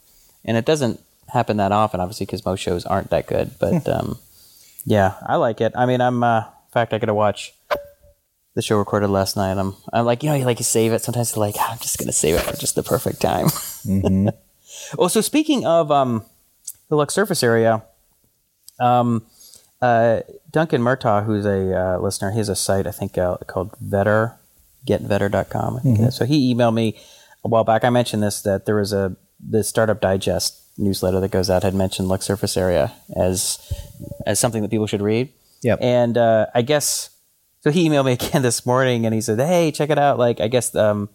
and 0.44 0.56
it 0.56 0.64
doesn't 0.64 1.00
happen 1.32 1.56
that 1.58 1.72
often, 1.72 2.00
obviously, 2.00 2.26
because 2.26 2.44
most 2.44 2.60
shows 2.60 2.84
aren't 2.84 3.10
that 3.10 3.26
good. 3.26 3.52
But 3.58 3.88
um, 3.88 4.18
yeah, 4.84 5.14
I 5.26 5.36
like 5.36 5.60
it. 5.62 5.72
I 5.76 5.86
mean, 5.86 6.00
I'm. 6.00 6.22
Uh, 6.22 6.40
in 6.40 6.72
fact, 6.72 6.92
I 6.92 6.98
got 6.98 7.06
to 7.06 7.14
watch 7.14 7.54
the 8.54 8.60
show 8.62 8.76
recorded 8.76 9.08
last 9.08 9.36
night. 9.36 9.56
I'm. 9.56 9.74
I'm 9.92 10.04
like, 10.04 10.22
you 10.22 10.28
know, 10.28 10.34
you 10.36 10.44
like 10.44 10.58
you 10.58 10.64
save 10.64 10.92
it. 10.92 11.00
Sometimes 11.02 11.34
you're 11.34 11.44
like, 11.46 11.54
I'm 11.60 11.78
just 11.78 11.98
gonna 11.98 12.12
save 12.12 12.34
it 12.34 12.40
for 12.42 12.56
just 12.56 12.74
the 12.74 12.82
perfect 12.82 13.20
time. 13.22 13.46
oh, 14.98 15.08
so 15.08 15.20
speaking 15.20 15.64
of 15.64 15.90
um, 15.90 16.24
the 16.92 16.96
Luck's 16.96 17.14
surface 17.14 17.42
area, 17.42 17.82
um, 18.78 19.24
uh, 19.80 20.20
Duncan 20.50 20.82
Murtaugh, 20.82 21.24
who's 21.24 21.46
a 21.46 21.74
uh, 21.74 21.98
listener, 21.98 22.32
he 22.32 22.36
has 22.36 22.50
a 22.50 22.54
site 22.54 22.86
I 22.86 22.90
think 22.90 23.16
uh, 23.16 23.38
called 23.46 23.72
Vetter, 23.82 24.36
getvetter.com. 24.86 25.78
I 25.78 25.80
think 25.80 26.00
is. 26.00 26.14
So 26.14 26.26
he 26.26 26.54
emailed 26.54 26.74
me 26.74 27.00
a 27.44 27.48
while 27.48 27.64
back. 27.64 27.82
I 27.82 27.88
mentioned 27.88 28.22
this 28.22 28.42
that 28.42 28.66
there 28.66 28.76
was 28.76 28.92
a 28.92 29.16
the 29.40 29.64
Startup 29.64 29.98
Digest 29.98 30.60
newsletter 30.76 31.18
that 31.20 31.30
goes 31.30 31.48
out 31.48 31.62
had 31.62 31.74
mentioned 31.74 32.08
Luck's 32.08 32.26
surface 32.26 32.58
area 32.58 32.92
as 33.16 33.72
as 34.26 34.38
something 34.38 34.60
that 34.60 34.70
people 34.70 34.86
should 34.86 35.00
read. 35.00 35.32
Yep. 35.62 35.78
And 35.80 36.18
uh, 36.18 36.48
I 36.54 36.60
guess 36.60 37.08
so. 37.60 37.70
He 37.70 37.88
emailed 37.88 38.04
me 38.04 38.12
again 38.20 38.42
this 38.42 38.66
morning, 38.66 39.06
and 39.06 39.14
he 39.14 39.22
said, 39.22 39.38
"Hey, 39.38 39.72
check 39.72 39.88
it 39.88 39.98
out. 39.98 40.18
Like, 40.18 40.42
I 40.42 40.48
guess 40.48 40.74
um, 40.74 41.08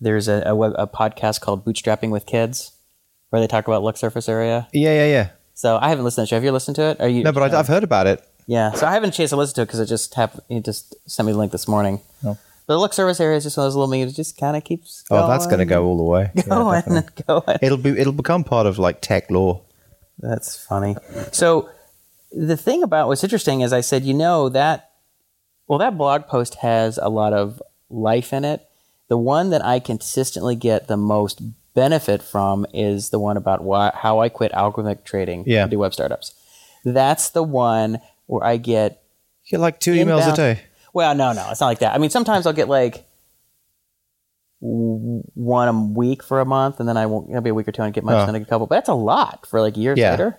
there's 0.00 0.28
a, 0.28 0.44
a, 0.46 0.54
web, 0.54 0.74
a 0.78 0.86
podcast 0.86 1.40
called 1.40 1.64
Bootstrapping 1.64 2.10
with 2.10 2.24
Kids, 2.24 2.70
where 3.34 3.40
they 3.40 3.48
talk 3.48 3.66
about 3.66 3.82
Luck's 3.82 3.98
surface 3.98 4.28
area. 4.28 4.68
Yeah, 4.72 4.94
yeah, 4.94 5.06
yeah. 5.06 5.28
So 5.54 5.76
I 5.76 5.88
haven't 5.88 6.04
listened 6.04 6.28
to 6.28 6.34
it. 6.34 6.36
Have 6.36 6.44
you 6.44 6.52
listened 6.52 6.76
to 6.76 6.82
it? 6.82 7.00
Are 7.00 7.08
you? 7.08 7.24
No, 7.24 7.32
but 7.32 7.52
I, 7.52 7.58
I've 7.58 7.66
heard 7.66 7.82
about 7.82 8.06
it. 8.06 8.22
yeah. 8.46 8.70
So 8.72 8.86
I 8.86 8.92
haven't 8.92 9.10
chased 9.10 9.30
to 9.30 9.36
listen 9.36 9.56
to 9.56 9.62
it 9.62 9.66
because 9.66 9.80
it 9.80 9.86
just 9.86 10.14
happened. 10.14 10.42
He 10.48 10.60
just 10.60 10.94
sent 11.10 11.26
me 11.26 11.32
the 11.32 11.38
link 11.38 11.50
this 11.50 11.66
morning. 11.66 12.00
Oh. 12.24 12.38
But 12.66 12.74
the 12.74 12.78
Luck's 12.78 12.94
service 12.94 13.18
area 13.18 13.36
is 13.36 13.42
just 13.42 13.56
one 13.56 13.66
of 13.66 13.72
those 13.72 13.76
little 13.76 13.90
memes. 13.90 14.12
It 14.12 14.14
just 14.14 14.38
kind 14.38 14.56
of 14.56 14.62
keeps. 14.62 15.02
Oh, 15.10 15.26
that's 15.26 15.46
going 15.46 15.58
to 15.58 15.64
go 15.64 15.84
all 15.84 15.96
the 15.96 16.04
way. 16.04 16.30
Yeah, 16.36 16.42
Going 16.44 16.80
definitely. 16.82 17.08
and 17.18 17.26
going. 17.26 17.58
it'll 17.60 17.76
be 17.78 17.90
it'll 17.90 18.12
become 18.12 18.44
part 18.44 18.66
of 18.66 18.78
like 18.78 19.00
tech 19.00 19.32
law. 19.32 19.62
That's 20.20 20.64
funny. 20.64 20.94
So 21.32 21.68
the 22.30 22.56
thing 22.56 22.84
about 22.84 23.08
what's 23.08 23.24
interesting 23.24 23.62
is 23.62 23.72
I 23.72 23.80
said, 23.80 24.04
you 24.04 24.14
know, 24.14 24.48
that 24.50 24.90
well, 25.66 25.80
that 25.80 25.98
blog 25.98 26.28
post 26.28 26.54
has 26.56 26.98
a 27.02 27.08
lot 27.08 27.32
of 27.32 27.60
life 27.90 28.32
in 28.32 28.44
it. 28.44 28.64
The 29.08 29.18
one 29.18 29.50
that 29.50 29.64
I 29.64 29.80
consistently 29.80 30.54
get 30.56 30.86
the 30.86 30.96
most 30.96 31.42
benefit 31.74 32.22
from 32.22 32.66
is 32.72 33.10
the 33.10 33.18
one 33.18 33.36
about 33.36 33.62
why, 33.62 33.90
how 33.94 34.20
I 34.20 34.28
quit 34.28 34.52
algorithmic 34.52 35.04
trading 35.04 35.44
Yeah. 35.46 35.64
to 35.64 35.70
do 35.70 35.78
web 35.78 35.92
startups. 35.92 36.34
That's 36.84 37.30
the 37.30 37.42
one 37.42 38.00
where 38.26 38.44
I 38.44 38.56
get 38.56 39.02
You 39.44 39.52
get 39.58 39.60
like 39.60 39.80
two 39.80 39.92
emails 39.92 40.32
a 40.32 40.36
day. 40.36 40.60
well, 40.92 41.14
no, 41.14 41.32
no, 41.32 41.48
it's 41.50 41.60
not 41.60 41.66
like 41.66 41.80
that. 41.80 41.94
I 41.94 41.98
mean, 41.98 42.10
sometimes 42.10 42.46
I'll 42.46 42.52
get 42.52 42.68
like 42.68 43.06
one 44.60 45.68
a 45.68 45.72
week 45.72 46.22
for 46.22 46.40
a 46.40 46.44
month, 46.46 46.80
and 46.80 46.88
then 46.88 46.96
I 46.96 47.06
won't. 47.06 47.28
It'll 47.28 47.42
be 47.42 47.50
a 47.50 47.54
week 47.54 47.68
or 47.68 47.72
two, 47.72 47.82
and 47.82 47.92
get 47.92 48.04
much, 48.04 48.14
Oh. 48.16 48.20
and 48.24 48.34
then 48.34 48.40
a 48.42 48.44
couple. 48.44 48.66
But 48.66 48.76
that's 48.76 48.88
a 48.88 48.94
lot 48.94 49.46
for 49.46 49.60
like 49.60 49.76
years 49.76 49.98
Yeah. 49.98 50.12
later. 50.12 50.38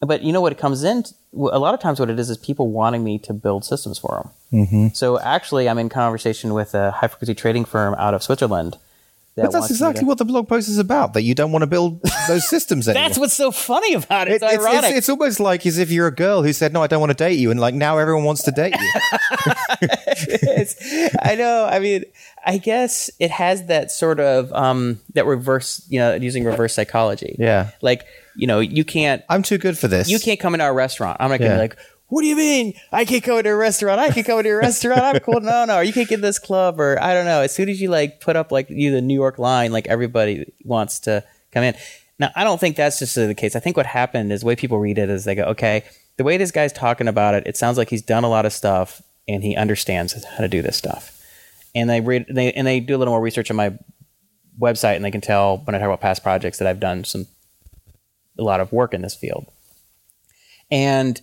But 0.00 0.22
you 0.22 0.32
know 0.32 0.40
what 0.40 0.52
it 0.52 0.58
comes 0.58 0.84
in? 0.84 1.04
A 1.32 1.58
lot 1.58 1.74
of 1.74 1.80
times, 1.80 1.98
what 1.98 2.10
it 2.10 2.18
is 2.18 2.28
is 2.30 2.36
people 2.36 2.68
wanting 2.68 3.02
me 3.02 3.18
to 3.20 3.32
build 3.32 3.64
systems 3.64 3.98
for 3.98 4.30
them. 4.52 4.60
Mm-hmm. 4.66 4.88
So 4.94 5.18
actually, 5.18 5.68
I'm 5.68 5.78
in 5.78 5.88
conversation 5.88 6.52
with 6.54 6.74
a 6.74 6.90
high 6.92 7.08
frequency 7.08 7.34
trading 7.34 7.64
firm 7.64 7.94
out 7.94 8.14
of 8.14 8.22
Switzerland. 8.22 8.76
That 9.36 9.42
But 9.46 9.52
that's 9.52 9.70
exactly 9.70 10.00
to- 10.00 10.06
what 10.06 10.18
the 10.18 10.24
blog 10.24 10.48
post 10.48 10.68
is 10.68 10.78
about. 10.78 11.14
That 11.14 11.22
you 11.22 11.34
don't 11.34 11.50
want 11.52 11.62
to 11.62 11.66
build 11.66 12.00
those 12.28 12.48
systems 12.48 12.88
anymore. 12.88 13.08
That's 13.08 13.18
what's 13.18 13.34
so 13.34 13.50
funny 13.50 13.94
about 13.94 14.28
it. 14.28 14.34
It- 14.34 14.42
It's 14.42 14.54
it's, 14.54 14.64
ironic. 14.64 14.84
it's, 14.90 14.98
it's 14.98 15.08
almost 15.08 15.40
like 15.40 15.66
as 15.66 15.78
if 15.78 15.90
you're 15.90 16.06
a 16.06 16.14
girl 16.14 16.42
who 16.42 16.52
said, 16.52 16.72
"No, 16.72 16.82
I 16.82 16.86
don't 16.86 17.00
want 17.00 17.10
to 17.10 17.16
date 17.16 17.38
you," 17.38 17.50
and 17.50 17.58
like 17.58 17.74
now 17.74 17.98
everyone 17.98 18.24
wants 18.24 18.42
to 18.44 18.50
date 18.52 18.74
you. 18.78 19.88
I 21.22 21.34
know. 21.36 21.66
I 21.70 21.78
mean, 21.78 22.04
I 22.46 22.58
guess 22.58 23.10
it 23.18 23.30
has 23.30 23.66
that 23.66 23.90
sort 23.90 24.20
of 24.20 24.52
um, 24.52 25.00
that 25.14 25.26
reverse, 25.26 25.84
you 25.88 25.98
know, 25.98 26.14
using 26.14 26.44
reverse 26.44 26.74
psychology. 26.74 27.36
Yeah. 27.38 27.70
Like, 27.82 28.04
you 28.36 28.46
know, 28.46 28.60
you 28.60 28.84
can't 28.84 29.22
I'm 29.28 29.42
too 29.42 29.58
good 29.58 29.78
for 29.78 29.88
this. 29.88 30.08
you 30.08 30.18
can't 30.18 30.40
come 30.40 30.54
into 30.54 30.64
our 30.64 30.74
restaurant. 30.74 31.16
I'm 31.20 31.30
not 31.30 31.38
gonna 31.38 31.50
Yeah. 31.50 31.56
be 31.56 31.60
like, 31.62 31.76
what 32.14 32.22
do 32.22 32.28
you 32.28 32.36
mean? 32.36 32.74
I 32.92 33.04
can't 33.04 33.24
go 33.24 33.38
into 33.38 33.50
a 33.50 33.56
restaurant. 33.56 33.98
I 33.98 34.08
can't 34.08 34.24
go 34.24 34.38
into 34.38 34.52
a 34.52 34.56
restaurant. 34.56 35.00
I'm 35.00 35.18
cool. 35.18 35.40
No, 35.40 35.64
no, 35.64 35.80
you 35.80 35.92
can't 35.92 36.08
get 36.08 36.20
this 36.20 36.38
club, 36.38 36.78
or 36.78 36.96
I 37.02 37.12
don't 37.12 37.24
know. 37.24 37.40
As 37.40 37.52
soon 37.52 37.68
as 37.68 37.80
you 37.80 37.90
like 37.90 38.20
put 38.20 38.36
up 38.36 38.52
like 38.52 38.70
you 38.70 38.92
the 38.92 39.02
New 39.02 39.14
York 39.14 39.36
line, 39.36 39.72
like 39.72 39.88
everybody 39.88 40.52
wants 40.62 41.00
to 41.00 41.24
come 41.50 41.64
in. 41.64 41.74
Now, 42.20 42.30
I 42.36 42.44
don't 42.44 42.60
think 42.60 42.76
that's 42.76 43.00
just 43.00 43.16
the 43.16 43.34
case. 43.34 43.56
I 43.56 43.58
think 43.58 43.76
what 43.76 43.86
happened 43.86 44.32
is 44.32 44.42
the 44.42 44.46
way 44.46 44.54
people 44.54 44.78
read 44.78 44.96
it 44.96 45.10
is 45.10 45.24
they 45.24 45.34
go, 45.34 45.42
okay, 45.46 45.82
the 46.16 46.22
way 46.22 46.36
this 46.36 46.52
guy's 46.52 46.72
talking 46.72 47.08
about 47.08 47.34
it, 47.34 47.48
it 47.48 47.56
sounds 47.56 47.78
like 47.78 47.90
he's 47.90 48.02
done 48.02 48.22
a 48.22 48.28
lot 48.28 48.46
of 48.46 48.52
stuff 48.52 49.02
and 49.26 49.42
he 49.42 49.56
understands 49.56 50.24
how 50.24 50.38
to 50.38 50.48
do 50.48 50.62
this 50.62 50.76
stuff. 50.76 51.20
And 51.74 51.90
they 51.90 52.00
read, 52.00 52.26
they 52.30 52.52
and 52.52 52.64
they 52.64 52.78
do 52.78 52.94
a 52.94 52.98
little 52.98 53.12
more 53.12 53.20
research 53.20 53.50
on 53.50 53.56
my 53.56 53.76
website, 54.56 54.94
and 54.94 55.04
they 55.04 55.10
can 55.10 55.20
tell 55.20 55.58
when 55.64 55.74
I 55.74 55.78
talk 55.78 55.86
about 55.86 56.00
past 56.00 56.22
projects 56.22 56.58
that 56.58 56.68
I've 56.68 56.78
done 56.78 57.02
some 57.02 57.26
a 58.38 58.42
lot 58.44 58.60
of 58.60 58.72
work 58.72 58.94
in 58.94 59.02
this 59.02 59.16
field. 59.16 59.46
And 60.70 61.20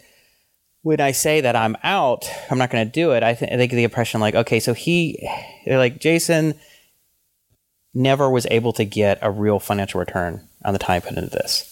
when 0.83 0.99
I 0.99 1.11
say 1.11 1.41
that 1.41 1.55
I'm 1.55 1.75
out, 1.83 2.29
I'm 2.49 2.57
not 2.57 2.71
going 2.71 2.85
to 2.85 2.91
do 2.91 3.11
it. 3.11 3.23
I, 3.23 3.33
th- 3.33 3.51
I 3.51 3.57
think 3.57 3.71
the 3.71 3.83
impression 3.83 4.19
like, 4.19 4.35
okay, 4.35 4.59
so 4.59 4.73
he, 4.73 5.27
like 5.67 5.99
Jason 5.99 6.55
never 7.93 8.29
was 8.29 8.47
able 8.49 8.73
to 8.73 8.85
get 8.85 9.19
a 9.21 9.29
real 9.29 9.59
financial 9.59 9.99
return 9.99 10.47
on 10.63 10.73
the 10.73 10.79
time 10.79 11.01
put 11.01 11.17
into 11.17 11.29
this. 11.29 11.67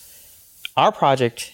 Our 0.78 0.92
project 0.92 1.54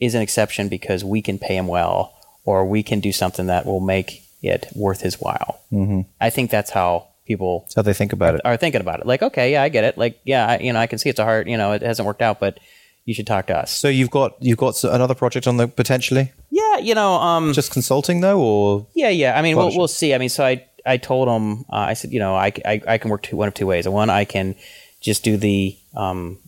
is 0.00 0.14
an 0.14 0.22
exception 0.22 0.68
because 0.68 1.04
we 1.04 1.22
can 1.22 1.38
pay 1.38 1.56
him 1.56 1.66
well, 1.68 2.14
or 2.44 2.66
we 2.66 2.82
can 2.82 3.00
do 3.00 3.12
something 3.12 3.46
that 3.46 3.64
will 3.64 3.80
make 3.80 4.22
it 4.42 4.66
worth 4.74 5.00
his 5.00 5.20
while. 5.20 5.60
Mm-hmm. 5.72 6.02
I 6.20 6.30
think 6.30 6.50
that's 6.50 6.70
how 6.70 7.08
people 7.26 7.60
That's 7.60 7.74
how 7.76 7.82
they 7.82 7.94
think 7.94 8.12
about 8.12 8.34
it. 8.34 8.40
are 8.44 8.56
thinking 8.56 8.80
about 8.80 9.00
it. 9.00 9.06
Like, 9.06 9.22
okay, 9.22 9.52
yeah, 9.52 9.62
I 9.62 9.68
get 9.68 9.84
it. 9.84 9.96
Like, 9.98 10.20
yeah, 10.24 10.46
I, 10.46 10.58
you 10.58 10.72
know, 10.72 10.78
I 10.78 10.86
can 10.86 10.98
see 10.98 11.08
it's 11.08 11.18
a 11.18 11.24
hard, 11.24 11.48
you 11.48 11.56
know, 11.56 11.72
it 11.72 11.82
hasn't 11.82 12.06
worked 12.06 12.22
out, 12.22 12.38
but 12.38 12.58
you 13.06 13.14
should 13.14 13.26
talk 13.26 13.46
to 13.46 13.56
us. 13.56 13.70
So 13.70 13.88
you've 13.88 14.10
got 14.10 14.36
you've 14.40 14.58
got 14.58 14.82
another 14.84 15.14
project 15.14 15.46
on 15.46 15.56
the 15.56 15.66
potentially 15.68 16.32
Yeah, 16.50 16.78
you 16.78 16.94
know, 16.94 17.14
um, 17.14 17.52
just 17.54 17.70
consulting 17.72 18.20
though, 18.20 18.40
or 18.40 18.86
Yeah, 18.94 19.08
yeah. 19.08 19.38
I 19.38 19.42
mean, 19.42 19.56
we'll, 19.56 19.74
we'll 19.74 19.88
see. 19.88 20.12
I 20.12 20.18
mean, 20.18 20.28
so 20.28 20.44
I 20.44 20.66
I 20.84 20.98
told 20.98 21.28
him 21.28 21.64
uh, 21.70 21.86
I 21.90 21.94
said, 21.94 22.12
you 22.12 22.18
know, 22.18 22.34
I, 22.34 22.52
I 22.64 22.82
I 22.86 22.98
can 22.98 23.10
work 23.10 23.22
two 23.22 23.36
one 23.36 23.48
of 23.48 23.54
two 23.54 23.66
ways. 23.66 23.88
One, 23.88 24.10
I 24.10 24.24
can 24.24 24.56
just 25.00 25.22
do 25.22 25.36
the 25.36 25.76
um, 25.94 26.38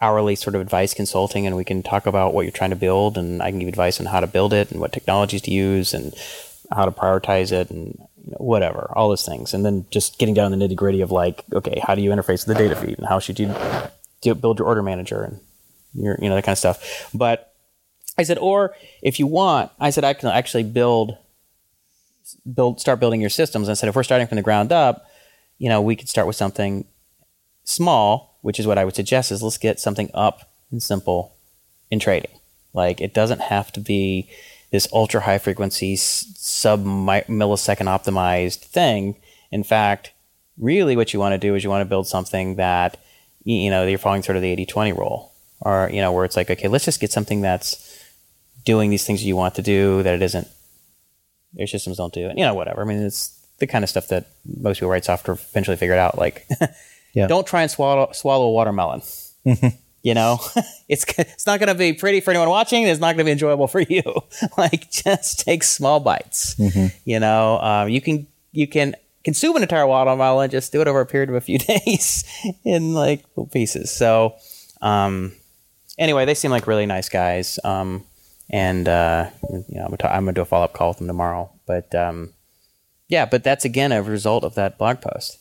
hourly 0.00 0.36
sort 0.36 0.54
of 0.54 0.62
advice 0.62 0.94
consulting, 0.94 1.46
and 1.46 1.54
we 1.54 1.64
can 1.64 1.82
talk 1.82 2.06
about 2.06 2.32
what 2.32 2.42
you're 2.42 2.52
trying 2.52 2.70
to 2.70 2.76
build, 2.76 3.18
and 3.18 3.42
I 3.42 3.50
can 3.50 3.60
give 3.60 3.68
advice 3.68 4.00
on 4.00 4.06
how 4.06 4.20
to 4.20 4.26
build 4.26 4.54
it 4.54 4.70
and 4.70 4.80
what 4.80 4.92
technologies 4.92 5.42
to 5.42 5.50
use 5.50 5.92
and 5.92 6.14
how 6.72 6.86
to 6.86 6.90
prioritize 6.90 7.52
it 7.52 7.70
and 7.70 7.98
you 8.24 8.30
know, 8.30 8.38
whatever, 8.38 8.90
all 8.96 9.10
those 9.10 9.26
things, 9.26 9.52
and 9.52 9.66
then 9.66 9.84
just 9.90 10.18
getting 10.18 10.34
down 10.34 10.50
the 10.50 10.56
nitty 10.56 10.76
gritty 10.76 11.02
of 11.02 11.10
like, 11.10 11.44
okay, 11.52 11.78
how 11.86 11.94
do 11.94 12.00
you 12.00 12.10
interface 12.10 12.46
with 12.46 12.56
the 12.56 12.62
data 12.62 12.74
feed, 12.74 12.96
and 12.96 13.06
how 13.06 13.18
should 13.18 13.38
you 13.38 13.54
do, 14.22 14.34
build 14.34 14.58
your 14.58 14.66
order 14.66 14.82
manager 14.82 15.22
and 15.22 15.40
your 15.94 16.18
you 16.20 16.28
know 16.28 16.34
that 16.34 16.44
kind 16.44 16.52
of 16.52 16.58
stuff. 16.58 17.10
But 17.14 17.54
I 18.16 18.22
said, 18.22 18.38
or 18.38 18.74
if 19.02 19.18
you 19.18 19.26
want, 19.26 19.70
I 19.80 19.90
said 19.90 20.04
I 20.04 20.14
can 20.14 20.28
actually 20.28 20.62
build 20.62 21.16
build 22.54 22.80
start 22.80 23.00
building 23.00 23.20
your 23.20 23.30
systems. 23.30 23.68
I 23.68 23.74
said 23.74 23.88
if 23.88 23.96
we're 23.96 24.02
starting 24.02 24.26
from 24.26 24.36
the 24.36 24.42
ground 24.42 24.72
up, 24.72 25.06
you 25.58 25.68
know, 25.68 25.80
we 25.80 25.96
could 25.96 26.08
start 26.08 26.26
with 26.26 26.36
something 26.36 26.84
small, 27.64 28.38
which 28.42 28.60
is 28.60 28.66
what 28.66 28.78
I 28.78 28.84
would 28.84 28.94
suggest 28.94 29.32
is 29.32 29.42
let's 29.42 29.58
get 29.58 29.80
something 29.80 30.10
up 30.14 30.50
and 30.70 30.82
simple 30.82 31.34
in 31.90 31.98
trading. 31.98 32.30
Like 32.72 33.00
it 33.00 33.14
doesn't 33.14 33.40
have 33.40 33.72
to 33.72 33.80
be 33.80 34.28
this 34.70 34.88
ultra 34.92 35.20
high 35.20 35.38
frequency 35.38 35.96
sub 35.96 36.84
millisecond 36.84 37.86
optimized 37.86 38.60
thing. 38.64 39.16
In 39.50 39.62
fact, 39.62 40.12
really 40.58 40.96
what 40.96 41.12
you 41.12 41.20
want 41.20 41.32
to 41.32 41.38
do 41.38 41.54
is 41.54 41.64
you 41.64 41.70
want 41.70 41.82
to 41.82 41.88
build 41.88 42.06
something 42.06 42.56
that 42.56 42.96
you 43.44 43.70
know 43.70 43.86
you're 43.86 43.98
following 43.98 44.22
sort 44.22 44.36
of 44.36 44.42
the 44.42 44.56
80-20 44.56 44.96
rule 44.96 45.33
or 45.64 45.90
you 45.92 46.00
know 46.00 46.12
where 46.12 46.24
it's 46.24 46.36
like 46.36 46.50
okay 46.50 46.68
let's 46.68 46.84
just 46.84 47.00
get 47.00 47.10
something 47.12 47.40
that's 47.40 48.00
doing 48.64 48.90
these 48.90 49.04
things 49.04 49.24
you 49.24 49.36
want 49.36 49.54
to 49.54 49.62
do 49.62 50.02
that 50.02 50.14
it 50.14 50.22
isn't 50.22 50.48
their 51.52 51.66
systems 51.66 51.96
don't 51.96 52.12
do 52.12 52.28
it 52.28 52.36
you 52.38 52.44
know 52.44 52.54
whatever. 52.54 52.82
I 52.82 52.84
mean 52.84 52.98
it's 53.02 53.30
the 53.58 53.66
kind 53.66 53.84
of 53.84 53.90
stuff 53.90 54.08
that 54.08 54.26
most 54.44 54.78
people 54.78 54.90
write 54.90 55.04
software 55.04 55.36
eventually 55.50 55.76
figured 55.76 55.98
out 55.98 56.18
like 56.18 56.46
Yeah. 57.14 57.28
don't 57.28 57.46
try 57.46 57.62
and 57.62 57.70
swallow 57.70 58.10
swallow 58.12 58.46
a 58.46 58.50
watermelon 58.52 59.02
you 60.02 60.14
know? 60.14 60.38
It's 60.88 61.04
it's 61.16 61.46
not 61.46 61.60
going 61.60 61.68
to 61.68 61.74
be 61.74 61.92
pretty 61.94 62.20
for 62.20 62.30
anyone 62.30 62.48
watching 62.50 62.82
it's 62.82 63.00
not 63.00 63.14
going 63.14 63.18
to 63.18 63.24
be 63.24 63.30
enjoyable 63.32 63.68
for 63.68 63.80
you. 63.80 64.02
Like 64.58 64.90
just 64.90 65.40
take 65.40 65.62
small 65.62 66.00
bites 66.00 66.56
you 67.04 67.20
know? 67.20 67.58
Um, 67.60 67.88
you 67.88 68.00
can 68.00 68.26
you 68.52 68.66
can 68.66 68.96
consume 69.24 69.56
an 69.56 69.62
entire 69.62 69.86
watermelon 69.86 70.50
just 70.50 70.72
do 70.72 70.80
it 70.82 70.88
over 70.88 71.00
a 71.00 71.06
period 71.06 71.30
of 71.30 71.36
a 71.36 71.40
few 71.40 71.58
days 71.58 72.24
in 72.64 72.92
like 72.94 73.24
little 73.36 73.46
pieces. 73.46 73.90
So 73.90 74.34
um, 74.82 75.32
anyway 75.98 76.24
they 76.24 76.34
seem 76.34 76.50
like 76.50 76.66
really 76.66 76.86
nice 76.86 77.08
guys 77.08 77.58
um, 77.64 78.04
and 78.50 78.88
uh, 78.88 79.30
you 79.50 79.64
know 79.70 79.82
I'm 79.82 79.86
gonna, 79.86 79.96
ta- 79.96 80.08
I'm 80.08 80.24
gonna 80.24 80.32
do 80.34 80.42
a 80.42 80.44
follow-up 80.44 80.72
call 80.72 80.88
with 80.88 80.98
them 80.98 81.06
tomorrow 81.06 81.50
but 81.66 81.94
um, 81.94 82.32
Yeah, 83.08 83.24
but 83.26 83.42
that's 83.44 83.64
again 83.64 83.90
a 83.92 84.02
result 84.02 84.44
of 84.44 84.54
that 84.56 84.76
blog 84.78 85.00
post. 85.00 85.38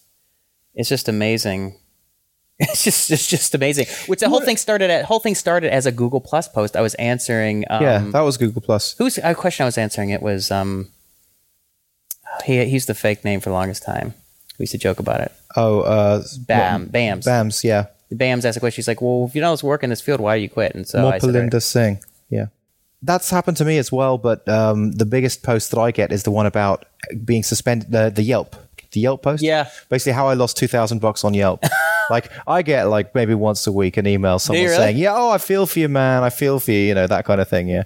It's 0.73 0.89
just 0.89 1.07
amazing. 1.09 1.75
It's 2.59 2.83
just 2.83 3.09
it's 3.11 3.27
just 3.27 3.55
amazing. 3.55 3.87
Which 4.05 4.19
the 4.19 4.29
whole 4.29 4.39
thing 4.39 4.57
started 4.57 4.89
at 4.91 5.05
whole 5.05 5.19
thing 5.19 5.35
started 5.35 5.73
as 5.73 5.85
a 5.85 5.91
Google 5.91 6.21
Plus 6.21 6.47
post. 6.47 6.75
I 6.77 6.81
was 6.81 6.93
answering. 6.95 7.65
Um, 7.69 7.81
yeah, 7.83 7.99
that 8.11 8.21
was 8.21 8.37
Google 8.37 8.61
Plus. 8.61 8.95
who's 8.99 9.17
a 9.17 9.33
question 9.33 9.63
I 9.63 9.65
was 9.65 9.77
answering? 9.77 10.11
It 10.11 10.21
was 10.21 10.51
um. 10.51 10.89
He 12.45 12.63
he's 12.65 12.85
the 12.85 12.93
fake 12.93 13.25
name 13.25 13.39
for 13.41 13.49
the 13.49 13.53
longest 13.55 13.83
time. 13.83 14.13
We 14.59 14.63
used 14.63 14.71
to 14.73 14.77
joke 14.77 14.99
about 14.99 15.21
it. 15.21 15.31
Oh, 15.55 15.81
uh, 15.81 16.23
Bam, 16.47 16.87
Bams. 16.87 17.25
Bams, 17.25 17.63
yeah. 17.63 17.87
Bams 18.11 18.45
asked 18.45 18.57
a 18.57 18.59
question. 18.59 18.81
She's 18.81 18.87
like, 18.87 19.01
"Well, 19.01 19.25
if 19.27 19.35
you 19.35 19.41
know 19.41 19.53
it's 19.53 19.63
work 19.63 19.83
in 19.83 19.89
this 19.89 20.01
field, 20.01 20.19
why 20.19 20.37
do 20.37 20.41
you 20.43 20.49
quit?" 20.49 20.75
And 20.75 20.87
so 20.87 21.01
More 21.01 21.13
I 21.13 21.17
said, 21.19 21.29
Palinda 21.29 21.61
Singh. 21.61 21.99
Yeah. 22.29 22.47
That's 23.01 23.29
happened 23.29 23.57
to 23.57 23.65
me 23.65 23.77
as 23.77 23.91
well, 23.91 24.17
but 24.17 24.47
um, 24.47 24.93
the 24.93 25.05
biggest 25.05 25.43
post 25.43 25.71
that 25.71 25.79
I 25.79 25.91
get 25.91 26.11
is 26.13 26.23
the 26.23 26.31
one 26.31 26.45
about 26.45 26.85
being 27.25 27.43
suspended, 27.43 27.91
the, 27.91 28.09
the 28.09 28.23
Yelp, 28.23 28.55
the 28.91 29.01
Yelp 29.01 29.21
post. 29.21 29.43
Yeah. 29.43 29.69
Basically, 29.89 30.13
how 30.13 30.27
I 30.27 30.35
lost 30.35 30.55
2,000 30.57 30.99
bucks 30.99 31.25
on 31.25 31.33
Yelp. 31.33 31.63
like, 32.09 32.31
I 32.47 32.61
get 32.61 32.85
like 32.85 33.13
maybe 33.13 33.33
once 33.33 33.67
a 33.67 33.73
week 33.73 33.97
an 33.97 34.07
email, 34.07 34.39
someone 34.39 34.63
really? 34.63 34.77
saying, 34.77 34.97
yeah, 34.97 35.13
oh, 35.13 35.31
I 35.31 35.37
feel 35.37 35.65
for 35.65 35.79
you, 35.79 35.89
man. 35.89 36.23
I 36.23 36.29
feel 36.29 36.61
for 36.61 36.71
you, 36.71 36.79
you 36.79 36.93
know, 36.95 37.05
that 37.05 37.25
kind 37.25 37.41
of 37.41 37.49
thing. 37.49 37.67
Yeah. 37.67 37.83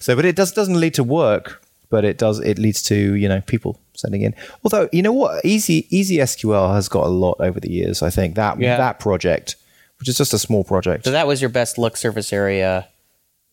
So, 0.00 0.16
but 0.16 0.24
it 0.24 0.34
does, 0.34 0.52
doesn't 0.52 0.80
lead 0.80 0.94
to 0.94 1.04
work, 1.04 1.62
but 1.90 2.04
it 2.04 2.18
does, 2.18 2.38
it 2.40 2.58
leads 2.58 2.82
to, 2.84 3.14
you 3.14 3.28
know, 3.28 3.40
people 3.42 3.80
sending 3.94 4.22
in. 4.22 4.34
Although, 4.64 4.88
you 4.92 5.02
know 5.02 5.12
what? 5.12 5.44
Easy, 5.44 5.82
ezSQL 5.90 6.74
has 6.74 6.88
got 6.88 7.06
a 7.06 7.08
lot 7.08 7.36
over 7.40 7.58
the 7.60 7.70
years. 7.70 8.02
I 8.02 8.10
think 8.10 8.34
that, 8.36 8.60
Yeah. 8.60 8.76
that 8.76 9.00
project, 9.00 9.56
which 9.98 10.08
is 10.08 10.16
just 10.16 10.32
a 10.34 10.38
small 10.38 10.64
project. 10.64 11.04
So 11.04 11.10
that 11.10 11.26
was 11.26 11.40
your 11.40 11.50
best 11.50 11.78
luck 11.78 11.96
surface 11.96 12.32
area 12.32 12.88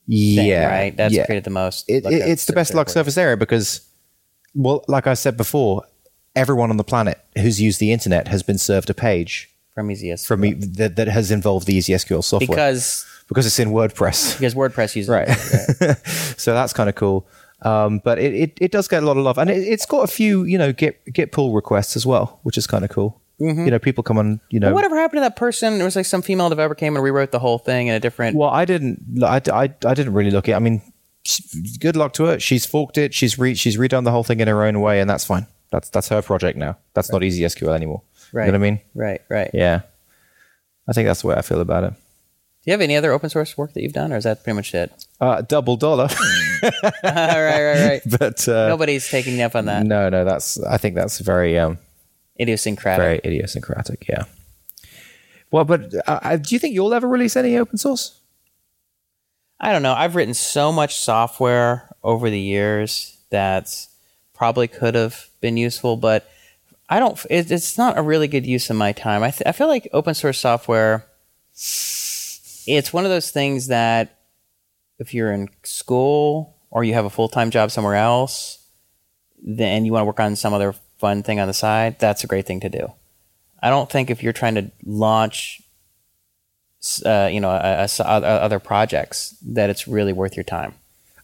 thing, 0.07 0.45
yeah. 0.47 0.67
right? 0.67 0.95
That's 0.95 1.13
yeah. 1.13 1.25
created 1.25 1.45
the 1.45 1.49
most. 1.49 1.89
it, 1.89 2.05
it- 2.05 2.29
it's 2.29 2.45
the 2.45 2.53
best 2.53 2.73
luck 2.73 2.89
surface 2.89 3.17
area 3.17 3.37
because, 3.37 3.81
well, 4.53 4.83
like 4.87 5.07
I 5.07 5.13
said 5.13 5.37
before, 5.37 5.83
everyone 6.35 6.69
on 6.69 6.77
the 6.77 6.83
planet 6.83 7.19
who's 7.37 7.61
used 7.61 7.79
the 7.79 7.91
internet 7.91 8.27
has 8.27 8.43
been 8.43 8.57
served 8.57 8.89
a 8.89 8.93
page 8.93 9.49
from 9.73 9.89
easiest 9.89 10.27
from 10.27 10.41
me 10.41 10.53
that, 10.53 10.95
that 10.97 11.07
has 11.07 11.31
involved 11.31 11.65
the 11.65 11.77
ezSQL 11.77 12.23
software 12.23 12.47
because 12.47 13.05
because 13.27 13.45
it's 13.45 13.57
in 13.57 13.69
WordPress. 13.69 14.37
because 14.37 14.53
WordPress 14.53 14.95
uses 14.95 15.09
it. 15.09 15.11
Right. 15.11 15.97
so 16.37 16.53
that's 16.53 16.73
kind 16.73 16.89
of 16.89 16.95
cool. 16.95 17.25
Um, 17.61 17.99
but 18.03 18.19
it, 18.19 18.33
it, 18.33 18.57
it 18.61 18.71
does 18.71 18.87
get 18.87 19.01
a 19.01 19.05
lot 19.05 19.17
of 19.17 19.23
love, 19.23 19.37
and 19.37 19.49
it, 19.49 19.57
it's 19.57 19.85
got 19.85 20.03
a 20.03 20.07
few 20.07 20.43
you 20.43 20.57
know 20.57 20.73
get 20.73 21.03
get 21.13 21.31
pull 21.31 21.53
requests 21.53 21.95
as 21.95 22.05
well, 22.05 22.39
which 22.43 22.57
is 22.57 22.67
kind 22.67 22.83
of 22.83 22.89
cool. 22.89 23.21
Mm-hmm. 23.39 23.65
You 23.65 23.71
know, 23.71 23.79
people 23.79 24.03
come 24.03 24.17
on. 24.17 24.39
You 24.49 24.59
know, 24.59 24.73
Whatever 24.73 24.97
happened 24.97 25.17
to 25.17 25.21
that 25.21 25.35
person? 25.35 25.75
There 25.75 25.85
was 25.85 25.95
like 25.95 26.05
some 26.05 26.21
female 26.21 26.49
developer 26.49 26.75
came 26.75 26.95
and 26.95 27.03
rewrote 27.03 27.31
the 27.31 27.39
whole 27.39 27.57
thing 27.57 27.87
in 27.87 27.95
a 27.95 27.99
different. 27.99 28.37
Well, 28.37 28.49
I 28.49 28.65
didn't. 28.65 29.21
I, 29.23 29.41
I, 29.51 29.63
I 29.63 29.93
didn't 29.93 30.13
really 30.13 30.31
look 30.31 30.47
at. 30.47 30.55
I 30.55 30.59
mean, 30.59 30.81
good 31.79 31.95
luck 31.95 32.13
to 32.13 32.25
her. 32.25 32.39
She's 32.39 32.65
forked 32.65 32.97
it. 32.97 33.13
She's 33.13 33.37
re, 33.37 33.55
she's 33.55 33.77
redone 33.77 34.03
the 34.05 34.11
whole 34.11 34.23
thing 34.23 34.39
in 34.39 34.47
her 34.47 34.63
own 34.63 34.79
way, 34.79 35.01
and 35.01 35.09
that's 35.09 35.25
fine. 35.25 35.47
That's 35.71 35.89
that's 35.89 36.07
her 36.09 36.21
project 36.21 36.57
now. 36.57 36.77
That's 36.93 37.11
not 37.11 37.21
ezSQL 37.21 37.75
anymore. 37.75 38.03
right. 38.31 38.45
You 38.45 38.51
know 38.51 38.59
what 38.59 38.65
I 38.65 38.69
mean? 38.71 38.79
Right. 38.93 39.21
Right. 39.29 39.51
Yeah. 39.53 39.81
I 40.87 40.93
think 40.93 41.07
that's 41.07 41.21
the 41.21 41.27
way 41.27 41.35
I 41.35 41.41
feel 41.41 41.61
about 41.61 41.83
it. 41.83 41.93
Do 42.65 42.71
you 42.71 42.73
have 42.73 42.81
any 42.81 42.95
other 42.95 43.11
open 43.11 43.29
source 43.29 43.55
work 43.55 43.73
that 43.73 43.83
you've 43.83 43.93
done, 43.93 44.11
or 44.11 44.17
is 44.17 44.23
that 44.23 44.43
pretty 44.43 44.55
much 44.55 44.73
it? 44.73 45.05
Uh, 45.21 45.41
double 45.41 45.77
dollar, 45.77 46.07
right. 46.63 46.71
Right. 47.03 47.87
Right. 47.87 48.01
but 48.19 48.47
uh, 48.47 48.69
Nobody's 48.69 49.07
taking 49.07 49.37
you 49.37 49.43
up 49.43 49.55
on 49.55 49.65
that. 49.65 49.85
no, 49.85 50.09
no. 50.09 50.25
That's 50.25 50.61
I 50.63 50.77
think 50.77 50.95
that's 50.95 51.19
very 51.19 51.59
um, 51.59 51.77
Idiosyncratic. 52.39 53.03
very 53.03 53.21
idiosyncratic. 53.23 54.07
Yeah. 54.09 54.23
Well, 55.51 55.63
but 55.63 55.93
uh, 56.07 56.19
uh, 56.23 56.37
do 56.37 56.55
you 56.55 56.59
think 56.59 56.73
you'll 56.73 56.93
ever 56.93 57.07
release 57.07 57.35
any 57.35 57.55
open 57.55 57.77
source? 57.77 58.19
I 59.59 59.71
don't 59.71 59.83
know. 59.83 59.93
I've 59.93 60.15
written 60.15 60.33
so 60.33 60.71
much 60.71 60.97
software 60.97 61.89
over 62.03 62.29
the 62.31 62.39
years 62.39 63.15
that 63.29 63.87
probably 64.33 64.67
could 64.67 64.95
have 64.95 65.29
been 65.39 65.55
useful, 65.55 65.97
but 65.97 66.29
I 66.89 66.99
don't. 66.99 67.17
It, 67.29 67.51
it's 67.51 67.77
not 67.77 67.97
a 67.97 68.01
really 68.01 68.27
good 68.27 68.45
use 68.45 68.71
of 68.71 68.75
my 68.75 68.91
time. 68.91 69.21
I, 69.21 69.29
th- 69.29 69.43
I 69.45 69.51
feel 69.51 69.67
like 69.67 69.87
open 69.93 70.15
source 70.15 70.39
software. 70.39 71.05
It's 72.67 72.91
one 72.93 73.05
of 73.05 73.11
those 73.11 73.31
things 73.31 73.67
that 73.67 74.17
if 74.99 75.13
you're 75.13 75.31
in 75.31 75.49
school 75.63 76.55
or 76.69 76.83
you 76.83 76.93
have 76.93 77.05
a 77.05 77.09
full 77.09 77.29
time 77.29 77.51
job 77.51 77.71
somewhere 77.71 77.95
else, 77.95 78.65
then 79.41 79.85
you 79.85 79.91
want 79.93 80.01
to 80.01 80.05
work 80.05 80.19
on 80.19 80.35
some 80.35 80.53
other 80.53 80.73
fun 80.97 81.23
thing 81.23 81.39
on 81.39 81.47
the 81.47 81.53
side. 81.53 81.99
That's 81.99 82.23
a 82.23 82.27
great 82.27 82.45
thing 82.45 82.59
to 82.61 82.69
do. 82.69 82.91
I 83.61 83.69
don't 83.69 83.89
think 83.89 84.09
if 84.09 84.21
you're 84.23 84.33
trying 84.33 84.55
to 84.55 84.71
launch 84.85 85.61
uh, 87.05 87.29
you 87.31 87.39
know, 87.39 87.49
a, 87.49 87.55
a 87.57 87.83
s- 87.83 87.99
other 87.99 88.59
projects 88.59 89.35
that 89.41 89.69
it's 89.69 89.87
really 89.87 90.13
worth 90.13 90.35
your 90.37 90.43
time. 90.43 90.73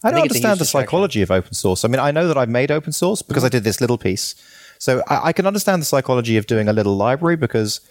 I 0.04 0.10
don't 0.10 0.22
understand 0.22 0.60
the 0.60 0.66
psychology 0.66 1.22
of 1.22 1.30
open 1.30 1.54
source. 1.54 1.86
I 1.86 1.88
mean, 1.88 2.00
I 2.00 2.10
know 2.10 2.28
that 2.28 2.38
I've 2.38 2.50
made 2.50 2.72
open 2.72 2.92
source 2.92 3.22
because 3.22 3.44
I 3.44 3.50
did 3.50 3.64
this 3.64 3.80
little 3.80 4.00
piece. 4.00 4.34
So 4.80 5.04
I, 5.08 5.28
I 5.28 5.34
can 5.34 5.46
understand 5.46 5.82
the 5.82 5.86
psychology 5.86 6.38
of 6.38 6.48
doing 6.48 6.68
a 6.68 6.74
little 6.74 6.96
library 6.96 7.36
because 7.36 7.82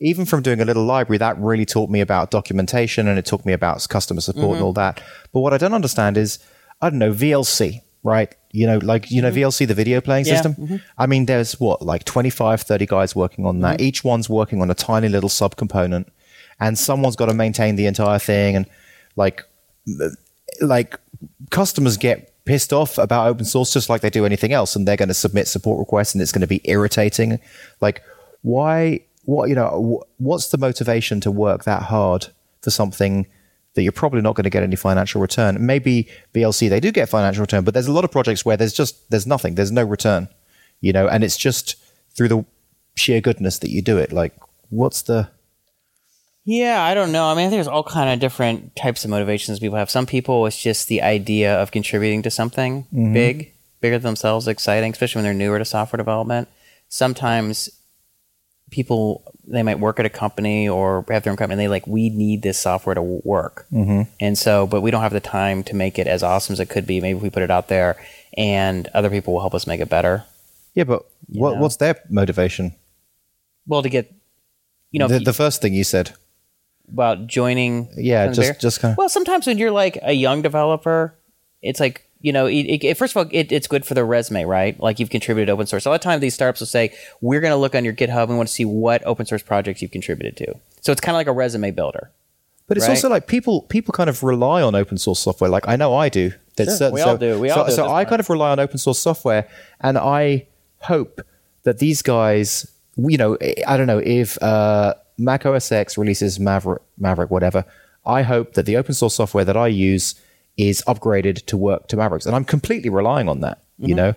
even 0.00 0.24
from 0.24 0.42
doing 0.42 0.60
a 0.60 0.64
little 0.64 0.84
library, 0.84 1.18
that 1.18 1.38
really 1.38 1.66
taught 1.66 1.90
me 1.90 2.00
about 2.00 2.30
documentation 2.30 3.06
and 3.06 3.18
it 3.18 3.26
taught 3.26 3.44
me 3.44 3.52
about 3.52 3.86
customer 3.88 4.22
support 4.22 4.44
and 4.44 4.54
mm-hmm. 4.56 4.64
all 4.64 4.72
that. 4.72 5.02
But 5.32 5.40
what 5.40 5.52
I 5.52 5.58
don't 5.58 5.74
understand 5.74 6.16
is, 6.16 6.38
I 6.80 6.88
don't 6.88 6.98
know, 6.98 7.12
VLC, 7.12 7.82
right? 8.02 8.34
You 8.50 8.66
know, 8.66 8.78
like, 8.78 9.10
you 9.10 9.20
know, 9.20 9.30
mm-hmm. 9.30 9.38
VLC, 9.38 9.68
the 9.68 9.74
video 9.74 10.00
playing 10.00 10.24
Yeah, 10.24 10.34
system. 10.34 10.54
Mm-hmm. 10.54 10.76
I 10.96 11.06
mean, 11.06 11.26
there's 11.26 11.60
what, 11.60 11.82
like 11.82 12.04
25, 12.04 12.62
30 12.62 12.86
guys 12.86 13.14
working 13.14 13.44
on 13.44 13.60
that. 13.60 13.82
Each 13.82 14.02
one's 14.02 14.30
working 14.30 14.62
on 14.62 14.70
a 14.70 14.74
tiny 14.74 15.08
little 15.08 15.28
subcomponent 15.28 16.08
and 16.58 16.78
someone's 16.78 17.16
got 17.16 17.26
to 17.26 17.34
maintain 17.34 17.76
the 17.76 17.86
entire 17.86 18.18
thing. 18.18 18.56
And 18.56 18.66
like, 19.16 19.44
like 20.62 20.98
customers 21.50 21.98
get 21.98 22.32
pissed 22.46 22.72
off 22.72 22.96
about 22.96 23.28
open 23.28 23.44
source 23.44 23.72
just 23.72 23.90
like 23.90 24.00
they 24.00 24.10
do 24.10 24.24
anything 24.24 24.52
else 24.52 24.74
and 24.74 24.88
they're 24.88 24.96
going 24.96 25.08
to 25.08 25.14
submit 25.14 25.46
support 25.46 25.78
requests 25.78 26.14
and 26.14 26.22
it's 26.22 26.32
going 26.32 26.40
to 26.40 26.46
be 26.46 26.60
irritating 26.64 27.38
like 27.80 28.02
why 28.42 28.98
what 29.30 29.48
you 29.48 29.54
know 29.54 30.02
what's 30.18 30.48
the 30.48 30.58
motivation 30.58 31.20
to 31.20 31.30
work 31.30 31.62
that 31.64 31.82
hard 31.84 32.26
for 32.62 32.70
something 32.70 33.26
that 33.74 33.82
you're 33.82 33.92
probably 33.92 34.20
not 34.20 34.34
going 34.34 34.44
to 34.44 34.50
get 34.50 34.64
any 34.64 34.74
financial 34.74 35.20
return 35.20 35.64
maybe 35.64 36.08
VLC 36.34 36.68
they 36.68 36.80
do 36.80 36.90
get 36.90 37.08
financial 37.08 37.42
return 37.42 37.62
but 37.62 37.72
there's 37.72 37.86
a 37.86 37.92
lot 37.92 38.04
of 38.04 38.10
projects 38.10 38.44
where 38.44 38.56
there's 38.56 38.72
just 38.72 39.08
there's 39.10 39.28
nothing 39.28 39.54
there's 39.54 39.70
no 39.70 39.84
return 39.84 40.28
you 40.80 40.92
know 40.92 41.06
and 41.06 41.22
it's 41.22 41.36
just 41.36 41.76
through 42.16 42.26
the 42.28 42.44
sheer 42.96 43.20
goodness 43.20 43.58
that 43.58 43.70
you 43.70 43.80
do 43.80 43.98
it 43.98 44.12
like 44.12 44.34
what's 44.68 45.02
the 45.02 45.30
Yeah, 46.44 46.82
I 46.82 46.94
don't 46.94 47.12
know. 47.12 47.26
I 47.26 47.34
mean, 47.34 47.46
I 47.46 47.50
think 47.50 47.58
there's 47.58 47.68
all 47.68 47.84
kind 47.84 48.10
of 48.10 48.18
different 48.18 48.74
types 48.74 49.04
of 49.04 49.10
motivations 49.10 49.60
people 49.60 49.78
have. 49.78 49.90
Some 49.90 50.06
people 50.06 50.46
it's 50.46 50.60
just 50.60 50.88
the 50.88 51.02
idea 51.02 51.54
of 51.54 51.70
contributing 51.70 52.22
to 52.22 52.30
something 52.30 52.84
mm-hmm. 52.84 53.12
big, 53.12 53.52
bigger 53.80 53.98
than 53.98 54.08
themselves, 54.10 54.48
exciting, 54.48 54.90
especially 54.90 55.18
when 55.20 55.24
they're 55.24 55.34
newer 55.34 55.58
to 55.58 55.64
software 55.64 55.98
development. 55.98 56.48
Sometimes 56.88 57.70
people 58.70 59.22
they 59.46 59.62
might 59.64 59.80
work 59.80 59.98
at 59.98 60.06
a 60.06 60.10
company 60.10 60.68
or 60.68 61.04
have 61.10 61.24
their 61.24 61.30
own 61.32 61.36
company 61.36 61.54
and 61.54 61.60
they 61.60 61.68
like 61.68 61.86
we 61.86 62.08
need 62.08 62.42
this 62.42 62.58
software 62.58 62.94
to 62.94 63.02
work. 63.02 63.66
Mm-hmm. 63.72 64.02
and 64.20 64.38
so 64.38 64.66
but 64.66 64.80
we 64.80 64.90
don't 64.90 65.02
have 65.02 65.12
the 65.12 65.20
time 65.20 65.62
to 65.64 65.74
make 65.74 65.98
it 65.98 66.06
as 66.06 66.22
awesome 66.22 66.52
as 66.52 66.60
it 66.60 66.66
could 66.68 66.86
be. 66.86 67.00
Maybe 67.00 67.16
if 67.16 67.22
we 67.22 67.30
put 67.30 67.42
it 67.42 67.50
out 67.50 67.68
there 67.68 67.96
and 68.36 68.88
other 68.94 69.10
people 69.10 69.32
will 69.34 69.40
help 69.40 69.54
us 69.54 69.66
make 69.66 69.80
it 69.80 69.88
better. 69.88 70.24
Yeah 70.74 70.84
but 70.84 71.04
what, 71.26 71.58
what's 71.58 71.76
their 71.76 71.96
motivation? 72.08 72.74
Well 73.66 73.82
to 73.82 73.88
get 73.88 74.12
you 74.90 74.98
know 75.00 75.08
the, 75.08 75.18
the 75.20 75.32
first 75.32 75.60
thing 75.62 75.74
you 75.74 75.84
said. 75.84 76.12
About 76.92 77.28
joining 77.28 77.88
Yeah, 77.96 78.28
just- 78.32 78.60
just 78.60 78.80
kinda- 78.80 78.96
well 78.98 79.08
sometimes 79.08 79.46
when 79.46 79.58
you're 79.58 79.70
like 79.70 79.98
a 80.02 80.12
young 80.12 80.42
developer 80.42 81.14
it's 81.62 81.78
like 81.78 82.09
you 82.20 82.32
know 82.32 82.46
it, 82.46 82.54
it, 82.84 82.96
first 82.96 83.14
of 83.14 83.16
all 83.24 83.28
it, 83.32 83.50
it's 83.52 83.66
good 83.66 83.84
for 83.86 83.94
the 83.94 84.04
resume 84.04 84.44
right 84.44 84.78
like 84.80 84.98
you've 84.98 85.10
contributed 85.10 85.48
open 85.50 85.66
source 85.66 85.86
a 85.86 85.88
lot 85.88 85.94
of 85.94 86.00
times 86.00 86.20
these 86.20 86.34
startups 86.34 86.60
will 86.60 86.66
say 86.66 86.92
we're 87.20 87.40
going 87.40 87.50
to 87.52 87.56
look 87.56 87.74
on 87.74 87.84
your 87.84 87.94
github 87.94 88.22
and 88.24 88.30
we 88.30 88.36
want 88.36 88.48
to 88.48 88.54
see 88.54 88.64
what 88.64 89.02
open 89.06 89.24
source 89.26 89.42
projects 89.42 89.80
you've 89.82 89.90
contributed 89.90 90.36
to 90.36 90.54
so 90.80 90.92
it's 90.92 91.00
kind 91.00 91.14
of 91.14 91.18
like 91.20 91.26
a 91.28 91.32
resume 91.32 91.70
builder 91.70 92.10
But 92.68 92.76
it's 92.76 92.86
Right. 92.86 92.94
also 92.96 93.08
like 93.08 93.26
people 93.26 93.62
people 93.62 93.92
kind 93.92 94.08
of 94.10 94.22
rely 94.22 94.62
on 94.62 94.74
open 94.74 94.96
source 94.98 95.18
software. 95.20 95.50
Like 95.50 95.66
I 95.66 95.74
know 95.76 95.90
I 95.94 96.08
do. 96.08 96.32
There's 96.56 96.68
Sure, 96.68 96.76
certain- 96.76 96.94
we 96.94 97.00
all 97.00 97.16
do. 97.16 97.40
We 97.40 97.48
so, 97.48 97.54
all 97.60 97.66
do 97.66 97.72
So 97.72 97.84
I 97.88 98.04
point. 98.04 98.08
kind 98.10 98.20
of 98.20 98.30
rely 98.30 98.50
on 98.52 98.60
open 98.60 98.78
source 98.78 98.98
software, 98.98 99.48
and 99.80 99.96
I 99.98 100.46
hope 100.92 101.20
that 101.64 101.78
these 101.78 102.00
guys, 102.02 102.48
you 102.96 103.16
know, 103.18 103.36
I 103.66 103.76
don't 103.76 103.86
know 103.88 103.98
if 104.04 104.40
uh, 104.42 104.94
Mac 105.18 105.44
OS 105.46 105.72
X 105.72 105.98
releases 105.98 106.38
Maverick, 106.38 106.82
Maverick, 106.96 107.30
whatever. 107.30 107.64
I 108.06 108.22
hope 108.22 108.54
that 108.54 108.66
the 108.66 108.76
open 108.76 108.94
source 108.94 109.14
software 109.16 109.44
that 109.44 109.56
I 109.56 109.66
use 109.66 110.14
is 110.56 110.82
upgraded 110.86 111.46
to 111.46 111.56
work 111.56 111.88
to 111.88 111.96
Mavericks, 111.96 112.26
and 112.26 112.34
I'm 112.34 112.44
completely 112.44 112.90
relying 112.90 113.28
on 113.28 113.40
that. 113.40 113.58
Mm-hmm. 113.58 113.88
You 113.88 113.94
know, 113.94 114.14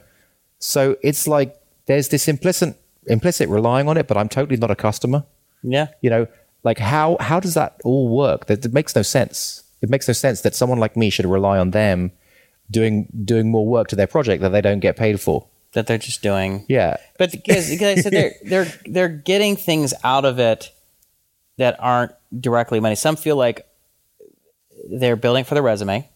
so 0.59 0.97
it's 1.01 1.27
like 1.27 1.55
there's 1.85 2.09
this 2.09 2.27
implicit 2.27 2.79
implicit 3.07 3.49
relying 3.49 3.87
on 3.87 3.97
it, 3.97 4.07
but 4.07 4.17
I'm 4.17 4.29
totally 4.29 4.57
not 4.57 4.71
a 4.71 4.75
customer. 4.75 5.25
Yeah. 5.61 5.87
You 6.01 6.09
know 6.09 6.27
like 6.63 6.79
how 6.79 7.17
how 7.19 7.39
does 7.39 7.53
that 7.53 7.79
all 7.83 8.09
work? 8.09 8.47
That 8.47 8.65
it 8.65 8.73
makes 8.73 8.95
no 8.95 9.01
sense. 9.01 9.63
It 9.81 9.89
makes 9.89 10.07
no 10.07 10.13
sense 10.13 10.41
that 10.41 10.55
someone 10.55 10.79
like 10.79 10.95
me 10.95 11.09
should 11.09 11.25
rely 11.25 11.57
on 11.57 11.71
them 11.71 12.11
doing 12.71 13.07
doing 13.25 13.51
more 13.51 13.65
work 13.65 13.89
to 13.89 13.95
their 13.95 14.07
project 14.07 14.41
that 14.41 14.49
they 14.49 14.61
don't 14.61 14.79
get 14.79 14.95
paid 14.95 15.19
for. 15.19 15.47
That 15.73 15.87
they're 15.87 15.97
just 15.97 16.21
doing. 16.21 16.65
Yeah. 16.69 16.97
But 17.17 17.31
because, 17.31 17.69
because 17.69 17.99
I 17.99 18.01
said 18.01 18.13
they're 18.13 18.33
they're 18.45 18.73
they're 18.85 19.09
getting 19.09 19.55
things 19.55 19.93
out 20.03 20.25
of 20.25 20.39
it 20.39 20.71
that 21.57 21.75
aren't 21.79 22.13
directly 22.37 22.79
money. 22.79 22.95
Some 22.95 23.15
feel 23.15 23.35
like 23.35 23.67
they're 24.89 25.15
building 25.15 25.43
for 25.43 25.55
the 25.55 25.61
resume, 25.61 26.09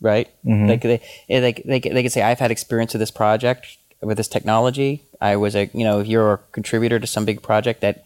right? 0.00 0.28
Mm-hmm. 0.44 0.68
Like 0.68 0.82
they 0.82 1.00
eh, 1.28 1.40
they 1.40 1.52
they 1.52 1.80
they 1.80 2.02
can 2.02 2.10
say 2.10 2.22
I've 2.22 2.38
had 2.38 2.50
experience 2.50 2.92
with 2.92 3.00
this 3.00 3.10
project. 3.10 3.78
with 4.00 4.16
this 4.16 4.28
technology. 4.28 5.02
I 5.20 5.36
was 5.36 5.54
a 5.56 5.70
you 5.74 5.84
know 5.84 6.00
if 6.00 6.06
you're 6.06 6.34
a 6.34 6.38
contributor 6.52 6.98
to 6.98 7.06
some 7.06 7.24
big 7.24 7.42
project 7.42 7.80
that 7.80 8.04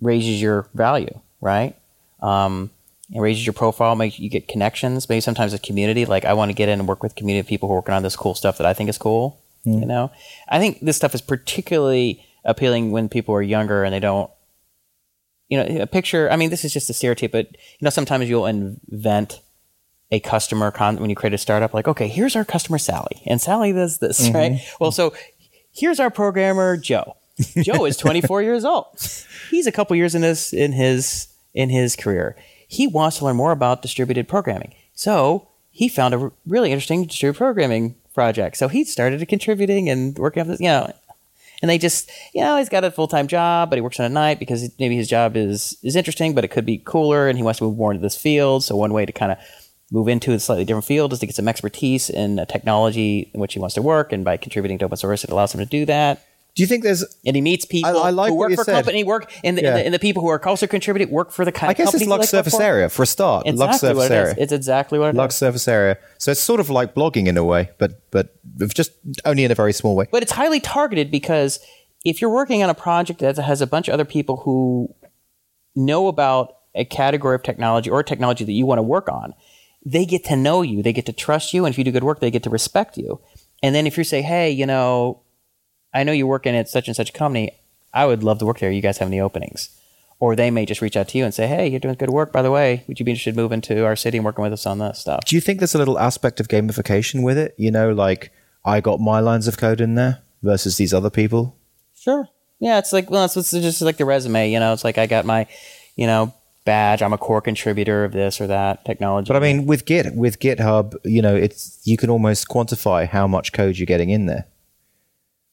raises 0.00 0.40
your 0.40 0.68
value, 0.74 1.20
right? 1.40 1.76
Um, 2.20 2.70
it 3.12 3.20
raises 3.20 3.46
your 3.46 3.54
profile, 3.54 3.94
makes 3.94 4.18
you 4.18 4.28
get 4.28 4.48
connections. 4.48 5.08
Maybe 5.08 5.20
sometimes 5.20 5.54
a 5.54 5.58
community, 5.58 6.04
like 6.04 6.24
I 6.24 6.34
want 6.34 6.50
to 6.50 6.54
get 6.54 6.68
in 6.68 6.78
and 6.78 6.88
work 6.88 7.02
with 7.02 7.14
community 7.14 7.40
of 7.40 7.46
people 7.46 7.68
who 7.68 7.74
are 7.74 7.78
working 7.78 7.94
on 7.94 8.02
this 8.02 8.16
cool 8.16 8.34
stuff 8.34 8.58
that 8.58 8.66
I 8.66 8.74
think 8.74 8.90
is 8.90 8.98
cool. 8.98 9.40
You 9.64 9.72
mm-hmm. 9.72 9.88
know, 9.88 10.10
I 10.48 10.58
think 10.58 10.80
this 10.80 10.96
stuff 10.96 11.14
is 11.14 11.22
particularly 11.22 12.24
appealing 12.44 12.90
when 12.90 13.08
people 13.08 13.34
are 13.34 13.42
younger 13.42 13.84
and 13.84 13.94
they 13.94 14.00
don't. 14.00 14.30
You 15.48 15.56
know, 15.56 15.82
a 15.82 15.86
picture. 15.86 16.30
I 16.30 16.36
mean, 16.36 16.50
this 16.50 16.62
is 16.62 16.74
just 16.74 16.90
a 16.90 16.92
stereotype, 16.92 17.32
but 17.32 17.46
you 17.50 17.80
know, 17.80 17.88
sometimes 17.88 18.28
you'll 18.28 18.44
invent 18.44 19.40
a 20.10 20.20
customer 20.20 20.70
con- 20.70 20.96
when 20.96 21.10
you 21.10 21.16
create 21.16 21.34
a 21.34 21.38
startup. 21.38 21.74
Like, 21.74 21.88
okay, 21.88 22.08
here's 22.08 22.36
our 22.36 22.44
customer 22.44 22.78
Sally, 22.78 23.22
and 23.26 23.40
Sally 23.40 23.72
does 23.72 23.98
this, 23.98 24.30
right? 24.34 24.52
Mm-hmm. 24.52 24.76
Well, 24.80 24.92
so 24.92 25.14
here's 25.72 26.00
our 26.00 26.10
programmer 26.10 26.76
Joe. 26.76 27.16
Joe 27.62 27.84
is 27.84 27.96
24 27.96 28.42
years 28.42 28.64
old. 28.64 28.86
He's 29.50 29.66
a 29.66 29.72
couple 29.72 29.94
years 29.96 30.14
in 30.14 30.22
his 30.22 30.52
in 30.52 30.72
his 30.72 31.28
in 31.54 31.70
his 31.70 31.94
career. 31.94 32.36
He 32.66 32.86
wants 32.86 33.18
to 33.18 33.24
learn 33.24 33.36
more 33.36 33.52
about 33.52 33.82
distributed 33.82 34.28
programming. 34.28 34.74
So 34.94 35.48
he 35.70 35.88
found 35.88 36.14
a 36.14 36.32
really 36.46 36.72
interesting 36.72 37.06
distributed 37.06 37.38
programming 37.38 37.94
project. 38.12 38.56
So 38.56 38.66
he 38.66 38.82
started 38.84 39.26
contributing 39.28 39.88
and 39.88 40.18
working 40.18 40.40
on 40.40 40.48
this, 40.48 40.60
you 40.60 40.66
know. 40.66 40.92
And 41.60 41.68
they 41.68 41.78
just, 41.78 42.10
you 42.34 42.40
know, 42.40 42.56
he's 42.56 42.68
got 42.68 42.84
a 42.84 42.90
full 42.90 43.08
time 43.08 43.26
job, 43.26 43.70
but 43.70 43.76
he 43.76 43.80
works 43.80 43.98
on 43.98 44.06
a 44.06 44.08
night 44.08 44.38
because 44.38 44.70
maybe 44.78 44.96
his 44.96 45.08
job 45.08 45.36
is 45.36 45.76
is 45.82 45.96
interesting, 45.96 46.34
but 46.34 46.44
it 46.44 46.48
could 46.48 46.66
be 46.66 46.78
cooler, 46.78 47.28
and 47.28 47.36
he 47.38 47.42
wants 47.42 47.58
to 47.58 47.64
move 47.64 47.76
more 47.76 47.92
into 47.92 48.02
this 48.02 48.16
field. 48.16 48.64
So 48.64 48.76
one 48.76 48.92
way 48.92 49.06
to 49.06 49.12
kind 49.12 49.32
of 49.32 49.38
move 49.90 50.08
into 50.08 50.32
a 50.32 50.38
slightly 50.40 50.64
different 50.64 50.84
field 50.84 51.12
is 51.12 51.18
to 51.20 51.26
get 51.26 51.34
some 51.34 51.48
expertise 51.48 52.10
in 52.10 52.38
a 52.38 52.46
technology 52.46 53.30
in 53.32 53.40
which 53.40 53.54
he 53.54 53.58
wants 53.60 53.74
to 53.74 53.82
work, 53.82 54.12
and 54.12 54.24
by 54.24 54.36
contributing 54.36 54.78
to 54.78 54.84
open 54.84 54.96
source, 54.96 55.24
it 55.24 55.30
allows 55.30 55.54
him 55.54 55.60
to 55.60 55.66
do 55.66 55.86
that. 55.86 56.24
Do 56.54 56.62
you 56.62 56.66
think 56.66 56.82
there's? 56.82 57.04
And 57.24 57.36
he 57.36 57.40
meets 57.42 57.64
people 57.64 57.96
I 58.02 58.10
like 58.10 58.30
who 58.30 58.34
work 58.34 58.52
for 58.54 58.64
said. 58.64 58.74
company 58.74 59.04
work, 59.04 59.30
and 59.44 59.56
the, 59.56 59.62
Yeah. 59.62 59.68
and, 59.68 59.78
the, 59.78 59.84
and 59.86 59.94
the 59.94 59.98
people 60.00 60.22
who 60.22 60.28
are 60.28 60.44
also 60.48 60.66
contributing 60.66 61.12
work 61.14 61.30
for 61.30 61.44
the 61.44 61.52
kind 61.52 61.70
I 61.70 61.74
guess 61.74 61.94
it's 61.94 62.04
Luck's 62.04 62.30
surface 62.30 62.56
for. 62.56 62.62
area 62.62 62.88
for 62.88 63.04
a 63.04 63.06
start. 63.06 63.46
Luck's 63.46 63.78
surface 63.80 64.06
it 64.06 64.12
area. 64.12 64.32
is. 64.32 64.38
It's 64.38 64.52
exactly 64.52 64.98
what 64.98 65.06
it 65.06 65.10
is. 65.10 65.16
Luck's 65.16 65.36
surface 65.36 65.68
area. 65.68 65.98
So 66.18 66.32
it's 66.32 66.40
sort 66.40 66.58
of 66.58 66.68
like 66.68 66.94
blogging 66.94 67.28
in 67.28 67.36
a 67.36 67.44
way, 67.44 67.70
but 67.78 68.10
but 68.10 68.34
just 68.74 68.90
only 69.24 69.44
in 69.44 69.52
a 69.52 69.54
very 69.54 69.72
small 69.72 69.94
way. 69.94 70.06
but 70.10 70.22
it's 70.22 70.32
highly 70.32 70.58
targeted 70.58 71.10
because 71.12 71.60
if 72.04 72.20
you're 72.20 72.30
working 72.30 72.62
on 72.64 72.70
a 72.70 72.74
project 72.74 73.20
that 73.20 73.38
has 73.38 73.60
a 73.60 73.66
bunch 73.66 73.86
of 73.88 73.94
other 73.94 74.04
people 74.04 74.38
who 74.38 74.92
know 75.76 76.08
about 76.08 76.56
a 76.74 76.84
category 76.84 77.34
of 77.36 77.42
technology 77.44 77.88
or 77.88 78.02
technology 78.02 78.44
that 78.44 78.52
you 78.52 78.66
want 78.66 78.78
to 78.78 78.82
work 78.82 79.08
on, 79.08 79.32
they 79.90 80.04
get 80.04 80.24
to 80.24 80.36
know 80.36 80.62
you, 80.62 80.82
they 80.82 80.92
get 80.92 81.06
to 81.06 81.12
trust 81.12 81.54
you, 81.54 81.64
and 81.64 81.72
if 81.72 81.78
you 81.78 81.84
do 81.84 81.90
good 81.90 82.04
work, 82.04 82.20
they 82.20 82.30
get 82.30 82.42
to 82.42 82.50
respect 82.50 82.98
you. 82.98 83.20
And 83.62 83.74
then 83.74 83.86
if 83.86 83.96
you 83.96 84.04
say, 84.04 84.22
"Hey, 84.22 84.50
you 84.50 84.66
know, 84.66 85.20
I 85.94 86.04
know 86.04 86.12
you're 86.12 86.26
working 86.26 86.54
at 86.54 86.68
such 86.68 86.88
and 86.88 86.96
such 86.96 87.12
company. 87.12 87.52
I 87.94 88.04
would 88.04 88.22
love 88.22 88.38
to 88.40 88.46
work 88.46 88.58
there. 88.58 88.70
You 88.70 88.82
guys 88.82 88.98
have 88.98 89.08
any 89.08 89.20
openings?" 89.20 89.70
Or 90.20 90.34
they 90.34 90.50
may 90.50 90.66
just 90.66 90.82
reach 90.82 90.96
out 90.96 91.08
to 91.08 91.18
you 91.18 91.24
and 91.24 91.32
say, 91.32 91.46
"Hey, 91.46 91.68
you're 91.68 91.80
doing 91.80 91.94
good 91.94 92.10
work. 92.10 92.32
By 92.32 92.42
the 92.42 92.50
way, 92.50 92.84
would 92.86 92.98
you 92.98 93.04
be 93.04 93.12
interested 93.12 93.30
in 93.30 93.36
moving 93.36 93.60
to 93.62 93.84
our 93.84 93.96
city 93.96 94.18
and 94.18 94.24
working 94.24 94.42
with 94.42 94.52
us 94.52 94.66
on 94.66 94.78
this 94.78 94.98
stuff?" 94.98 95.24
Do 95.24 95.34
you 95.34 95.40
think 95.40 95.58
there's 95.58 95.74
a 95.74 95.78
little 95.78 95.98
aspect 95.98 96.38
of 96.40 96.48
gamification 96.48 97.22
with 97.22 97.38
it? 97.38 97.54
You 97.56 97.70
know, 97.70 97.92
like 97.92 98.30
I 98.64 98.80
got 98.80 99.00
my 99.00 99.20
lines 99.20 99.48
of 99.48 99.56
code 99.56 99.80
in 99.80 99.94
there 99.94 100.18
versus 100.42 100.76
these 100.76 100.92
other 100.92 101.10
people. 101.10 101.56
Sure. 101.94 102.28
Yeah, 102.60 102.78
it's 102.78 102.92
like 102.92 103.10
well, 103.10 103.24
it's, 103.24 103.36
it's 103.36 103.52
just 103.52 103.80
like 103.80 103.96
the 103.96 104.04
resume. 104.04 104.50
You 104.50 104.60
know, 104.60 104.72
it's 104.72 104.84
like 104.84 104.98
I 104.98 105.06
got 105.06 105.24
my, 105.24 105.46
you 105.96 106.06
know, 106.06 106.34
badge. 106.68 107.00
I'm 107.00 107.14
a 107.14 107.18
core 107.18 107.40
contributor 107.40 108.04
of 108.04 108.12
this 108.12 108.42
or 108.42 108.46
that 108.46 108.84
technology. 108.84 109.28
But 109.28 109.36
I 109.36 109.40
mean, 109.40 109.64
with 109.64 109.86
Git, 109.86 110.14
with 110.14 110.38
GitHub, 110.38 110.94
you 111.02 111.22
know, 111.22 111.34
it's 111.34 111.80
you 111.84 111.96
can 111.96 112.10
almost 112.10 112.46
quantify 112.48 113.08
how 113.08 113.26
much 113.26 113.54
code 113.54 113.78
you're 113.78 113.86
getting 113.86 114.10
in 114.10 114.26
there, 114.26 114.44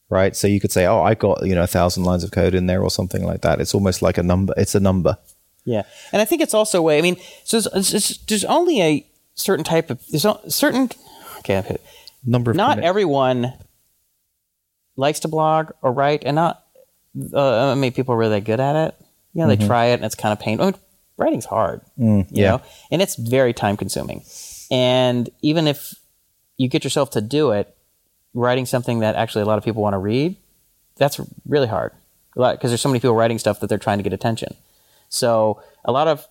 right? 0.10 0.36
So 0.36 0.46
you 0.46 0.60
could 0.60 0.74
say, 0.74 0.86
"Oh, 0.86 1.02
I 1.02 1.16
got 1.16 1.46
you 1.46 1.56
know 1.56 1.64
a 1.64 1.68
thousand 1.68 2.04
lines 2.04 2.26
of 2.26 2.32
code 2.32 2.54
in 2.54 2.66
there" 2.66 2.82
or 2.82 2.92
something 2.92 3.24
like 3.24 3.42
that. 3.42 3.62
It's 3.62 3.74
almost 3.74 4.02
like 4.02 4.18
a 4.18 4.24
number. 4.24 4.54
It's 4.58 4.76
a 4.76 4.82
number. 4.82 5.18
Yeah, 5.64 5.84
and 6.12 6.22
I 6.22 6.26
think 6.26 6.42
it's 6.42 6.54
also 6.54 6.80
a 6.80 6.82
way. 6.82 6.98
I 6.98 7.02
mean, 7.02 7.16
so 7.46 7.58
it's, 7.58 7.94
it's, 7.94 8.18
there's 8.26 8.44
only 8.46 8.82
a 8.82 9.08
certain 9.36 9.64
type 9.64 9.90
of 9.90 10.02
there's 10.12 10.26
a 10.26 10.38
certain. 10.52 10.90
Okay, 11.40 11.58
I've 11.58 11.66
hit. 11.66 11.82
Number 12.26 12.52
of 12.52 12.58
not 12.58 12.72
commit- 12.72 12.86
everyone 12.86 13.54
likes 14.98 15.22
to 15.22 15.30
blog 15.30 15.72
or 15.82 15.94
write, 15.94 16.24
and 16.26 16.36
not. 16.36 16.62
Uh, 17.34 17.72
I 17.72 17.76
mean, 17.76 17.94
people 17.94 18.14
are 18.16 18.18
really 18.18 18.42
good 18.42 18.60
at 18.60 18.76
it. 18.76 18.96
You 19.34 19.42
know, 19.42 19.48
they 19.56 19.66
try 19.66 19.86
it, 19.88 19.96
and 19.96 20.06
it's 20.06 20.16
kind 20.16 20.34
of 20.34 20.40
pain. 20.40 20.60
Writing's 21.18 21.46
hard. 21.46 21.82
you. 21.98 22.06
Mm, 22.06 22.28
yeah. 22.32 22.50
know, 22.52 22.62
and 22.92 23.02
it's 23.02 23.16
very 23.16 23.54
time 23.54 23.78
consuming. 23.78 24.24
And 24.72 25.30
even 25.42 25.68
if 25.68 25.96
you 26.58 26.68
get 26.68 26.84
yourself 26.84 27.12
to 27.12 27.22
do 27.22 27.52
it, 27.52 27.76
writing 28.34 28.66
something 28.66 29.00
that 29.00 29.16
actually 29.16 29.44
a 29.44 29.46
lot 29.46 29.58
of 29.58 29.64
people 29.64 29.82
want 29.82 29.94
to 29.94 29.98
read, 29.98 30.36
that's 30.98 31.20
really 31.48 31.68
hard. 31.68 31.94
Because 32.36 32.72
there's 32.72 32.82
so 32.82 32.90
many 32.90 33.00
people 33.00 33.16
writing 33.16 33.40
stuff 33.40 33.62
that 33.62 33.68
they're 33.68 33.78
trying 33.78 33.98
to 33.98 34.04
get 34.04 34.12
attention. 34.12 34.56
So 35.10 35.62
a 35.86 35.92
lot 35.92 36.08
of 36.08 36.28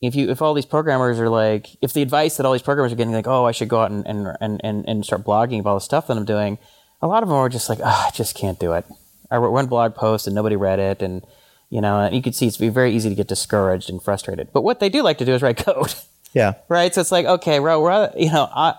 if 0.00 0.14
you 0.14 0.30
if 0.30 0.42
all 0.42 0.54
these 0.54 0.66
programmers 0.66 1.18
are 1.20 1.28
like 1.28 1.76
if 1.82 1.92
the 1.92 2.02
advice 2.02 2.36
that 2.36 2.46
all 2.46 2.52
these 2.52 2.62
programmers 2.62 2.92
are 2.92 2.96
getting 2.96 3.12
like 3.12 3.26
oh 3.26 3.44
I 3.44 3.52
should 3.52 3.68
go 3.68 3.82
out 3.82 3.90
and 3.90 4.06
and 4.06 4.36
and, 4.40 4.60
and, 4.64 4.88
and 4.88 5.04
start 5.04 5.24
blogging 5.24 5.60
about 5.60 5.70
all 5.70 5.76
the 5.76 5.80
stuff 5.80 6.06
that 6.06 6.16
I'm 6.16 6.24
doing, 6.24 6.58
a 7.02 7.06
lot 7.06 7.22
of 7.22 7.28
them 7.28 7.38
are 7.38 7.48
just 7.48 7.68
like 7.68 7.80
oh, 7.80 8.04
I 8.08 8.10
just 8.12 8.34
can't 8.34 8.58
do 8.58 8.72
it. 8.72 8.84
I 9.30 9.36
wrote 9.36 9.52
one 9.52 9.66
blog 9.66 9.94
post 9.94 10.26
and 10.26 10.34
nobody 10.34 10.56
read 10.56 10.78
it 10.78 11.02
and 11.02 11.24
you 11.70 11.80
know 11.80 12.00
and 12.00 12.14
you 12.14 12.22
can 12.22 12.32
see 12.32 12.46
it's 12.46 12.56
very 12.56 12.94
easy 12.94 13.08
to 13.08 13.14
get 13.14 13.28
discouraged 13.28 13.90
and 13.90 14.02
frustrated. 14.02 14.52
But 14.52 14.62
what 14.62 14.80
they 14.80 14.88
do 14.88 15.02
like 15.02 15.18
to 15.18 15.24
do 15.24 15.32
is 15.34 15.42
write 15.42 15.56
code. 15.64 15.94
yeah. 16.32 16.54
right? 16.68 16.94
So 16.94 17.00
it's 17.00 17.12
like, 17.12 17.26
okay, 17.26 17.60
well, 17.60 17.82
we're, 17.82 18.10
you 18.16 18.30
know, 18.30 18.48
I, 18.52 18.74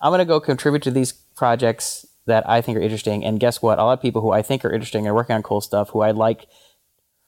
I'm 0.00 0.10
going 0.10 0.18
to 0.20 0.24
go 0.24 0.40
contribute 0.40 0.82
to 0.82 0.90
these 0.90 1.12
projects 1.12 2.06
that 2.26 2.48
I 2.48 2.60
think 2.60 2.78
are 2.78 2.80
interesting. 2.82 3.24
And 3.24 3.40
guess 3.40 3.60
what? 3.62 3.78
A 3.78 3.84
lot 3.84 3.94
of 3.94 4.02
people 4.02 4.22
who 4.22 4.30
I 4.30 4.42
think 4.42 4.64
are 4.64 4.72
interesting 4.72 5.06
are 5.06 5.14
working 5.14 5.34
on 5.36 5.42
cool 5.42 5.60
stuff 5.60 5.90
who 5.90 6.00
I 6.00 6.10
like, 6.12 6.46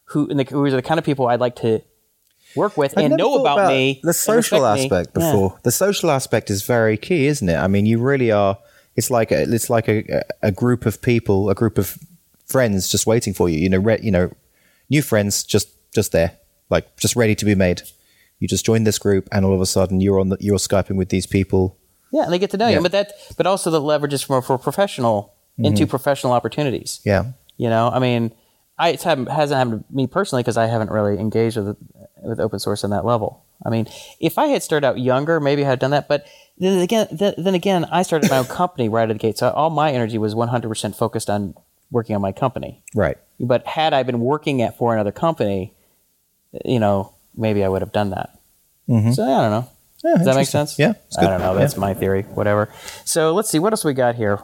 who, 0.07 0.29
and 0.29 0.39
the, 0.39 0.45
who 0.45 0.65
are 0.65 0.71
the 0.71 0.83
kind 0.83 0.99
of 0.99 1.05
people 1.05 1.27
I'd 1.27 1.41
like 1.41 1.57
to 1.57 1.83
work 2.55 2.77
with 2.77 2.97
I've 2.99 3.07
and 3.07 3.17
know 3.17 3.39
thought 3.39 3.55
about, 3.59 3.69
me. 3.69 4.01
The 4.03 4.13
social 4.13 4.61
respect 4.61 4.79
me. 4.79 4.85
aspect 4.85 5.11
Yeah. 5.17 5.33
before. 5.33 5.59
The 5.63 5.73
social 5.73 6.11
aspect 6.11 6.51
is 6.51 6.63
very 6.65 6.97
key, 6.97 7.27
isn't 7.27 7.49
it? 7.49 7.57
I 7.57 7.67
mean, 7.67 7.87
you 7.87 7.99
really 7.99 8.31
are. 8.31 8.59
It's 8.95 9.11
like 9.11 9.33
a, 9.33 9.43
it's 9.43 9.71
like 9.71 9.89
a, 9.89 10.23
a 10.43 10.53
group 10.53 10.85
of 10.85 11.01
people, 11.01 11.49
a 11.49 11.55
group 11.55 11.79
of 11.79 11.97
friends 12.47 12.91
just 12.91 13.07
waiting 13.07 13.33
for 13.33 13.49
you. 13.49 13.59
You 13.59 13.71
know, 13.71 13.79
re, 13.79 13.99
you 14.03 14.11
know, 14.11 14.31
new 14.93 15.03
friends 15.03 15.43
just 15.55 15.69
just 15.99 16.13
there, 16.13 16.31
like 16.71 16.85
just 16.97 17.17
ready 17.17 17.35
to 17.35 17.45
be 17.45 17.55
made. 17.55 17.83
You 18.39 18.49
just 18.49 18.65
join 18.67 18.85
this 18.85 18.99
group, 18.99 19.29
and 19.33 19.45
all 19.45 19.55
of 19.55 19.61
a 19.61 19.67
sudden 19.67 20.01
you're 20.01 20.19
on 20.21 20.29
the, 20.31 20.37
you're 20.41 20.59
skyping 20.59 20.97
with 20.97 21.09
these 21.09 21.27
people. 21.27 21.63
Yeah, 22.13 22.25
and 22.25 22.33
they 22.33 22.39
get 22.39 22.51
to 22.51 22.57
know 22.57 22.69
Yeah. 22.69 22.77
you. 22.77 22.83
But 22.83 22.93
that, 22.93 23.13
but 23.37 23.47
also 23.47 23.71
the 23.71 23.81
leverage 23.81 24.13
is 24.15 24.23
for, 24.23 24.43
for 24.43 24.59
professional 24.59 25.17
Mm-hmm. 25.53 25.67
into 25.67 25.87
professional 25.87 26.33
opportunities. 26.33 27.01
Yeah, 27.05 27.25
You 27.59 27.69
know, 27.69 27.91
I 27.93 27.99
mean, 27.99 28.33
I, 28.79 28.89
it 28.97 29.03
hasn't 29.03 29.29
happened 29.61 29.85
to 29.87 29.95
me 29.95 30.07
personally 30.07 30.43
because 30.43 30.57
I 30.57 30.65
haven't 30.67 30.91
really 30.91 31.19
engaged 31.21 31.59
with 31.59 31.77
with 32.23 32.41
open 32.41 32.59
source 32.59 32.85
on 32.85 32.91
that 32.91 33.05
level. 33.05 33.45
I 33.67 33.69
mean, 33.69 33.87
if 34.19 34.39
I 34.39 34.47
had 34.47 34.63
started 34.63 34.87
out 34.87 34.99
younger, 34.99 35.41
maybe 35.41 35.63
I 35.63 35.69
had 35.69 35.79
done 35.79 35.91
that. 35.91 36.09
But 36.09 36.25
then 36.57 36.81
again, 36.81 37.07
th- 37.21 37.35
then 37.37 37.55
again, 37.55 37.85
I 37.93 38.01
started 38.03 38.31
my 38.31 38.39
own 38.39 38.47
company 38.61 38.89
right 38.89 39.11
at 39.11 39.13
the 39.13 39.19
gate, 39.27 39.37
so 39.37 39.51
all 39.51 39.69
my 39.69 39.93
energy 39.93 40.17
was 40.17 40.35
100% 40.35 40.97
focused 40.97 41.29
on 41.29 41.55
working 41.93 42.17
on 42.17 42.23
my 42.23 42.33
company. 42.33 42.83
right. 42.95 43.17
But 43.39 43.67
had 43.67 43.93
I 43.95 44.03
been 44.03 44.19
working 44.21 44.63
at 44.63 44.77
for 44.79 44.93
another 44.95 45.13
company, 45.13 45.73
you 46.65 46.79
know, 46.81 47.13
maybe 47.37 47.63
I 47.65 47.69
would 47.69 47.83
have 47.83 47.93
done 47.93 48.11
that. 48.11 48.39
So 48.89 49.23
I 49.25 49.41
don't 49.43 49.51
know. 49.51 49.69
Yeah, 50.05 50.17
Does 50.17 50.27
that 50.27 50.35
make 50.37 50.49
sense? 50.49 50.79
Yeah, 50.79 50.95
I 51.19 51.23
don't 51.27 51.41
know. 51.41 51.55
That's 51.55 51.77
my 51.77 51.95
theory. 51.95 52.23
Whatever. 52.23 52.69
So 53.05 53.33
let's 53.33 53.49
see 53.49 53.59
what 53.61 53.73
else 53.73 53.85
we 53.85 53.95
got 53.95 54.17
here. 54.17 54.41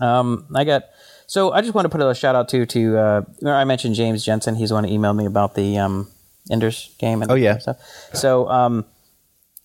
Um, 0.00 0.46
I 0.54 0.64
got. 0.64 0.84
So 1.26 1.52
I 1.52 1.60
just 1.62 1.74
want 1.74 1.86
to 1.86 1.88
put 1.88 2.00
a 2.00 2.14
shout 2.14 2.34
out 2.34 2.48
to 2.50 2.66
to. 2.66 2.98
Uh, 2.98 3.22
I 3.46 3.64
mentioned 3.64 3.94
James 3.94 4.24
Jensen. 4.24 4.54
He's 4.56 4.68
the 4.68 4.74
one 4.74 4.84
who 4.84 4.90
emailed 4.90 5.16
me 5.16 5.26
about 5.26 5.54
the 5.54 5.78
um, 5.78 6.08
Enders 6.50 6.94
game 6.98 7.22
and 7.22 7.30
Oh, 7.30 7.34
yeah. 7.34 7.58
stuff. 7.58 7.78
So 8.12 8.48
um, 8.48 8.84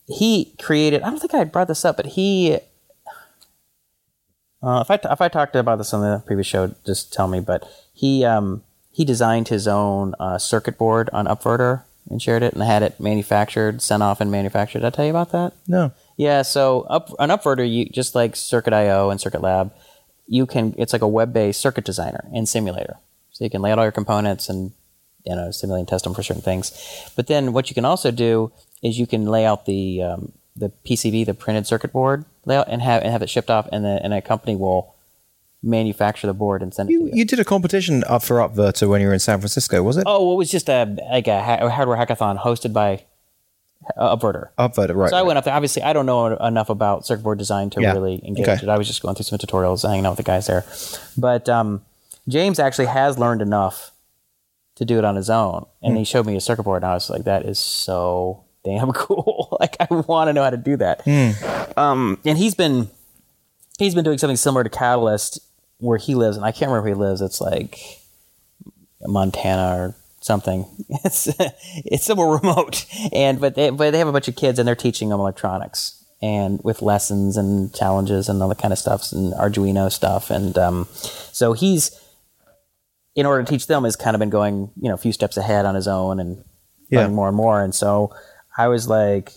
he 0.07 0.55
created. 0.61 1.01
I 1.03 1.09
don't 1.09 1.19
think 1.19 1.33
I 1.33 1.43
brought 1.43 1.67
this 1.67 1.85
up, 1.85 1.97
but 1.97 2.07
he. 2.07 2.59
Uh, 4.61 4.83
if 4.85 4.91
I 4.91 5.11
if 5.11 5.21
I 5.21 5.29
talked 5.29 5.55
about 5.55 5.77
this 5.77 5.93
on 5.93 6.01
the 6.01 6.19
previous 6.25 6.47
show, 6.47 6.73
just 6.85 7.13
tell 7.13 7.27
me. 7.27 7.39
But 7.39 7.63
he 7.93 8.25
um, 8.25 8.63
he 8.91 9.05
designed 9.05 9.47
his 9.47 9.67
own 9.67 10.15
uh, 10.19 10.37
circuit 10.37 10.77
board 10.77 11.09
on 11.13 11.25
Upverter 11.25 11.83
and 12.09 12.21
shared 12.21 12.43
it, 12.43 12.53
and 12.53 12.63
had 12.63 12.83
it 12.83 12.99
manufactured, 12.99 13.81
sent 13.81 14.03
off, 14.03 14.19
and 14.19 14.31
manufactured. 14.31 14.79
Did 14.79 14.87
I 14.87 14.89
tell 14.89 15.05
you 15.05 15.11
about 15.11 15.31
that? 15.31 15.53
No. 15.67 15.91
Yeah, 16.17 16.41
so 16.41 16.81
up 16.89 17.13
on 17.19 17.29
Upverter, 17.29 17.69
you 17.69 17.85
just 17.85 18.15
like 18.15 18.35
Circuit.io 18.35 19.09
and 19.09 19.21
Circuit 19.21 19.41
Lab, 19.41 19.71
you 20.27 20.45
can 20.45 20.75
it's 20.77 20.91
like 20.91 21.01
a 21.01 21.07
web-based 21.07 21.61
circuit 21.61 21.85
designer 21.85 22.27
and 22.33 22.47
simulator. 22.49 22.97
So 23.31 23.45
you 23.45 23.49
can 23.49 23.61
lay 23.61 23.71
out 23.71 23.79
all 23.79 23.85
your 23.85 23.93
components 23.93 24.49
and 24.49 24.73
you 25.25 25.35
know 25.35 25.51
simulate 25.51 25.81
and 25.81 25.87
test 25.87 26.03
them 26.03 26.13
for 26.13 26.23
certain 26.23 26.41
things. 26.41 26.71
But 27.15 27.27
then 27.27 27.53
what 27.53 27.69
you 27.69 27.73
can 27.73 27.85
also 27.85 28.11
do 28.11 28.51
is 28.81 28.99
you 28.99 29.07
can 29.07 29.27
lay 29.27 29.45
out 29.45 29.65
the 29.65 30.01
um, 30.03 30.33
the 30.55 30.71
PCB, 30.85 31.25
the 31.25 31.33
printed 31.33 31.65
circuit 31.67 31.91
board 31.93 32.25
layout, 32.45 32.67
and 32.69 32.81
have 32.81 33.01
and 33.03 33.11
have 33.11 33.21
it 33.21 33.29
shipped 33.29 33.49
off, 33.49 33.67
and 33.71 33.83
the, 33.85 33.99
and 34.03 34.13
a 34.13 34.21
company 34.21 34.55
will 34.55 34.93
manufacture 35.61 36.25
the 36.27 36.33
board 36.33 36.61
and 36.61 36.73
send 36.73 36.89
it 36.89 36.93
You, 36.93 36.99
to 36.99 37.05
you. 37.07 37.11
you 37.15 37.25
did 37.25 37.39
a 37.39 37.43
competition 37.45 38.03
up 38.05 38.23
for 38.23 38.37
Upverter 38.37 38.87
when 38.87 39.01
you 39.01 39.07
were 39.07 39.13
in 39.13 39.19
San 39.19 39.39
Francisco, 39.39 39.83
was 39.83 39.97
it? 39.97 40.03
Oh, 40.05 40.23
well, 40.25 40.33
it 40.35 40.37
was 40.37 40.51
just 40.51 40.69
a 40.69 40.85
like 41.11 41.27
a, 41.27 41.41
ha- 41.43 41.57
a 41.65 41.69
hardware 41.69 41.97
hackathon 41.97 42.39
hosted 42.41 42.71
by 42.73 43.03
uh, 43.97 44.15
upverter. 44.15 44.49
Upvoter, 44.57 44.95
right? 44.95 45.09
So 45.09 45.17
I 45.17 45.19
right. 45.19 45.27
went 45.27 45.37
up 45.37 45.43
there. 45.45 45.53
Obviously, 45.53 45.83
I 45.83 45.93
don't 45.93 46.05
know 46.05 46.27
enough 46.37 46.69
about 46.69 47.05
circuit 47.05 47.23
board 47.23 47.37
design 47.37 47.69
to 47.71 47.81
Yeah. 47.81 47.93
really 47.93 48.21
engage 48.25 48.47
Okay. 48.47 48.59
it. 48.63 48.69
I 48.69 48.77
was 48.77 48.87
just 48.87 49.01
going 49.01 49.15
through 49.15 49.25
some 49.25 49.37
tutorials, 49.37 49.87
hanging 49.87 50.05
out 50.05 50.11
with 50.11 50.17
the 50.17 50.23
guys 50.23 50.47
there. 50.47 50.65
But 51.17 51.49
um, 51.49 51.83
James 52.27 52.59
actually 52.59 52.85
has 52.87 53.17
learned 53.19 53.41
enough 53.41 53.91
to 54.75 54.85
do 54.85 54.97
it 54.97 55.03
on 55.03 55.17
his 55.17 55.29
own, 55.29 55.65
and 55.81 55.93
Hmm. 55.93 55.97
he 55.99 56.03
showed 56.05 56.25
me 56.25 56.35
a 56.37 56.41
circuit 56.41 56.63
board, 56.63 56.83
and 56.83 56.91
I 56.91 56.93
was 56.93 57.09
like, 57.09 57.25
"That 57.25 57.43
is 57.45 57.59
so 57.59 58.43
damn 58.63 58.91
cool! 58.93 59.57
like, 59.59 59.75
I 59.79 59.87
want 59.93 60.27
to 60.29 60.33
know 60.33 60.43
how 60.43 60.49
to 60.49 60.57
do 60.57 60.77
that." 60.77 61.01
Hmm. 61.03 61.79
Um, 61.79 62.19
and 62.25 62.37
he's 62.37 62.55
been 62.55 62.89
he's 63.77 63.95
been 63.95 64.03
doing 64.03 64.17
something 64.17 64.37
similar 64.37 64.63
to 64.63 64.69
Catalyst 64.69 65.39
where 65.79 65.97
he 65.97 66.15
lives, 66.15 66.35
and 66.37 66.45
I 66.45 66.51
can't 66.51 66.69
remember 66.71 66.81
where 66.89 66.95
he 66.95 66.99
lives. 66.99 67.21
It's 67.21 67.39
like 67.41 67.79
Montana 69.05 69.77
or 69.77 69.95
something. 70.21 70.65
It's 71.05 71.29
it's 71.85 72.05
somewhere 72.05 72.27
remote, 72.27 72.85
and 73.13 73.39
but 73.39 73.55
they 73.55 73.69
but 73.69 73.91
they 73.91 73.99
have 73.99 74.07
a 74.07 74.11
bunch 74.11 74.27
of 74.27 74.35
kids 74.35 74.59
and 74.59 74.67
they're 74.67 74.75
teaching 74.75 75.09
them 75.09 75.19
electronics 75.19 76.03
and 76.21 76.59
with 76.63 76.81
lessons 76.81 77.37
and 77.37 77.73
challenges 77.73 78.27
and 78.27 78.41
all 78.43 78.49
that 78.49 78.57
kind 78.57 78.73
of 78.73 78.77
stuff 78.79 79.11
and 79.13 79.31
Arduino 79.33 79.89
stuff, 79.91 80.29
and 80.29 80.57
um, 80.57 80.87
so 80.91 81.53
he's 81.53 81.91
in 83.15 83.25
order 83.25 83.43
to 83.43 83.49
teach 83.49 83.67
them 83.67 83.83
has 83.85 83.95
kind 83.95 84.15
of 84.15 84.19
been 84.19 84.29
going 84.29 84.71
you 84.81 84.89
know 84.89 84.95
a 84.95 84.97
few 84.97 85.13
steps 85.13 85.37
ahead 85.37 85.65
on 85.65 85.75
his 85.75 85.87
own 85.87 86.19
and 86.19 86.43
Yeah. 86.89 86.99
learning 87.01 87.15
more 87.15 87.27
and 87.29 87.37
more, 87.37 87.63
and 87.63 87.73
so 87.73 88.13
I 88.59 88.67
was 88.67 88.87
like. 88.87 89.31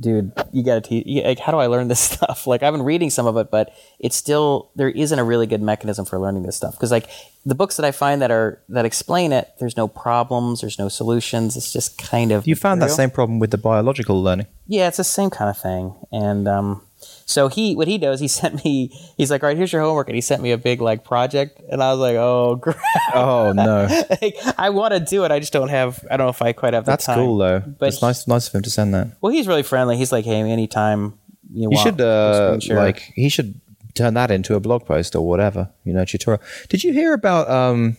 Dude, 0.00 0.30
you 0.52 0.62
gotta 0.62 0.80
teach. 0.80 1.24
Like, 1.24 1.40
how 1.40 1.50
do 1.50 1.58
I 1.58 1.66
learn 1.66 1.88
this 1.88 1.98
stuff? 2.12 2.46
Like, 2.46 2.62
I've 2.62 2.72
been 2.72 2.84
reading 2.84 3.10
some 3.10 3.26
of 3.26 3.36
it, 3.36 3.50
but 3.50 3.74
it's 3.98 4.14
still 4.14 4.70
there 4.76 4.88
isn't 4.88 5.18
a 5.18 5.24
really 5.24 5.48
good 5.48 5.60
mechanism 5.60 6.04
for 6.04 6.20
learning 6.20 6.44
this 6.44 6.54
stuff. 6.54 6.74
Because, 6.74 6.92
like, 6.92 7.08
the 7.44 7.56
books 7.56 7.76
that 7.78 7.84
I 7.84 7.90
find 7.90 8.22
that 8.22 8.30
are 8.30 8.62
that 8.68 8.84
explain 8.84 9.32
it, 9.32 9.50
there's 9.58 9.76
no 9.76 9.88
problems, 9.88 10.60
there's 10.60 10.78
no 10.78 10.88
solutions. 10.88 11.56
It's 11.56 11.72
just 11.72 11.98
kind 11.98 12.30
of 12.30 12.46
you 12.46 12.54
found 12.54 12.80
that 12.80 12.92
same 12.92 13.10
problem 13.10 13.40
with 13.40 13.50
the 13.50 13.58
biological 13.58 14.22
learning. 14.22 14.46
Yeah, 14.68 14.86
it's 14.86 14.98
the 14.98 15.02
same 15.02 15.30
kind 15.30 15.50
of 15.50 15.58
thing. 15.58 15.92
And 16.12 16.46
um, 16.46 16.82
so 16.98 17.48
he, 17.48 17.76
what 17.76 17.88
he 17.88 17.98
does, 17.98 18.20
he 18.20 18.28
sent 18.40 18.64
me. 18.64 18.88
He's 19.16 19.30
like, 19.30 19.42
"All 19.42 19.48
right, 19.48 19.56
here's 19.56 19.72
your 19.72 19.82
homework," 19.82 20.08
and 20.08 20.14
he 20.14 20.20
sent 20.20 20.42
me 20.42 20.50
a 20.52 20.58
big 20.58 20.80
like 20.80 21.04
project, 21.04 21.60
and 21.70 21.82
I 21.82 21.90
was 21.92 22.00
like, 22.00 22.16
"Oh, 22.16 22.58
crap. 22.62 22.76
Oh 23.14 23.52
no, 23.52 23.86
like, 24.22 24.36
I 24.58 24.70
want 24.70 24.94
to 24.94 25.00
do 25.00 25.24
it. 25.24 25.30
I 25.30 25.38
just 25.38 25.52
don't 25.52 25.68
have. 25.68 26.04
I 26.10 26.16
don't 26.16 26.26
know 26.26 26.30
if 26.30 26.42
I 26.42 26.52
quite 26.52 26.74
have 26.74 26.84
the 26.84 26.92
that's 26.92 27.06
time." 27.06 27.18
cool 27.18 27.38
though. 27.38 27.60
But 27.60 27.88
it's 27.88 28.02
nice, 28.02 28.26
nice 28.26 28.48
of 28.48 28.54
him 28.54 28.62
to 28.62 28.70
send 28.70 28.94
that. 28.94 29.16
Well, 29.20 29.32
he's 29.32 29.46
really 29.48 29.62
friendly. 29.62 29.96
He's 29.96 30.12
like, 30.12 30.24
"Hey, 30.24 30.40
anytime 30.40 31.18
you, 31.52 31.62
You 31.62 31.70
want, 31.70 31.80
should 31.82 32.00
uh, 32.00 32.58
like 32.76 33.00
he 33.14 33.28
should 33.28 33.60
turn 33.94 34.14
that 34.14 34.30
into 34.30 34.54
a 34.54 34.60
blog 34.60 34.84
post 34.84 35.14
or 35.16 35.26
whatever. 35.26 35.70
You 35.84 35.92
know, 35.92 36.04
tutorial. 36.04 36.42
Did 36.68 36.84
you 36.84 36.92
hear 36.92 37.12
about 37.14 37.50
um 37.50 37.96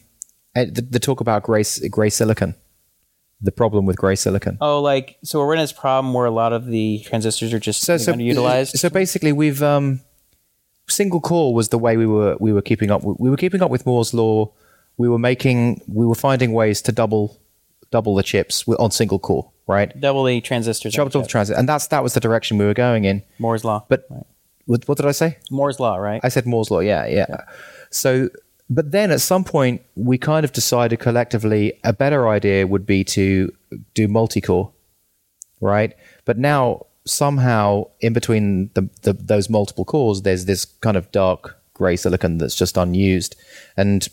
the, 0.56 0.86
the 0.90 1.00
talk 1.00 1.20
about 1.22 1.44
gray 1.44 1.62
s- 1.62 1.80
gray 1.90 2.10
silicon? 2.10 2.56
The 3.42 3.52
problem 3.54 3.86
with 3.86 3.96
gray 3.98 4.16
silicon. 4.16 4.58
Oh, 4.60 4.82
like 4.82 5.18
so 5.24 5.40
we're 5.40 5.54
in 5.54 5.60
this 5.60 5.72
problem 5.72 6.14
where 6.14 6.26
a 6.26 6.32
lot 6.32 6.52
of 6.52 6.66
the 6.66 7.00
transistors 7.06 7.54
are 7.54 7.60
just 7.60 7.82
so 7.84 7.96
so 7.98 8.12
underutilized. 8.14 8.78
So 8.78 8.90
basically, 8.90 9.32
we've 9.32 9.64
um, 9.64 10.02
single 10.90 11.22
core 11.22 11.54
was 11.54 11.70
the 11.70 11.78
way 11.78 11.96
we 11.96 12.06
were 12.06 12.36
we 12.40 12.52
were 12.52 12.62
keeping 12.62 12.92
up. 12.92 13.02
We 13.04 13.30
were 13.30 13.38
keeping 13.38 13.62
up 13.62 13.72
with 13.72 13.86
Moore's 13.86 14.14
law. 14.14 14.52
We 14.98 15.08
were 15.08 15.20
making 15.20 15.82
we 15.88 16.06
were 16.06 16.16
finding 16.16 16.52
ways 16.52 16.82
to 16.84 16.92
double 16.92 17.40
double 17.92 18.14
the 18.16 18.24
chips 18.24 18.68
on 18.68 18.92
single 18.92 19.20
core, 19.20 19.50
right? 19.68 19.98
Double 20.00 20.26
the 20.26 20.42
transistors. 20.42 20.94
Double 20.94 21.10
the 21.22 21.28
transit, 21.28 21.58
and 21.58 21.68
that's 21.68 21.88
that 21.88 22.04
was 22.04 22.14
the 22.14 22.20
direction 22.20 22.58
we 22.58 22.66
were 22.66 22.74
going 22.74 23.06
in. 23.06 23.24
Moore's 23.40 23.64
law. 23.64 23.86
But 23.88 24.06
Right. 24.10 24.24
what, 24.66 24.88
what 24.88 24.98
did 24.98 25.06
I 25.08 25.12
say? 25.14 25.38
Moore's 25.50 25.80
law, 25.80 25.96
right? 25.96 26.20
I 26.24 26.30
said 26.30 26.46
Moore's 26.46 26.70
law. 26.70 26.80
Yeah, 26.82 27.06
yeah. 27.08 27.44
So, 27.90 28.30
but 28.70 28.92
then 28.92 29.12
at 29.12 29.22
some 29.22 29.44
point, 29.44 29.82
we 29.96 30.18
kind 30.18 30.44
of 30.44 30.54
decided 30.54 31.00
collectively 31.00 31.74
a 31.84 31.92
better 31.92 32.28
idea 32.28 32.68
would 32.68 32.86
be 32.86 33.04
to 33.04 33.52
do 33.96 34.08
multi-core, 34.08 34.72
right? 35.60 35.96
But 36.26 36.38
now 36.38 36.86
somehow 37.06 37.86
in 38.00 38.14
between 38.14 38.70
the, 38.76 38.88
the 39.02 39.14
those 39.14 39.50
multiple 39.50 39.86
cores, 39.86 40.22
there's 40.22 40.46
this 40.46 40.66
kind 40.66 40.98
of 40.98 41.12
dark 41.12 41.58
gray 41.74 41.96
silicon 41.96 42.38
that's 42.38 42.56
just 42.56 42.78
unused, 42.78 43.36
and 43.76 44.08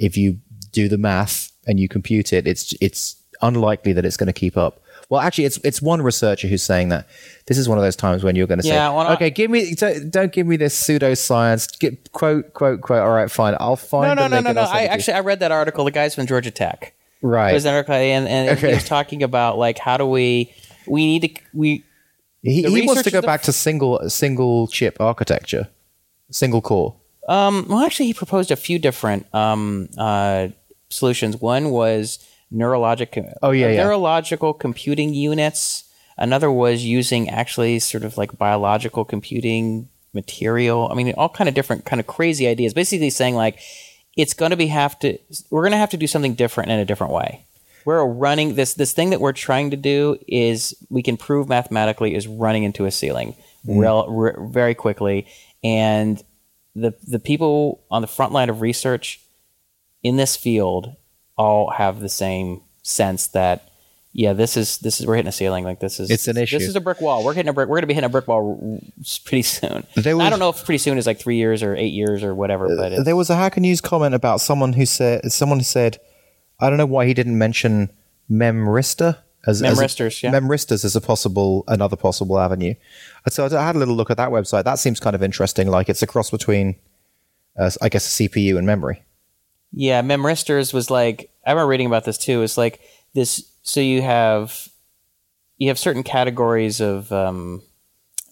if 0.00 0.16
you 0.16 0.38
do 0.72 0.88
the 0.88 0.98
math 0.98 1.52
and 1.66 1.78
you 1.78 1.88
compute 1.88 2.32
it, 2.32 2.46
it's 2.46 2.74
it's 2.80 3.21
unlikely 3.42 3.92
that 3.94 4.04
it's 4.04 4.16
going 4.16 4.28
to 4.28 4.32
keep 4.32 4.56
up. 4.56 4.80
Well, 5.08 5.20
actually, 5.20 5.44
it's 5.44 5.58
it's 5.58 5.82
one 5.82 6.00
researcher 6.00 6.48
who's 6.48 6.62
saying 6.62 6.88
that. 6.88 7.06
This 7.46 7.58
is 7.58 7.68
one 7.68 7.76
of 7.76 7.84
those 7.84 7.96
times 7.96 8.24
when 8.24 8.34
you're 8.36 8.46
going 8.46 8.60
to 8.60 8.66
Yeah, 8.66 8.88
say, 8.88 8.94
well, 8.96 9.06
I- 9.08 9.12
"Okay, 9.14 9.30
give 9.30 9.50
me 9.50 9.74
don't, 9.74 10.10
don't 10.10 10.32
give 10.32 10.46
me 10.46 10.56
this 10.56 10.80
pseudoscience. 10.80 11.78
Get 11.78 12.12
quote 12.12 12.54
quote 12.54 12.80
quote. 12.80 13.02
All 13.02 13.10
right, 13.10 13.30
fine. 13.30 13.54
I'll 13.60 13.76
find 13.76 14.08
no, 14.08 14.14
no, 14.14 14.22
the 14.28 14.40
no, 14.40 14.52
no, 14.52 14.62
no. 14.62 14.62
I 14.62 14.64
it 14.64 14.70
to 14.78 14.82
you." 14.84 14.88
actually 14.90 15.14
I 15.14 15.20
read 15.20 15.40
that 15.40 15.52
article. 15.52 15.84
The 15.84 15.90
guys 15.90 16.14
from 16.14 16.26
Georgia 16.26 16.50
Tech. 16.50 16.94
right. 17.20 17.50
It 17.50 17.54
was 17.54 17.66
an 17.66 17.74
article, 17.74 17.94
and, 17.94 18.26
and 18.26 18.56
Okay. 18.56 18.68
he 18.68 18.74
was 18.74 18.84
talking 18.84 19.22
about 19.22 19.58
like 19.58 19.78
how 19.78 19.96
do 19.98 20.06
we 20.06 20.52
we 20.86 21.04
need 21.04 21.22
to 21.36 21.42
we 21.52 21.84
he 22.42 22.62
he 22.62 22.86
wants 22.86 23.02
to 23.02 23.10
go 23.10 23.20
back 23.20 23.42
to 23.42 23.52
single 23.52 24.08
single 24.08 24.66
chip 24.68 24.96
architecture, 24.98 25.68
single 26.30 26.62
core. 26.62 26.96
Um, 27.28 27.66
well, 27.68 27.80
actually, 27.80 28.06
he 28.06 28.14
proposed 28.14 28.50
a 28.50 28.56
few 28.56 28.78
different 28.78 29.32
um, 29.34 29.88
uh, 29.98 30.48
solutions. 30.88 31.36
One 31.36 31.70
was 31.70 32.18
neurologic. 32.52 33.32
Oh, 33.42 33.50
yeah, 33.50 33.68
yeah. 33.68 33.84
neurological 33.84 34.52
computing 34.52 35.14
units. 35.14 35.84
Another 36.18 36.50
was 36.50 36.84
using 36.84 37.28
actually 37.30 37.78
sort 37.78 38.04
of 38.04 38.18
like 38.18 38.36
biological 38.36 39.04
computing 39.04 39.88
material. 40.12 40.88
I 40.90 40.94
mean, 40.94 41.12
all 41.14 41.28
kind 41.28 41.48
of 41.48 41.54
different, 41.54 41.84
kind 41.84 42.00
of 42.00 42.06
crazy 42.06 42.46
ideas. 42.46 42.74
Basically, 42.74 43.10
saying 43.10 43.34
like 43.34 43.58
it's 44.16 44.34
going 44.34 44.50
to 44.50 44.56
be 44.56 44.66
have 44.66 44.98
to. 45.00 45.18
We're 45.50 45.62
going 45.62 45.72
to 45.72 45.78
have 45.78 45.90
to 45.90 45.96
do 45.96 46.06
something 46.06 46.34
different 46.34 46.70
in 46.70 46.78
a 46.78 46.84
different 46.84 47.12
way. 47.12 47.44
We're 47.84 48.04
running 48.04 48.54
this 48.54 48.74
this 48.74 48.92
thing 48.92 49.10
that 49.10 49.20
we're 49.20 49.32
trying 49.32 49.70
to 49.70 49.76
do 49.76 50.18
is 50.28 50.74
we 50.88 51.02
can 51.02 51.16
prove 51.16 51.48
mathematically 51.48 52.14
is 52.14 52.28
running 52.28 52.62
into 52.62 52.84
a 52.84 52.90
ceiling 52.90 53.34
mm-hmm. 53.66 53.78
rel, 53.78 54.08
re, 54.08 54.32
very 54.38 54.74
quickly, 54.74 55.26
and 55.64 56.22
the 56.74 56.94
the 57.06 57.18
people 57.18 57.82
on 57.90 58.02
the 58.02 58.08
front 58.08 58.32
line 58.32 58.50
of 58.50 58.60
research 58.60 59.20
in 60.02 60.16
this 60.16 60.36
field 60.36 60.94
all 61.36 61.70
have 61.70 62.00
the 62.00 62.08
same 62.08 62.60
sense 62.82 63.28
that 63.28 63.68
yeah 64.12 64.32
this 64.34 64.56
is 64.56 64.78
this 64.78 65.00
is 65.00 65.06
we're 65.06 65.14
hitting 65.16 65.28
a 65.28 65.32
ceiling 65.32 65.64
like 65.64 65.80
this 65.80 65.98
is 65.98 66.10
It's 66.10 66.28
an 66.28 66.36
issue. 66.36 66.58
this 66.58 66.68
is 66.68 66.76
a 66.76 66.80
brick 66.80 67.00
wall 67.00 67.24
we're 67.24 67.32
hitting 67.32 67.48
a 67.48 67.52
brick 67.54 67.68
we're 67.68 67.76
going 67.76 67.82
to 67.82 67.86
be 67.86 67.94
hitting 67.94 68.06
a 68.06 68.10
brick 68.10 68.28
wall 68.28 68.80
pretty 69.24 69.40
soon 69.42 69.86
There 69.96 70.16
was- 70.16 70.26
i 70.26 70.30
don't 70.30 70.38
know 70.40 70.50
if 70.50 70.64
pretty 70.64 70.78
soon 70.78 70.98
is 70.98 71.06
like 71.06 71.18
three 71.18 71.36
years 71.36 71.62
or 71.62 71.74
eight 71.76 71.94
years 71.94 72.22
or 72.22 72.34
whatever 72.34 72.68
but 72.76 72.92
it's, 72.92 73.04
there 73.04 73.16
was 73.16 73.30
a 73.30 73.36
Hacker 73.36 73.60
News 73.60 73.80
comment 73.80 74.14
about 74.14 74.40
someone 74.42 74.74
who 74.74 74.84
said 74.84 75.32
someone 75.32 75.58
who 75.60 75.64
said, 75.64 75.98
I 76.60 76.68
don't 76.68 76.76
know 76.78 76.86
why 76.86 77.06
he 77.06 77.14
didn't 77.14 77.38
mention 77.38 77.88
memristor 78.30 79.18
as 79.46 79.62
as 79.62 79.78
a- 79.78 79.82
Memristors, 79.82 80.22
yeah. 80.22 80.30
memristors 80.30 80.84
as 80.84 80.94
a 80.94 81.00
possible 81.00 81.64
another 81.68 81.96
possible 81.96 82.38
avenue. 82.38 82.74
So 83.28 83.46
I 83.46 83.64
had 83.66 83.74
a 83.76 83.78
little 83.78 83.94
look 83.96 84.10
at 84.10 84.16
that 84.18 84.28
website. 84.30 84.64
That 84.64 84.78
seems 84.78 85.00
kind 85.00 85.16
of 85.16 85.22
interesting. 85.22 85.68
Like 85.68 85.88
it's 85.88 86.02
a 86.02 86.06
cross 86.06 86.30
between, 86.30 86.76
uh, 87.58 87.70
I 87.80 87.88
guess, 87.88 88.20
a 88.20 88.28
CPU 88.28 88.56
and 88.58 88.66
memory. 88.66 89.02
Yeah 89.72 90.02
memristors 90.02 90.72
was 90.72 90.90
like 90.90 91.30
i 91.46 91.50
remember 91.50 91.68
reading 91.68 91.86
about 91.86 92.04
this 92.04 92.18
too 92.18 92.42
it's 92.42 92.56
like 92.56 92.80
this 93.14 93.50
so 93.62 93.80
you 93.80 94.02
have 94.02 94.68
you 95.62 95.68
have 95.68 95.78
certain 95.78 96.02
categories 96.02 96.80
of 96.80 97.12
um, 97.12 97.62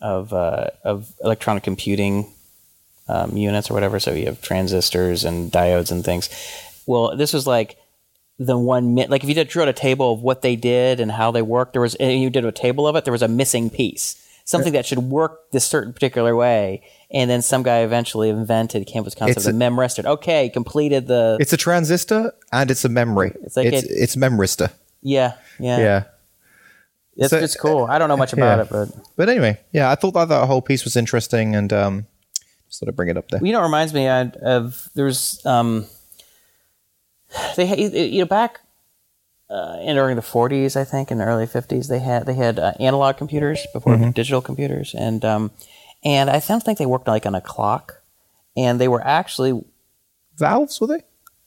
of 0.00 0.32
uh, 0.32 0.70
of 0.82 1.12
electronic 1.22 1.62
computing 1.62 2.26
um, 3.06 3.36
units 3.36 3.70
or 3.70 3.74
whatever. 3.74 4.00
So 4.00 4.12
you 4.12 4.26
have 4.26 4.42
transistors 4.42 5.24
and 5.24 5.50
diodes 5.52 5.92
and 5.92 6.04
things. 6.04 6.28
Well, 6.86 7.16
this 7.16 7.32
was 7.32 7.46
like 7.46 7.76
the 8.40 8.58
one 8.58 8.94
mi- 8.94 9.06
like 9.06 9.22
if 9.22 9.28
you 9.28 9.34
did 9.36 9.46
drew 9.46 9.62
out 9.62 9.68
a 9.68 9.72
table 9.72 10.12
of 10.12 10.22
what 10.22 10.42
they 10.42 10.56
did 10.56 10.98
and 10.98 11.12
how 11.12 11.30
they 11.30 11.42
worked, 11.42 11.72
there 11.72 11.82
was 11.82 11.94
and 11.94 12.20
you 12.20 12.30
did 12.30 12.44
a 12.44 12.50
table 12.50 12.88
of 12.88 12.96
it. 12.96 13.04
There 13.04 13.12
was 13.12 13.22
a 13.22 13.28
missing 13.28 13.70
piece, 13.70 14.16
something 14.44 14.72
that 14.72 14.86
should 14.86 14.98
work 14.98 15.50
this 15.52 15.64
certain 15.64 15.92
particular 15.92 16.34
way. 16.34 16.82
And 17.12 17.28
then 17.28 17.42
some 17.42 17.62
guy 17.64 17.80
eventually 17.80 18.28
invented 18.28 18.86
came 18.86 19.00
up 19.00 19.04
with 19.06 19.14
this 19.14 19.18
concept 19.18 19.38
It's 19.38 19.46
of 19.46 19.54
a- 19.54 19.58
memristor. 19.58 20.04
Okay, 20.04 20.48
completed 20.48 21.08
the 21.08 21.36
It's 21.40 21.52
a 21.52 21.56
transistor 21.56 22.32
and 22.52 22.70
it's 22.70 22.84
a 22.84 22.88
memory. 22.88 23.32
It's 23.42 23.56
like 23.56 23.66
it's, 23.66 23.82
it- 23.82 23.90
it's 23.90 24.16
memristor. 24.16 24.70
yeah 25.02 25.32
yeah. 25.58 25.78
Yeah. 25.78 26.02
It's, 27.16 27.30
So- 27.30 27.38
it's 27.38 27.56
cool. 27.56 27.84
I 27.90 27.98
don't 27.98 28.08
know 28.08 28.16
much 28.16 28.32
about 28.38 28.58
Yeah. 28.58 28.62
it, 28.62 28.70
but 28.70 28.88
But 29.16 29.28
anyway, 29.28 29.58
yeah, 29.72 29.90
I 29.90 29.96
thought 29.96 30.14
that 30.14 30.28
that 30.28 30.46
whole 30.46 30.62
piece 30.62 30.84
was 30.84 30.96
interesting 30.96 31.56
and 31.56 31.72
um, 31.72 32.06
just 32.68 32.78
thought 32.80 32.88
I'd 32.88 32.94
bring 32.96 33.08
it 33.08 33.16
up 33.16 33.28
there. 33.28 33.44
you 33.44 33.52
know, 33.52 33.60
it 33.60 33.64
reminds 33.64 33.92
me 33.92 34.06
of, 34.08 34.34
of 34.36 34.88
there's 34.94 35.44
um, 35.44 35.86
they 37.56 37.66
you 38.08 38.20
know 38.20 38.26
back 38.26 38.60
uh, 39.50 39.78
in 39.82 39.96
during 39.96 40.14
the 40.14 40.22
40s, 40.22 40.76
I 40.76 40.84
think, 40.84 41.10
in 41.10 41.18
the 41.18 41.24
early 41.24 41.46
50s, 41.46 41.88
they 41.88 41.98
had 41.98 42.24
they 42.26 42.34
had 42.34 42.58
uh, 42.60 42.72
analog 42.78 43.16
computers 43.16 43.66
before 43.72 43.96
digital 44.12 44.40
computers, 44.40 44.94
and 44.94 45.24
um, 45.24 45.50
and 46.04 46.30
I 46.30 46.38
don't 46.40 46.62
think 46.62 46.78
they 46.78 46.86
worked 46.86 47.08
like 47.08 47.26
on 47.26 47.34
a 47.34 47.40
clock, 47.40 48.02
and 48.56 48.80
they 48.80 48.88
were 48.88 49.04
actually 49.06 49.62
Valves, 50.36 50.80
were 50.80 50.86
they? 50.86 51.02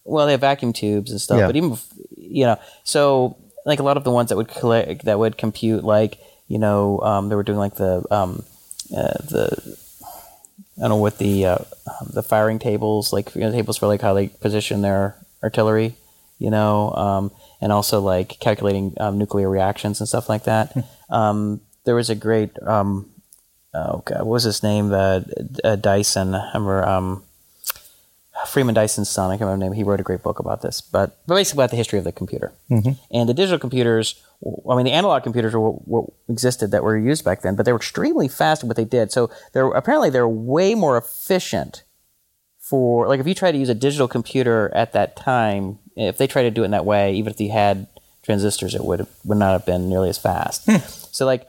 well, 0.05 0.25
they 0.25 0.33
have 0.33 0.41
vacuum 0.41 0.73
tubes 0.73 1.11
and 1.11 1.19
stuff, 1.21 1.39
Yeah. 1.39 1.47
but 1.47 1.55
even 1.55 1.77
you 2.17 2.45
know, 2.45 2.57
so 2.83 3.37
like 3.65 3.79
a 3.79 3.83
lot 3.83 3.97
of 3.97 4.03
the 4.03 4.11
ones 4.11 4.29
that 4.29 4.35
would 4.35 4.47
collect 4.49 5.05
that 5.05 5.17
would 5.19 5.37
compute 5.37 5.83
like 5.83 6.19
you 6.47 6.59
know 6.59 6.99
um, 7.01 7.29
they 7.29 7.35
were 7.35 7.43
doing 7.43 7.57
like 7.57 7.75
the 7.75 8.03
um, 8.11 8.43
uh, 8.95 9.13
the 9.29 9.77
I 10.77 10.81
don't 10.81 10.89
know 10.89 10.95
what 10.97 11.17
the 11.17 11.45
uh, 11.45 11.57
um, 11.87 12.09
the 12.13 12.23
firing 12.23 12.59
tables 12.59 13.13
like 13.13 13.33
you 13.35 13.41
know, 13.41 13.51
tables 13.51 13.77
for 13.77 13.87
like 13.87 14.01
how 14.01 14.13
they 14.13 14.27
position 14.27 14.81
their 14.81 15.15
artillery 15.41 15.95
you 16.39 16.49
know, 16.49 16.91
um, 16.93 17.31
and 17.61 17.71
also 17.71 18.01
like 18.01 18.37
calculating 18.41 18.93
um, 18.99 19.17
nuclear 19.17 19.49
reactions 19.49 20.01
and 20.01 20.09
stuff 20.09 20.27
like 20.27 20.43
that. 20.43 20.75
um, 21.09 21.61
there 21.85 21.95
was 21.95 22.09
a 22.09 22.15
great, 22.15 22.51
um, 22.63 23.09
oh 23.73 24.03
god, 24.05 24.19
what 24.19 24.25
was 24.25 24.43
his 24.43 24.63
name? 24.63 24.91
Uh, 24.93 25.21
uh, 25.63 25.75
Dyson. 25.75 26.35
I 26.35 26.47
remember 26.53 26.87
um, 26.87 27.23
Freeman 28.47 28.75
Dyson's 28.75 29.09
son. 29.09 29.29
I 29.29 29.33
can't 29.33 29.41
remember 29.41 29.65
the 29.65 29.69
name. 29.69 29.75
He 29.75 29.83
wrote 29.83 29.99
a 29.99 30.03
great 30.03 30.23
book 30.23 30.39
about 30.39 30.61
this, 30.61 30.81
but, 30.81 31.17
but 31.27 31.35
basically 31.35 31.61
about 31.61 31.71
the 31.71 31.77
history 31.77 31.99
of 31.99 32.05
the 32.05 32.11
computer 32.11 32.51
and 33.11 33.29
the 33.29 33.33
digital 33.33 33.59
computers. 33.59 34.21
I 34.69 34.75
mean, 34.75 34.85
the 34.85 34.91
analog 34.91 35.23
computers 35.23 35.53
were 35.53 35.71
what, 35.71 35.87
what 35.87 36.05
existed 36.27 36.71
that 36.71 36.83
were 36.83 36.97
used 36.97 37.23
back 37.23 37.41
then, 37.41 37.55
but 37.55 37.65
they 37.65 37.71
were 37.71 37.77
extremely 37.77 38.27
fast 38.27 38.63
at 38.63 38.67
what 38.67 38.75
they 38.75 38.85
did. 38.85 39.11
So 39.11 39.29
they're 39.53 39.67
apparently 39.67 40.09
they're 40.09 40.27
way 40.27 40.75
more 40.75 40.97
efficient 40.97 41.83
for 42.59 43.07
like 43.07 43.19
if 43.19 43.27
you 43.27 43.35
try 43.35 43.51
to 43.51 43.57
use 43.57 43.69
a 43.69 43.75
digital 43.75 44.07
computer 44.07 44.71
at 44.73 44.93
that 44.93 45.15
time, 45.15 45.79
if 45.95 46.17
they 46.17 46.27
tried 46.27 46.43
to 46.43 46.51
do 46.51 46.63
it 46.63 46.65
in 46.65 46.71
that 46.71 46.85
way, 46.85 47.13
even 47.13 47.31
if 47.31 47.39
you 47.39 47.51
had 47.51 47.87
transistors, 48.23 48.73
it 48.73 48.83
would 48.83 49.05
would 49.25 49.37
not 49.37 49.51
have 49.51 49.65
been 49.65 49.89
nearly 49.89 50.09
as 50.09 50.17
fast. 50.17 50.69
So 51.13 51.25
like, 51.27 51.47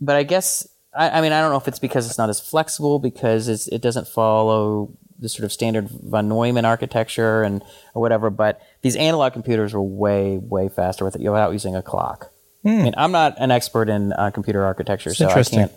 but 0.00 0.14
I 0.14 0.22
guess 0.22 0.68
I, 0.96 1.10
I 1.10 1.20
mean 1.20 1.32
I 1.32 1.40
don't 1.40 1.50
know 1.50 1.56
if 1.56 1.68
it's 1.68 1.78
because 1.78 2.06
it's 2.06 2.18
not 2.18 2.28
as 2.28 2.40
flexible 2.40 2.98
because 2.98 3.48
it's, 3.48 3.68
it 3.68 3.82
doesn't 3.82 4.08
follow 4.08 4.96
the 5.18 5.28
sort 5.28 5.44
of 5.44 5.52
standard 5.52 5.88
von 5.88 6.28
Neumann 6.28 6.64
architecture 6.64 7.42
and 7.42 7.62
or 7.94 8.02
whatever. 8.02 8.30
But 8.30 8.60
these 8.82 8.96
analog 8.96 9.32
computers 9.32 9.72
were 9.72 9.82
way 9.82 10.38
way 10.38 10.68
faster 10.68 11.04
with 11.04 11.16
it 11.16 11.22
without 11.22 11.52
using 11.52 11.74
a 11.74 11.82
clock. 11.82 12.30
I 12.80 12.82
mean, 12.84 12.94
I'm 12.96 13.12
not 13.12 13.34
an 13.38 13.50
expert 13.50 13.88
in 13.88 14.12
uh, 14.14 14.30
computer 14.30 14.64
architecture, 14.64 15.12
so 15.12 15.28
I 15.28 15.42
can't. 15.42 15.72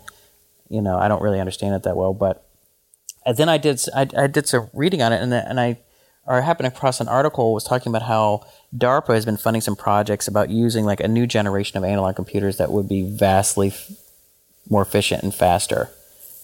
You 0.70 0.82
know, 0.82 0.98
I 0.98 1.08
don't 1.08 1.22
really 1.22 1.40
understand 1.40 1.74
it 1.74 1.82
that 1.84 1.96
well, 1.96 2.14
but 2.14 2.46
and 3.24 3.36
then 3.36 3.48
I 3.48 3.58
did 3.58 3.80
I, 3.94 4.06
I 4.16 4.26
did 4.26 4.46
some 4.46 4.70
reading 4.72 5.02
on 5.02 5.12
it, 5.12 5.20
and 5.22 5.32
and 5.32 5.60
I 5.60 5.78
or 6.26 6.36
I 6.36 6.40
happened 6.42 6.66
across 6.66 7.00
an 7.00 7.08
article 7.08 7.54
was 7.54 7.64
talking 7.64 7.90
about 7.90 8.02
how 8.02 8.46
DARPA 8.76 9.14
has 9.14 9.24
been 9.24 9.38
funding 9.38 9.62
some 9.62 9.76
projects 9.76 10.28
about 10.28 10.50
using 10.50 10.84
like 10.84 11.00
a 11.00 11.08
new 11.08 11.26
generation 11.26 11.78
of 11.78 11.84
analog 11.84 12.16
computers 12.16 12.58
that 12.58 12.70
would 12.70 12.88
be 12.88 13.02
vastly 13.02 13.72
more 14.70 14.82
efficient 14.82 15.22
and 15.22 15.34
faster 15.34 15.90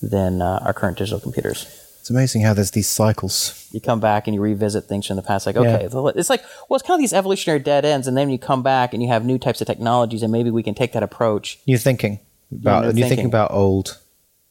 than 0.03 0.43
uh, 0.43 0.61
our 0.65 0.73
current 0.73 0.99
digital 0.99 1.21
computers. 1.21 1.67
It's 2.01 2.11
amazing 2.11 2.43
how 2.43 2.53
there's 2.53 2.73
these 2.73 2.87
cycles. 2.89 3.67
You 3.73 3.81
come 3.81 3.99
back 3.99 4.27
and 4.27 4.35
you 4.35 4.41
revisit 4.43 4.85
things 4.85 5.07
from 5.07 5.17
the 5.17 5.23
past, 5.23 5.47
like 5.47 5.57
okay, 5.57 5.89
Yeah. 5.91 6.11
it's 6.17 6.29
like 6.29 6.43
well, 6.69 6.77
it's 6.77 6.87
kind 6.87 6.99
of 6.99 7.01
these 7.01 7.15
evolutionary 7.15 7.61
dead 7.61 7.85
ends, 7.87 8.07
and 8.07 8.15
then 8.17 8.29
you 8.29 8.39
come 8.39 8.63
back 8.63 8.93
and 8.93 9.03
you 9.03 9.09
have 9.09 9.25
new 9.25 9.39
types 9.39 9.61
of 9.63 9.67
technologies, 9.67 10.23
and 10.23 10.31
maybe 10.31 10.51
we 10.51 10.63
can 10.63 10.75
take 10.75 10.93
that 10.93 11.03
approach 11.03 11.59
You're 11.65 11.79
thinking 11.79 12.21
about 12.53 12.81
new 12.83 12.87
you're 12.89 12.93
thinking 12.93 13.09
thinking. 13.09 13.27
about 13.27 13.53
old 13.53 13.99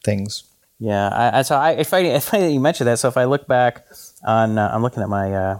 things. 0.04 0.42
Yeah, 0.80 1.08
I, 1.08 1.38
I 1.38 1.42
so 1.42 1.54
I 1.56 1.70
it's 1.72 1.88
funny, 1.88 2.08
it's 2.08 2.28
funny 2.28 2.42
that 2.46 2.52
you 2.52 2.58
mentioned 2.58 2.88
that. 2.88 2.98
So 2.98 3.06
if 3.06 3.16
I 3.16 3.24
look 3.24 3.46
back 3.46 3.86
on, 4.24 4.58
uh, 4.58 4.70
I'm 4.74 4.82
looking 4.82 5.02
at 5.04 5.08
my. 5.08 5.32
Uh, 5.32 5.58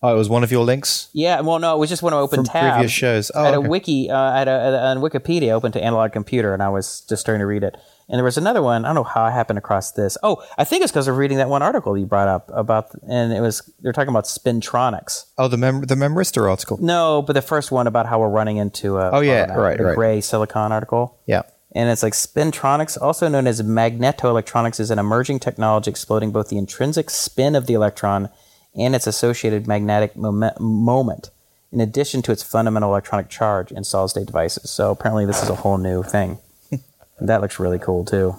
Oh, 0.00 0.14
it 0.14 0.16
was 0.16 0.28
one 0.28 0.44
of 0.44 0.52
your 0.52 0.64
links 0.64 1.08
yeah, 1.12 1.40
well, 1.40 1.58
no, 1.58 1.74
it 1.74 1.78
was 1.78 1.88
just 1.90 2.02
when 2.02 2.14
I 2.14 2.18
opened 2.18 2.46
from 2.46 2.52
tab. 2.52 2.74
previous 2.74 2.92
shows. 2.92 3.30
I 3.32 3.46
had 3.46 3.54
Oh, 3.54 3.64
a 3.64 3.68
wiki, 3.68 4.08
uh, 4.10 4.16
I 4.16 4.38
had 4.38 4.46
a, 4.48 4.52
a- 4.52 4.78
on 4.90 4.98
Wikipedia 4.98 5.50
open 5.50 5.72
to 5.72 5.82
analog 5.82 6.12
computer, 6.12 6.54
and 6.54 6.62
I 6.62 6.68
was 6.68 7.00
just 7.08 7.20
starting 7.20 7.40
to 7.40 7.46
read 7.46 7.64
it. 7.64 7.76
And 8.10 8.16
there 8.16 8.24
was 8.24 8.38
another 8.38 8.62
one. 8.62 8.84
I 8.84 8.88
don't 8.88 8.94
know 8.94 9.02
how 9.04 9.22
I 9.24 9.30
happened 9.32 9.58
across 9.58 9.92
this. 9.92 10.16
Oh, 10.22 10.42
I 10.56 10.64
think 10.64 10.82
it's 10.82 10.92
because 10.92 11.08
of 11.08 11.16
reading 11.18 11.36
that 11.38 11.48
one 11.50 11.62
article 11.62 11.98
you 11.98 12.06
brought 12.06 12.28
up 12.28 12.48
about, 12.54 12.86
and 13.10 13.32
it 13.32 13.40
was 13.40 13.70
they're 13.80 13.92
talking 13.92 14.08
about 14.10 14.24
spintronics. 14.24 15.26
oh, 15.36 15.48
the 15.48 15.56
mem- 15.58 15.82
the 15.82 15.94
Memristor 15.96 16.48
article. 16.48 16.78
No, 16.80 17.20
but 17.20 17.32
the 17.34 17.42
first 17.42 17.70
one 17.72 17.86
about 17.86 18.06
how 18.06 18.20
we're 18.20 18.30
running 18.30 18.56
into 18.56 18.98
a 18.98 19.10
Oh, 19.10 19.20
yeah, 19.20 19.52
a- 19.52 19.60
right, 19.60 19.78
a 19.80 19.84
right. 19.84 19.94
gray 19.96 20.20
silicon 20.20 20.70
article. 20.72 21.18
Yeah. 21.26 21.42
And 21.72 21.90
it's 21.90 22.02
like 22.02 22.14
spintronics, 22.14 22.96
also 23.00 23.28
known 23.28 23.46
as 23.46 23.60
magnetoelectronics, 23.62 24.80
is 24.80 24.90
an 24.90 24.98
emerging 24.98 25.40
technology 25.40 25.90
exploding 25.90 26.30
both 26.30 26.48
the 26.48 26.56
intrinsic 26.58 27.10
spin 27.10 27.54
of 27.54 27.66
the 27.66 27.74
electron 27.74 28.30
and 28.78 28.94
its 28.94 29.06
associated 29.06 29.66
magnetic 29.66 30.14
momen- 30.14 30.58
moment, 30.60 31.30
in 31.72 31.80
addition 31.80 32.22
to 32.22 32.32
its 32.32 32.42
fundamental 32.42 32.90
electronic 32.90 33.28
charge 33.28 33.72
in 33.72 33.84
solid 33.84 34.08
state 34.08 34.26
devices. 34.26 34.70
So 34.70 34.90
apparently, 34.90 35.26
this 35.26 35.42
is 35.42 35.48
a 35.48 35.56
whole 35.56 35.78
new 35.78 36.02
thing. 36.02 36.38
that 37.20 37.40
looks 37.40 37.58
really 37.58 37.78
cool 37.78 38.04
too. 38.04 38.36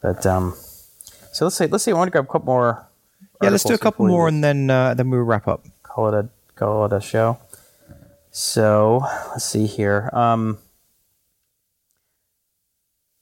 But 0.00 0.24
um, 0.26 0.54
so 1.32 1.44
let's 1.44 1.56
see. 1.56 1.66
Let's 1.66 1.84
see. 1.84 1.90
I 1.90 1.94
want 1.94 2.08
to 2.08 2.12
grab 2.12 2.24
a 2.24 2.32
couple 2.32 2.46
more. 2.46 2.86
Yeah, 3.42 3.50
let's 3.50 3.64
do 3.64 3.74
a 3.74 3.78
couple 3.78 4.06
more 4.06 4.26
and 4.26 4.42
then 4.42 4.68
uh, 4.68 4.94
then 4.94 5.10
we'll 5.10 5.22
wrap 5.22 5.46
up. 5.46 5.64
call 5.84 6.08
it 6.08 6.14
a 6.14 6.28
call 6.56 6.84
it 6.86 6.92
a 6.92 7.00
show. 7.00 7.38
So 8.30 9.00
let's 9.30 9.44
see 9.44 9.66
here. 9.66 10.10
Um, 10.12 10.58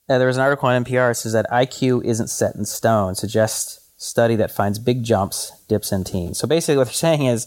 uh, 0.08 0.18
there 0.18 0.26
was 0.26 0.36
an 0.36 0.42
article 0.42 0.68
on 0.68 0.84
NPR 0.84 1.10
that 1.10 1.14
says 1.16 1.32
that 1.32 1.46
IQ 1.50 2.04
isn't 2.04 2.28
set 2.28 2.54
in 2.54 2.64
stone. 2.64 3.14
Suggests 3.14 3.85
study 3.96 4.36
that 4.36 4.50
finds 4.50 4.78
big 4.78 5.02
jumps, 5.02 5.52
dips 5.68 5.92
in 5.92 6.04
teens. 6.04 6.38
So 6.38 6.46
basically, 6.46 6.76
what 6.76 6.84
they're 6.84 6.92
saying 6.92 7.26
is, 7.26 7.46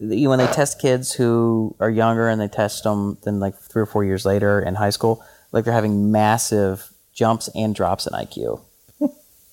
when 0.00 0.38
they 0.38 0.46
test 0.46 0.80
kids 0.80 1.12
who 1.12 1.74
are 1.80 1.90
younger 1.90 2.28
and 2.28 2.40
they 2.40 2.46
test 2.48 2.84
them 2.84 3.18
then 3.24 3.40
like 3.40 3.58
three 3.58 3.82
or 3.82 3.86
four 3.86 4.04
years 4.04 4.24
later 4.24 4.60
in 4.60 4.76
high 4.76 4.90
school, 4.90 5.24
like 5.50 5.64
they're 5.64 5.74
having 5.74 6.12
massive 6.12 6.90
jumps 7.12 7.48
and 7.54 7.74
drops 7.74 8.06
in 8.06 8.12
IQ, 8.12 8.60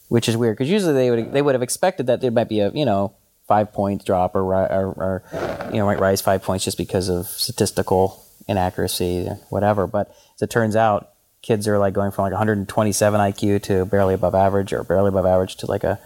which 0.10 0.30
is 0.30 0.38
weird 0.38 0.56
because 0.56 0.70
usually 0.70 0.94
they 0.94 1.10
would 1.10 1.34
they 1.34 1.42
would 1.42 1.56
have 1.56 1.64
expected 1.64 2.08
that 2.08 2.22
there 2.22 2.32
might 2.32 2.50
be 2.50 2.60
a 2.60 2.70
you 2.72 2.86
know 2.86 3.16
five 3.48 3.74
point 3.74 4.06
drop 4.06 4.36
or, 4.36 4.44
or, 4.44 5.24
or 5.34 5.70
you 5.72 5.80
know 5.80 5.86
might 5.86 6.00
rise 6.00 6.22
five 6.22 6.44
points 6.44 6.64
just 6.64 6.78
because 6.78 7.10
of 7.10 7.26
statistical 7.26 8.24
inaccuracy 8.48 9.28
or 9.28 9.36
whatever. 9.50 9.88
But 9.88 10.16
as 10.36 10.44
it 10.44 10.50
turns 10.50 10.76
out, 10.76 11.15
kids 11.46 11.68
are 11.68 11.78
like 11.78 11.94
going 11.94 12.10
from 12.10 12.24
like 12.24 12.32
127 12.32 13.22
IQ 13.22 13.62
to 13.64 13.86
barely 13.86 14.16
above 14.16 14.34
average 14.34 14.74
or 14.74 14.84
barely 14.84 15.10
above 15.10 15.28
average 15.28 15.56
to 15.58 15.68
like 15.68 15.84
a 15.84 16.00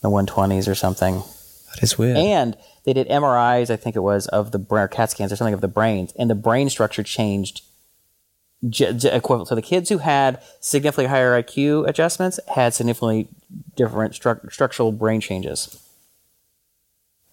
the 0.00 0.08
120s 0.08 0.68
or 0.68 0.74
something. 0.74 1.16
That 1.16 1.82
is 1.82 1.98
weird. 1.98 2.16
And 2.16 2.56
they 2.84 2.92
did 2.92 3.08
MRIs, 3.08 3.68
I 3.68 3.76
think 3.76 3.96
it 3.96 4.00
was, 4.00 4.28
of 4.28 4.52
the 4.52 4.58
brain, 4.58 4.84
or 4.84 4.88
CAT 4.88 5.10
scans 5.10 5.32
or 5.32 5.36
something 5.36 5.54
of 5.54 5.60
the 5.60 5.68
brains, 5.68 6.12
and 6.16 6.30
the 6.30 6.36
brain 6.36 6.70
structure 6.70 7.02
changed 7.02 7.62
j- 8.68 8.92
j- 8.92 9.14
equivalent. 9.14 9.48
So 9.48 9.56
the 9.56 9.62
kids 9.62 9.88
who 9.88 9.98
had 9.98 10.40
significantly 10.60 11.10
higher 11.10 11.42
IQ 11.42 11.88
adjustments 11.88 12.38
had 12.54 12.72
significantly 12.72 13.28
different 13.74 14.14
stru- 14.14 14.52
structural 14.52 14.92
brain 14.92 15.20
changes. 15.20 15.82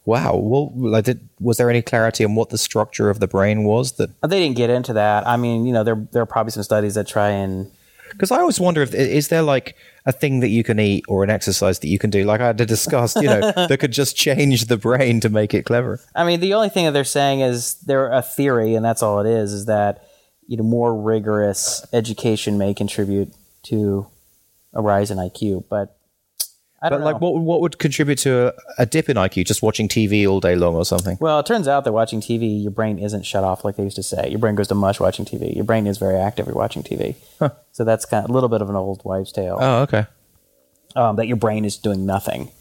Wow. 0.06 0.36
Well, 0.36 0.72
like, 0.76 1.06
did, 1.06 1.28
was 1.40 1.58
there 1.58 1.70
any 1.70 1.82
clarity 1.82 2.26
on 2.26 2.36
what 2.36 2.50
the 2.50 2.58
structure 2.58 3.10
of 3.10 3.20
the 3.20 3.28
brain 3.28 3.64
was 3.64 3.94
that? 3.94 4.10
Uh, 4.22 4.28
they 4.28 4.40
didn't 4.40 4.58
get 4.58 4.70
into 4.70 4.94
that. 4.94 5.28
I 5.28 5.38
mean, 5.38 5.66
you 5.66 5.74
know, 5.74 5.84
there 5.84 6.08
there 6.12 6.22
are 6.22 6.28
probably 6.28 6.52
some 6.52 6.64
studies 6.64 6.96
that 6.96 7.08
try 7.08 7.30
and 7.30 7.72
Because 8.12 8.32
I 8.32 8.40
always 8.40 8.60
wonder 8.60 8.82
if 8.82 8.94
is 8.94 9.30
there 9.30 9.42
like 9.42 9.76
a 10.06 10.12
thing 10.12 10.42
that 10.42 10.50
you 10.50 10.64
can 10.64 10.80
eat 10.80 11.06
or 11.08 11.24
an 11.24 11.30
exercise 11.30 11.80
that 11.80 11.88
you 11.88 11.98
can 11.98 12.10
do, 12.10 12.26
like 12.26 12.42
I 12.42 12.48
had 12.48 12.58
discussed, 12.58 13.16
you 13.16 13.30
know, 13.30 13.52
that 13.56 13.80
could 13.80 13.94
just 13.94 14.16
change 14.16 14.66
the 14.66 14.78
brain 14.78 15.20
to 15.22 15.30
make 15.30 15.54
it 15.54 15.64
clever. 15.64 16.00
I 16.14 16.26
mean, 16.26 16.40
the 16.40 16.54
only 16.54 16.70
thing 16.70 16.86
that 16.86 16.92
they're 16.92 17.04
saying 17.06 17.40
is 17.40 17.76
they're 17.86 18.12
a 18.12 18.22
theory, 18.22 18.76
and 18.76 18.84
that's 18.84 19.02
all 19.02 19.20
it 19.20 19.28
is. 19.30 19.54
Is 19.54 19.66
that 19.66 20.08
you 20.48 20.58
know 20.58 20.64
more 20.64 20.94
rigorous 21.00 21.86
education 21.94 22.58
may 22.58 22.74
contribute 22.74 23.34
to 23.64 24.08
a 24.74 24.82
rise 24.82 25.10
in 25.12 25.18
IQ, 25.18 25.66
but 25.70 25.96
But 26.89 26.97
don't 26.97 27.05
like, 27.05 27.22
know. 27.22 27.31
what 27.31 27.41
what 27.41 27.61
would 27.61 27.80
contribute 27.80 28.18
to 28.19 28.47
a, 28.47 28.53
a 28.80 28.85
dip 28.85 29.10
in 29.10 29.18
IQ? 29.18 29.45
Just 29.45 29.61
watching 29.61 29.88
TV 29.88 30.27
all 30.27 30.39
day 30.39 30.55
long 30.55 30.76
or 30.76 30.85
something? 30.85 31.18
Well, 31.19 31.39
it 31.39 31.45
turns 31.45 31.68
out 31.68 31.84
that 31.85 31.91
watching 31.93 32.19
TV, 32.22 32.61
your 32.61 32.72
brain 32.72 32.99
isn't 32.99 33.23
shut 33.26 33.43
off 33.43 33.64
like 33.64 33.76
they 33.77 33.84
used 33.84 33.95
to 33.95 34.03
say. 34.03 34.27
Your 34.30 34.39
brain 34.39 34.55
goes 34.55 34.68
to 34.68 34.76
mush 34.76 34.99
watching 34.99 35.26
TV. 35.26 35.55
Your 35.55 35.64
brain 35.65 35.88
is 35.88 35.97
very 35.97 36.18
active 36.18 36.45
you're 36.47 36.55
watching 36.55 36.84
TV. 36.84 37.15
So 37.72 37.84
that's 37.84 38.05
kind 38.05 38.23
of 38.26 38.30
a 38.30 38.34
little 38.34 38.49
bit 38.49 38.61
of 38.61 38.69
an 38.69 38.76
old 38.76 39.03
wives' 39.03 39.31
tale. 39.31 39.57
Oh, 39.60 39.81
okay. 39.84 40.05
um, 40.95 41.15
that 41.15 41.27
your 41.27 41.38
brain 41.38 41.65
is 41.65 41.77
doing 41.77 42.05
nothing. 42.05 42.51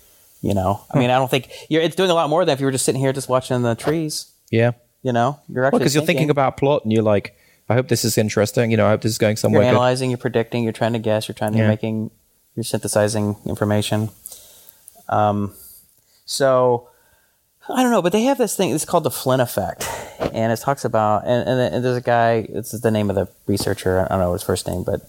You 0.40 0.54
know, 0.54 0.80
I 0.90 0.98
mean, 0.98 1.10
I 1.10 1.18
don't 1.18 1.30
think 1.30 1.50
you're. 1.68 1.82
It's 1.82 1.94
doing 1.94 2.10
a 2.10 2.14
lot 2.14 2.28
more 2.28 2.44
than 2.44 2.52
if 2.52 2.58
you 2.58 2.66
were 2.66 2.72
just 2.72 2.84
sitting 2.84 3.00
here 3.00 3.12
just 3.12 3.28
watching 3.28 3.62
the 3.62 3.74
trees. 3.76 4.26
Yeah. 4.50 4.72
You 5.02 5.12
know, 5.12 5.38
you're 5.48 5.64
actually 5.64 5.78
Because 5.80 5.94
you're 5.94 6.04
thinking 6.04 6.30
about 6.30 6.56
plot 6.56 6.82
and 6.84 6.92
you're 6.92 7.02
like, 7.04 7.36
I 7.68 7.74
hope 7.74 7.88
this 7.88 8.04
is 8.04 8.18
interesting. 8.18 8.70
You 8.70 8.76
know, 8.76 8.86
I 8.86 8.90
hope 8.90 9.02
this 9.02 9.12
is 9.12 9.18
going 9.18 9.36
somewhere. 9.36 9.62
you're 9.62 9.70
somewhere 9.70 9.72
good. 9.72 9.76
analyzing, 9.76 10.10
you're 10.10 10.18
predicting, 10.18 10.64
you're 10.64 10.72
trying 10.72 10.94
to 10.94 10.98
guess, 10.98 11.28
you're 11.28 11.34
trying 11.34 11.52
to 11.52 11.58
Yeah. 11.58 11.68
making, 11.68 12.10
you're 12.54 12.64
synthesizing 12.64 13.36
information. 13.46 14.10
Um, 15.08 15.54
so 16.24 16.88
I 17.68 17.82
don't 17.82 17.92
know, 17.92 18.02
but 18.02 18.12
they 18.12 18.22
have 18.24 18.38
this 18.38 18.56
thing. 18.56 18.70
It's 18.70 18.84
called 18.84 19.04
the 19.04 19.10
Flynn 19.10 19.40
effect, 19.40 19.86
and 20.32 20.52
it 20.52 20.58
talks 20.60 20.84
about 20.84 21.24
and, 21.26 21.48
and, 21.48 21.74
and 21.74 21.84
there's 21.84 21.96
a 21.96 22.00
guy. 22.00 22.42
This 22.42 22.74
is 22.74 22.80
the 22.80 22.90
name 22.90 23.10
of 23.10 23.16
the 23.16 23.28
researcher. 23.46 24.00
I 24.00 24.08
don't 24.08 24.20
know 24.20 24.32
his 24.32 24.42
first 24.42 24.66
name, 24.66 24.82
but 24.82 25.00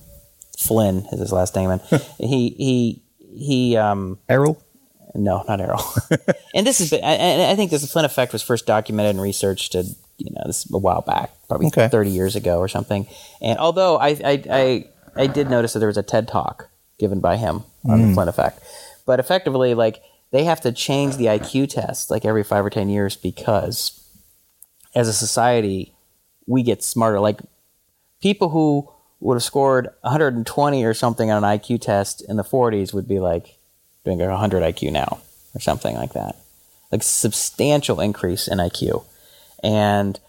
Flynn 0.57 1.05
is 1.11 1.19
his 1.19 1.31
last 1.31 1.55
name, 1.55 1.69
and 1.69 1.81
he 2.19 2.49
he 2.57 3.01
he 3.35 3.77
um 3.77 4.19
Errol? 4.29 4.61
no, 5.15 5.43
not 5.47 5.61
Errol. 5.61 5.83
and 6.55 6.65
this 6.65 6.81
is, 6.81 6.91
I, 6.93 7.51
I 7.51 7.55
think 7.55 7.71
this 7.71 7.89
Flynn 7.91 8.05
effect 8.05 8.33
was 8.33 8.41
first 8.41 8.65
documented 8.65 9.11
and 9.11 9.21
researched, 9.21 9.75
uh, 9.75 9.83
you 10.17 10.31
know, 10.31 10.41
this 10.45 10.67
a 10.73 10.77
while 10.77 11.01
back, 11.01 11.31
probably 11.47 11.67
Okay. 11.67 11.87
thirty 11.87 12.09
years 12.11 12.35
ago 12.35 12.57
or 12.59 12.67
something. 12.67 13.07
And 13.41 13.57
although 13.59 13.97
I, 13.97 14.09
I, 14.09 14.43
I, 14.49 14.85
I 15.15 15.27
did 15.27 15.49
notice 15.49 15.73
that 15.73 15.79
there 15.79 15.87
was 15.87 15.97
a 15.97 16.03
TED 16.03 16.27
talk 16.27 16.69
given 17.03 17.19
by 17.19 17.35
him 17.35 17.63
on 17.83 17.99
the 18.01 18.13
Flynn 18.13 18.29
effect, 18.29 18.59
but 19.05 19.19
effectively, 19.19 19.73
like 19.75 20.01
they 20.31 20.45
have 20.45 20.61
to 20.61 20.71
change 20.71 21.17
the 21.17 21.27
IQ 21.37 21.69
test 21.69 22.09
like 22.09 22.23
every 22.25 22.43
five 22.43 22.65
or 22.65 22.69
ten 22.69 22.87
years 22.89 23.15
because, 23.15 23.77
as 24.95 25.07
a 25.07 25.13
society, 25.13 25.93
we 26.47 26.63
get 26.63 26.81
smarter. 26.83 27.19
Like 27.19 27.39
people 28.21 28.49
who 28.49 28.89
would 29.19 29.35
have 29.35 29.43
scored 29.43 29.85
120 30.01 30.83
or 30.83 30.93
something 30.93 31.31
on 31.31 31.43
an 31.43 31.59
IQ 31.59 31.81
test 31.81 32.23
in 32.29 32.35
the 32.37 32.43
40s 32.43 32.93
would 32.93 33.07
be 33.07 33.19
like 33.19 33.57
doing 34.03 34.21
a 34.21 34.27
100 34.27 34.63
IQ 34.63 34.91
now 34.91 35.19
or 35.55 35.59
something 35.59 35.95
like 35.95 36.13
that. 36.13 36.35
like 36.91 37.03
substantial 37.03 37.99
increase 37.99 38.47
in 38.47 38.59
IQ. 38.59 39.03
And 39.63 40.19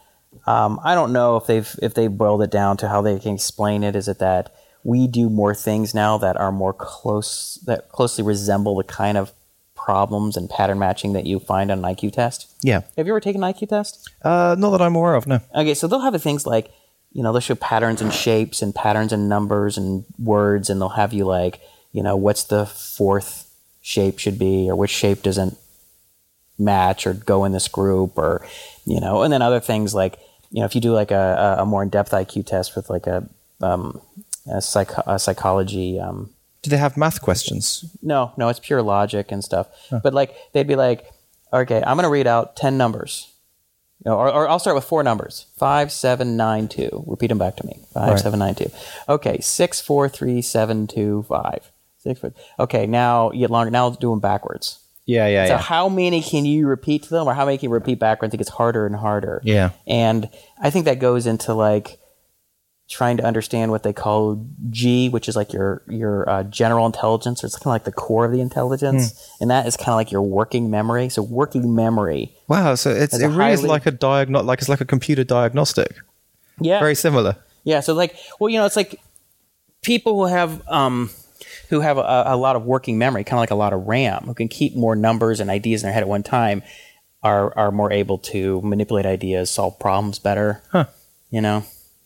um, 0.46 0.80
I 0.82 0.94
don't 0.94 1.12
know 1.12 1.36
if 1.36 1.46
they've 1.46 1.70
if 1.82 1.94
they 1.94 2.08
boiled 2.08 2.42
it 2.42 2.50
down 2.50 2.76
to 2.78 2.88
how 2.88 3.02
they 3.02 3.18
can 3.18 3.34
explain 3.34 3.84
it. 3.84 3.94
Is 3.96 4.08
it 4.08 4.18
that 4.18 4.54
we 4.84 5.06
do 5.06 5.28
more 5.28 5.54
things 5.54 5.94
now 5.94 6.18
that 6.18 6.36
are 6.36 6.52
more 6.52 6.72
close 6.72 7.58
that 7.66 7.88
closely 7.88 8.22
resemble 8.22 8.76
the 8.76 8.84
kind 8.84 9.18
of 9.18 9.32
problems 9.84 10.36
and 10.36 10.48
pattern 10.48 10.78
matching 10.78 11.12
that 11.12 11.26
you 11.26 11.38
find 11.38 11.70
on 11.70 11.84
an 11.84 11.94
IQ 11.94 12.12
test? 12.12 12.54
Yeah. 12.62 12.82
Have 12.96 13.06
you 13.06 13.12
ever 13.12 13.20
taken 13.20 13.44
an 13.44 13.52
IQ 13.52 13.68
test? 13.68 14.10
Uh, 14.22 14.56
not 14.58 14.70
that 14.70 14.80
I'm 14.80 14.96
aware 14.96 15.14
of. 15.14 15.26
No. 15.26 15.40
Okay, 15.54 15.74
so 15.74 15.86
they'll 15.86 16.00
have 16.00 16.20
things 16.22 16.46
like, 16.46 16.70
you 17.12 17.22
know, 17.22 17.32
they'll 17.32 17.40
show 17.40 17.54
patterns 17.54 18.00
and 18.00 18.12
shapes 18.12 18.62
and 18.62 18.74
patterns 18.74 19.12
and 19.12 19.28
numbers 19.28 19.76
and 19.76 20.04
words, 20.18 20.70
and 20.70 20.80
they'll 20.80 20.88
have 20.90 21.12
you 21.12 21.26
like, 21.26 21.60
you 21.92 22.02
know, 22.02 22.16
what's 22.16 22.44
the 22.44 22.64
fourth 22.64 23.50
shape 23.82 24.18
should 24.18 24.38
be, 24.38 24.70
or 24.70 24.74
which 24.74 24.90
shape 24.90 25.22
doesn't 25.22 25.58
match 26.58 27.06
or 27.06 27.12
go 27.12 27.44
in 27.44 27.52
this 27.52 27.68
group, 27.68 28.16
or, 28.16 28.46
you 28.86 29.00
know, 29.00 29.22
and 29.22 29.32
then 29.32 29.42
other 29.42 29.60
things 29.60 29.94
like, 29.94 30.18
you 30.50 30.60
know, 30.60 30.66
if 30.66 30.74
you 30.74 30.80
do 30.80 30.92
like 30.92 31.10
a, 31.10 31.56
a 31.58 31.66
more 31.66 31.82
in 31.82 31.90
depth 31.90 32.12
IQ 32.12 32.46
test 32.46 32.74
with 32.74 32.88
like 32.88 33.06
a, 33.06 33.28
um, 33.60 34.00
a, 34.46 34.60
psych- 34.60 34.98
a 35.06 35.18
psychology, 35.18 35.98
um, 36.00 36.30
Do 36.62 36.70
they 36.70 36.76
have 36.76 36.96
math 36.96 37.20
questions? 37.22 37.84
no, 38.02 38.32
no, 38.36 38.48
it's 38.48 38.60
pure 38.60 38.82
logic 38.82 39.32
and 39.32 39.42
stuff. 39.44 39.68
But 40.02 40.14
like 40.14 40.34
they'd 40.52 40.66
be 40.66 40.76
like, 40.76 41.10
okay, 41.52 41.82
I'm 41.86 41.96
going 41.96 42.04
to 42.04 42.08
read 42.10 42.26
out 42.26 42.56
ten 42.56 42.76
numbers, 42.76 43.30
you 44.04 44.10
know, 44.10 44.16
or, 44.18 44.30
or 44.30 44.48
I'll 44.48 44.58
start 44.58 44.74
with 44.76 44.84
four 44.84 45.02
numbers: 45.02 45.46
five, 45.56 45.90
seven, 45.92 46.36
nine, 46.36 46.68
two. 46.68 47.04
Repeat 47.06 47.28
them 47.28 47.38
back 47.38 47.56
to 47.56 47.66
me: 47.66 47.80
five, 47.92 48.10
Right. 48.10 48.18
seven, 48.20 48.38
nine, 48.38 48.54
two. 48.54 48.70
Okay, 49.08 49.38
six, 49.40 49.80
four, 49.80 50.08
three, 50.08 50.42
seven, 50.42 50.86
two, 50.86 51.24
five. 51.28 51.70
Six, 51.98 52.20
four. 52.20 52.32
Okay, 52.58 52.86
now 52.86 53.30
you 53.32 53.40
get 53.40 53.50
longer. 53.50 53.70
Now 53.70 53.90
do 53.90 54.10
them 54.10 54.20
backwards. 54.20 54.78
Yeah, 55.06 55.26
yeah, 55.26 55.44
So 55.46 55.52
yeah. 55.54 55.58
how 55.60 55.90
many 55.90 56.22
can 56.22 56.46
you 56.46 56.66
repeat 56.66 57.02
to 57.04 57.10
them, 57.10 57.26
or 57.28 57.34
how 57.34 57.44
many 57.44 57.58
can 57.58 57.68
you 57.68 57.74
repeat 57.74 57.98
backwards? 57.98 58.32
I 58.32 58.36
It 58.36 58.38
gets 58.38 58.48
harder 58.50 58.86
and 58.86 58.96
harder. 58.96 59.42
Yeah. 59.44 59.70
And 59.86 60.30
I 60.58 60.70
think 60.70 60.86
that 60.86 60.98
goes 60.98 61.26
into 61.26 61.52
like 61.52 61.98
trying 62.88 63.16
to 63.16 63.24
understand 63.24 63.70
what 63.70 63.82
they 63.82 63.92
call 63.92 64.46
G, 64.70 65.08
which 65.08 65.28
is 65.28 65.36
like 65.36 65.52
your 65.52 65.82
your 65.88 66.28
uh, 66.28 66.42
general 66.44 66.84
intelligence, 66.86 67.42
or 67.42 67.46
it's 67.46 67.56
kind 67.56 67.66
of 67.68 67.72
like 67.72 67.84
the 67.84 67.92
core 67.92 68.24
of 68.24 68.32
the 68.32 68.40
intelligence, 68.40 69.12
Hmm. 69.12 69.42
and 69.42 69.50
that 69.50 69.66
is 69.66 69.76
kind 69.76 69.88
of 69.90 69.94
like 69.96 70.12
your 70.12 70.22
working 70.22 70.70
memory. 70.70 71.08
So 71.08 71.22
working 71.22 71.74
memory, 71.74 72.34
Wow. 72.48 72.74
So 72.74 72.90
it's 72.90 73.18
it 73.18 73.26
really 73.28 73.52
is 73.52 73.62
like 73.62 73.86
a 73.86 73.92
diagno- 73.92 74.44
like 74.44 74.58
it's 74.60 74.68
like 74.68 74.80
a 74.82 74.84
computer 74.84 75.24
diagnostic. 75.24 75.96
yeah, 76.60 76.78
Very 76.78 76.94
similar. 76.94 77.36
yeah. 77.64 77.80
So 77.80 77.94
like, 77.94 78.16
well, 78.38 78.48
you 78.50 78.58
know, 78.58 78.66
it's 78.66 78.76
like 78.76 79.00
people 79.82 80.14
who 80.14 80.26
have 80.26 80.62
um 80.68 81.10
who 81.70 81.80
have 81.80 81.96
a, 81.98 82.24
a 82.26 82.36
lot 82.36 82.54
of 82.56 82.64
working 82.64 82.98
memory, 82.98 83.24
kind 83.24 83.38
of 83.38 83.40
like 83.40 83.50
a 83.50 83.54
lot 83.54 83.72
of 83.72 83.86
RAM, 83.86 84.24
who 84.26 84.34
can 84.34 84.48
keep 84.48 84.76
more 84.76 84.94
numbers 84.94 85.40
and 85.40 85.48
ideas 85.50 85.82
in 85.82 85.86
their 85.86 85.94
head 85.94 86.02
at 86.02 86.08
one 86.08 86.22
time, 86.22 86.62
are 87.22 87.56
are 87.56 87.72
more 87.72 87.90
able 87.90 88.18
to 88.18 88.60
manipulate 88.62 89.06
ideas, 89.06 89.48
solve 89.50 89.78
problems 89.78 90.18
better. 90.18 90.62
Huh. 90.70 90.84
You 91.30 91.40
know, 91.40 91.64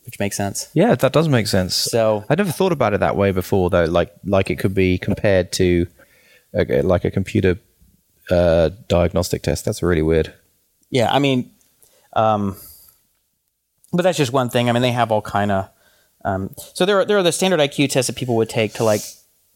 which 0.08 0.18
makes 0.18 0.38
sense. 0.38 0.70
Yeah, 0.72 0.94
that 0.94 1.12
does 1.12 1.28
make 1.28 1.46
sense. 1.46 1.74
So 1.74 2.24
I 2.30 2.34
never 2.34 2.50
thought 2.50 2.72
about 2.72 2.94
it 2.94 3.00
that 3.00 3.14
way 3.14 3.30
before, 3.30 3.68
though. 3.68 3.84
Like, 3.84 4.10
like 4.24 4.48
it 4.48 4.58
could 4.58 4.74
be 4.74 4.96
compared 4.96 5.52
to, 5.52 5.86
a, 6.54 6.80
like 6.80 7.04
a 7.04 7.10
computer 7.10 7.58
uh, 8.30 8.70
diagnostic 8.88 9.42
test. 9.42 9.66
That's 9.66 9.82
really 9.82 10.00
weird. 10.00 10.32
Yeah, 10.88 11.12
I 11.12 11.18
mean, 11.18 11.50
um, 12.14 12.56
but 13.92 14.00
that's 14.00 14.16
just 14.16 14.32
one 14.32 14.48
thing. 14.48 14.70
I 14.70 14.72
mean, 14.72 14.80
they 14.80 14.92
have 14.92 15.12
all 15.12 15.20
kind 15.20 15.50
of. 15.52 15.68
Um, 16.24 16.54
so 16.56 16.86
there 16.86 17.00
are 17.00 17.04
there 17.04 17.18
are 17.18 17.22
the 17.22 17.30
standard 17.30 17.60
IQ 17.60 17.90
tests 17.90 18.06
that 18.06 18.16
people 18.16 18.36
would 18.36 18.48
take 18.48 18.72
to 18.74 18.84
like, 18.84 19.02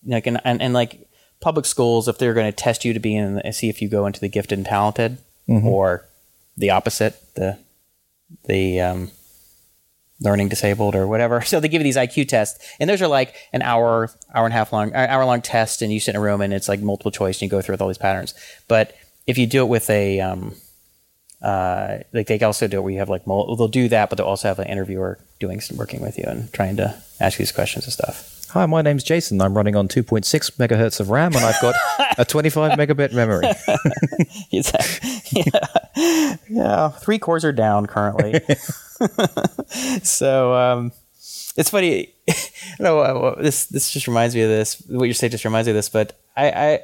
like 0.05 0.27
and 0.27 0.39
and, 0.45 0.61
and 0.61 0.75
like 0.75 1.09
public 1.41 1.65
schools 1.65 2.09
if 2.09 2.19
they're 2.19 2.35
going 2.35 2.53
to 2.53 2.53
test 2.55 2.85
you 2.85 2.93
to 2.93 3.01
be 3.01 3.17
in 3.17 3.41
see 3.55 3.71
if 3.71 3.81
you 3.81 3.89
go 3.89 4.05
into 4.05 4.21
the 4.21 4.29
gifted 4.29 4.59
and 4.59 4.67
talented 4.67 5.17
or 5.49 6.07
the 6.59 6.69
opposite 6.69 7.21
the 7.37 7.59
the 8.45 8.81
um, 8.81 9.11
learning 10.23 10.49
disabled 10.49 10.95
or 10.95 11.07
whatever. 11.07 11.43
So 11.53 11.61
they 11.61 11.69
give 11.69 11.81
you 11.81 11.85
these 11.85 11.97
IQ 11.97 12.29
tests, 12.29 12.65
and 12.81 12.89
those 12.89 13.03
are 13.03 13.09
like 13.09 13.35
an 13.53 13.61
hour, 13.61 14.11
hour 14.35 14.45
and 14.47 14.55
a 14.55 14.57
half 14.57 14.73
long, 14.73 14.95
hour 14.95 15.25
long 15.27 15.43
test, 15.43 15.83
and 15.83 15.93
you 15.93 16.01
sit 16.01 16.15
in 16.15 16.17
a 16.17 16.21
room 16.21 16.41
and 16.41 16.55
it's 16.55 16.69
like 16.69 16.81
multiple 16.81 17.11
choice, 17.11 17.37
and 17.37 17.43
you 17.43 17.49
go 17.49 17.61
through 17.61 17.75
with 17.75 17.83
all 17.83 17.89
these 17.89 17.99
patterns. 17.99 18.33
But 18.69 18.97
if 19.27 19.37
you 19.37 19.47
do 19.47 19.63
it 19.63 19.69
with 19.69 19.91
a, 19.91 20.21
um, 20.21 20.55
uh, 21.43 21.99
like 22.15 22.27
they 22.27 22.41
also 22.41 22.69
do 22.69 22.79
it 22.79 22.81
where 22.81 22.93
you 22.93 23.01
have 23.01 23.11
like 23.11 23.27
mul- 23.27 23.55
they'll 23.57 23.69
do 23.69 23.89
that, 23.89 24.09
but 24.09 24.17
they'll 24.17 24.27
also 24.27 24.49
have 24.49 24.59
an 24.59 24.69
interviewer 24.69 25.19
doing 25.41 25.61
working 25.77 26.01
with 26.01 26.17
you 26.17 26.25
and 26.27 26.51
trying 26.53 26.77
to 26.77 27.03
ask 27.21 27.39
you 27.39 27.45
these 27.45 27.53
questions 27.53 27.85
and 27.85 27.93
stuff. 27.93 28.32
Hi, 28.53 28.67
my 28.67 28.83
name's 28.83 29.03
Jason. 29.03 29.41
I'm 29.41 29.57
running 29.57 29.77
on 29.77 29.89
2.6 29.89 30.27
megahertz 30.59 31.01
of 31.01 31.09
RAM, 31.09 31.35
and 31.35 31.43
I've 31.43 31.59
got 31.63 31.75
a 32.19 32.25
25 32.29 32.73
megabit 32.73 33.15
memory. 33.15 33.47
yeah. 35.97 36.37
yeah, 36.51 36.89
three 36.91 37.19
cores 37.19 37.47
are 37.47 37.53
down 37.53 37.87
currently. 37.87 38.41
so 40.03 40.53
um, 40.53 40.93
it's 41.57 41.71
funny. 41.71 42.13
Know 42.79 42.99
uh, 42.99 43.41
this. 43.41 43.65
This 43.65 43.91
just 43.91 44.07
reminds 44.07 44.35
me 44.35 44.43
of 44.43 44.51
this. 44.51 44.83
What 44.87 45.05
you 45.05 45.15
say 45.15 45.31
just 45.31 45.47
reminds 45.47 45.67
me 45.67 45.71
of 45.71 45.77
this. 45.77 45.89
But 45.89 46.21
I 46.37 46.51
I, 46.51 46.81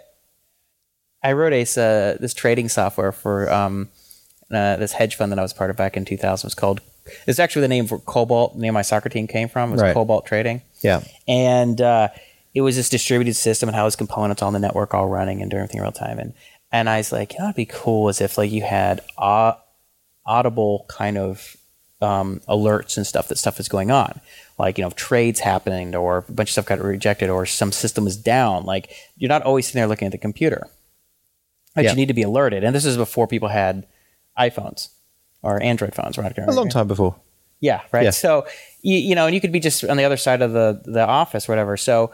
I 1.23 1.32
wrote 1.35 1.53
a 1.53 1.61
uh, 1.61 2.16
this 2.19 2.32
trading 2.32 2.70
software 2.70 3.12
for 3.12 3.53
um, 3.53 3.90
uh, 4.51 4.77
this 4.77 4.93
hedge 4.93 5.15
fund 5.16 5.31
that 5.33 5.39
I 5.39 5.43
was 5.43 5.53
part 5.53 5.70
of 5.70 5.77
back 5.77 5.97
in 5.97 6.05
2000. 6.05 6.47
Was 6.47 6.55
called. 6.55 6.81
It's 7.27 7.39
actually 7.39 7.62
the 7.62 7.69
name 7.69 7.87
for 7.87 7.99
Cobalt. 7.99 8.55
The 8.57 8.61
name 8.62 8.75
my 8.75 8.83
soccer 8.83 9.09
team 9.09 9.27
came 9.27 9.49
from. 9.49 9.70
It 9.70 9.73
was 9.73 9.83
Right. 9.83 9.95
Cobalt 9.95 10.27
Trading 10.27 10.61
Yeah. 10.83 11.03
and 11.27 11.81
uh, 11.81 12.09
it 12.55 12.61
was 12.61 12.77
this 12.77 12.89
distributed 12.91 13.35
system 13.35 13.69
and 13.69 13.77
how 13.77 13.87
its 13.87 13.97
components 13.97 14.43
on 14.43 14.53
the 14.53 14.59
network 14.59 14.93
all 14.95 15.09
running 15.09 15.41
and 15.43 15.51
doing 15.51 15.62
everything 15.62 15.81
real 15.81 15.93
time. 15.93 16.19
And 16.19 16.35
and 16.70 16.89
I 16.89 16.99
was 16.99 17.12
like, 17.12 17.33
you 17.33 17.39
know, 17.39 17.47
it'd 17.47 17.57
be 17.57 17.65
cool 17.66 18.09
as 18.11 18.20
if 18.20 18.37
like 18.37 18.51
you 18.51 18.62
had 18.62 19.01
au- 19.16 19.57
audible 20.27 20.85
kind 20.89 21.16
of 21.16 21.57
um, 22.01 22.41
alerts 22.49 22.97
and 22.97 23.07
stuff 23.07 23.29
that 23.29 23.39
stuff 23.39 23.59
is 23.59 23.69
going 23.69 23.91
on, 23.91 24.20
like 24.59 24.77
you 24.79 24.85
know 24.85 24.91
trades 24.91 25.41
happening 25.41 25.95
or 25.97 26.19
a 26.29 26.33
bunch 26.33 26.51
of 26.51 26.53
stuff 26.53 26.66
got 26.66 26.81
rejected 26.81 27.29
or 27.31 27.45
some 27.47 27.73
system 27.73 28.07
is 28.07 28.16
down. 28.16 28.65
Like 28.65 28.91
you're 29.16 29.29
not 29.31 29.43
always 29.43 29.66
sitting 29.66 29.81
there 29.81 29.89
looking 29.89 30.07
at 30.07 30.12
the 30.12 30.19
computer. 30.19 30.69
Like 31.75 31.85
Yeah. 31.85 31.91
you 31.91 31.97
need 31.97 32.09
to 32.09 32.15
be 32.15 32.23
alerted. 32.23 32.65
And 32.65 32.75
this 32.75 32.85
is 32.85 32.97
before 32.97 33.27
people 33.27 33.49
had 33.49 33.87
iPhones 34.39 34.90
or 35.43 35.62
Android 35.62 35.94
phones, 35.94 36.19
right? 36.19 36.36
A 36.36 36.52
long 36.52 36.69
time 36.69 36.89
before. 36.89 37.16
Yeah, 37.60 37.82
right. 37.93 38.05
Yeah. 38.05 38.10
So 38.10 38.47
you, 38.82 38.97
you 38.98 39.15
know, 39.15 39.27
and 39.27 39.35
you 39.35 39.40
could 39.40 39.52
be 39.52 39.60
just 39.60 39.85
on 39.85 39.97
the 39.97 40.05
other 40.05 40.16
side 40.16 40.43
of 40.43 40.52
the 40.52 40.81
the 40.85 41.06
office, 41.06 41.48
or 41.48 41.52
whatever. 41.52 41.77
So 41.77 42.12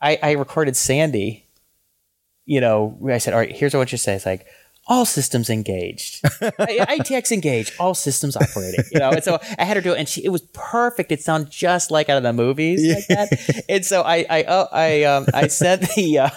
I, 0.00 0.18
I 0.22 0.32
recorded 0.32 0.76
Sandy. 0.76 1.44
You 2.46 2.60
know, 2.60 2.98
I 3.10 3.18
said, 3.18 3.34
"All 3.34 3.40
right, 3.40 3.54
here's 3.54 3.74
what 3.74 3.92
you 3.92 3.98
say." 3.98 4.14
It's 4.14 4.26
like 4.26 4.46
all 4.88 5.04
systems 5.04 5.50
engaged, 5.50 6.22
ITX 6.22 7.30
engaged, 7.30 7.74
all 7.78 7.94
systems 7.94 8.36
operating. 8.36 8.84
You 8.90 9.00
know, 9.00 9.10
and 9.10 9.22
so 9.22 9.38
I 9.58 9.64
had 9.64 9.76
her 9.76 9.82
do 9.82 9.92
it, 9.92 9.98
and 9.98 10.08
she 10.08 10.24
it 10.24 10.30
was 10.30 10.42
perfect. 10.52 11.12
It 11.12 11.20
sounded 11.22 11.50
just 11.50 11.90
like 11.90 12.08
out 12.08 12.16
of 12.16 12.22
the 12.22 12.32
movies, 12.32 12.82
like 12.94 13.06
that. 13.08 13.64
And 13.68 13.84
so 13.84 14.02
I 14.02 14.24
I 14.28 14.42
uh, 14.44 14.68
I 14.72 15.02
um, 15.04 15.26
I 15.34 15.46
sent 15.48 15.82
the 15.94 16.18
uh, 16.18 16.30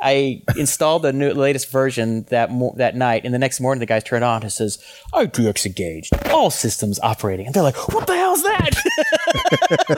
I 0.00 0.42
installed 0.56 1.02
the 1.02 1.12
new 1.12 1.32
latest 1.32 1.70
version 1.70 2.22
that 2.30 2.50
mo- 2.52 2.74
that 2.76 2.94
night, 2.96 3.24
and 3.24 3.34
the 3.34 3.38
next 3.38 3.60
morning 3.60 3.80
the 3.80 3.86
guys 3.86 4.04
turn 4.04 4.22
it 4.22 4.26
on. 4.26 4.42
It 4.44 4.50
says 4.50 4.78
ITX 5.12 5.66
engaged, 5.66 6.12
all 6.28 6.50
systems 6.50 7.00
operating, 7.00 7.46
and 7.46 7.54
they're 7.54 7.62
like, 7.62 7.88
"What 7.92 8.06
the 8.06 8.16
hell's 8.16 8.42
that?" 8.42 8.70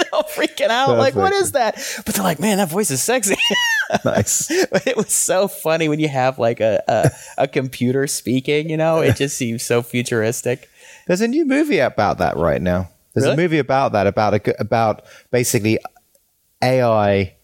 all 0.12 0.22
freaking 0.24 0.68
out, 0.68 0.96
like, 0.98 1.14
what 1.14 1.32
is 1.32 1.52
that?" 1.52 1.76
But 2.04 2.14
they're 2.14 2.24
like, 2.24 2.40
"Man, 2.40 2.58
that 2.58 2.68
voice 2.70 2.90
is 2.90 3.02
sexy." 3.02 3.36
Nice. 4.06 4.48
But 4.70 4.86
it 4.86 4.96
was 4.96 5.12
so 5.12 5.48
funny 5.48 5.86
when 5.86 6.00
you 6.00 6.08
have 6.08 6.38
like 6.38 6.60
a, 6.60 6.82
a 6.88 7.10
a 7.42 7.46
computer 7.48 8.06
speaking. 8.06 8.70
You 8.70 8.78
know, 8.78 9.00
it 9.00 9.16
just 9.16 9.36
seems 9.36 9.62
so 9.64 9.82
futuristic. 9.82 10.70
There's 11.06 11.20
a 11.20 11.28
new 11.28 11.44
movie 11.44 11.78
about 11.78 12.16
that 12.18 12.38
right 12.38 12.62
now. 12.62 12.88
There's 13.12 13.24
Really? 13.26 13.34
a 13.34 13.36
movie 13.36 13.58
about 13.58 13.92
that 13.92 14.06
about 14.06 14.32
a, 14.48 14.60
about 14.60 15.02
basically 15.30 15.78
AI 16.62 17.34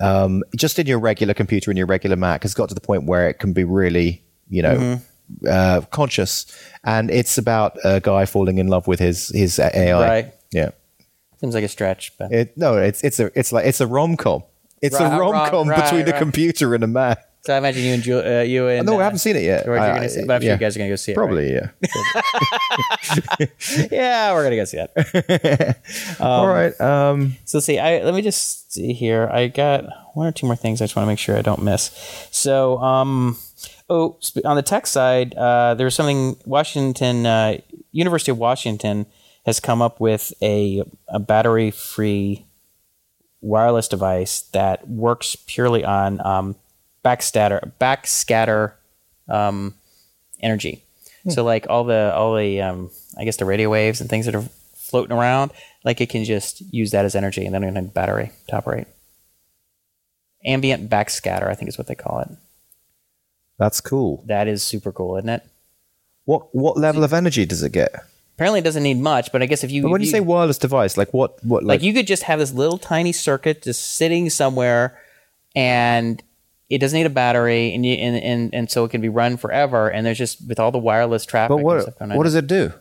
um, 0.00 0.42
just 0.56 0.78
in 0.78 0.86
your 0.86 0.98
regular 0.98 1.32
computer 1.34 1.70
in 1.70 1.76
your 1.76 1.86
regular 1.86 2.16
Mac 2.16 2.42
has 2.42 2.52
got 2.54 2.68
to 2.68 2.74
the 2.74 2.80
point 2.80 3.04
where 3.06 3.28
it 3.28 3.34
can 3.38 3.52
be 3.52 3.64
really 3.64 4.22
you 4.48 4.62
know 4.62 4.76
Mm-hmm. 4.76 5.46
uh, 5.48 5.80
conscious, 5.90 6.44
and 6.84 7.10
it's 7.10 7.38
about 7.38 7.78
a 7.82 7.98
guy 8.00 8.26
falling 8.26 8.58
in 8.58 8.66
love 8.68 8.86
with 8.86 8.98
his 9.00 9.28
his 9.28 9.58
AI. 9.58 10.06
Right. 10.06 10.34
Yeah. 10.52 10.70
Seems 11.44 11.54
like 11.54 11.64
a 11.64 11.68
stretch, 11.68 12.16
but 12.16 12.32
It, 12.32 12.56
no, 12.56 12.78
it's 12.78 13.04
it's 13.04 13.20
a 13.20 13.30
it's 13.38 13.52
like 13.52 13.66
it's 13.66 13.80
a 13.82 13.86
rom 13.86 14.16
com. 14.16 14.44
It's 14.80 14.98
Right, 14.98 15.12
a 15.12 15.18
rom 15.20 15.50
com 15.50 15.68
right, 15.68 15.82
between 15.84 16.08
a 16.08 16.18
computer 16.18 16.74
and 16.74 16.82
a 16.82 16.86
Mac. 16.86 17.18
so 17.44 17.52
I 17.54 17.58
imagine 17.58 17.82
you 17.84 17.92
and 17.92 18.02
Ju- 18.02 18.24
uh, 18.24 18.40
you 18.40 18.66
and 18.68 18.86
No, 18.86 18.94
uh, 18.96 19.00
I 19.00 19.04
haven't 19.04 19.18
seen 19.18 19.36
it 19.36 19.42
yet. 19.42 19.66
George, 19.66 19.78
I- 19.78 20.04
I- 20.04 20.06
see, 20.06 20.24
but 20.24 20.36
I'm 20.36 20.40
sure 20.40 20.48
yeah. 20.48 20.54
you 20.54 20.58
guys 20.60 20.74
are 20.74 20.78
gonna 20.78 20.88
go 20.90 20.96
see 20.96 21.12
it. 21.12 21.16
right? 21.18 21.26
Probably, 21.26 21.52
yeah. 21.52 21.68
Yeah, 23.90 24.32
we're 24.32 24.44
gonna 24.44 24.56
go 24.56 24.64
see 24.64 24.78
that. 24.78 25.76
All 26.20 26.46
right. 26.46 26.78
Um, 26.80 27.36
So 27.44 27.58
let's 27.58 27.66
see. 27.66 27.78
I 27.78 28.02
let 28.02 28.14
me 28.14 28.22
just 28.22 28.72
see 28.72 28.92
here. 28.94 29.28
I 29.30 29.48
got 29.48 29.84
one 30.14 30.26
or 30.26 30.32
two 30.32 30.46
more 30.46 30.56
things 30.56 30.80
I 30.80 30.84
just 30.84 30.96
want 30.96 31.04
to 31.04 31.08
make 31.08 31.18
sure 31.18 31.36
I 31.36 31.42
don't 31.42 31.62
miss. 31.62 31.90
So, 32.30 32.78
um, 32.78 33.36
oh, 33.90 34.16
on 34.44 34.56
the 34.56 34.62
tech 34.62 34.86
side, 34.86 35.34
uh, 35.36 35.76
was 35.78 35.94
something 35.94 36.36
Washington 36.46 37.26
uh, 37.26 37.58
University 37.92 38.30
of 38.30 38.38
Washington 38.38 39.06
has 39.44 39.60
come 39.60 39.82
up 39.82 40.00
with 40.00 40.32
a 40.42 40.82
a 41.08 41.18
battery 41.18 41.70
free 41.70 42.44
wireless 43.40 43.88
device 43.88 44.40
that 44.52 44.88
works 44.88 45.36
purely 45.46 45.84
on 45.84 46.24
um, 46.26 46.56
backscatter 47.04 47.72
backscatter 47.80 48.72
um, 49.28 49.74
energy. 50.40 50.82
Hmm. 51.22 51.30
So 51.30 51.44
like 51.44 51.66
all 51.68 51.84
the 51.84 52.12
all 52.14 52.34
the 52.36 52.60
um, 52.60 52.90
I 53.18 53.24
guess 53.24 53.36
the 53.36 53.44
radio 53.44 53.68
waves 53.68 54.00
and 54.00 54.08
things 54.08 54.26
that 54.26 54.34
are 54.34 54.48
floating 54.74 55.16
around, 55.16 55.52
like 55.84 56.00
it 56.00 56.08
can 56.08 56.24
just 56.24 56.60
use 56.72 56.90
that 56.92 57.04
as 57.04 57.14
energy, 57.14 57.44
and 57.44 57.54
then 57.54 57.64
in 57.64 57.76
a 57.76 57.82
battery 57.82 58.32
to 58.48 58.56
operate. 58.56 58.86
Ambient 60.46 60.90
backscatter, 60.90 61.48
I 61.48 61.54
think 61.54 61.68
is 61.68 61.78
what 61.78 61.86
they 61.86 61.94
call 61.94 62.20
it. 62.20 62.28
That's 63.58 63.80
cool. 63.80 64.22
That 64.26 64.46
is 64.48 64.62
super 64.62 64.92
cool, 64.92 65.16
isn't 65.16 65.28
it? 65.28 65.42
What 66.24 66.54
what 66.54 66.76
level 66.76 67.04
of 67.04 67.12
energy 67.12 67.46
does 67.46 67.62
it 67.62 67.72
get? 67.72 67.94
Apparently, 68.34 68.58
it 68.58 68.64
doesn't 68.64 68.82
need 68.82 68.98
much, 68.98 69.30
but 69.30 69.42
I 69.42 69.46
guess 69.46 69.62
if 69.62 69.70
you 69.70 69.82
But 69.82 69.90
when 69.90 70.00
you 70.00 70.06
if 70.06 70.12
say 70.12 70.20
wireless 70.20 70.58
device, 70.58 70.96
like 70.96 71.14
what 71.14 71.42
what 71.44 71.62
like 71.62 71.80
like, 71.80 71.82
you 71.82 71.92
could 71.92 72.06
just 72.06 72.24
have 72.24 72.38
this 72.38 72.52
little 72.52 72.78
tiny 72.78 73.12
circuit 73.12 73.62
just 73.62 73.94
sitting 73.94 74.28
somewhere 74.28 74.98
and 75.54 76.22
it 76.68 76.78
doesn't 76.78 76.96
need 76.96 77.06
a 77.06 77.10
battery 77.10 77.72
and 77.72 77.86
you 77.86 77.92
and, 77.92 78.16
and, 78.16 78.54
and 78.54 78.70
so 78.70 78.84
it 78.84 78.90
can 78.90 79.00
be 79.00 79.08
run 79.08 79.36
forever 79.36 79.88
and 79.88 80.04
there's 80.04 80.18
just 80.18 80.46
with 80.48 80.58
all 80.58 80.72
the 80.72 80.78
wireless 80.78 81.24
traffic 81.24 81.56
but 81.56 81.62
what 81.62 81.82
stuff 81.82 81.98
going 81.98 82.10
on, 82.10 82.16
what 82.16 82.24
does 82.24 82.34
it 82.34 82.46
do? 82.46 82.72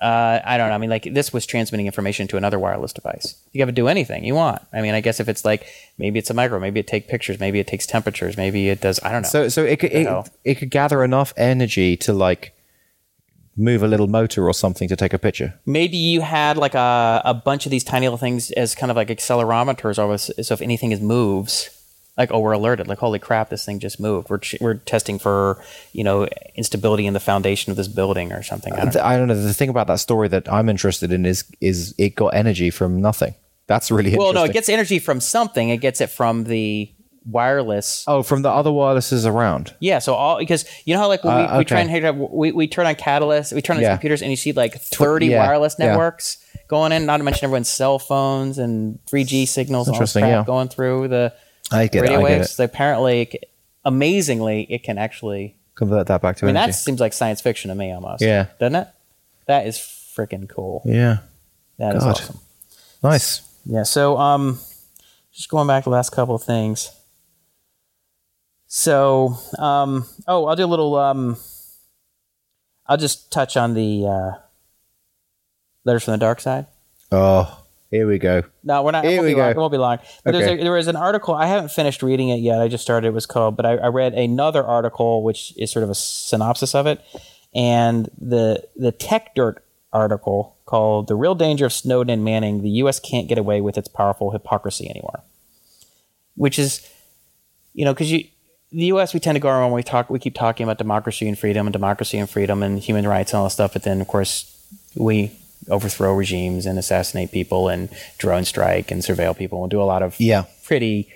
uh, 0.00 0.40
I 0.44 0.58
don't 0.58 0.68
know. 0.68 0.74
I 0.74 0.78
mean, 0.78 0.90
like 0.90 1.08
this 1.12 1.32
was 1.32 1.46
transmitting 1.46 1.86
information 1.86 2.26
to 2.28 2.36
another 2.36 2.58
wireless 2.58 2.92
device. 2.92 3.36
You 3.52 3.58
can 3.58 3.60
have 3.60 3.68
it 3.70 3.74
do 3.74 3.88
anything 3.88 4.24
you 4.24 4.34
want. 4.34 4.60
I 4.72 4.82
mean, 4.82 4.94
I 4.94 5.00
guess 5.00 5.20
if 5.20 5.28
it's 5.28 5.44
like 5.44 5.66
maybe 5.98 6.18
it's 6.18 6.30
a 6.30 6.34
micro, 6.34 6.58
maybe 6.58 6.80
it 6.80 6.86
takes 6.86 7.08
pictures, 7.08 7.38
maybe 7.40 7.60
it 7.60 7.66
takes 7.66 7.86
temperatures, 7.86 8.36
maybe 8.36 8.68
it 8.68 8.80
does. 8.80 9.00
I 9.02 9.12
don't 9.12 9.22
know. 9.22 9.28
So 9.28 9.48
so 9.48 9.64
it 9.64 9.78
could 9.78 9.92
it, 9.92 10.30
it 10.44 10.56
could 10.56 10.70
gather 10.70 11.04
enough 11.04 11.32
energy 11.36 11.96
to 11.98 12.12
like 12.12 12.53
move 13.56 13.82
a 13.82 13.88
little 13.88 14.06
motor 14.08 14.46
or 14.48 14.54
something 14.54 14.88
to 14.88 14.96
take 14.96 15.12
a 15.12 15.18
picture. 15.18 15.54
maybe 15.64 15.96
you 15.96 16.20
had 16.20 16.56
like 16.56 16.74
a, 16.74 17.22
a 17.24 17.34
bunch 17.34 17.66
of 17.66 17.70
these 17.70 17.84
tiny 17.84 18.06
little 18.06 18.18
things 18.18 18.50
as 18.52 18.74
kind 18.74 18.90
of 18.90 18.96
like 18.96 19.08
accelerometers 19.08 19.98
almost 19.98 20.32
so 20.44 20.54
if 20.54 20.60
anything 20.60 20.92
is 20.92 21.00
moves 21.00 21.70
like 22.16 22.30
oh 22.32 22.38
we're 22.38 22.52
alerted 22.52 22.86
like 22.86 22.98
holy 22.98 23.18
crap 23.18 23.50
this 23.50 23.64
thing 23.64 23.78
just 23.78 23.98
moved 24.00 24.30
we're, 24.30 24.38
ch- 24.38 24.56
we're 24.60 24.74
testing 24.74 25.18
for 25.18 25.60
you 25.92 26.04
know 26.04 26.26
instability 26.54 27.06
in 27.06 27.12
the 27.12 27.20
foundation 27.20 27.70
of 27.70 27.76
this 27.76 27.88
building 27.88 28.32
or 28.32 28.42
something 28.42 28.72
I 28.72 28.84
don't 28.84 28.96
I 28.96 29.16
don't 29.16 29.28
know. 29.28 29.34
The 29.34 29.54
thing 29.54 29.68
about 29.68 29.86
that 29.88 30.00
story 30.00 30.28
that 30.28 30.52
I'm 30.52 30.68
interested 30.68 31.12
in 31.12 31.26
is 31.26 31.44
is 31.60 31.94
it 31.98 32.14
got 32.14 32.28
energy 32.28 32.70
from 32.70 33.00
nothing. 33.00 33.34
That's 33.66 33.90
really 33.90 34.16
well 34.16 34.32
no 34.32 34.44
it 34.44 34.52
gets 34.52 34.68
energy 34.68 34.98
from 34.98 35.20
something 35.20 35.70
it 35.70 35.78
gets 35.78 36.00
it 36.00 36.10
from 36.10 36.44
the 36.44 36.90
wireless 37.26 38.04
oh 38.06 38.22
from 38.22 38.42
the 38.42 38.50
other 38.50 38.70
wirelesses 38.70 39.24
around. 39.26 39.74
yeah 39.80 39.98
so 39.98 40.14
all 40.14 40.38
because 40.38 40.64
you 40.84 40.92
know 40.94 41.00
how 41.00 41.08
like 41.08 41.24
when 41.24 41.36
we, 41.36 41.42
Uh, 41.42 41.58
we 41.58 41.64
try 41.64 41.82
okay. 41.82 42.06
and 42.06 42.20
we, 42.30 42.52
we 42.52 42.66
turn 42.68 42.86
on 42.86 42.94
catalyst 42.94 43.52
we 43.52 43.62
turn 43.62 43.76
on 43.76 43.82
Yeah. 43.82 43.92
computers 43.92 44.20
and 44.22 44.30
you 44.30 44.36
see 44.36 44.52
like 44.52 44.74
30 44.80 45.26
yeah, 45.28 45.38
wireless 45.46 45.76
yeah. 45.78 45.86
networks 45.86 46.38
going 46.68 46.92
in 46.92 47.06
not 47.06 47.16
to 47.18 47.22
mention 47.24 47.44
everyone's 47.44 47.68
cell 47.68 47.98
phones 47.98 48.58
and 48.58 48.98
3g 49.06 49.48
signals 49.48 49.88
and 49.88 49.94
all 49.94 50.00
this 50.00 50.14
Interesting, 50.14 50.22
crap 50.22 50.30
yeah. 50.30 50.44
going 50.44 50.68
through 50.68 51.08
the 51.08 51.32
I 51.72 51.86
get 51.86 52.02
radio 52.02 52.18
it. 52.18 52.24
I 52.24 52.28
get 52.28 52.38
waves. 52.40 52.50
it. 52.50 52.54
So 52.54 52.64
apparently, 52.64 53.40
amazingly, 53.84 54.66
it 54.70 54.82
can 54.82 54.98
actually. 54.98 55.56
Convert 55.76 56.06
that 56.08 56.20
back 56.22 56.36
to 56.36 56.44
I 56.44 56.48
mean, 56.48 56.56
energy. 56.56 56.72
that 56.72 56.78
seems 56.78 57.00
like 57.00 57.12
science 57.12 57.40
fiction 57.40 57.68
to 57.70 57.74
me 57.74 57.90
almost. 57.90 58.22
Yeah. 58.22 58.46
doesn't 58.60 58.76
it? 58.76 58.88
That 59.46 59.66
is 59.66 59.76
freaking 59.78 60.48
cool. 60.48 60.82
yeah. 60.84 61.18
That 61.78 61.96
is 61.96 62.04
God. 62.04 62.10
awesome. 62.10 62.38
Nice. 63.02 63.42
Yeah. 63.64 63.82
So, 63.82 64.16
um, 64.18 64.60
just 65.32 65.48
going 65.48 65.66
back 65.66 65.82
to 65.84 65.90
the 65.90 65.96
last 65.96 66.10
couple 66.10 66.34
of 66.34 66.42
things. 66.44 66.90
So, 68.76 69.38
um, 69.60 70.04
oh, 70.26 70.46
I'll 70.46 70.56
do 70.56 70.64
a 70.64 70.66
little. 70.66 70.96
Um, 70.96 71.36
I'll 72.88 72.96
just 72.96 73.30
touch 73.30 73.56
on 73.56 73.74
the 73.74 74.04
uh, 74.04 74.30
letters 75.84 76.02
from 76.02 76.10
the 76.10 76.18
dark 76.18 76.40
side. 76.40 76.66
Oh, 77.12 77.64
here 77.92 78.08
we 78.08 78.18
go. 78.18 78.42
No, 78.64 78.82
we're 78.82 78.90
not. 78.90 79.04
Here 79.04 79.22
we 79.22 79.28
be 79.28 79.34
long. 79.36 79.44
go. 79.44 79.50
It 79.50 79.56
won't 79.56 79.70
be 79.70 79.78
long. 79.78 79.98
But 80.24 80.32
there's 80.32 80.48
a, 80.48 80.56
there 80.56 80.72
was 80.72 80.88
an 80.88 80.96
article. 80.96 81.34
I 81.34 81.46
haven't 81.46 81.70
finished 81.70 82.02
reading 82.02 82.30
it 82.30 82.40
yet. 82.40 82.60
I 82.60 82.66
just 82.66 82.82
started. 82.82 83.06
It 83.06 83.12
was 83.12 83.26
called, 83.26 83.56
but 83.56 83.64
I, 83.64 83.76
I 83.76 83.86
read 83.86 84.12
another 84.14 84.64
article 84.64 85.22
which 85.22 85.56
is 85.56 85.70
sort 85.70 85.84
of 85.84 85.90
a 85.90 85.94
synopsis 85.94 86.74
of 86.74 86.88
it, 86.88 87.00
and 87.54 88.10
the 88.20 88.66
the 88.74 88.90
Techdirt 88.90 89.58
article 89.92 90.56
called 90.66 91.06
"The 91.06 91.14
Real 91.14 91.36
Danger 91.36 91.66
of 91.66 91.72
Snowden 91.72 92.10
and 92.10 92.24
Manning: 92.24 92.62
The 92.62 92.70
U.S. 92.70 92.98
Can't 92.98 93.28
Get 93.28 93.38
Away 93.38 93.60
with 93.60 93.78
Its 93.78 93.86
Powerful 93.86 94.32
Hypocrisy 94.32 94.90
Anymore," 94.90 95.22
which 96.34 96.58
is, 96.58 96.84
you 97.72 97.84
know, 97.84 97.94
because 97.94 98.10
you. 98.10 98.24
The 98.76 98.86
U.S. 98.86 99.14
we 99.14 99.20
tend 99.20 99.36
to 99.36 99.40
go 99.40 99.48
around 99.48 99.70
when 99.70 99.76
we 99.76 99.82
talk. 99.84 100.10
We 100.10 100.18
keep 100.18 100.34
talking 100.34 100.64
about 100.64 100.78
democracy 100.78 101.28
and 101.28 101.38
freedom 101.38 101.66
and 101.66 101.72
democracy 101.72 102.18
and 102.18 102.28
freedom 102.28 102.62
and 102.62 102.78
human 102.78 103.06
rights 103.06 103.32
and 103.32 103.38
all 103.38 103.44
that 103.44 103.50
stuff. 103.50 103.72
But 103.72 103.82
then, 103.84 104.00
of 104.00 104.08
course, 104.08 104.50
we 104.96 105.30
overthrow 105.70 106.12
regimes 106.12 106.66
and 106.66 106.78
assassinate 106.78 107.30
people 107.30 107.68
and 107.68 107.88
drone 108.18 108.44
strike 108.44 108.90
and 108.90 109.02
surveil 109.02 109.36
people 109.36 109.62
and 109.62 109.70
do 109.70 109.80
a 109.80 109.84
lot 109.84 110.02
of 110.02 110.18
Yeah. 110.18 110.44
pretty 110.64 111.08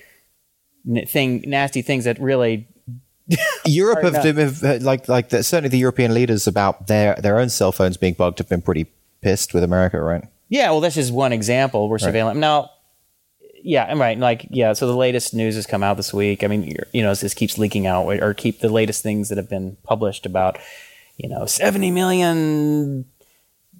n- 0.88 1.04
thing 1.06 1.42
nasty 1.46 1.82
things 1.82 2.04
that 2.04 2.18
really 2.20 2.66
Europe 3.66 4.02
have, 4.04 4.24
have 4.24 4.62
like 4.82 5.06
like 5.08 5.28
the, 5.30 5.42
certainly 5.42 5.68
the 5.68 5.78
European 5.78 6.14
leaders 6.14 6.46
about 6.46 6.86
their 6.86 7.14
their 7.16 7.38
own 7.38 7.50
cell 7.50 7.72
phones 7.72 7.96
being 7.98 8.14
bugged 8.14 8.38
have 8.38 8.48
been 8.48 8.62
pretty 8.62 8.86
pissed 9.20 9.52
with 9.52 9.62
America, 9.64 10.00
right? 10.00 10.24
yeah 10.50 10.70
well 10.70 10.80
this 10.80 10.96
is 10.96 11.12
one 11.12 11.30
example 11.30 11.90
we're 11.90 11.98
surveilling 11.98 12.36
now 12.36 12.70
yeah 13.62 13.86
i'm 13.88 14.00
right. 14.00 14.18
Like 14.18 14.46
yeah 14.50 14.72
so 14.72 14.86
the 14.86 14.96
latest 14.96 15.34
news 15.34 15.54
has 15.54 15.66
come 15.66 15.82
out 15.82 15.96
this 15.96 16.12
week. 16.12 16.44
I 16.44 16.46
mean 16.46 16.76
you 16.92 17.02
know 17.02 17.14
this 17.14 17.34
keeps 17.34 17.58
leaking 17.58 17.86
out 17.86 18.06
or 18.06 18.34
keep 18.34 18.60
the 18.60 18.68
latest 18.68 19.02
things 19.02 19.28
that 19.28 19.38
have 19.38 19.48
been 19.48 19.76
published 19.82 20.26
about 20.26 20.58
you 21.16 21.28
know 21.28 21.46
70 21.46 21.90
million 21.90 23.04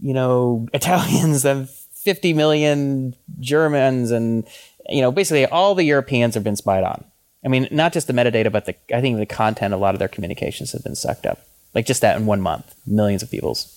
you 0.00 0.14
know 0.14 0.66
italians 0.74 1.44
and 1.44 1.68
50 1.68 2.32
million 2.32 3.14
germans 3.40 4.10
and 4.10 4.46
you 4.88 5.00
know 5.00 5.10
basically 5.12 5.46
all 5.46 5.74
the 5.74 5.84
europeans 5.84 6.34
have 6.34 6.44
been 6.44 6.56
spied 6.56 6.84
on. 6.84 7.05
I 7.44 7.48
mean 7.48 7.68
not 7.70 7.92
just 7.92 8.06
the 8.06 8.12
metadata 8.12 8.50
but 8.50 8.66
the 8.66 8.74
i 8.94 9.00
think 9.00 9.18
the 9.18 9.26
content 9.26 9.74
a 9.74 9.76
lot 9.76 9.94
of 9.94 9.98
their 9.98 10.09
communications 10.09 10.72
have 10.72 10.82
been 10.82 10.96
sucked 10.96 11.26
up. 11.26 11.40
Like 11.74 11.86
just 11.86 12.00
that 12.00 12.16
in 12.16 12.26
one 12.26 12.40
month 12.40 12.74
millions 12.86 13.22
of 13.22 13.30
people's. 13.30 13.74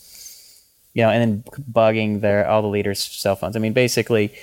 You 0.94 1.04
know, 1.04 1.10
and 1.10 1.44
then 1.46 1.64
bugging 1.72 2.20
their 2.20 2.50
all 2.50 2.62
the 2.62 2.68
leaders' 2.68 3.00
cell 3.00 3.38
phones. 3.38 3.56
I 3.56 3.60
mean, 3.60 3.72
basically, 3.72 4.34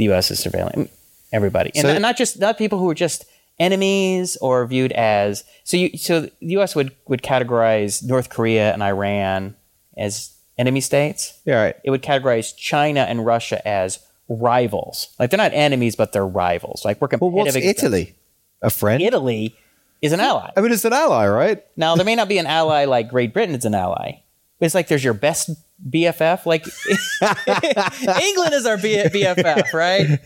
the 0.00 0.04
U.S. 0.04 0.30
is 0.30 0.40
surveilling 0.42 0.88
everybody, 1.32 1.70
and 1.74 1.82
So- 1.86 1.98
not 1.98 2.16
just 2.16 2.38
not 2.40 2.56
people 2.56 2.78
who 2.78 2.88
are 2.88 2.94
just 2.94 3.26
enemies 3.58 4.36
or 4.40 4.66
viewed 4.66 4.92
as. 4.92 5.44
So 5.64 5.76
you, 5.76 5.98
so 5.98 6.22
the 6.22 6.32
U.S. 6.56 6.74
would 6.74 6.92
would 7.08 7.22
categorize 7.22 8.02
North 8.02 8.30
Korea 8.30 8.72
and 8.72 8.82
Iran 8.82 9.54
as 9.96 10.30
enemy 10.56 10.80
states. 10.80 11.38
Yeah, 11.44 11.62
right. 11.62 11.76
It 11.84 11.90
would 11.90 12.02
categorize 12.02 12.56
China 12.56 13.00
and 13.00 13.26
Russia 13.26 13.58
as 13.68 13.98
rivals. 14.28 15.08
Like 15.18 15.30
they're 15.30 15.36
not 15.46 15.52
enemies, 15.52 15.96
but 15.96 16.12
they're 16.12 16.26
rivals. 16.26 16.84
Like 16.84 17.00
we're 17.00 17.08
Well, 17.08 17.18
competitive. 17.30 17.44
what's 17.44 17.56
against 17.56 17.80
them. 17.82 17.92
Italy? 17.94 18.14
A 18.62 18.70
friend? 18.70 19.02
Italy 19.02 19.54
is 20.02 20.12
an 20.12 20.20
ally. 20.20 20.50
I 20.56 20.60
mean, 20.62 20.72
it's 20.72 20.84
an 20.84 20.92
ally, 20.92 21.26
right? 21.28 21.62
Now 21.76 21.94
there 21.96 22.04
may 22.06 22.14
not 22.16 22.28
be 22.28 22.38
an 22.38 22.46
ally 22.46 22.84
like 22.86 23.08
Great 23.10 23.32
Britain 23.34 23.54
is 23.54 23.64
an 23.66 23.74
ally. 23.74 24.22
But 24.58 24.66
it's 24.66 24.74
like 24.74 24.88
there's 24.88 25.04
your 25.04 25.14
best 25.14 25.50
BFF. 25.88 26.46
Like 26.46 26.64
England 28.22 28.54
is 28.54 28.66
our 28.66 28.76
B- 28.76 28.96
BFF, 28.96 29.72
right? 29.72 30.18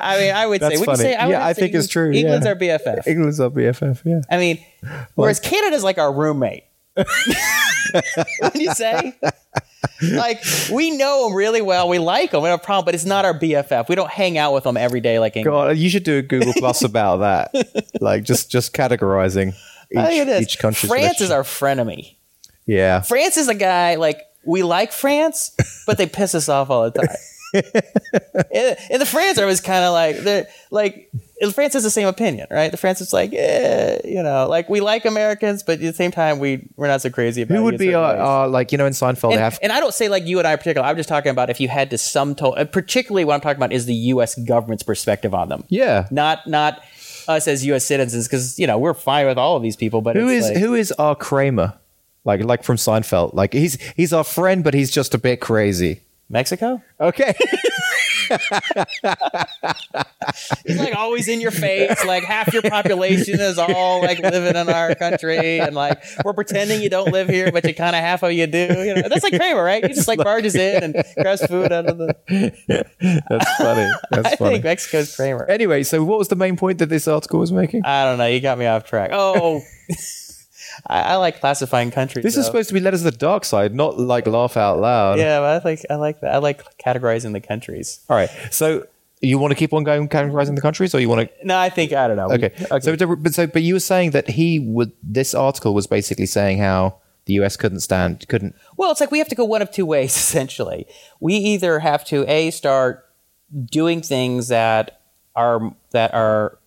I 0.00 0.18
mean, 0.18 0.34
I 0.34 0.46
would 0.46 0.60
say. 0.60 0.68
That's 0.68 0.80
Would 0.80 0.88
you 0.88 0.96
funny. 0.96 0.98
say? 0.98 1.14
I 1.14 1.28
Yeah, 1.28 1.46
I 1.46 1.52
say 1.52 1.62
think 1.62 1.74
it's 1.74 1.88
true, 1.88 2.12
England's 2.12 2.46
yeah. 2.46 2.52
our 2.52 2.56
BFF. 2.58 3.06
England's 3.06 3.40
our 3.40 3.50
BFF. 3.50 4.02
Yeah. 4.04 4.20
I 4.30 4.38
mean, 4.38 4.64
whereas 5.14 5.40
Canada's 5.40 5.84
like 5.84 5.98
our 5.98 6.12
roommate. 6.12 6.64
what 6.94 8.52
do 8.54 8.62
you 8.62 8.74
say? 8.74 9.16
Like 10.02 10.42
we 10.72 10.90
know 10.90 11.28
them 11.28 11.36
really 11.36 11.60
well. 11.60 11.88
We 11.88 11.98
like 11.98 12.32
them. 12.32 12.42
We 12.42 12.48
have 12.48 12.60
a 12.60 12.62
problem, 12.62 12.84
but 12.84 12.94
it's 12.94 13.04
not 13.04 13.24
our 13.24 13.38
BFF. 13.38 13.88
We 13.88 13.94
don't 13.94 14.10
hang 14.10 14.36
out 14.38 14.52
with 14.52 14.64
them 14.64 14.76
every 14.76 15.00
day 15.00 15.18
like 15.18 15.36
England. 15.36 15.54
God, 15.54 15.76
you 15.76 15.88
should 15.88 16.02
do 16.04 16.18
a 16.18 16.22
Google 16.22 16.52
Plus 16.56 16.82
about 16.82 17.18
that. 17.18 17.84
Like 18.00 18.22
just 18.22 18.50
just 18.50 18.74
categorizing 18.74 19.54
oh, 19.96 20.08
each, 20.10 20.20
at 20.20 20.26
this. 20.26 20.42
each 20.42 20.58
country's 20.58 20.90
France 20.90 21.20
is 21.20 21.30
our 21.30 21.42
frenemy. 21.42 22.16
yeah. 22.64 23.00
France 23.00 23.36
is 23.36 23.48
a 23.48 23.54
guy 23.54 23.96
like 23.96 24.22
we 24.44 24.62
like 24.62 24.92
France, 24.92 25.54
but 25.86 25.98
they 25.98 26.06
piss 26.06 26.34
us 26.34 26.48
off 26.48 26.70
all 26.70 26.90
the 26.90 26.98
time. 27.00 27.16
and, 28.52 29.00
the 29.00 29.06
France 29.06 29.38
are 29.38 29.42
always 29.42 29.60
kind 29.60 29.82
of 29.84 29.92
like 29.92 30.48
like 30.70 31.10
France 31.54 31.72
has 31.74 31.82
the 31.82 31.90
same 31.90 32.06
opinion, 32.06 32.46
right? 32.50 32.70
The 32.70 32.76
France 32.76 33.00
is 33.00 33.12
like, 33.12 33.32
eh, 33.32 34.00
you 34.04 34.22
know, 34.22 34.46
like 34.48 34.68
we 34.68 34.80
like 34.80 35.06
Americans, 35.06 35.62
but 35.62 35.74
at 35.74 35.80
the 35.80 35.92
same 35.94 36.10
time 36.10 36.40
we 36.40 36.68
we're 36.76 36.88
not 36.88 37.00
so 37.00 37.08
crazy 37.10 37.42
about. 37.42 37.54
Who 37.56 37.64
would 37.64 37.78
be 37.78 37.94
our, 37.94 38.12
ways. 38.12 38.20
our 38.20 38.48
like 38.48 38.70
you 38.72 38.76
know 38.78 38.86
in 38.86 38.92
Seinfeld 38.92 39.32
and, 39.32 39.40
have 39.40 39.58
and 39.62 39.72
I 39.72 39.80
don't 39.80 39.94
say 39.94 40.08
like 40.08 40.26
you 40.26 40.38
and 40.38 40.46
I 40.46 40.52
in 40.52 40.58
particular. 40.58 40.86
I'm 40.86 40.96
just 40.96 41.08
talking 41.08 41.30
about 41.30 41.48
if 41.48 41.58
you 41.60 41.68
had 41.68 41.88
to 41.90 41.98
sum 41.98 42.34
total, 42.34 42.54
uh, 42.60 42.64
particularly 42.66 43.24
what 43.24 43.34
I'm 43.34 43.40
talking 43.40 43.58
about 43.58 43.72
is 43.72 43.86
the 43.86 43.94
U.S. 43.94 44.34
government's 44.34 44.82
perspective 44.82 45.32
on 45.34 45.48
them. 45.48 45.64
yeah. 45.68 46.06
Not 46.10 46.46
not 46.46 46.82
us 47.28 47.48
as 47.48 47.64
U.S. 47.66 47.84
citizens 47.84 48.26
because 48.26 48.58
you 48.58 48.66
know 48.66 48.76
we're 48.78 48.94
fine 48.94 49.26
with 49.26 49.38
all 49.38 49.56
of 49.56 49.62
these 49.62 49.76
people, 49.76 50.02
but 50.02 50.16
Who 50.16 50.28
it's 50.28 50.46
is 50.46 50.52
like- 50.52 50.58
who 50.62 50.74
is 50.74 50.92
our 50.92 51.14
Kramer? 51.14 51.78
Like 52.28 52.44
like 52.44 52.62
from 52.62 52.76
Seinfeld. 52.76 53.32
Like 53.32 53.54
he's 53.54 53.80
he's 53.96 54.12
our 54.12 54.22
friend, 54.22 54.62
but 54.62 54.74
he's 54.74 54.90
just 54.90 55.14
a 55.14 55.18
bit 55.18 55.40
crazy. 55.40 56.02
Mexico? 56.28 56.82
Okay. 57.00 57.34
He's 60.66 60.78
like 60.78 60.94
always 60.94 61.26
in 61.26 61.40
your 61.40 61.50
face. 61.50 62.04
Like 62.04 62.24
half 62.24 62.52
your 62.52 62.60
population 62.60 63.40
is 63.40 63.56
all 63.56 64.02
like 64.02 64.18
living 64.18 64.54
in 64.54 64.68
our 64.68 64.94
country, 64.94 65.58
and 65.58 65.74
like 65.74 66.02
we're 66.22 66.34
pretending 66.34 66.82
you 66.82 66.90
don't 66.90 67.10
live 67.10 67.30
here, 67.30 67.50
but 67.50 67.64
you 67.64 67.72
kind 67.74 67.96
of 67.96 68.02
half 68.02 68.22
of 68.22 68.32
you 68.32 68.46
do. 68.46 68.58
You 68.58 68.94
know, 68.96 69.08
that's 69.08 69.24
like 69.24 69.34
Kramer, 69.34 69.64
right? 69.64 69.82
He 69.82 69.94
just 69.94 70.06
like 70.06 70.18
barges 70.18 70.54
in 70.54 70.84
and 70.84 71.04
grabs 71.16 71.46
food 71.46 71.72
out 71.72 71.86
of 71.86 71.96
the. 71.96 72.14
That's 73.30 73.56
funny. 73.56 73.90
That's 74.10 74.32
I 74.34 74.36
funny. 74.36 74.54
think 74.56 74.64
Mexico's 74.64 75.16
Kramer. 75.16 75.46
Anyway, 75.46 75.82
so 75.82 76.04
what 76.04 76.18
was 76.18 76.28
the 76.28 76.36
main 76.36 76.58
point 76.58 76.78
that 76.80 76.90
this 76.90 77.08
article 77.08 77.40
was 77.40 77.52
making? 77.52 77.86
I 77.86 78.04
don't 78.04 78.18
know. 78.18 78.26
You 78.26 78.40
got 78.40 78.58
me 78.58 78.66
off 78.66 78.84
track. 78.84 79.10
Oh, 79.14 79.62
I, 80.86 81.00
I 81.00 81.16
like 81.16 81.40
classifying 81.40 81.90
countries. 81.90 82.22
This 82.22 82.36
is 82.36 82.46
supposed 82.46 82.68
to 82.68 82.74
be 82.74 82.80
letters 82.80 83.04
of 83.04 83.12
the 83.12 83.18
dark 83.18 83.44
side, 83.44 83.74
not 83.74 83.98
like 83.98 84.26
laugh 84.26 84.56
out 84.56 84.78
loud. 84.78 85.18
Yeah, 85.18 85.40
but 85.40 85.66
I 85.66 85.68
like 85.68 85.86
I 85.90 85.94
like 85.96 86.20
that. 86.20 86.34
I 86.34 86.38
like 86.38 86.78
categorizing 86.78 87.32
the 87.32 87.40
countries. 87.40 88.00
All 88.08 88.16
right. 88.16 88.30
So 88.50 88.86
you 89.20 89.38
want 89.38 89.50
to 89.50 89.56
keep 89.56 89.72
on 89.72 89.84
going 89.84 90.08
categorizing 90.08 90.54
the 90.54 90.60
countries, 90.60 90.94
or 90.94 91.00
you 91.00 91.08
want 91.08 91.28
to? 91.28 91.46
No, 91.46 91.58
I 91.58 91.70
think 91.70 91.92
I 91.92 92.06
don't 92.06 92.16
know. 92.16 92.30
Okay. 92.30 92.52
So, 92.80 92.96
but 93.16 93.34
so, 93.34 93.46
but 93.46 93.62
you 93.62 93.74
were 93.74 93.80
saying 93.80 94.12
that 94.12 94.28
he 94.28 94.58
would. 94.58 94.92
This 95.02 95.34
article 95.34 95.74
was 95.74 95.86
basically 95.86 96.26
saying 96.26 96.58
how 96.58 96.98
the 97.24 97.34
U.S. 97.34 97.56
couldn't 97.56 97.80
stand, 97.80 98.26
couldn't. 98.28 98.54
Well, 98.76 98.90
it's 98.90 99.00
like 99.00 99.10
we 99.10 99.18
have 99.18 99.28
to 99.28 99.34
go 99.34 99.44
one 99.44 99.62
of 99.62 99.70
two 99.70 99.86
ways, 99.86 100.16
essentially. 100.16 100.86
We 101.20 101.34
either 101.34 101.80
have 101.80 102.04
to 102.06 102.28
a 102.30 102.50
start 102.50 103.04
doing 103.70 104.02
things 104.02 104.48
that 104.48 105.00
are 105.34 105.74
that 105.90 106.14
are 106.14 106.57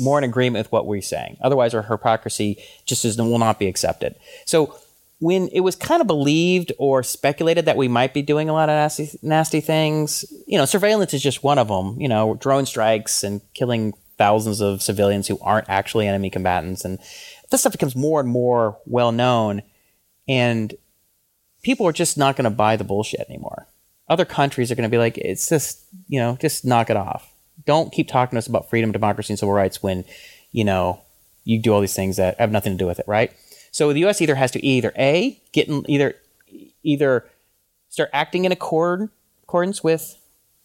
more 0.00 0.18
in 0.18 0.24
agreement 0.24 0.64
with 0.64 0.72
what 0.72 0.86
we're 0.86 1.02
saying. 1.02 1.36
Otherwise, 1.40 1.74
our 1.74 1.82
hypocrisy 1.82 2.62
just 2.84 3.04
is, 3.04 3.18
will 3.18 3.38
not 3.38 3.58
be 3.58 3.66
accepted. 3.66 4.16
So 4.46 4.74
when 5.20 5.48
it 5.48 5.60
was 5.60 5.76
kind 5.76 6.00
of 6.00 6.06
believed 6.06 6.72
or 6.78 7.02
speculated 7.02 7.66
that 7.66 7.76
we 7.76 7.88
might 7.88 8.14
be 8.14 8.22
doing 8.22 8.48
a 8.48 8.52
lot 8.52 8.68
of 8.68 8.74
nasty, 8.74 9.18
nasty 9.22 9.60
things, 9.60 10.24
you 10.46 10.56
know, 10.56 10.64
surveillance 10.64 11.12
is 11.12 11.22
just 11.22 11.44
one 11.44 11.58
of 11.58 11.68
them. 11.68 12.00
You 12.00 12.08
know, 12.08 12.34
drone 12.34 12.66
strikes 12.66 13.22
and 13.22 13.40
killing 13.54 13.92
thousands 14.16 14.60
of 14.60 14.82
civilians 14.82 15.28
who 15.28 15.38
aren't 15.40 15.68
actually 15.68 16.06
enemy 16.06 16.30
combatants, 16.30 16.84
and 16.84 16.98
this 17.50 17.60
stuff 17.60 17.72
becomes 17.72 17.94
more 17.94 18.20
and 18.20 18.28
more 18.28 18.78
well 18.86 19.12
known, 19.12 19.62
and 20.26 20.74
people 21.62 21.86
are 21.86 21.92
just 21.92 22.16
not 22.16 22.36
going 22.36 22.44
to 22.44 22.50
buy 22.50 22.76
the 22.76 22.84
bullshit 22.84 23.28
anymore. 23.28 23.66
Other 24.08 24.24
countries 24.24 24.72
are 24.72 24.74
going 24.74 24.88
to 24.88 24.92
be 24.92 24.98
like, 24.98 25.18
it's 25.18 25.48
just, 25.48 25.84
you 26.08 26.18
know, 26.18 26.36
just 26.40 26.64
knock 26.64 26.90
it 26.90 26.96
off. 26.96 27.29
Don't 27.66 27.92
keep 27.92 28.08
talking 28.08 28.32
to 28.36 28.38
us 28.38 28.46
about 28.46 28.68
freedom, 28.70 28.92
democracy, 28.92 29.32
and 29.32 29.38
civil 29.38 29.52
rights 29.54 29.82
when, 29.82 30.04
you 30.52 30.64
know, 30.64 31.00
you 31.44 31.60
do 31.60 31.72
all 31.72 31.80
these 31.80 31.94
things 31.94 32.16
that 32.16 32.38
have 32.38 32.50
nothing 32.50 32.72
to 32.72 32.78
do 32.78 32.86
with 32.86 32.98
it, 32.98 33.06
right? 33.08 33.32
So 33.72 33.92
the 33.92 34.00
U.S. 34.00 34.20
either 34.20 34.34
has 34.34 34.50
to 34.52 34.64
either 34.64 34.92
a 34.96 35.40
get 35.52 35.68
in, 35.68 35.88
either 35.90 36.14
either 36.82 37.26
start 37.88 38.10
acting 38.12 38.44
in 38.44 38.52
accord 38.52 39.08
accordance 39.42 39.82
with 39.82 40.16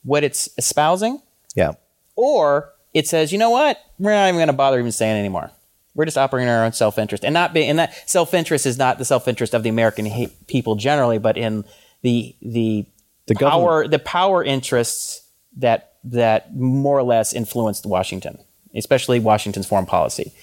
what 0.03 0.23
it's 0.23 0.47
espousing, 0.57 1.21
Yeah. 1.55 1.73
or 2.15 2.71
it 2.93 3.07
says, 3.07 3.31
you 3.31 3.39
know 3.39 3.49
what, 3.49 3.79
we're 3.99 4.11
not 4.11 4.27
even 4.27 4.35
going 4.37 4.47
to 4.47 4.53
bother 4.53 4.79
even 4.79 4.91
saying 4.91 5.15
it 5.17 5.19
anymore. 5.19 5.51
We're 5.95 6.05
just 6.05 6.17
operating 6.17 6.47
in 6.49 6.53
our 6.53 6.63
own 6.65 6.73
self 6.73 6.97
interest, 6.97 7.23
and 7.23 7.33
not 7.33 7.53
being 7.53 7.69
and 7.69 7.79
that 7.79 8.07
self 8.09 8.33
interest 8.33 8.65
is 8.65 8.77
not 8.77 8.97
the 8.99 9.05
self 9.05 9.27
interest 9.27 9.53
of 9.53 9.63
the 9.63 9.69
American 9.69 10.07
people 10.47 10.75
generally, 10.75 11.17
but 11.19 11.37
in 11.37 11.63
the 12.01 12.35
the 12.41 12.85
The 13.27 13.35
power 13.35 13.87
the 13.87 13.99
power 13.99 14.43
interests 14.43 15.21
that 15.57 15.93
that 16.05 16.55
more 16.55 16.97
or 16.97 17.03
less 17.03 17.33
influenced 17.33 17.85
Washington, 17.85 18.37
especially 18.75 19.19
Washington's 19.19 19.67
foreign 19.67 19.85
policy. 19.85 20.33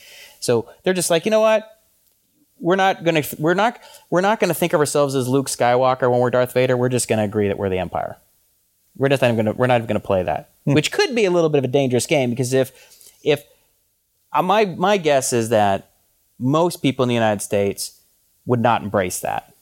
So 0.41 0.69
they're 0.83 0.95
just 0.95 1.11
like, 1.11 1.25
you 1.25 1.31
know 1.31 1.41
what, 1.41 1.69
we're 2.59 2.77
not 2.77 3.05
gonna 3.05 3.23
we're 3.39 3.55
not 3.55 3.81
we're 4.11 4.21
not 4.21 4.41
gonna 4.41 4.55
think 4.55 4.73
of 4.73 4.81
ourselves 4.81 5.15
as 5.15 5.29
Luke 5.29 5.49
Skywalker 5.49 6.11
when 6.11 6.21
we're 6.21 6.31
Darth 6.31 6.53
Vader. 6.53 6.77
We're 6.77 6.89
just 6.89 7.09
gonna 7.09 7.25
agree 7.25 7.49
that 7.49 7.59
we're 7.59 7.69
the 7.69 7.79
Empire. 7.79 8.17
We're 8.97 9.09
just 9.09 9.23
not 9.23 9.33
even 9.33 9.45
gonna 9.45 9.57
we're 9.57 9.67
not 9.67 9.77
even 9.77 9.87
gonna 9.89 10.01
play 10.01 10.23
that, 10.23 10.51
which 10.65 10.93
could 10.93 11.15
be 11.15 11.25
a 11.25 11.31
little 11.31 11.51
bit 11.51 11.59
of 11.59 11.65
a 11.65 11.69
dangerous 11.69 12.07
game 12.07 12.31
because 12.31 12.53
if 12.53 12.73
if 13.25 13.45
uh, 14.33 14.43
my 14.43 14.65
my 14.65 14.97
guess 14.97 15.33
is 15.33 15.49
that 15.51 15.91
most 16.39 16.83
people 16.83 17.03
in 17.03 17.09
the 17.09 17.15
United 17.15 17.43
States 17.43 18.01
would 18.47 18.61
not 18.61 18.83
embrace 18.83 19.21
that. 19.21 19.55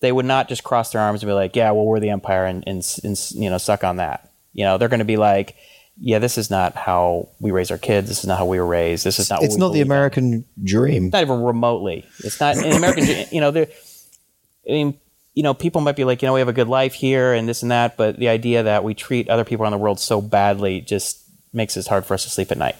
They 0.00 0.12
would 0.12 0.24
not 0.24 0.48
just 0.48 0.64
cross 0.64 0.92
their 0.92 1.00
arms 1.00 1.22
and 1.22 1.28
be 1.28 1.32
like, 1.32 1.54
"Yeah, 1.54 1.70
well, 1.70 1.84
we're 1.84 2.00
the 2.00 2.10
empire," 2.10 2.44
and, 2.44 2.64
and, 2.66 2.84
and 3.04 3.30
you 3.32 3.48
know, 3.50 3.58
suck 3.58 3.84
on 3.84 3.96
that. 3.96 4.31
You 4.52 4.64
know, 4.64 4.78
they're 4.78 4.88
going 4.88 4.98
to 4.98 5.04
be 5.04 5.16
like, 5.16 5.56
"Yeah, 5.98 6.18
this 6.18 6.36
is 6.38 6.50
not 6.50 6.74
how 6.76 7.28
we 7.40 7.50
raise 7.50 7.70
our 7.70 7.78
kids. 7.78 8.08
This 8.08 8.18
is 8.20 8.26
not 8.26 8.38
how 8.38 8.46
we 8.46 8.58
were 8.58 8.66
raised. 8.66 9.04
This 9.04 9.18
is 9.18 9.30
not." 9.30 9.42
It's 9.42 9.54
what 9.54 9.56
we 9.56 9.60
not 9.60 9.66
the 9.68 9.72
believe 9.72 9.86
in." 9.86 9.88
American 9.92 10.44
dream. 10.62 11.10
not 11.10 11.22
even 11.22 11.42
remotely. 11.42 12.06
It's 12.18 12.40
not 12.40 12.56
in 12.56 12.72
American. 12.72 13.26
you 13.32 13.40
know. 13.40 13.50
I 13.50 14.70
mean, 14.70 14.98
you 15.34 15.42
know, 15.42 15.54
people 15.54 15.80
might 15.80 15.96
be 15.96 16.04
like, 16.04 16.22
you 16.22 16.26
know, 16.26 16.34
we 16.34 16.40
have 16.40 16.48
a 16.48 16.52
good 16.52 16.68
life 16.68 16.94
here 16.94 17.32
and 17.32 17.48
this 17.48 17.62
and 17.62 17.70
that, 17.70 17.96
but 17.96 18.18
the 18.18 18.28
idea 18.28 18.62
that 18.64 18.84
we 18.84 18.94
treat 18.94 19.28
other 19.28 19.44
people 19.44 19.64
around 19.64 19.72
the 19.72 19.78
world 19.78 19.98
so 19.98 20.20
badly 20.20 20.80
just 20.80 21.18
makes 21.52 21.76
it 21.76 21.86
hard 21.86 22.04
for 22.04 22.14
us 22.14 22.24
to 22.24 22.30
sleep 22.30 22.52
at 22.52 22.58
night. 22.58 22.76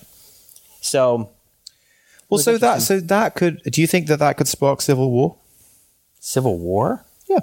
So, 0.81 1.31
Well, 2.29 2.39
so 2.39 2.59
that 2.59 2.83
so 2.83 3.01
that 3.01 3.35
could. 3.35 3.63
Do 3.65 3.81
you 3.81 3.87
think 3.87 4.07
that 4.09 4.19
that 4.19 4.37
could 4.37 4.49
spark 4.49 4.81
civil 4.83 5.11
war? 5.11 5.37
civil 6.21 6.57
war? 6.59 7.05
Yeah. 7.29 7.41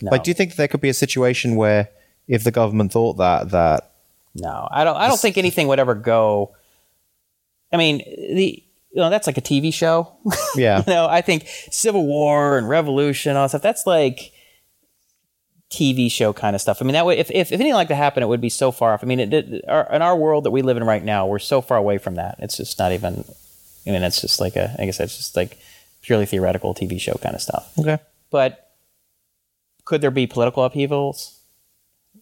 No, 0.00 0.12
Like, 0.12 0.24
do 0.24 0.30
you 0.30 0.34
think 0.34 0.50
that 0.50 0.56
there 0.56 0.68
could 0.68 0.80
be 0.80 0.88
a 0.88 0.94
situation 0.94 1.56
where 1.56 1.88
if 2.28 2.44
the 2.44 2.50
government 2.50 2.92
thought 2.92 3.14
that 3.18 3.50
that 3.50 3.92
no, 4.34 4.66
I 4.70 4.84
don't. 4.84 4.96
I 4.96 5.08
don't 5.08 5.20
think 5.20 5.36
anything 5.36 5.68
would 5.68 5.78
ever 5.78 5.94
go. 5.94 6.54
I 7.72 7.76
mean, 7.76 7.98
the 7.98 8.62
you 8.90 9.00
know 9.00 9.10
that's 9.10 9.26
like 9.26 9.38
a 9.38 9.42
TV 9.42 9.72
show. 9.72 10.12
yeah 10.56 10.82
you 10.86 10.92
know, 10.92 11.06
I 11.06 11.20
think 11.20 11.46
Civil 11.70 12.06
War 12.06 12.56
and 12.58 12.68
Revolution, 12.68 13.30
and 13.30 13.38
all 13.38 13.44
that 13.44 13.50
stuff. 13.50 13.62
That's 13.62 13.86
like 13.86 14.32
TV 15.70 16.10
show 16.10 16.32
kind 16.32 16.54
of 16.54 16.62
stuff. 16.62 16.80
I 16.80 16.84
mean, 16.84 16.94
that 16.94 17.04
would 17.04 17.18
if, 17.18 17.30
if, 17.30 17.52
if 17.52 17.60
anything 17.60 17.74
like 17.74 17.88
that 17.88 17.96
happened, 17.96 18.24
it 18.24 18.28
would 18.28 18.40
be 18.40 18.48
so 18.48 18.72
far 18.72 18.94
off. 18.94 19.02
I 19.02 19.06
mean, 19.06 19.20
it, 19.20 19.32
it, 19.32 19.64
our, 19.68 19.88
in 19.92 20.02
our 20.02 20.16
world 20.16 20.44
that 20.44 20.50
we 20.50 20.62
live 20.62 20.76
in 20.76 20.84
right 20.84 21.04
now, 21.04 21.26
we're 21.26 21.38
so 21.38 21.60
far 21.60 21.76
away 21.76 21.98
from 21.98 22.14
that. 22.14 22.36
It's 22.38 22.56
just 22.56 22.78
not 22.78 22.92
even. 22.92 23.24
I 23.86 23.90
mean, 23.90 24.02
it's 24.02 24.20
just 24.20 24.40
like 24.40 24.56
a. 24.56 24.74
I 24.78 24.86
guess 24.86 25.00
it's 25.00 25.16
just 25.16 25.36
like 25.36 25.58
purely 26.00 26.26
theoretical 26.26 26.74
TV 26.74 27.00
show 27.00 27.14
kind 27.22 27.34
of 27.34 27.42
stuff. 27.42 27.72
okay 27.78 27.98
But 28.30 28.70
could 29.84 30.00
there 30.00 30.10
be 30.10 30.26
political 30.26 30.64
upheavals? 30.64 31.38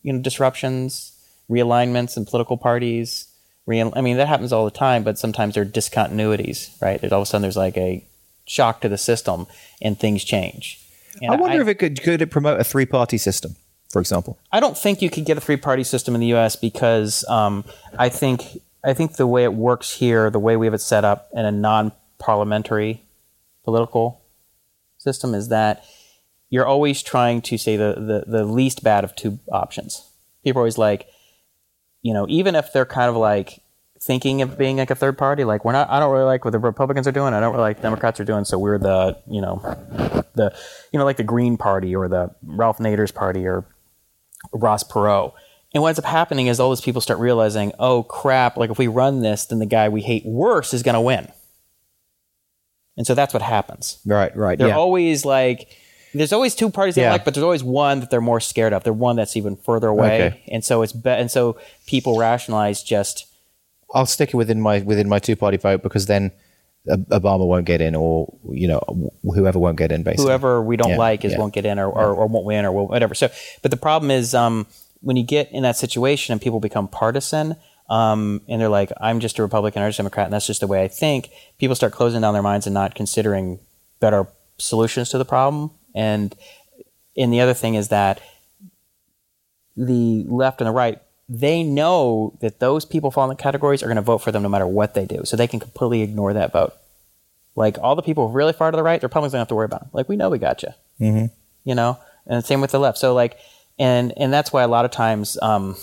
You 0.02 0.12
know, 0.12 0.20
disruptions, 0.20 1.12
realignments 1.51 2.16
in 2.16 2.24
political 2.24 2.56
parties. 2.56 3.27
Real, 3.66 3.93
I 3.94 4.01
mean, 4.01 4.16
that 4.16 4.27
happens 4.27 4.52
all 4.52 4.64
the 4.64 4.70
time, 4.70 5.05
but 5.05 5.18
sometimes 5.18 5.55
there 5.55 5.62
are 5.62 5.66
discontinuities, 5.66 6.81
right? 6.81 7.01
There's 7.01 7.12
all 7.12 7.20
of 7.20 7.28
a 7.28 7.31
sudden 7.31 7.43
there's 7.43 7.56
like 7.56 7.77
a 7.77 8.05
shock 8.47 8.81
to 8.81 8.89
the 8.89 8.98
system, 8.98 9.47
and 9.81 9.98
things 9.98 10.24
change. 10.24 10.81
And 11.22 11.32
I 11.32 11.36
wonder 11.36 11.60
if 11.60 11.68
it 11.68 11.77
could 11.77 12.02
could 12.02 12.22
it 12.22 12.31
promote 12.31 12.60
a 12.60 12.64
three 12.64 12.86
party 12.86 13.18
system, 13.18 13.56
for 13.89 14.01
example. 14.01 14.39
I 14.52 14.60
don't 14.60 14.77
think 14.77 15.02
you 15.02 15.10
could 15.10 15.24
get 15.24 15.36
a 15.36 15.40
three 15.40 15.56
party 15.56 15.85
system 15.85 16.14
in 16.14 16.20
the 16.20 16.28
U.S. 16.28 16.56
because 16.56 17.24
um, 17.28 17.64
I 17.98 18.09
think 18.09 18.60
I 18.85 18.94
think 18.94 19.16
the 19.16 19.27
way 19.27 19.44
it 19.44 19.55
works 19.55 19.93
here, 19.93 20.31
the 20.31 20.39
way 20.39 20.56
we 20.56 20.66
have 20.66 20.74
it 20.74 20.81
set 20.81 21.05
up 21.05 21.28
in 21.32 21.44
a 21.44 21.52
non 21.52 21.93
parliamentary 22.18 23.02
political 23.64 24.20
system, 24.98 25.35
is 25.35 25.48
that 25.48 25.85
you're 26.51 26.66
always 26.66 27.02
trying 27.02 27.40
to 27.43 27.56
say 27.56 27.77
the, 27.77 27.94
the 28.27 28.31
the 28.31 28.44
least 28.44 28.82
bad 28.82 29.05
of 29.05 29.14
two 29.16 29.39
options. 29.51 30.06
People 30.44 30.60
are 30.60 30.62
always 30.62 30.78
like, 30.78 31.06
you 32.02 32.12
know, 32.12 32.27
even 32.28 32.55
if 32.55 32.72
they're 32.72 32.85
kind 32.85 33.09
of 33.09 33.16
like 33.16 33.62
thinking 34.02 34.43
of 34.43 34.59
being 34.59 34.78
like 34.78 34.90
a 34.90 34.94
third 34.94 35.16
party, 35.16 35.44
like 35.44 35.64
we're 35.64 35.72
not. 35.72 35.89
I 35.89 36.01
don't 36.01 36.12
really 36.12 36.24
like 36.24 36.44
what 36.44 36.51
the 36.51 36.59
Republicans 36.59 37.06
are 37.06 37.12
doing. 37.12 37.32
I 37.32 37.40
don't 37.40 37.52
really 37.52 37.62
like 37.62 37.81
Democrats 37.81 38.18
are 38.20 38.24
doing. 38.24 38.44
So 38.44 38.59
we're 38.59 38.78
the 38.78 39.16
you 39.28 39.40
know 39.40 39.60
the 40.35 40.55
you 40.93 40.98
know 40.98 41.05
like 41.05 41.16
the 41.16 41.24
Green 41.24 41.56
Party 41.56 41.94
or 41.94 42.09
the 42.09 42.35
Ralph 42.43 42.78
Nader's 42.78 43.12
party 43.12 43.47
or 43.47 43.64
Ross 44.52 44.82
Perot. 44.82 45.32
And 45.72 45.82
what 45.82 45.90
ends 45.90 46.01
up 46.01 46.05
happening 46.05 46.48
is 46.48 46.59
all 46.59 46.68
those 46.68 46.81
people 46.81 47.01
start 47.01 47.20
realizing, 47.20 47.72
oh 47.78 48.02
crap, 48.02 48.56
like 48.56 48.70
if 48.70 48.78
we 48.78 48.89
run 48.89 49.20
this, 49.20 49.47
then 49.47 49.60
the 49.60 49.66
guy 49.66 49.89
we 49.89 50.02
hate 50.02 50.27
worse 50.27 50.74
is 50.74 50.82
going 50.82 50.97
to 50.97 51.01
win. 51.01 51.31
And 52.97 53.06
so 53.06 53.14
that's 53.14 53.32
what 53.32 53.43
happens. 53.43 54.01
Right, 54.05 54.36
right. 54.36 54.59
They're 54.59 54.68
yeah. 54.68 54.77
always 54.77 55.24
like, 55.24 55.77
there's 56.15 56.32
always 56.32 56.55
two 56.55 56.70
parties 56.70 56.95
they 56.97 57.03
Yeah. 57.03 57.12
like, 57.12 57.24
but 57.24 57.35
there's 57.35 57.45
always 57.45 57.62
one 57.65 58.01
that 58.01 58.11
they're 58.11 58.20
more 58.20 58.41
scared 58.41 58.73
of. 58.73 58.82
They're 58.85 58.93
one 58.93 59.16
that's 59.16 59.37
even 59.37 59.57
further 59.57 59.89
away. 59.89 60.27
Okay. 60.27 60.43
And 60.49 60.65
so 60.65 60.82
it's 60.82 60.93
be- 60.93 61.11
and 61.11 61.31
so 61.31 61.57
people 61.87 62.19
rationalize 62.19 62.82
just 62.82 63.27
I'll 63.95 64.07
stick 64.07 64.31
it 64.31 64.37
within 64.37 64.61
my 64.61 64.81
within 64.81 65.09
my 65.09 65.19
two 65.19 65.37
party 65.37 65.57
vote 65.57 65.82
because 65.82 66.07
then 66.07 66.31
Obama 66.89 67.47
won't 67.47 67.66
get 67.66 67.81
in, 67.81 67.95
or 67.95 68.32
you 68.51 68.66
know 68.66 69.12
whoever 69.23 69.59
won't 69.59 69.77
get 69.77 69.93
in, 69.93 70.03
basically. 70.03 70.24
whoever 70.24 70.62
we 70.62 70.77
don't 70.77 70.91
Yeah, 70.91 70.97
like 70.97 71.24
is 71.24 71.32
yeah. 71.32 71.39
won't 71.39 71.53
get 71.53 71.66
in 71.66 71.78
or, 71.78 71.87
or, 71.91 72.15
or 72.15 72.27
won't 72.27 72.47
win 72.47 72.65
or 72.65 72.73
whatever. 72.73 73.15
So, 73.15 73.28
but 73.62 73.70
the 73.70 73.77
problem 73.77 74.11
is 74.11 74.35
um, 74.35 74.66
when 75.03 75.16
you 75.16 75.23
get 75.23 75.53
in 75.53 75.62
that 75.65 75.77
situation 75.77 76.32
and 76.32 76.41
people 76.41 76.59
become 76.59 76.89
partisan, 76.89 77.57
um, 77.91 78.41
and 78.49 78.61
they're 78.61 78.69
like, 78.70 78.93
"I'm 78.99 79.20
just 79.20 79.39
a 79.39 79.43
Republican 79.43 79.82
or 79.82 79.89
just 79.89 79.99
a 79.99 80.03
Democrat," 80.03 80.27
and 80.27 80.32
that's 80.32 80.47
just 80.47 80.61
the 80.61 80.66
way 80.66 80.82
I 80.82 80.89
think. 80.89 81.31
People 81.59 81.77
start 81.77 81.93
closing 81.93 82.23
down 82.23 82.32
their 82.32 82.43
minds 82.43 82.66
and 82.66 82.73
not 82.74 82.95
considering 82.95 83.59
better 84.01 84.27
solutions 84.57 85.11
to 85.11 85.19
the 85.19 85.24
problem. 85.27 85.70
And 85.95 86.35
and 87.17 87.33
the 87.33 87.41
other 87.41 87.55
thing 87.55 87.75
is 87.75 87.89
that 87.89 88.21
the 89.77 90.25
left 90.29 90.61
and 90.61 90.69
the 90.69 90.73
right 90.73 91.01
they 91.33 91.62
know 91.62 92.37
that 92.41 92.59
those 92.59 92.85
people 92.85 93.12
fall 93.12 93.23
in 93.23 93.31
the 93.31 93.41
categories 93.41 93.85
are 93.85 93.87
going 93.87 93.95
to 93.95 94.03
vote 94.03 94.19
for 94.19 94.33
them 94.33 94.43
no 94.43 94.49
matter 94.49 94.67
what 94.67 94.95
they 94.95 95.07
do, 95.07 95.21
so 95.25 95.37
they 95.37 95.47
can 95.47 95.61
completely 95.61 96.03
ignore 96.03 96.33
that 96.33 96.53
vote. 96.53 96.73
Like 97.55 97.79
all 97.79 97.95
the 97.95 98.03
people 98.03 98.31
really 98.31 98.53
far 98.53 98.73
to 98.73 98.77
the 98.77 98.83
right, 98.83 99.01
the 99.01 99.07
Republicans 99.07 99.33
don't 99.33 99.39
have 99.39 99.49
to 99.49 99.55
worry 99.55 99.67
about. 99.67 99.83
Them. 99.83 99.91
Like 99.93 100.09
we 100.09 100.17
know 100.17 100.29
we 100.29 100.39
got 100.39 100.62
you, 100.65 100.71
mm-hmm. 101.01 101.27
you 101.62 101.75
know, 101.77 101.99
and 102.27 102.45
same 102.45 102.61
with 102.61 102.73
the 102.73 102.81
left. 102.81 102.99
So 102.99 103.15
like, 103.15 103.39
and 103.79 104.12
and 104.17 104.33
that's 104.33 104.53
why 104.53 104.62
a 104.65 104.69
lot 104.69 104.85
of 104.85 104.91
times 104.91 105.39
um, 105.41 105.77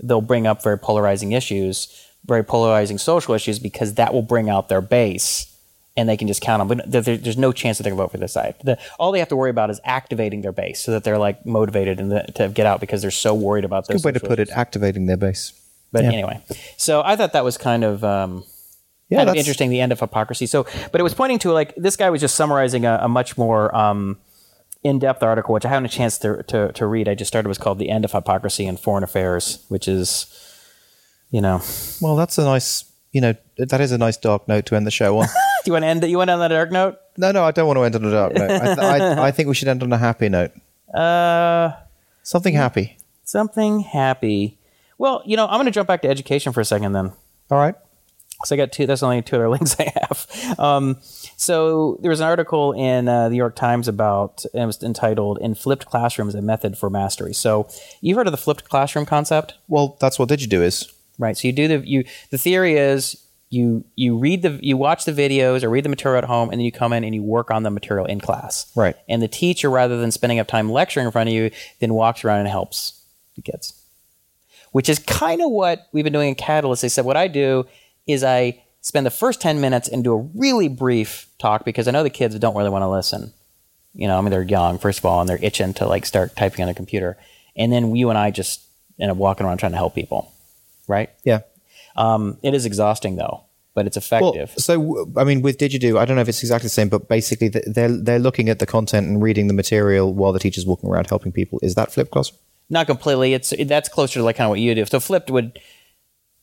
they'll 0.00 0.20
bring 0.20 0.46
up 0.46 0.62
very 0.62 0.78
polarizing 0.78 1.32
issues, 1.32 2.08
very 2.24 2.44
polarizing 2.44 2.98
social 2.98 3.34
issues, 3.34 3.58
because 3.58 3.94
that 3.94 4.14
will 4.14 4.22
bring 4.22 4.48
out 4.48 4.68
their 4.68 4.80
base, 4.80 5.51
and 5.96 6.08
they 6.08 6.16
can 6.16 6.26
just 6.28 6.40
count 6.40 6.60
them. 6.60 6.68
But 6.78 6.90
there, 6.90 7.02
there- 7.02 7.16
there's 7.16 7.36
no 7.36 7.52
chance 7.52 7.76
that 7.78 7.82
they're 7.84 7.90
going 7.90 7.98
to 7.98 8.02
vote 8.04 8.12
for 8.12 8.18
this 8.18 8.32
side. 8.32 8.54
The, 8.64 8.78
all 8.98 9.12
they 9.12 9.18
have 9.18 9.28
to 9.28 9.36
worry 9.36 9.50
about 9.50 9.70
is 9.70 9.80
activating 9.84 10.40
their 10.42 10.52
base 10.52 10.80
so 10.80 10.90
that 10.92 11.04
they're 11.04 11.18
like 11.18 11.44
motivated 11.44 12.00
and 12.00 12.10
the, 12.12 12.22
to 12.36 12.48
get 12.48 12.66
out 12.66 12.80
because 12.80 13.02
they're 13.02 13.10
so 13.10 13.34
worried 13.34 13.64
about 13.64 13.86
those. 13.88 14.02
Good 14.02 14.06
way 14.14 14.18
to 14.18 14.26
put 14.26 14.38
it, 14.40 14.48
activating 14.50 15.06
their 15.06 15.16
base. 15.18 15.52
But 15.92 16.04
Yeah. 16.04 16.12
anyway, 16.12 16.40
so 16.78 17.02
I 17.04 17.16
thought 17.16 17.34
that 17.34 17.44
was 17.44 17.58
kind 17.58 17.84
of 17.84 18.02
um, 18.02 18.44
Yeah, 19.10 19.18
kind 19.18 19.28
of 19.28 19.34
that's- 19.34 19.36
interesting. 19.44 19.68
The 19.68 19.80
end 19.80 19.92
of 19.92 20.00
hypocrisy. 20.00 20.46
So, 20.46 20.64
but 20.90 21.00
it 21.00 21.04
was 21.04 21.12
pointing 21.12 21.38
to 21.40 21.52
like 21.52 21.74
this 21.76 21.96
guy 21.96 22.08
was 22.08 22.22
just 22.22 22.34
summarizing 22.34 22.86
a, 22.86 23.00
a 23.02 23.08
much 23.08 23.36
more 23.36 23.74
um, 23.76 24.16
in-depth 24.82 25.22
article, 25.22 25.52
which 25.52 25.66
I 25.66 25.68
haven't 25.68 25.84
a 25.84 25.88
chance 25.90 26.16
to, 26.18 26.42
to 26.44 26.72
to 26.72 26.86
read. 26.86 27.08
I 27.08 27.14
just 27.14 27.28
started. 27.28 27.46
It 27.46 27.50
was 27.50 27.58
called 27.58 27.78
"The 27.78 27.90
End 27.90 28.06
of 28.06 28.12
Hypocrisy 28.12 28.64
in 28.66 28.78
Foreign 28.78 29.04
Affairs," 29.04 29.64
which 29.68 29.86
is, 29.86 30.26
you 31.30 31.42
know, 31.42 31.60
Well, 32.00 32.16
that's 32.16 32.38
a 32.38 32.44
nice, 32.44 32.84
you 33.12 33.20
know, 33.20 33.34
that 33.58 33.80
is 33.80 33.92
a 33.92 33.98
nice 33.98 34.16
dark 34.16 34.48
note 34.48 34.66
to 34.66 34.74
end 34.76 34.86
the 34.86 34.90
show 34.90 35.18
on. 35.18 35.26
Do 35.64 35.68
you 35.68 35.72
want 35.72 35.84
to 35.84 35.86
end? 35.88 36.02
It? 36.04 36.10
You 36.10 36.18
want 36.18 36.28
to 36.28 36.32
end 36.32 36.42
on 36.42 36.50
a 36.50 36.54
dark 36.54 36.72
note? 36.72 36.98
no, 37.16 37.30
no, 37.30 37.44
I 37.44 37.50
don't 37.52 37.66
want 37.66 37.76
to 37.78 37.82
end 37.84 37.94
on 37.94 38.04
a 38.04 38.10
dark 38.10 38.32
note. 38.34 38.50
I, 38.50 38.58
th- 38.66 38.78
I, 38.78 39.22
I 39.28 39.30
think 39.30 39.48
we 39.48 39.54
should 39.54 39.68
end 39.68 39.82
on 39.82 39.92
a 39.92 39.98
happy 39.98 40.28
note. 40.28 40.50
Uh, 40.92 41.72
Something 42.22 42.54
happy. 42.54 42.96
something 43.24 43.80
happy. 43.80 44.58
Well, 44.98 45.22
you 45.26 45.36
know, 45.36 45.46
I'm 45.46 45.54
going 45.56 45.66
to 45.66 45.70
jump 45.72 45.88
back 45.88 46.02
to 46.02 46.08
education 46.08 46.52
for 46.52 46.60
a 46.60 46.64
second 46.64 46.92
then. 46.92 47.12
All 47.50 47.58
right. 47.58 47.74
So 48.44 48.54
I 48.54 48.56
got 48.56 48.72
two. 48.72 48.86
That's 48.86 49.02
only 49.02 49.22
two 49.22 49.36
other 49.36 49.48
links 49.54 49.76
I 49.78 49.92
have. 50.00 50.58
Um, 50.58 50.98
so 51.36 51.98
there 52.02 52.10
was 52.10 52.20
an 52.20 52.26
article 52.26 52.72
in 52.72 53.08
uh, 53.08 53.24
the 53.24 53.30
New 53.30 53.36
York 53.36 53.54
Times 53.56 53.88
about 53.88 54.44
it 54.52 54.66
was 54.66 54.82
entitled 54.82 55.38
"In 55.40 55.54
Flipped 55.54 55.86
Classrooms: 55.86 56.34
A 56.34 56.42
Method 56.42 56.76
for 56.78 56.90
Mastery." 56.90 57.34
So 57.34 57.68
you've 58.00 58.16
heard 58.16 58.26
of 58.26 58.32
the 58.32 58.36
flipped 58.38 58.68
classroom 58.68 59.06
concept, 59.06 59.54
Well, 59.68 59.96
that's 60.00 60.18
what 60.18 60.28
Digido 60.28 60.60
is. 60.60 60.92
Right? 61.18 61.36
So 61.36 61.48
you 61.48 61.52
do 61.52 61.68
the 61.68 61.88
you 61.88 62.04
the 62.30 62.38
theory 62.38 62.74
is 62.74 63.16
you 63.50 63.84
you 63.96 64.18
read 64.18 64.42
the 64.42 64.58
you 64.62 64.76
watch 64.76 65.04
the 65.04 65.12
videos 65.12 65.62
or 65.62 65.70
read 65.70 65.84
the 65.84 65.88
material 65.88 66.18
at 66.18 66.24
home, 66.24 66.50
and 66.50 66.58
then 66.58 66.64
you 66.64 66.72
come 66.72 66.92
in 66.92 67.04
and 67.04 67.14
you 67.14 67.22
work 67.22 67.50
on 67.50 67.62
the 67.62 67.70
material 67.70 68.06
in 68.06 68.20
class, 68.20 68.70
Right. 68.74 68.96
And 69.08 69.22
the 69.22 69.28
teacher, 69.28 69.70
rather 69.70 70.00
than 70.00 70.10
spending 70.10 70.38
up 70.38 70.48
time 70.48 70.70
lecturing 70.70 71.06
in 71.06 71.12
front 71.12 71.28
of 71.28 71.34
you, 71.34 71.50
then 71.80 71.94
walks 71.94 72.24
around 72.24 72.40
and 72.40 72.48
helps 72.48 73.02
the 73.36 73.42
kids 73.42 73.82
which 74.72 74.88
is 74.88 74.98
kind 74.98 75.40
of 75.40 75.50
what 75.50 75.86
we've 75.92 76.04
been 76.04 76.12
doing 76.12 76.30
in 76.30 76.34
Catalyst. 76.34 76.82
They 76.82 76.88
said, 76.88 77.04
what 77.04 77.16
I 77.16 77.28
do 77.28 77.66
is 78.06 78.24
I 78.24 78.62
spend 78.80 79.06
the 79.06 79.10
first 79.10 79.40
10 79.40 79.60
minutes 79.60 79.88
and 79.88 80.02
do 80.02 80.12
a 80.14 80.28
really 80.34 80.68
brief 80.68 81.28
talk 81.38 81.64
because 81.64 81.86
I 81.86 81.92
know 81.92 82.02
the 82.02 82.10
kids 82.10 82.36
don't 82.38 82.56
really 82.56 82.70
want 82.70 82.82
to 82.82 82.88
listen. 82.88 83.32
You 83.94 84.08
know, 84.08 84.18
I 84.18 84.20
mean, 84.22 84.30
they're 84.30 84.42
young, 84.42 84.78
first 84.78 84.98
of 84.98 85.04
all, 85.04 85.20
and 85.20 85.28
they're 85.28 85.38
itching 85.42 85.74
to 85.74 85.86
like 85.86 86.06
start 86.06 86.34
typing 86.34 86.62
on 86.64 86.70
a 86.70 86.74
computer. 86.74 87.18
And 87.54 87.70
then 87.70 87.94
you 87.94 88.08
and 88.08 88.18
I 88.18 88.30
just 88.30 88.62
end 88.98 89.10
up 89.10 89.18
walking 89.18 89.46
around 89.46 89.58
trying 89.58 89.72
to 89.72 89.78
help 89.78 89.94
people, 89.94 90.32
right? 90.88 91.10
Yeah. 91.24 91.40
Um, 91.96 92.38
it 92.42 92.54
is 92.54 92.64
exhausting 92.66 93.16
though, 93.16 93.44
but 93.74 93.86
it's 93.86 93.96
Well, 94.10 94.32
effective. 94.32 94.54
so 94.58 95.10
I 95.16 95.24
mean, 95.24 95.42
with 95.42 95.58
Do, 95.58 95.98
I 95.98 96.04
don't 96.04 96.16
know 96.16 96.22
if 96.22 96.28
it's 96.28 96.42
exactly 96.42 96.66
the 96.66 96.70
same, 96.70 96.88
but 96.88 97.08
basically 97.08 97.48
they're 97.48 97.88
they're 97.88 98.18
looking 98.18 98.48
at 98.48 98.58
the 98.58 98.66
content 98.66 99.06
and 99.06 99.22
reading 99.22 99.46
the 99.48 99.54
material 99.54 100.12
while 100.14 100.32
the 100.32 100.38
teacher's 100.38 100.66
walking 100.66 100.88
around 100.88 101.08
helping 101.08 101.32
people. 101.32 101.58
Is 101.62 101.74
that 101.74 101.92
flipped 101.92 102.10
classroom? 102.10 102.38
Not 102.70 102.86
completely. 102.86 103.34
It's 103.34 103.52
that's 103.66 103.88
closer 103.88 104.20
to 104.20 104.24
like 104.24 104.36
kind 104.36 104.46
of 104.46 104.50
what 104.50 104.60
you 104.60 104.74
do. 104.74 104.86
So 104.86 105.00
flipped 105.00 105.30
would, 105.30 105.58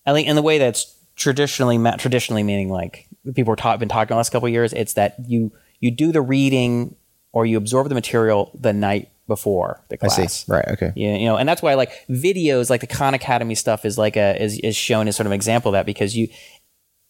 I 0.06 0.14
think, 0.14 0.28
in 0.28 0.36
the 0.36 0.42
way 0.44 0.58
that's 0.58 0.96
traditionally 1.16 1.78
traditionally 1.98 2.44
meaning 2.44 2.70
like 2.70 3.08
people 3.36 3.52
were 3.52 3.56
taught 3.56 3.78
been 3.80 3.90
talking 3.90 4.14
the 4.14 4.18
last 4.18 4.32
couple 4.32 4.48
of 4.48 4.54
years. 4.54 4.72
It's 4.74 4.94
that 4.94 5.16
you 5.28 5.52
you 5.80 5.92
do 5.92 6.12
the 6.12 6.22
reading 6.22 6.96
or 7.32 7.46
you 7.46 7.58
absorb 7.58 7.90
the 7.90 7.96
material 7.96 8.52
the 8.60 8.74
night 8.74 9.10
before 9.30 9.82
the 9.88 9.96
I 9.96 10.08
class. 10.08 10.44
see. 10.44 10.52
Right. 10.52 10.68
Okay. 10.68 10.92
Yeah, 10.96 11.16
you 11.16 11.26
know, 11.26 11.38
and 11.38 11.48
that's 11.48 11.62
why 11.62 11.76
like 11.76 11.94
videos, 12.10 12.70
like 12.70 12.82
the 12.82 12.88
Khan 12.88 13.14
Academy 13.14 13.56
stuff, 13.56 13.86
is 13.86 13.98
like 13.98 14.18
a 14.18 14.42
is 14.44 14.60
is 14.60 14.76
shown 14.76 15.08
as 15.08 15.16
sort 15.16 15.26
of 15.26 15.32
an 15.32 15.36
example 15.36 15.70
of 15.70 15.74
that 15.74 15.86
because 15.86 16.18
you, 16.18 16.28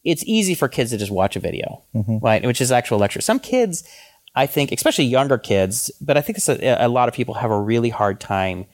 it's 0.04 0.24
easy 0.28 0.54
for 0.54 0.68
kids 0.68 0.92
to 0.92 0.98
just 1.00 1.12
watch 1.12 1.36
a 1.36 1.40
video, 1.40 1.82
mm-hmm. 1.96 2.20
right? 2.20 2.46
Which 2.46 2.62
is 2.62 2.72
actual 2.72 3.00
lecture. 3.00 3.22
Some 3.22 3.40
kids, 3.40 3.84
I 4.36 4.46
think, 4.46 4.72
especially 4.72 5.06
younger 5.06 5.40
kids, 5.40 5.90
but 6.00 6.16
I 6.16 6.22
think 6.22 6.38
it's 6.38 6.48
a, 6.48 6.86
a 6.86 6.88
lot 6.88 7.08
of 7.08 7.16
people 7.16 7.34
have 7.36 7.50
a 7.50 7.60
really 7.60 7.90
hard 7.90 8.20
time 8.20 8.68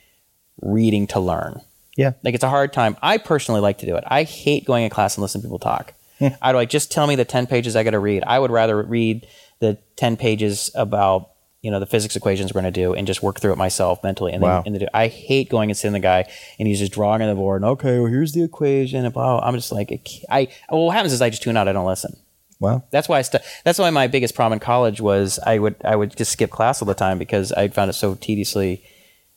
reading 0.61 1.07
to 1.07 1.21
learn. 1.21 1.61
Yeah. 1.95 2.11
Like 2.23 2.35
it's 2.35 2.43
a 2.43 2.49
hard 2.49 2.73
time. 2.73 2.97
I 3.01 3.17
personally 3.17 3.61
like 3.61 3.77
to 3.77 3.85
do 3.85 3.95
it. 3.95 4.03
I 4.07 4.23
hate 4.23 4.65
going 4.65 4.83
in 4.83 4.89
class 4.89 5.15
and 5.15 5.21
listening 5.21 5.43
to 5.43 5.47
people 5.47 5.59
talk. 5.59 5.93
I'd 6.41 6.55
like 6.55 6.69
just 6.69 6.91
tell 6.91 7.07
me 7.07 7.15
the 7.15 7.25
ten 7.25 7.45
pages 7.45 7.75
I 7.75 7.83
got 7.83 7.91
to 7.91 7.99
read. 7.99 8.23
I 8.25 8.39
would 8.39 8.51
rather 8.51 8.81
read 8.81 9.27
the 9.59 9.77
ten 9.95 10.17
pages 10.17 10.71
about 10.75 11.31
you 11.65 11.71
know 11.71 11.79
the 11.79 11.85
physics 11.85 12.15
equations 12.15 12.53
we're 12.53 12.61
going 12.61 12.73
to 12.73 12.81
do 12.83 12.93
and 12.93 13.05
just 13.07 13.21
work 13.23 13.39
through 13.39 13.51
it 13.53 13.57
myself 13.57 14.03
mentally. 14.03 14.31
And 14.33 14.41
Wow. 14.41 14.57
then, 14.61 14.63
and 14.67 14.75
then 14.75 14.79
do, 14.81 14.87
I 14.93 15.07
hate 15.07 15.49
going 15.49 15.69
and 15.71 15.77
seeing 15.77 15.93
the 15.93 15.99
guy 15.99 16.21
and 16.59 16.67
he's 16.67 16.79
just 16.79 16.93
drawing 16.93 17.21
on 17.21 17.27
the 17.29 17.35
board. 17.35 17.61
And 17.61 17.71
okay, 17.71 17.99
well 17.99 18.11
here's 18.11 18.31
the 18.33 18.43
equation. 18.43 19.03
And 19.03 19.13
blah. 19.13 19.39
I'm 19.39 19.55
just 19.55 19.71
like 19.71 19.89
I 19.91 19.99
I. 20.39 20.47
Well, 20.69 20.85
what 20.85 20.95
happens 20.95 21.11
is 21.13 21.21
I 21.21 21.29
just 21.29 21.41
tune 21.43 21.57
out. 21.57 21.67
I 21.67 21.73
don't 21.73 21.85
listen. 21.87 22.15
Wow. 22.59 22.83
That's 22.91 23.09
why 23.09 23.17
I 23.17 23.21
st- 23.23 23.43
that's 23.65 23.79
why 23.79 23.89
my 23.89 24.07
biggest 24.07 24.33
problem 24.35 24.53
in 24.57 24.59
college 24.61 25.01
was 25.01 25.39
I 25.45 25.59
would 25.59 25.75
I 25.83 25.95
would 25.95 26.15
just 26.15 26.31
skip 26.31 26.51
class 26.51 26.81
all 26.81 26.85
the 26.85 26.93
time 26.93 27.17
because 27.19 27.51
I 27.51 27.67
found 27.67 27.89
it 27.89 27.93
so 27.93 28.15
tediously 28.15 28.81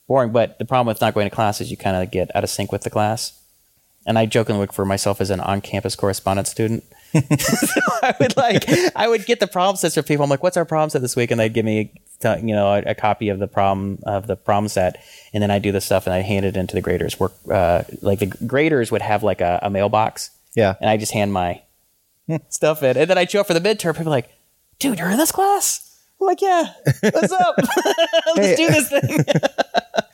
boring. 0.07 0.31
But 0.31 0.59
the 0.59 0.65
problem 0.65 0.87
with 0.87 1.01
not 1.01 1.15
going 1.15 1.29
to 1.29 1.35
class 1.35 1.61
is 1.61 1.71
you 1.71 1.77
kind 1.77 1.97
of 2.01 2.11
get 2.13 2.31
out 2.37 2.45
of 2.45 2.51
sync 2.51 2.71
with 2.71 2.83
the 2.83 2.91
class. 2.91 3.33
And 4.07 4.19
I 4.19 4.25
jokingly 4.27 4.61
look 4.61 4.73
for 4.73 4.87
myself 4.87 5.21
as 5.21 5.29
an 5.31 5.41
on-campus 5.41 5.95
correspondence 5.97 6.51
student. 6.51 6.83
so 7.13 7.81
I 8.03 8.15
would 8.21 8.37
like 8.37 8.65
I 8.97 9.09
would 9.09 9.27
get 9.27 9.41
the 9.41 9.47
problem 9.47 9.77
sets 9.77 9.95
for 9.97 10.03
people. 10.03 10.25
I'm 10.25 10.31
like, 10.31 10.43
"What's 10.43 10.57
our 10.57 10.65
problem 10.65 10.89
set 10.91 11.03
this 11.03 11.17
week?" 11.17 11.31
And 11.31 11.41
they'd 11.41 11.53
give 11.53 11.65
me, 11.65 11.93
you 12.25 12.55
know, 12.55 12.75
a, 12.75 12.79
a 12.91 12.95
copy 12.95 13.29
of 13.29 13.39
the 13.39 13.47
problem 13.49 13.99
of 14.05 14.27
the 14.27 14.37
problem 14.37 14.69
set, 14.69 15.03
and 15.33 15.43
then 15.43 15.51
I 15.51 15.59
do 15.59 15.71
the 15.73 15.81
stuff 15.81 16.07
and 16.07 16.15
I 16.15 16.21
hand 16.23 16.45
it 16.47 16.57
into 16.57 16.75
the 16.75 16.81
graders. 16.81 17.19
Work 17.21 17.33
uh, 17.51 17.83
like 18.03 18.19
the 18.19 18.27
graders 18.27 18.91
would 18.91 19.03
have 19.03 19.23
like 19.23 19.41
a, 19.41 19.61
a 19.63 19.71
mailbox, 19.71 20.31
Yeah. 20.55 20.75
and 20.81 20.91
I 20.91 20.97
just 20.97 21.13
hand 21.13 21.33
my 21.33 21.63
stuff 22.49 22.83
in. 22.83 22.97
And 22.97 23.09
then 23.09 23.19
I 23.19 23.25
show 23.27 23.41
up 23.41 23.47
for 23.47 23.55
the 23.55 23.61
midterm. 23.61 23.93
People 23.95 24.09
are 24.13 24.17
like, 24.17 24.31
dude, 24.79 24.99
you're 24.99 25.11
in 25.11 25.19
this 25.19 25.33
class? 25.33 25.85
I'm 26.21 26.27
like, 26.27 26.41
yeah, 26.43 26.73
what's 27.03 27.31
up? 27.33 27.55
Let's 28.37 28.57
do 28.59 28.67
this 28.69 28.89
thing. 28.91 29.25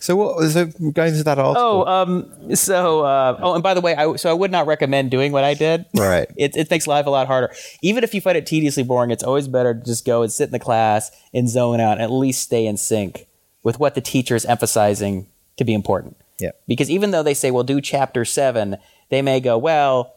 So 0.00 0.16
what? 0.16 0.50
So 0.50 0.64
going 0.92 1.12
to 1.12 1.22
that 1.24 1.38
article. 1.38 1.54
oh, 1.56 1.84
um, 1.84 2.56
so, 2.56 3.04
uh, 3.04 3.38
oh, 3.40 3.54
and 3.54 3.62
by 3.62 3.74
the 3.74 3.82
way, 3.82 3.94
I, 3.94 4.16
so 4.16 4.30
I 4.30 4.32
would 4.32 4.50
not 4.50 4.66
recommend 4.66 5.10
doing 5.10 5.30
what 5.30 5.44
I 5.44 5.54
did. 5.54 5.84
Right. 5.94 6.26
It, 6.36 6.56
it 6.56 6.70
makes 6.70 6.86
life 6.86 7.04
a 7.04 7.10
lot 7.10 7.26
harder. 7.26 7.52
Even 7.82 8.02
if 8.02 8.14
you 8.14 8.22
find 8.22 8.36
it 8.36 8.46
tediously 8.46 8.82
boring, 8.82 9.10
it's 9.10 9.22
always 9.22 9.46
better 9.46 9.74
to 9.74 9.84
just 9.84 10.06
go 10.06 10.22
and 10.22 10.32
sit 10.32 10.44
in 10.44 10.52
the 10.52 10.58
class 10.58 11.10
and 11.34 11.50
zone 11.50 11.80
out 11.80 11.92
and 11.92 12.02
at 12.02 12.10
least 12.10 12.42
stay 12.42 12.64
in 12.66 12.78
sync 12.78 13.26
with 13.62 13.78
what 13.78 13.94
the 13.94 14.00
teacher 14.00 14.34
is 14.34 14.46
emphasizing 14.46 15.26
to 15.58 15.64
be 15.64 15.74
important. 15.74 16.16
Yeah. 16.38 16.52
Because 16.66 16.90
even 16.90 17.10
though 17.10 17.22
they 17.22 17.34
say, 17.34 17.50
well, 17.50 17.62
do 17.62 17.80
chapter 17.82 18.24
seven, 18.24 18.78
they 19.10 19.20
may 19.20 19.38
go, 19.40 19.58
well, 19.58 20.14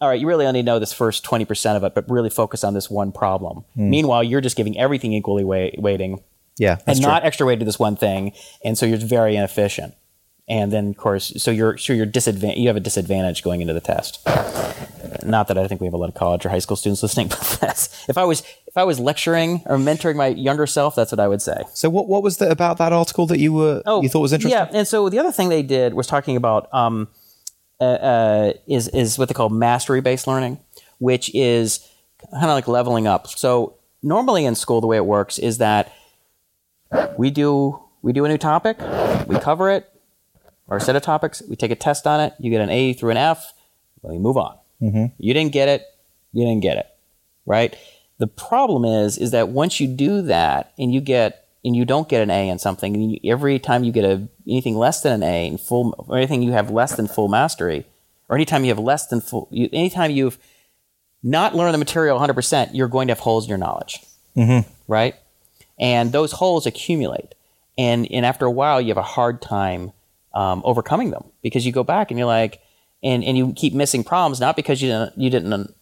all 0.00 0.08
right, 0.08 0.20
you 0.20 0.26
really 0.26 0.46
only 0.46 0.62
know 0.62 0.78
this 0.78 0.94
first 0.94 1.24
20% 1.24 1.76
of 1.76 1.84
it, 1.84 1.94
but 1.94 2.08
really 2.08 2.30
focus 2.30 2.64
on 2.64 2.72
this 2.72 2.88
one 2.88 3.12
problem. 3.12 3.64
Meanwhile, 3.74 4.24
you're 4.24 4.40
just 4.40 4.56
giving 4.56 4.78
everything 4.78 5.12
equally 5.12 5.44
weight, 5.44 5.80
weighting 5.80 6.22
Yeah. 6.58 6.76
That's 6.76 6.98
and 6.98 7.00
true. 7.00 7.12
not 7.12 7.24
extra 7.24 7.46
weight 7.46 7.58
to 7.58 7.64
this 7.64 7.78
one 7.78 7.96
thing. 7.96 8.32
And 8.64 8.76
so 8.76 8.86
you're 8.86 8.98
very 8.98 9.36
inefficient. 9.36 9.94
And 10.48 10.72
then, 10.72 10.90
of 10.90 10.96
course, 10.96 11.32
so 11.42 11.50
you're 11.50 11.76
so 11.76 11.92
you're 11.92 12.06
disadvantage. 12.06 12.58
You 12.58 12.68
have 12.68 12.76
a 12.76 12.80
disadvantage 12.80 13.42
going 13.42 13.62
into 13.62 13.74
the 13.74 13.80
test. 13.80 14.24
Not 15.24 15.48
that 15.48 15.58
I 15.58 15.66
think 15.66 15.80
we 15.80 15.88
have 15.88 15.94
a 15.94 15.96
lot 15.96 16.08
of 16.08 16.14
college 16.14 16.46
or 16.46 16.50
high 16.50 16.60
school 16.60 16.76
students 16.76 17.02
listening, 17.02 17.28
but 17.30 17.58
that's, 17.60 18.08
if 18.08 18.16
I 18.16 18.22
was 18.22 18.44
if 18.68 18.76
I 18.76 18.84
was 18.84 19.00
lecturing 19.00 19.62
or 19.66 19.76
mentoring 19.76 20.14
my 20.14 20.28
younger 20.28 20.68
self, 20.68 20.94
that's 20.94 21.10
what 21.10 21.18
I 21.18 21.26
would 21.26 21.42
say. 21.42 21.64
So 21.74 21.90
what? 21.90 22.06
What 22.06 22.22
was 22.22 22.36
the 22.36 22.48
about 22.48 22.78
that 22.78 22.92
article 22.92 23.26
that 23.26 23.40
you 23.40 23.52
were 23.52 23.82
oh, 23.86 24.02
you 24.02 24.08
thought 24.08 24.20
was 24.20 24.32
interesting? 24.32 24.56
Yeah, 24.56 24.70
and 24.72 24.86
so 24.86 25.08
the 25.08 25.18
other 25.18 25.32
thing 25.32 25.48
they 25.48 25.64
did 25.64 25.94
was 25.94 26.06
talking 26.06 26.36
about 26.36 26.72
um, 26.72 27.08
uh, 27.80 27.84
uh, 27.84 28.52
is 28.68 28.86
is 28.88 29.18
what 29.18 29.26
they 29.26 29.34
call 29.34 29.48
mastery 29.48 30.00
based 30.00 30.28
learning, 30.28 30.60
which 30.98 31.28
is 31.34 31.90
kind 32.30 32.44
of 32.44 32.50
like 32.50 32.68
leveling 32.68 33.08
up. 33.08 33.26
So 33.26 33.74
normally 34.00 34.44
in 34.44 34.54
school, 34.54 34.80
the 34.80 34.86
way 34.86 34.96
it 34.96 35.06
works 35.06 35.38
is 35.38 35.58
that 35.58 35.92
we 37.16 37.30
do 37.30 37.80
we 38.02 38.12
do 38.12 38.24
a 38.24 38.28
new 38.28 38.38
topic, 38.38 38.78
we 39.26 39.38
cover 39.38 39.70
it, 39.70 39.90
or 40.68 40.76
a 40.76 40.80
set 40.80 40.96
of 40.96 41.02
topics, 41.02 41.42
we 41.48 41.56
take 41.56 41.70
a 41.70 41.76
test 41.76 42.06
on 42.06 42.20
it, 42.20 42.34
you 42.38 42.50
get 42.50 42.60
an 42.60 42.70
A 42.70 42.92
through 42.92 43.10
an 43.10 43.16
F, 43.16 43.52
then 44.02 44.12
we 44.12 44.18
move 44.18 44.36
on. 44.36 44.56
Mm-hmm. 44.80 45.06
You 45.18 45.34
didn't 45.34 45.52
get 45.52 45.68
it, 45.68 45.82
you 46.32 46.44
didn't 46.44 46.62
get 46.62 46.76
it, 46.76 46.86
right? 47.46 47.76
The 48.18 48.26
problem 48.26 48.84
is, 48.84 49.18
is 49.18 49.32
that 49.32 49.48
once 49.48 49.80
you 49.80 49.88
do 49.88 50.22
that 50.22 50.72
and 50.78 50.94
you 50.94 51.00
get 51.00 51.46
and 51.64 51.74
you 51.74 51.84
don't 51.84 52.08
get 52.08 52.22
an 52.22 52.30
A 52.30 52.48
in 52.48 52.60
something, 52.60 52.94
and 52.94 53.12
you, 53.12 53.18
every 53.24 53.58
time 53.58 53.82
you 53.82 53.90
get 53.90 54.04
a 54.04 54.28
anything 54.46 54.76
less 54.76 55.00
than 55.00 55.12
an 55.14 55.22
A 55.24 55.48
in 55.48 55.58
full, 55.58 56.06
or 56.08 56.16
anything 56.16 56.42
you 56.42 56.52
have 56.52 56.70
less 56.70 56.94
than 56.94 57.08
full 57.08 57.26
mastery, 57.26 57.84
or 58.28 58.36
anytime 58.36 58.64
you 58.64 58.70
have 58.70 58.78
less 58.78 59.08
than 59.08 59.20
full, 59.20 59.48
you, 59.50 59.68
anytime 59.72 60.12
you've 60.12 60.38
not 61.24 61.56
learned 61.56 61.74
the 61.74 61.78
material 61.78 62.20
100%, 62.20 62.70
you're 62.72 62.86
going 62.86 63.08
to 63.08 63.12
have 63.12 63.18
holes 63.18 63.46
in 63.46 63.48
your 63.48 63.58
knowledge, 63.58 64.00
mm-hmm. 64.36 64.68
right? 64.86 65.16
And 65.78 66.12
those 66.12 66.32
holes 66.32 66.66
accumulate, 66.66 67.34
and 67.76 68.10
and 68.10 68.24
after 68.24 68.46
a 68.46 68.50
while, 68.50 68.80
you 68.80 68.88
have 68.88 68.96
a 68.96 69.02
hard 69.02 69.42
time 69.42 69.92
um, 70.34 70.62
overcoming 70.64 71.10
them 71.10 71.24
because 71.42 71.66
you 71.66 71.72
go 71.72 71.84
back 71.84 72.10
and 72.10 72.18
you're 72.18 72.26
like, 72.26 72.60
and 73.02 73.22
and 73.24 73.36
you 73.36 73.52
keep 73.54 73.74
missing 73.74 74.02
problems 74.02 74.40
not 74.40 74.56
because 74.56 74.80
you 74.80 74.88
didn't 74.88 75.18
you 75.18 75.30
didn't 75.30 75.74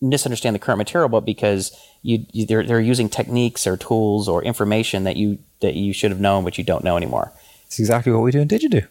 misunderstand 0.00 0.54
the 0.54 0.58
current 0.58 0.78
material, 0.78 1.08
but 1.08 1.24
because 1.24 1.76
you, 2.02 2.26
you 2.32 2.46
they're, 2.46 2.62
they're 2.62 2.80
using 2.80 3.08
techniques 3.08 3.66
or 3.66 3.76
tools 3.76 4.28
or 4.28 4.42
information 4.42 5.04
that 5.04 5.16
you 5.16 5.38
that 5.60 5.74
you 5.74 5.92
should 5.92 6.10
have 6.10 6.20
known 6.20 6.44
but 6.44 6.58
you 6.58 6.64
don't 6.64 6.84
know 6.84 6.96
anymore. 6.96 7.32
It's 7.66 7.78
exactly 7.78 8.12
what 8.12 8.22
we 8.22 8.30
do 8.30 8.40
in 8.40 8.48
Digido. 8.48 8.86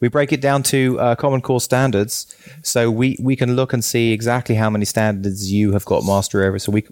We 0.00 0.08
break 0.08 0.32
it 0.32 0.40
down 0.40 0.62
to 0.64 0.98
uh, 0.98 1.14
Common 1.14 1.42
Core 1.42 1.60
standards, 1.60 2.34
so 2.62 2.90
we 2.90 3.16
we 3.20 3.36
can 3.36 3.56
look 3.56 3.72
and 3.72 3.84
see 3.84 4.12
exactly 4.12 4.54
how 4.54 4.70
many 4.70 4.84
standards 4.84 5.52
you 5.52 5.72
have 5.72 5.84
got 5.84 6.04
mastery 6.04 6.46
over. 6.46 6.58
So 6.58 6.72
we 6.72 6.86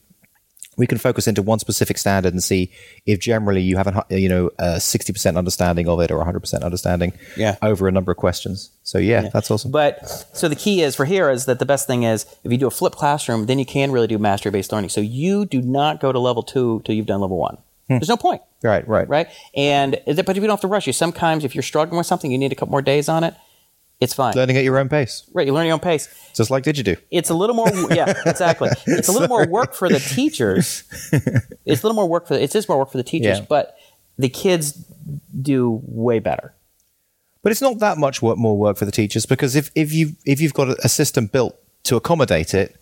we 0.78 0.86
can 0.86 0.96
focus 0.96 1.26
into 1.28 1.42
one 1.42 1.58
specific 1.58 1.98
standard 1.98 2.32
and 2.32 2.42
see 2.42 2.70
if 3.04 3.18
generally 3.18 3.60
you 3.60 3.76
have 3.76 3.86
a 3.88 4.18
you 4.18 4.28
know 4.28 4.50
a 4.58 4.80
sixty 4.80 5.12
percent 5.12 5.36
understanding 5.36 5.86
of 5.88 6.00
it 6.00 6.10
or 6.10 6.24
hundred 6.24 6.40
percent 6.40 6.64
understanding 6.64 7.12
Yeah. 7.36 7.56
over 7.60 7.86
a 7.88 7.92
number 7.92 8.10
of 8.12 8.16
questions. 8.16 8.70
So 8.84 8.98
yeah, 8.98 9.28
that's 9.32 9.50
awesome. 9.50 9.70
But 9.70 10.08
so 10.32 10.48
the 10.48 10.56
key 10.56 10.80
is 10.80 10.94
for 10.96 11.04
here 11.04 11.28
is 11.28 11.44
that 11.44 11.58
the 11.58 11.66
best 11.66 11.86
thing 11.86 12.04
is 12.04 12.24
if 12.44 12.50
you 12.50 12.56
do 12.56 12.66
a 12.66 12.70
flipped 12.70 12.96
classroom, 12.96 13.44
then 13.46 13.58
you 13.58 13.66
can 13.66 13.92
really 13.92 14.06
do 14.06 14.16
mastery 14.18 14.50
based 14.52 14.72
learning. 14.72 14.88
So 14.90 15.02
you 15.02 15.44
do 15.44 15.60
not 15.60 16.00
go 16.00 16.12
to 16.12 16.18
level 16.18 16.42
two 16.42 16.80
till 16.84 16.94
you've 16.94 17.06
done 17.06 17.20
level 17.20 17.36
one. 17.36 17.58
Hmm. 17.88 17.94
There's 17.94 18.08
no 18.08 18.16
point, 18.16 18.42
right, 18.62 18.86
right, 18.86 19.08
right? 19.08 19.28
And 19.56 19.98
but 20.06 20.28
if 20.30 20.36
you 20.36 20.42
don't 20.42 20.50
have 20.50 20.60
to 20.60 20.68
rush, 20.68 20.86
you 20.86 20.92
sometimes 20.92 21.44
if 21.44 21.54
you're 21.54 21.62
struggling 21.62 21.98
with 21.98 22.06
something, 22.06 22.30
you 22.30 22.38
need 22.38 22.52
a 22.52 22.54
couple 22.54 22.70
more 22.70 22.82
days 22.82 23.08
on 23.08 23.24
it. 23.24 23.34
It's 24.00 24.14
fine. 24.14 24.34
Learning 24.34 24.56
at 24.56 24.62
your 24.64 24.78
own 24.78 24.88
pace, 24.88 25.28
right, 25.32 25.44
you 25.46 25.52
learn 25.52 25.66
your 25.66 25.74
own 25.74 25.80
pace. 25.80 26.08
just 26.34 26.50
like 26.50 26.62
Digido? 26.62 26.96
It's 27.10 27.30
a 27.30 27.34
little 27.34 27.56
more, 27.56 27.68
yeah, 27.90 28.14
exactly. 28.26 28.68
It's 28.86 29.08
a 29.08 29.12
little 29.12 29.26
more 29.28 29.46
work 29.48 29.74
for 29.74 29.88
the 29.88 29.98
teachers. 29.98 30.84
It's 31.66 31.82
a 31.82 31.86
little 31.86 31.96
more 31.96 32.08
work 32.08 32.26
for 32.26 32.34
it's 32.34 32.52
just 32.54 32.66
more 32.68 32.78
work 32.78 32.90
for 32.90 32.96
the 32.96 33.02
teachers, 33.04 33.38
Yeah. 33.40 33.44
but 33.48 33.76
the 34.18 34.28
kids 34.30 34.72
do 35.42 35.80
way 35.84 36.18
better. 36.18 36.54
But 37.42 37.52
it's 37.52 37.60
not 37.60 37.78
that 37.80 37.98
much 37.98 38.22
work, 38.22 38.38
more 38.38 38.56
work 38.56 38.76
for 38.78 38.84
the 38.86 38.92
teachers 38.92 39.26
because 39.26 39.54
if, 39.54 39.70
if 39.74 39.92
you 39.92 40.12
if 40.24 40.40
you've 40.40 40.54
got 40.54 40.68
a 40.82 40.88
system 40.88 41.26
built 41.26 41.56
to 41.84 41.96
accommodate 41.96 42.54
it, 42.54 42.76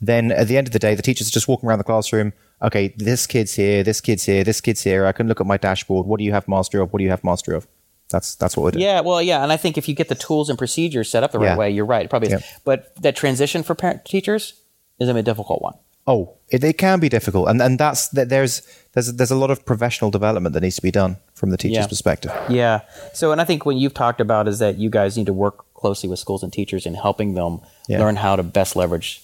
then 0.00 0.30
at 0.30 0.46
the 0.48 0.56
end 0.56 0.68
of 0.68 0.72
the 0.72 0.78
day, 0.78 0.94
the 0.94 1.02
teachers 1.02 1.26
are 1.28 1.32
just 1.32 1.48
walking 1.48 1.68
around 1.68 1.78
the 1.78 1.84
classroom. 1.84 2.32
Okay, 2.62 2.94
this 2.96 3.26
kid's 3.26 3.54
here, 3.54 3.82
this 3.82 4.00
kid's 4.00 4.24
here, 4.24 4.44
this 4.44 4.60
kid's 4.60 4.82
here. 4.82 5.04
I 5.06 5.12
can 5.12 5.26
look 5.28 5.40
at 5.40 5.46
my 5.46 5.56
dashboard. 5.56 6.06
What 6.06 6.18
do 6.18 6.24
you 6.24 6.32
have 6.32 6.46
mastery 6.46 6.80
of? 6.80 6.92
What 6.92 6.98
do 6.98 7.04
you 7.04 7.10
have 7.10 7.24
mastery 7.24 7.56
of? 7.56 7.66
That's 8.10 8.34
that's 8.36 8.56
what 8.56 8.62
we're 8.64 8.70
doing. 8.72 8.82
Yeah, 8.84 9.00
well, 9.00 9.20
yeah, 9.20 9.42
and 9.42 9.52
I 9.52 9.56
think 9.56 9.76
if 9.76 9.88
you 9.88 9.94
get 9.94 10.08
the 10.08 10.14
tools 10.14 10.48
and 10.48 10.56
procedures 10.58 11.10
set 11.10 11.22
up 11.22 11.32
the 11.32 11.38
right 11.38 11.48
Yeah. 11.48 11.56
way, 11.56 11.70
you're 11.70 11.84
right. 11.84 12.08
Probably. 12.08 12.30
Yeah. 12.30 12.40
But 12.64 12.94
that 13.02 13.16
transition 13.16 13.62
for 13.62 13.74
parent 13.74 14.04
teachers 14.04 14.54
is 14.98 15.08
a 15.08 15.22
difficult 15.22 15.60
one. 15.62 15.74
Oh, 16.06 16.36
it, 16.48 16.64
it 16.64 16.78
can 16.78 17.00
be 17.00 17.10
difficult, 17.10 17.48
and 17.50 17.60
and 17.60 17.78
that's 17.78 18.08
that. 18.08 18.30
There's 18.30 18.62
there's 18.94 19.12
there's 19.12 19.30
a 19.30 19.36
lot 19.36 19.50
of 19.50 19.66
professional 19.66 20.10
development 20.10 20.54
that 20.54 20.62
needs 20.62 20.76
to 20.76 20.82
be 20.82 20.90
done 20.90 21.18
from 21.34 21.50
the 21.50 21.58
teacher's 21.58 21.84
Yeah. 21.84 21.86
perspective. 21.86 22.32
Yeah. 22.48 22.80
So, 23.12 23.30
and 23.30 23.42
I 23.42 23.44
think 23.44 23.66
what 23.66 23.76
you've 23.76 23.92
talked 23.94 24.20
about 24.22 24.48
is 24.48 24.58
that 24.58 24.78
you 24.78 24.88
guys 24.88 25.16
need 25.18 25.26
to 25.26 25.34
work 25.34 25.66
closely 25.74 26.08
with 26.08 26.18
schools 26.18 26.42
and 26.42 26.50
teachers 26.50 26.86
in 26.86 26.94
helping 26.94 27.34
them 27.34 27.60
learn 27.90 28.16
how 28.16 28.36
to 28.36 28.42
best 28.42 28.74
leverage 28.74 29.22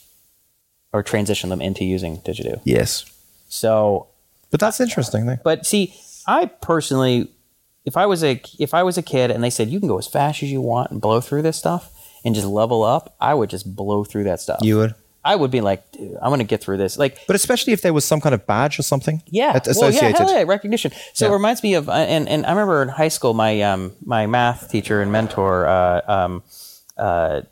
or 0.93 1.03
transition 1.03 1.49
them 1.51 1.61
into 1.63 1.85
using 1.85 2.19
Digido. 2.19 2.61
Yes, 2.65 3.05
So, 3.49 4.07
but 4.53 4.61
that's 4.61 4.79
interesting, 4.81 5.27
though. 5.27 5.39
but 5.43 5.67
see, 5.67 5.93
I 6.29 6.47
personally, 6.47 7.29
if 7.85 7.97
I 7.97 8.07
was 8.07 8.23
a 8.25 8.41
if 8.59 8.73
I 8.75 8.83
was 8.83 8.97
a 8.99 9.03
kid 9.03 9.31
and 9.31 9.43
they 9.45 9.51
said 9.51 9.69
you 9.69 9.79
can 9.79 9.89
go 9.89 9.99
as 9.99 10.07
fast 10.07 10.43
as 10.43 10.51
you 10.51 10.61
want 10.61 10.91
and 10.91 11.01
blow 11.01 11.21
through 11.21 11.43
this 11.43 11.57
stuff 11.57 11.91
and 12.25 12.35
just 12.35 12.47
level 12.47 12.83
up, 12.83 13.15
I 13.21 13.35
would 13.35 13.51
just 13.51 13.77
blow 13.77 14.05
through 14.05 14.25
that 14.25 14.41
stuff. 14.41 14.61
You 14.63 14.79
would, 14.79 14.95
I 15.25 15.37
would 15.37 15.51
be 15.51 15.61
like, 15.61 15.91
dude, 15.93 16.17
I'm 16.23 16.29
going 16.31 16.39
to 16.41 16.45
get 16.45 16.63
through 16.63 16.77
this. 16.79 16.97
Like, 16.99 17.19
but 17.27 17.37
especially 17.37 17.73
if 17.75 17.81
there 17.83 17.93
was 17.93 18.05
some 18.05 18.21
kind 18.21 18.35
of 18.35 18.47
badge 18.47 18.79
or 18.79 18.83
something. 18.83 19.23
Yeah, 19.27 19.53
at- 19.55 19.67
well, 19.77 19.91
yeah, 19.93 20.09
hell 20.17 20.31
yeah, 20.31 20.45
recognition. 20.47 20.93
So 21.15 21.27
Yeah. 21.27 21.31
it 21.31 21.35
reminds 21.35 21.63
me 21.63 21.75
of, 21.75 21.89
uh, 21.89 21.93
and 21.93 22.29
and 22.29 22.45
I 22.47 22.51
remember 22.51 22.83
in 22.83 22.89
high 22.89 23.09
school, 23.09 23.35
my 23.35 23.61
um 23.63 23.93
my 24.05 24.27
math 24.27 24.71
teacher 24.71 25.01
and 25.03 25.11
mentor, 25.13 25.67
uh, 25.67 26.01
um, 26.09 26.43
uh, 26.97 27.43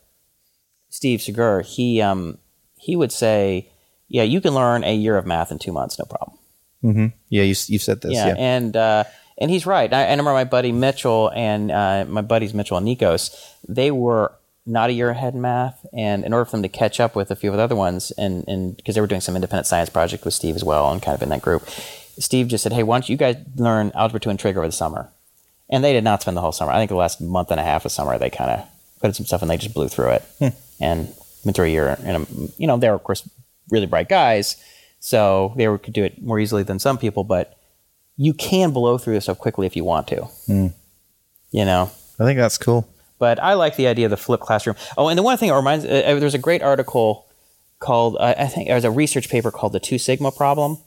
Steve 0.88 1.20
Segur, 1.20 1.64
he 1.64 2.00
um 2.02 2.38
he 2.76 2.96
would 2.96 3.12
say, 3.12 3.68
yeah, 4.08 4.22
you 4.22 4.40
can 4.40 4.54
learn 4.54 4.84
a 4.84 4.94
year 4.94 5.16
of 5.16 5.26
math 5.26 5.50
in 5.52 5.58
two 5.58 5.72
months, 5.72 5.98
no 5.98 6.04
problem. 6.04 6.38
Mm-hmm. 6.84 7.06
Yeah, 7.28 7.42
you 7.44 7.54
you've 7.68 7.82
said 7.82 8.00
this. 8.02 8.12
Yeah, 8.12 8.28
Yeah, 8.28 8.34
and 8.38 8.76
uh, 8.76 9.04
and 9.38 9.50
he's 9.50 9.66
right. 9.66 9.92
I, 9.92 10.06
I 10.06 10.10
remember 10.10 10.32
my 10.32 10.44
buddy 10.44 10.72
Mitchell 10.72 11.30
and 11.34 11.70
uh, 11.70 12.04
my 12.08 12.22
buddies 12.22 12.54
Mitchell 12.54 12.76
and 12.76 12.86
Nikos. 12.86 13.34
They 13.68 13.90
were 13.90 14.32
not 14.64 14.90
a 14.90 14.92
year 14.92 15.10
ahead 15.10 15.34
in 15.34 15.40
math, 15.40 15.84
and 15.92 16.24
in 16.24 16.32
order 16.32 16.44
for 16.44 16.52
them 16.52 16.62
to 16.62 16.68
catch 16.68 17.00
up 17.00 17.16
with 17.16 17.30
a 17.30 17.36
few 17.36 17.50
of 17.50 17.56
the 17.56 17.62
other 17.62 17.76
ones, 17.76 18.12
and 18.12 18.44
and 18.46 18.76
because 18.76 18.94
they 18.94 19.00
were 19.00 19.06
doing 19.06 19.20
some 19.20 19.34
independent 19.34 19.66
science 19.66 19.90
project 19.90 20.24
with 20.24 20.34
Steve 20.34 20.56
as 20.56 20.64
well, 20.64 20.90
and 20.90 21.02
kind 21.02 21.14
of 21.14 21.22
in 21.22 21.30
that 21.30 21.42
group, 21.42 21.68
Steve 22.18 22.48
just 22.48 22.62
said, 22.62 22.72
"Hey, 22.72 22.82
why 22.82 22.96
don't 22.96 23.08
you 23.08 23.16
guys 23.16 23.36
learn 23.56 23.92
algebra 23.94 24.20
two 24.20 24.30
and 24.30 24.38
trig 24.38 24.56
over 24.56 24.66
the 24.66 24.72
summer?" 24.72 25.08
And 25.68 25.82
they 25.82 25.92
did 25.92 26.04
not 26.04 26.22
spend 26.22 26.36
the 26.36 26.42
whole 26.42 26.52
summer. 26.52 26.70
I 26.70 26.78
think 26.78 26.90
the 26.90 26.96
last 26.96 27.20
month 27.20 27.50
and 27.50 27.58
a 27.58 27.64
half 27.64 27.84
of 27.84 27.92
summer, 27.92 28.18
they 28.18 28.30
kind 28.30 28.50
of 28.50 28.68
put 29.00 29.08
in 29.08 29.14
some 29.14 29.26
stuff 29.26 29.42
and 29.42 29.50
they 29.50 29.56
just 29.56 29.74
blew 29.74 29.88
through 29.88 30.10
it, 30.10 30.54
and 30.80 31.12
went 31.44 31.56
through 31.56 31.66
a 31.66 31.70
year. 31.70 31.96
And 32.04 32.52
you 32.58 32.66
know, 32.66 32.76
they 32.76 32.88
were 32.88 32.94
of 32.94 33.04
course 33.04 33.28
really 33.70 33.86
bright 33.86 34.08
guys, 34.08 34.56
so 35.00 35.54
they 35.56 35.66
were, 35.66 35.78
could 35.78 35.94
do 35.94 36.04
it 36.04 36.22
more 36.22 36.38
easily 36.38 36.62
than 36.62 36.78
some 36.78 36.98
people, 36.98 37.24
but 37.24 37.58
you 38.16 38.34
can 38.34 38.70
blow 38.72 38.98
through 38.98 39.14
this 39.14 39.24
stuff 39.24 39.38
quickly 39.38 39.66
if 39.66 39.74
you 39.76 39.84
want 39.84 40.08
to. 40.08 40.26
You 41.50 41.64
know, 41.64 41.90
I 42.18 42.24
think 42.24 42.38
that's 42.38 42.58
cool. 42.58 42.88
but 43.18 43.38
I 43.42 43.54
like 43.54 43.76
the 43.76 43.86
idea 43.86 44.06
of 44.06 44.10
the 44.10 44.16
flipped 44.16 44.44
classroom. 44.44 44.76
Oh, 44.96 45.08
and 45.08 45.18
the 45.18 45.22
one 45.22 45.36
thing 45.38 45.48
it 45.50 45.54
reminds 45.54 45.84
uh, 45.84 46.02
uh, 46.06 46.18
there's 46.18 46.34
a 46.34 46.38
great 46.38 46.62
article 46.62 47.26
called 47.78 48.16
uh, 48.18 48.34
I 48.38 48.46
think 48.46 48.68
there's 48.68 48.84
a 48.84 48.90
research 48.90 49.28
paper 49.28 49.50
called 49.50 49.72
the 49.72 49.80
Two 49.80 49.98
Sigma 49.98 50.30
Problem. 50.32 50.78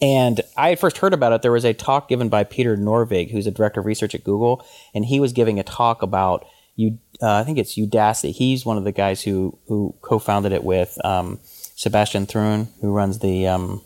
And 0.00 0.40
I 0.56 0.70
had 0.70 0.80
first 0.80 0.98
heard 0.98 1.14
about 1.14 1.32
it. 1.32 1.42
There 1.42 1.52
was 1.52 1.64
a 1.64 1.72
talk 1.72 2.08
given 2.08 2.28
by 2.28 2.42
Peter 2.42 2.76
Norvig, 2.76 3.30
who's 3.30 3.46
a 3.46 3.52
director 3.52 3.78
of 3.80 3.86
research 3.86 4.16
at 4.16 4.24
Google, 4.24 4.66
and 4.94 5.04
he 5.04 5.20
was 5.20 5.32
giving 5.32 5.60
a 5.60 5.62
talk 5.62 6.02
about 6.02 6.44
you. 6.74 6.98
Uh, 7.22 7.34
I 7.34 7.44
think 7.44 7.56
it's 7.56 7.76
Udacity. 7.76 8.32
He's 8.32 8.66
one 8.66 8.76
of 8.76 8.84
the 8.84 8.90
guys 8.92 9.22
who 9.22 9.56
who 9.68 9.94
co-founded 10.02 10.50
it 10.52 10.64
with 10.64 10.98
um, 11.04 11.38
Sebastian 11.76 12.26
Thrun, 12.26 12.66
who 12.80 12.90
runs 12.92 13.20
the 13.20 13.46
um, 13.46 13.80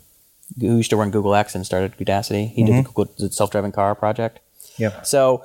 who 0.61 0.77
used 0.77 0.91
to 0.91 0.97
run 0.97 1.11
Google 1.11 1.35
X 1.35 1.55
and 1.55 1.67
started 1.67 1.97
Udacity. 1.99 2.51
He 2.51 2.65
did 2.65 2.77
the 2.77 2.83
Google 2.89 3.13
the 3.19 3.31
self-driving 3.31 3.73
car 3.73 3.95
project. 3.95 4.41
Yeah. 4.79 5.03
So, 5.03 5.45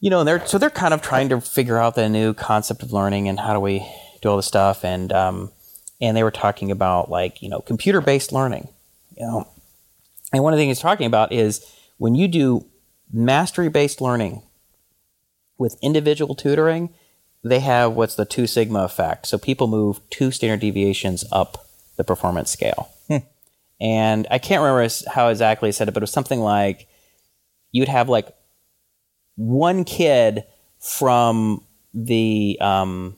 you 0.00 0.10
know, 0.10 0.24
they're 0.24 0.44
so 0.46 0.58
they're 0.58 0.70
kind 0.70 0.94
of 0.94 1.02
trying 1.02 1.28
to 1.30 1.40
figure 1.40 1.78
out 1.78 1.94
the 1.94 2.08
new 2.08 2.34
concept 2.34 2.82
of 2.82 2.92
learning 2.92 3.28
and 3.28 3.40
how 3.40 3.52
do 3.52 3.60
we 3.60 3.86
do 4.22 4.28
all 4.28 4.36
this 4.36 4.46
stuff 4.46 4.84
and 4.84 5.12
um, 5.12 5.50
and 6.00 6.16
they 6.16 6.22
were 6.22 6.30
talking 6.30 6.70
about 6.70 7.10
like 7.10 7.42
you 7.42 7.48
know 7.48 7.60
computer 7.60 8.00
based 8.00 8.32
learning, 8.32 8.68
you 9.16 9.26
know, 9.26 9.48
and 10.32 10.42
one 10.42 10.52
of 10.52 10.58
the 10.58 10.62
things 10.62 10.78
he's 10.78 10.82
talking 10.82 11.06
about 11.06 11.32
is 11.32 11.66
when 11.98 12.14
you 12.14 12.28
do 12.28 12.66
mastery 13.12 13.68
based 13.68 14.00
learning 14.00 14.42
with 15.58 15.76
individual 15.82 16.34
tutoring, 16.34 16.90
they 17.42 17.60
have 17.60 17.92
what's 17.92 18.14
the 18.14 18.24
two 18.24 18.46
sigma 18.46 18.84
effect. 18.84 19.26
So 19.26 19.38
people 19.38 19.66
move 19.66 20.00
two 20.10 20.30
standard 20.30 20.60
deviations 20.60 21.24
up 21.32 21.66
the 21.96 22.04
performance 22.04 22.50
scale. 22.50 22.90
And 23.80 24.26
I 24.30 24.38
can't 24.38 24.62
remember 24.62 24.88
how 25.08 25.28
exactly 25.28 25.68
he 25.68 25.72
said 25.72 25.88
it, 25.88 25.92
but 25.92 26.02
it 26.02 26.04
was 26.04 26.12
something 26.12 26.40
like 26.40 26.86
you'd 27.72 27.88
have 27.88 28.08
like 28.08 28.28
one 29.36 29.84
kid 29.84 30.44
from 30.78 31.64
the 31.94 32.58
um, 32.60 33.16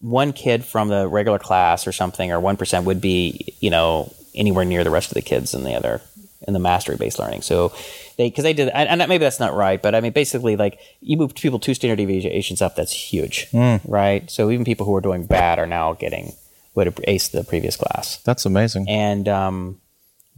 one 0.00 0.32
kid 0.32 0.64
from 0.64 0.88
the 0.88 1.06
regular 1.06 1.38
class 1.38 1.86
or 1.86 1.92
something, 1.92 2.32
or 2.32 2.40
one 2.40 2.56
percent 2.56 2.86
would 2.86 3.00
be 3.00 3.54
you 3.60 3.70
know 3.70 4.12
anywhere 4.34 4.64
near 4.64 4.84
the 4.84 4.90
rest 4.90 5.10
of 5.10 5.14
the 5.14 5.22
kids 5.22 5.54
in 5.54 5.64
the 5.64 5.74
other 5.74 6.00
in 6.48 6.54
the 6.54 6.58
mastery 6.58 6.96
based 6.96 7.18
learning. 7.18 7.42
So 7.42 7.72
they 8.16 8.28
because 8.28 8.44
they 8.44 8.52
did, 8.52 8.68
and, 8.70 9.00
and 9.00 9.08
maybe 9.08 9.22
that's 9.22 9.40
not 9.40 9.54
right, 9.54 9.80
but 9.80 9.94
I 9.94 10.00
mean 10.00 10.12
basically 10.12 10.56
like 10.56 10.80
you 11.00 11.16
move 11.16 11.34
people 11.34 11.58
two 11.58 11.74
standard 11.74 11.96
deviations 11.96 12.62
up, 12.62 12.74
that's 12.76 12.92
huge, 12.92 13.46
right? 13.84 14.28
So 14.30 14.50
even 14.50 14.64
people 14.64 14.86
who 14.86 14.94
are 14.96 15.00
doing 15.00 15.26
bad 15.26 15.58
are 15.58 15.66
now 15.66 15.92
getting 15.92 16.32
would 16.74 16.86
have 16.86 16.96
aced 17.08 17.32
the 17.32 17.44
previous 17.44 17.76
class 17.76 18.18
That's 18.18 18.46
amazing. 18.46 18.88
and 18.88 19.28
um, 19.28 19.80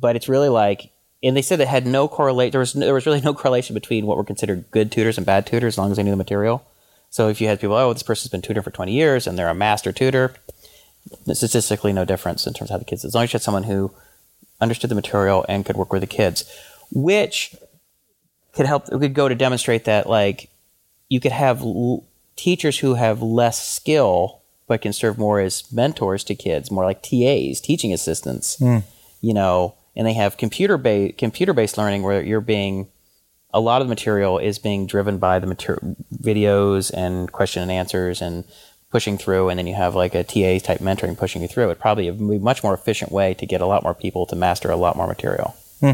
but 0.00 0.16
it's 0.16 0.28
really 0.28 0.48
like 0.48 0.90
and 1.22 1.36
they 1.36 1.42
said 1.42 1.60
it 1.60 1.68
had 1.68 1.86
no 1.86 2.08
correlate 2.08 2.52
there 2.52 2.58
was 2.60 2.72
there 2.72 2.94
was 2.94 3.06
really 3.06 3.20
no 3.24 3.34
correlation 3.34 3.74
between 3.74 4.06
what 4.06 4.16
were 4.16 4.24
considered 4.24 4.70
good 4.70 4.90
tutors 4.92 5.16
and 5.18 5.26
bad 5.26 5.46
tutors 5.46 5.74
as 5.74 5.78
long 5.78 5.90
as 5.90 5.96
they 5.96 6.02
knew 6.02 6.10
the 6.10 6.16
material 6.16 6.64
so 7.10 7.28
if 7.28 7.40
you 7.40 7.46
had 7.48 7.60
people 7.60 7.76
oh 7.76 7.92
this 7.92 8.02
person's 8.02 8.30
been 8.30 8.42
tutoring 8.42 8.64
for 8.64 8.70
20 8.70 8.92
years 8.92 9.26
and 9.26 9.38
they're 9.38 9.48
a 9.48 9.54
master 9.54 9.92
tutor 9.92 10.34
statistically 11.32 11.92
no 11.92 12.04
difference 12.04 12.46
in 12.46 12.52
terms 12.54 12.70
of 12.70 12.74
how 12.74 12.78
the 12.78 12.84
kids 12.84 13.04
as 13.04 13.14
long 13.14 13.24
as 13.24 13.32
you 13.32 13.36
had 13.36 13.42
someone 13.42 13.64
who 13.64 13.92
understood 14.60 14.90
the 14.90 14.94
material 14.94 15.44
and 15.48 15.64
could 15.66 15.76
work 15.76 15.92
with 15.92 16.00
the 16.00 16.06
kids 16.06 16.44
which 16.92 17.54
could 18.52 18.66
help 18.66 18.86
could 18.86 19.14
go 19.14 19.28
to 19.28 19.34
demonstrate 19.34 19.84
that 19.84 20.08
like 20.08 20.48
you 21.08 21.20
could 21.20 21.32
have 21.32 21.60
l- 21.62 22.04
teachers 22.36 22.78
who 22.78 22.94
have 22.94 23.20
less 23.22 23.66
skill 23.66 24.41
but 24.66 24.80
can 24.80 24.92
serve 24.92 25.18
more 25.18 25.40
as 25.40 25.70
mentors 25.72 26.24
to 26.24 26.34
kids 26.34 26.70
more 26.70 26.84
like 26.84 27.02
tas 27.02 27.60
teaching 27.60 27.92
assistants 27.92 28.56
hmm. 28.56 28.78
you 29.20 29.34
know 29.34 29.74
and 29.94 30.06
they 30.06 30.14
have 30.14 30.36
computer 30.36 30.76
based 30.76 31.18
computer 31.18 31.52
based 31.52 31.78
learning 31.78 32.02
where 32.02 32.22
you're 32.22 32.40
being 32.40 32.88
a 33.52 33.60
lot 33.60 33.82
of 33.82 33.88
the 33.88 33.92
material 33.92 34.38
is 34.38 34.58
being 34.58 34.86
driven 34.86 35.18
by 35.18 35.38
the 35.38 35.46
mater- 35.46 35.80
videos 36.14 36.90
and 36.92 37.30
question 37.32 37.62
and 37.62 37.70
answers 37.70 38.22
and 38.22 38.44
pushing 38.90 39.18
through 39.18 39.48
and 39.48 39.58
then 39.58 39.66
you 39.66 39.74
have 39.74 39.94
like 39.94 40.14
a 40.14 40.24
ta 40.24 40.58
type 40.64 40.80
mentoring 40.80 41.16
pushing 41.16 41.42
you 41.42 41.48
through 41.48 41.70
it. 41.70 41.78
Probably 41.78 42.08
a 42.08 42.12
much 42.12 42.62
more 42.62 42.74
efficient 42.74 43.12
way 43.12 43.34
to 43.34 43.46
get 43.46 43.60
a 43.60 43.66
lot 43.66 43.82
more 43.82 43.94
people 43.94 44.26
to 44.26 44.36
master 44.36 44.70
a 44.70 44.76
lot 44.76 44.96
more 44.96 45.06
material. 45.06 45.54
Hmm. 45.80 45.92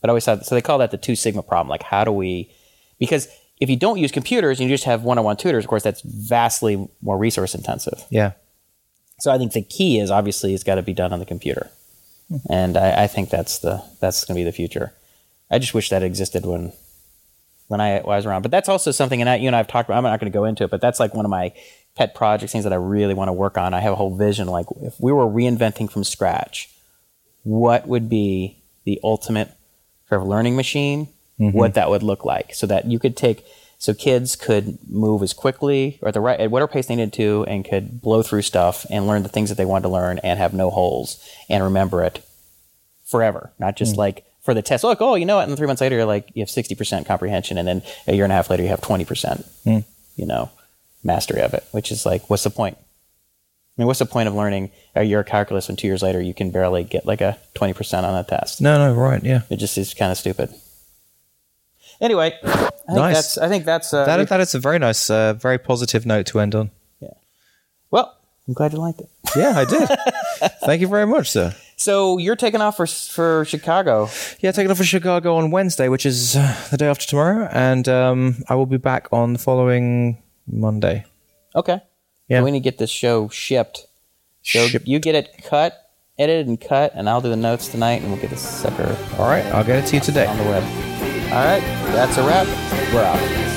But 0.00 0.10
I 0.10 0.12
always 0.12 0.24
thought 0.24 0.44
so 0.46 0.54
they 0.54 0.62
call 0.62 0.78
that 0.78 0.90
the 0.90 0.96
two 0.96 1.16
sigma 1.16 1.42
problem 1.42 1.68
like 1.68 1.82
how 1.82 2.04
do 2.04 2.12
we 2.12 2.50
because 2.98 3.28
if 3.62 3.70
you 3.70 3.76
don't 3.76 3.98
use 3.98 4.12
computers 4.12 4.58
and 4.58 4.68
you 4.68 4.74
just 4.74 4.84
have 4.84 5.02
one-on-one 5.04 5.36
tutors 5.36 5.64
of 5.64 5.68
course 5.68 5.82
that's 5.82 6.02
vastly 6.02 6.74
more 7.00 7.16
resource 7.26 7.54
intensive 7.54 7.98
Yeah. 8.10 8.32
so 9.18 9.30
I 9.34 9.38
think 9.38 9.52
the 9.52 9.62
key 9.62 9.98
is 10.02 10.10
obviously 10.10 10.52
it's 10.54 10.64
got 10.64 10.76
to 10.76 10.82
be 10.82 10.94
done 11.02 11.12
on 11.12 11.18
the 11.18 11.26
computer, 11.34 11.70
hmm. 12.28 12.36
and 12.50 12.76
I, 12.76 13.04
I 13.04 13.06
think 13.06 13.30
that's 13.30 13.58
the 13.58 13.74
that's 14.00 14.24
going 14.24 14.34
to 14.36 14.40
be 14.40 14.44
the 14.44 14.56
future. 14.62 14.92
I 15.50 15.58
just 15.58 15.74
wish 15.74 15.88
that 15.90 16.02
existed 16.02 16.44
when 16.46 16.72
when 17.68 17.80
I, 17.80 18.00
when 18.00 18.14
I 18.14 18.16
was 18.16 18.26
around. 18.26 18.42
But 18.42 18.50
that's 18.50 18.68
also 18.68 18.90
something, 18.90 19.20
and 19.20 19.28
I, 19.30 19.36
you 19.36 19.46
and 19.46 19.56
I 19.56 19.58
have 19.58 19.68
talked 19.68 19.88
about. 19.88 19.96
I'm 19.98 20.04
not 20.04 20.20
going 20.20 20.30
to 20.30 20.38
go 20.38 20.44
into 20.44 20.64
it, 20.64 20.70
but 20.70 20.80
that's 20.80 21.00
like 21.00 21.14
one 21.14 21.24
of 21.24 21.30
my 21.30 21.52
pet 21.96 22.14
projects, 22.14 22.52
things 22.52 22.64
that 22.64 22.72
I 22.72 22.76
really 22.76 23.14
want 23.14 23.28
to 23.28 23.32
work 23.32 23.56
on. 23.56 23.74
I 23.74 23.80
have 23.80 23.92
a 23.92 23.96
whole 23.96 24.14
vision, 24.14 24.46
like 24.48 24.66
if 24.82 24.94
we 25.00 25.12
were 25.12 25.26
reinventing 25.26 25.90
from 25.90 26.04
scratch, 26.04 26.70
what 27.44 27.86
would 27.86 28.08
be 28.08 28.58
the 28.84 29.00
ultimate 29.02 29.50
sort 30.08 30.20
of 30.20 30.28
learning 30.28 30.56
machine, 30.56 31.08
Mm-hmm. 31.42 31.58
what 31.58 31.74
that 31.74 31.90
would 31.90 32.04
look 32.04 32.24
like, 32.24 32.54
so 32.54 32.66
that 32.68 32.86
you 32.86 32.98
could 32.98 33.16
take 33.16 33.44
so 33.78 33.92
kids 33.92 34.36
could 34.36 34.78
move 34.88 35.24
as 35.24 35.32
quickly 35.32 35.98
or 36.00 36.06
at 36.08 36.14
the 36.14 36.20
right 36.20 36.38
at 36.38 36.52
whatever 36.52 36.70
pace 36.70 36.86
they 36.86 36.94
needed 36.94 37.12
to, 37.14 37.44
and 37.48 37.64
could 37.64 38.00
blow 38.00 38.22
through 38.22 38.42
stuff 38.42 38.86
and 38.90 39.08
learn 39.08 39.24
the 39.24 39.28
things 39.28 39.48
that 39.48 39.56
they 39.56 39.64
wanted 39.64 39.82
to 39.82 39.88
learn 39.88 40.18
and 40.18 40.38
have 40.38 40.54
no 40.54 40.70
holes 40.70 41.18
and 41.48 41.64
remember 41.64 42.04
it 42.04 42.24
forever, 43.04 43.50
not 43.58 43.76
just 43.76 43.94
mm. 43.94 43.98
like 43.98 44.24
for 44.42 44.54
the 44.54 44.62
test. 44.62 44.84
Look, 44.84 45.00
oh, 45.00 45.16
you 45.16 45.26
know 45.26 45.36
what? 45.36 45.48
And 45.48 45.56
three 45.56 45.66
months 45.66 45.80
later, 45.80 45.96
you're 45.96 46.04
like 46.04 46.30
you 46.34 46.42
have 46.42 46.50
sixty 46.50 46.76
percent 46.76 47.06
comprehension, 47.06 47.58
and 47.58 47.66
then 47.66 47.82
a 48.06 48.14
year 48.14 48.24
and 48.24 48.32
a 48.32 48.36
half 48.36 48.50
later, 48.50 48.62
you 48.62 48.68
have 48.68 48.80
twenty 48.80 49.04
percent. 49.04 49.44
Hmm. 49.64 49.78
You 50.14 50.26
know, 50.26 50.50
mastery 51.02 51.40
of 51.40 51.52
it, 51.54 51.64
which 51.72 51.90
is 51.90 52.06
like, 52.06 52.30
what's 52.30 52.44
the 52.44 52.50
point? 52.50 52.76
I 52.78 53.80
mean, 53.80 53.86
what's 53.86 53.98
the 53.98 54.06
point 54.06 54.28
of 54.28 54.34
learning 54.34 54.70
a 54.94 55.02
year 55.02 55.20
of 55.20 55.26
calculus 55.26 55.66
when 55.66 55.76
two 55.76 55.86
years 55.88 56.02
later 56.02 56.20
you 56.20 56.34
can 56.34 56.50
barely 56.50 56.84
get 56.84 57.04
like 57.04 57.20
a 57.20 57.38
twenty 57.54 57.72
percent 57.72 58.06
on 58.06 58.14
a 58.14 58.22
test? 58.22 58.60
No, 58.60 58.78
no, 58.78 58.94
right, 58.94 59.24
yeah. 59.24 59.42
It 59.50 59.56
just 59.56 59.76
is 59.76 59.94
kind 59.94 60.12
of 60.12 60.18
stupid. 60.18 60.54
Anyway, 62.02 62.36
I 62.42 62.48
think 62.48 62.72
Nice. 62.88 63.14
that's 63.14 63.38
I 63.38 63.48
think 63.48 63.64
that's 63.64 63.94
uh, 63.94 64.04
That, 64.04 64.28
that 64.28 64.40
is 64.40 64.54
a 64.54 64.58
very 64.58 64.78
nice, 64.78 65.08
uh, 65.08 65.32
very 65.34 65.56
positive 65.58 66.04
note 66.04 66.26
to 66.26 66.40
end 66.40 66.54
on. 66.54 66.70
Yeah. 67.00 67.08
Well. 67.90 68.18
I'm 68.48 68.54
glad 68.54 68.72
you 68.72 68.78
liked 68.78 69.00
it. 69.00 69.08
Yeah, 69.36 69.52
I 69.56 69.64
did. 69.64 69.88
Thank 70.66 70.80
you 70.80 70.88
very 70.88 71.06
much, 71.06 71.30
sir. 71.30 71.54
So 71.76 72.18
you're 72.18 72.34
taking 72.36 72.60
off 72.60 72.76
for 72.76 72.86
for 72.86 73.44
Chicago. 73.44 74.08
Yeah, 74.40 74.50
taking 74.50 74.68
off 74.72 74.78
for 74.78 74.84
Chicago 74.84 75.36
on 75.36 75.52
Wednesday, 75.52 75.88
which 75.88 76.04
is 76.04 76.34
uh, 76.34 76.56
the 76.72 76.76
day 76.76 76.88
after 76.88 77.06
tomorrow, 77.06 77.48
and 77.52 77.86
um, 77.88 78.42
I 78.48 78.56
will 78.56 78.66
be 78.66 78.78
back 78.78 79.06
on 79.12 79.32
the 79.34 79.38
following 79.38 80.18
Monday. 80.48 81.04
Okay. 81.54 81.80
Yeah. 82.28 82.40
So 82.40 82.44
we 82.44 82.50
need 82.50 82.60
to 82.60 82.64
get 82.64 82.78
this 82.78 82.90
show 82.90 83.28
shipped. 83.28 83.86
So 84.42 84.66
Shipped. 84.66 84.88
you 84.88 84.98
get 84.98 85.14
it 85.14 85.44
cut, 85.44 85.78
edited 86.18 86.48
and 86.48 86.60
cut, 86.60 86.92
and 86.96 87.08
I'll 87.08 87.20
do 87.20 87.28
the 87.28 87.36
notes 87.36 87.68
tonight, 87.68 88.02
and 88.02 88.10
we'll 88.10 88.20
get 88.20 88.30
this 88.30 88.40
sucker 88.42 88.96
All 89.18 89.28
right, 89.28 89.46
I'll 89.54 89.64
get 89.64 89.84
it 89.84 89.86
to 89.90 89.94
you 89.96 90.00
today. 90.02 90.26
on 90.26 90.36
the 90.36 90.44
web. 90.44 90.91
All 91.32 91.38
right, 91.38 91.62
that's 91.94 92.18
a 92.18 92.22
wrap. 92.22 92.46
We're 92.92 93.02
out. 93.02 93.51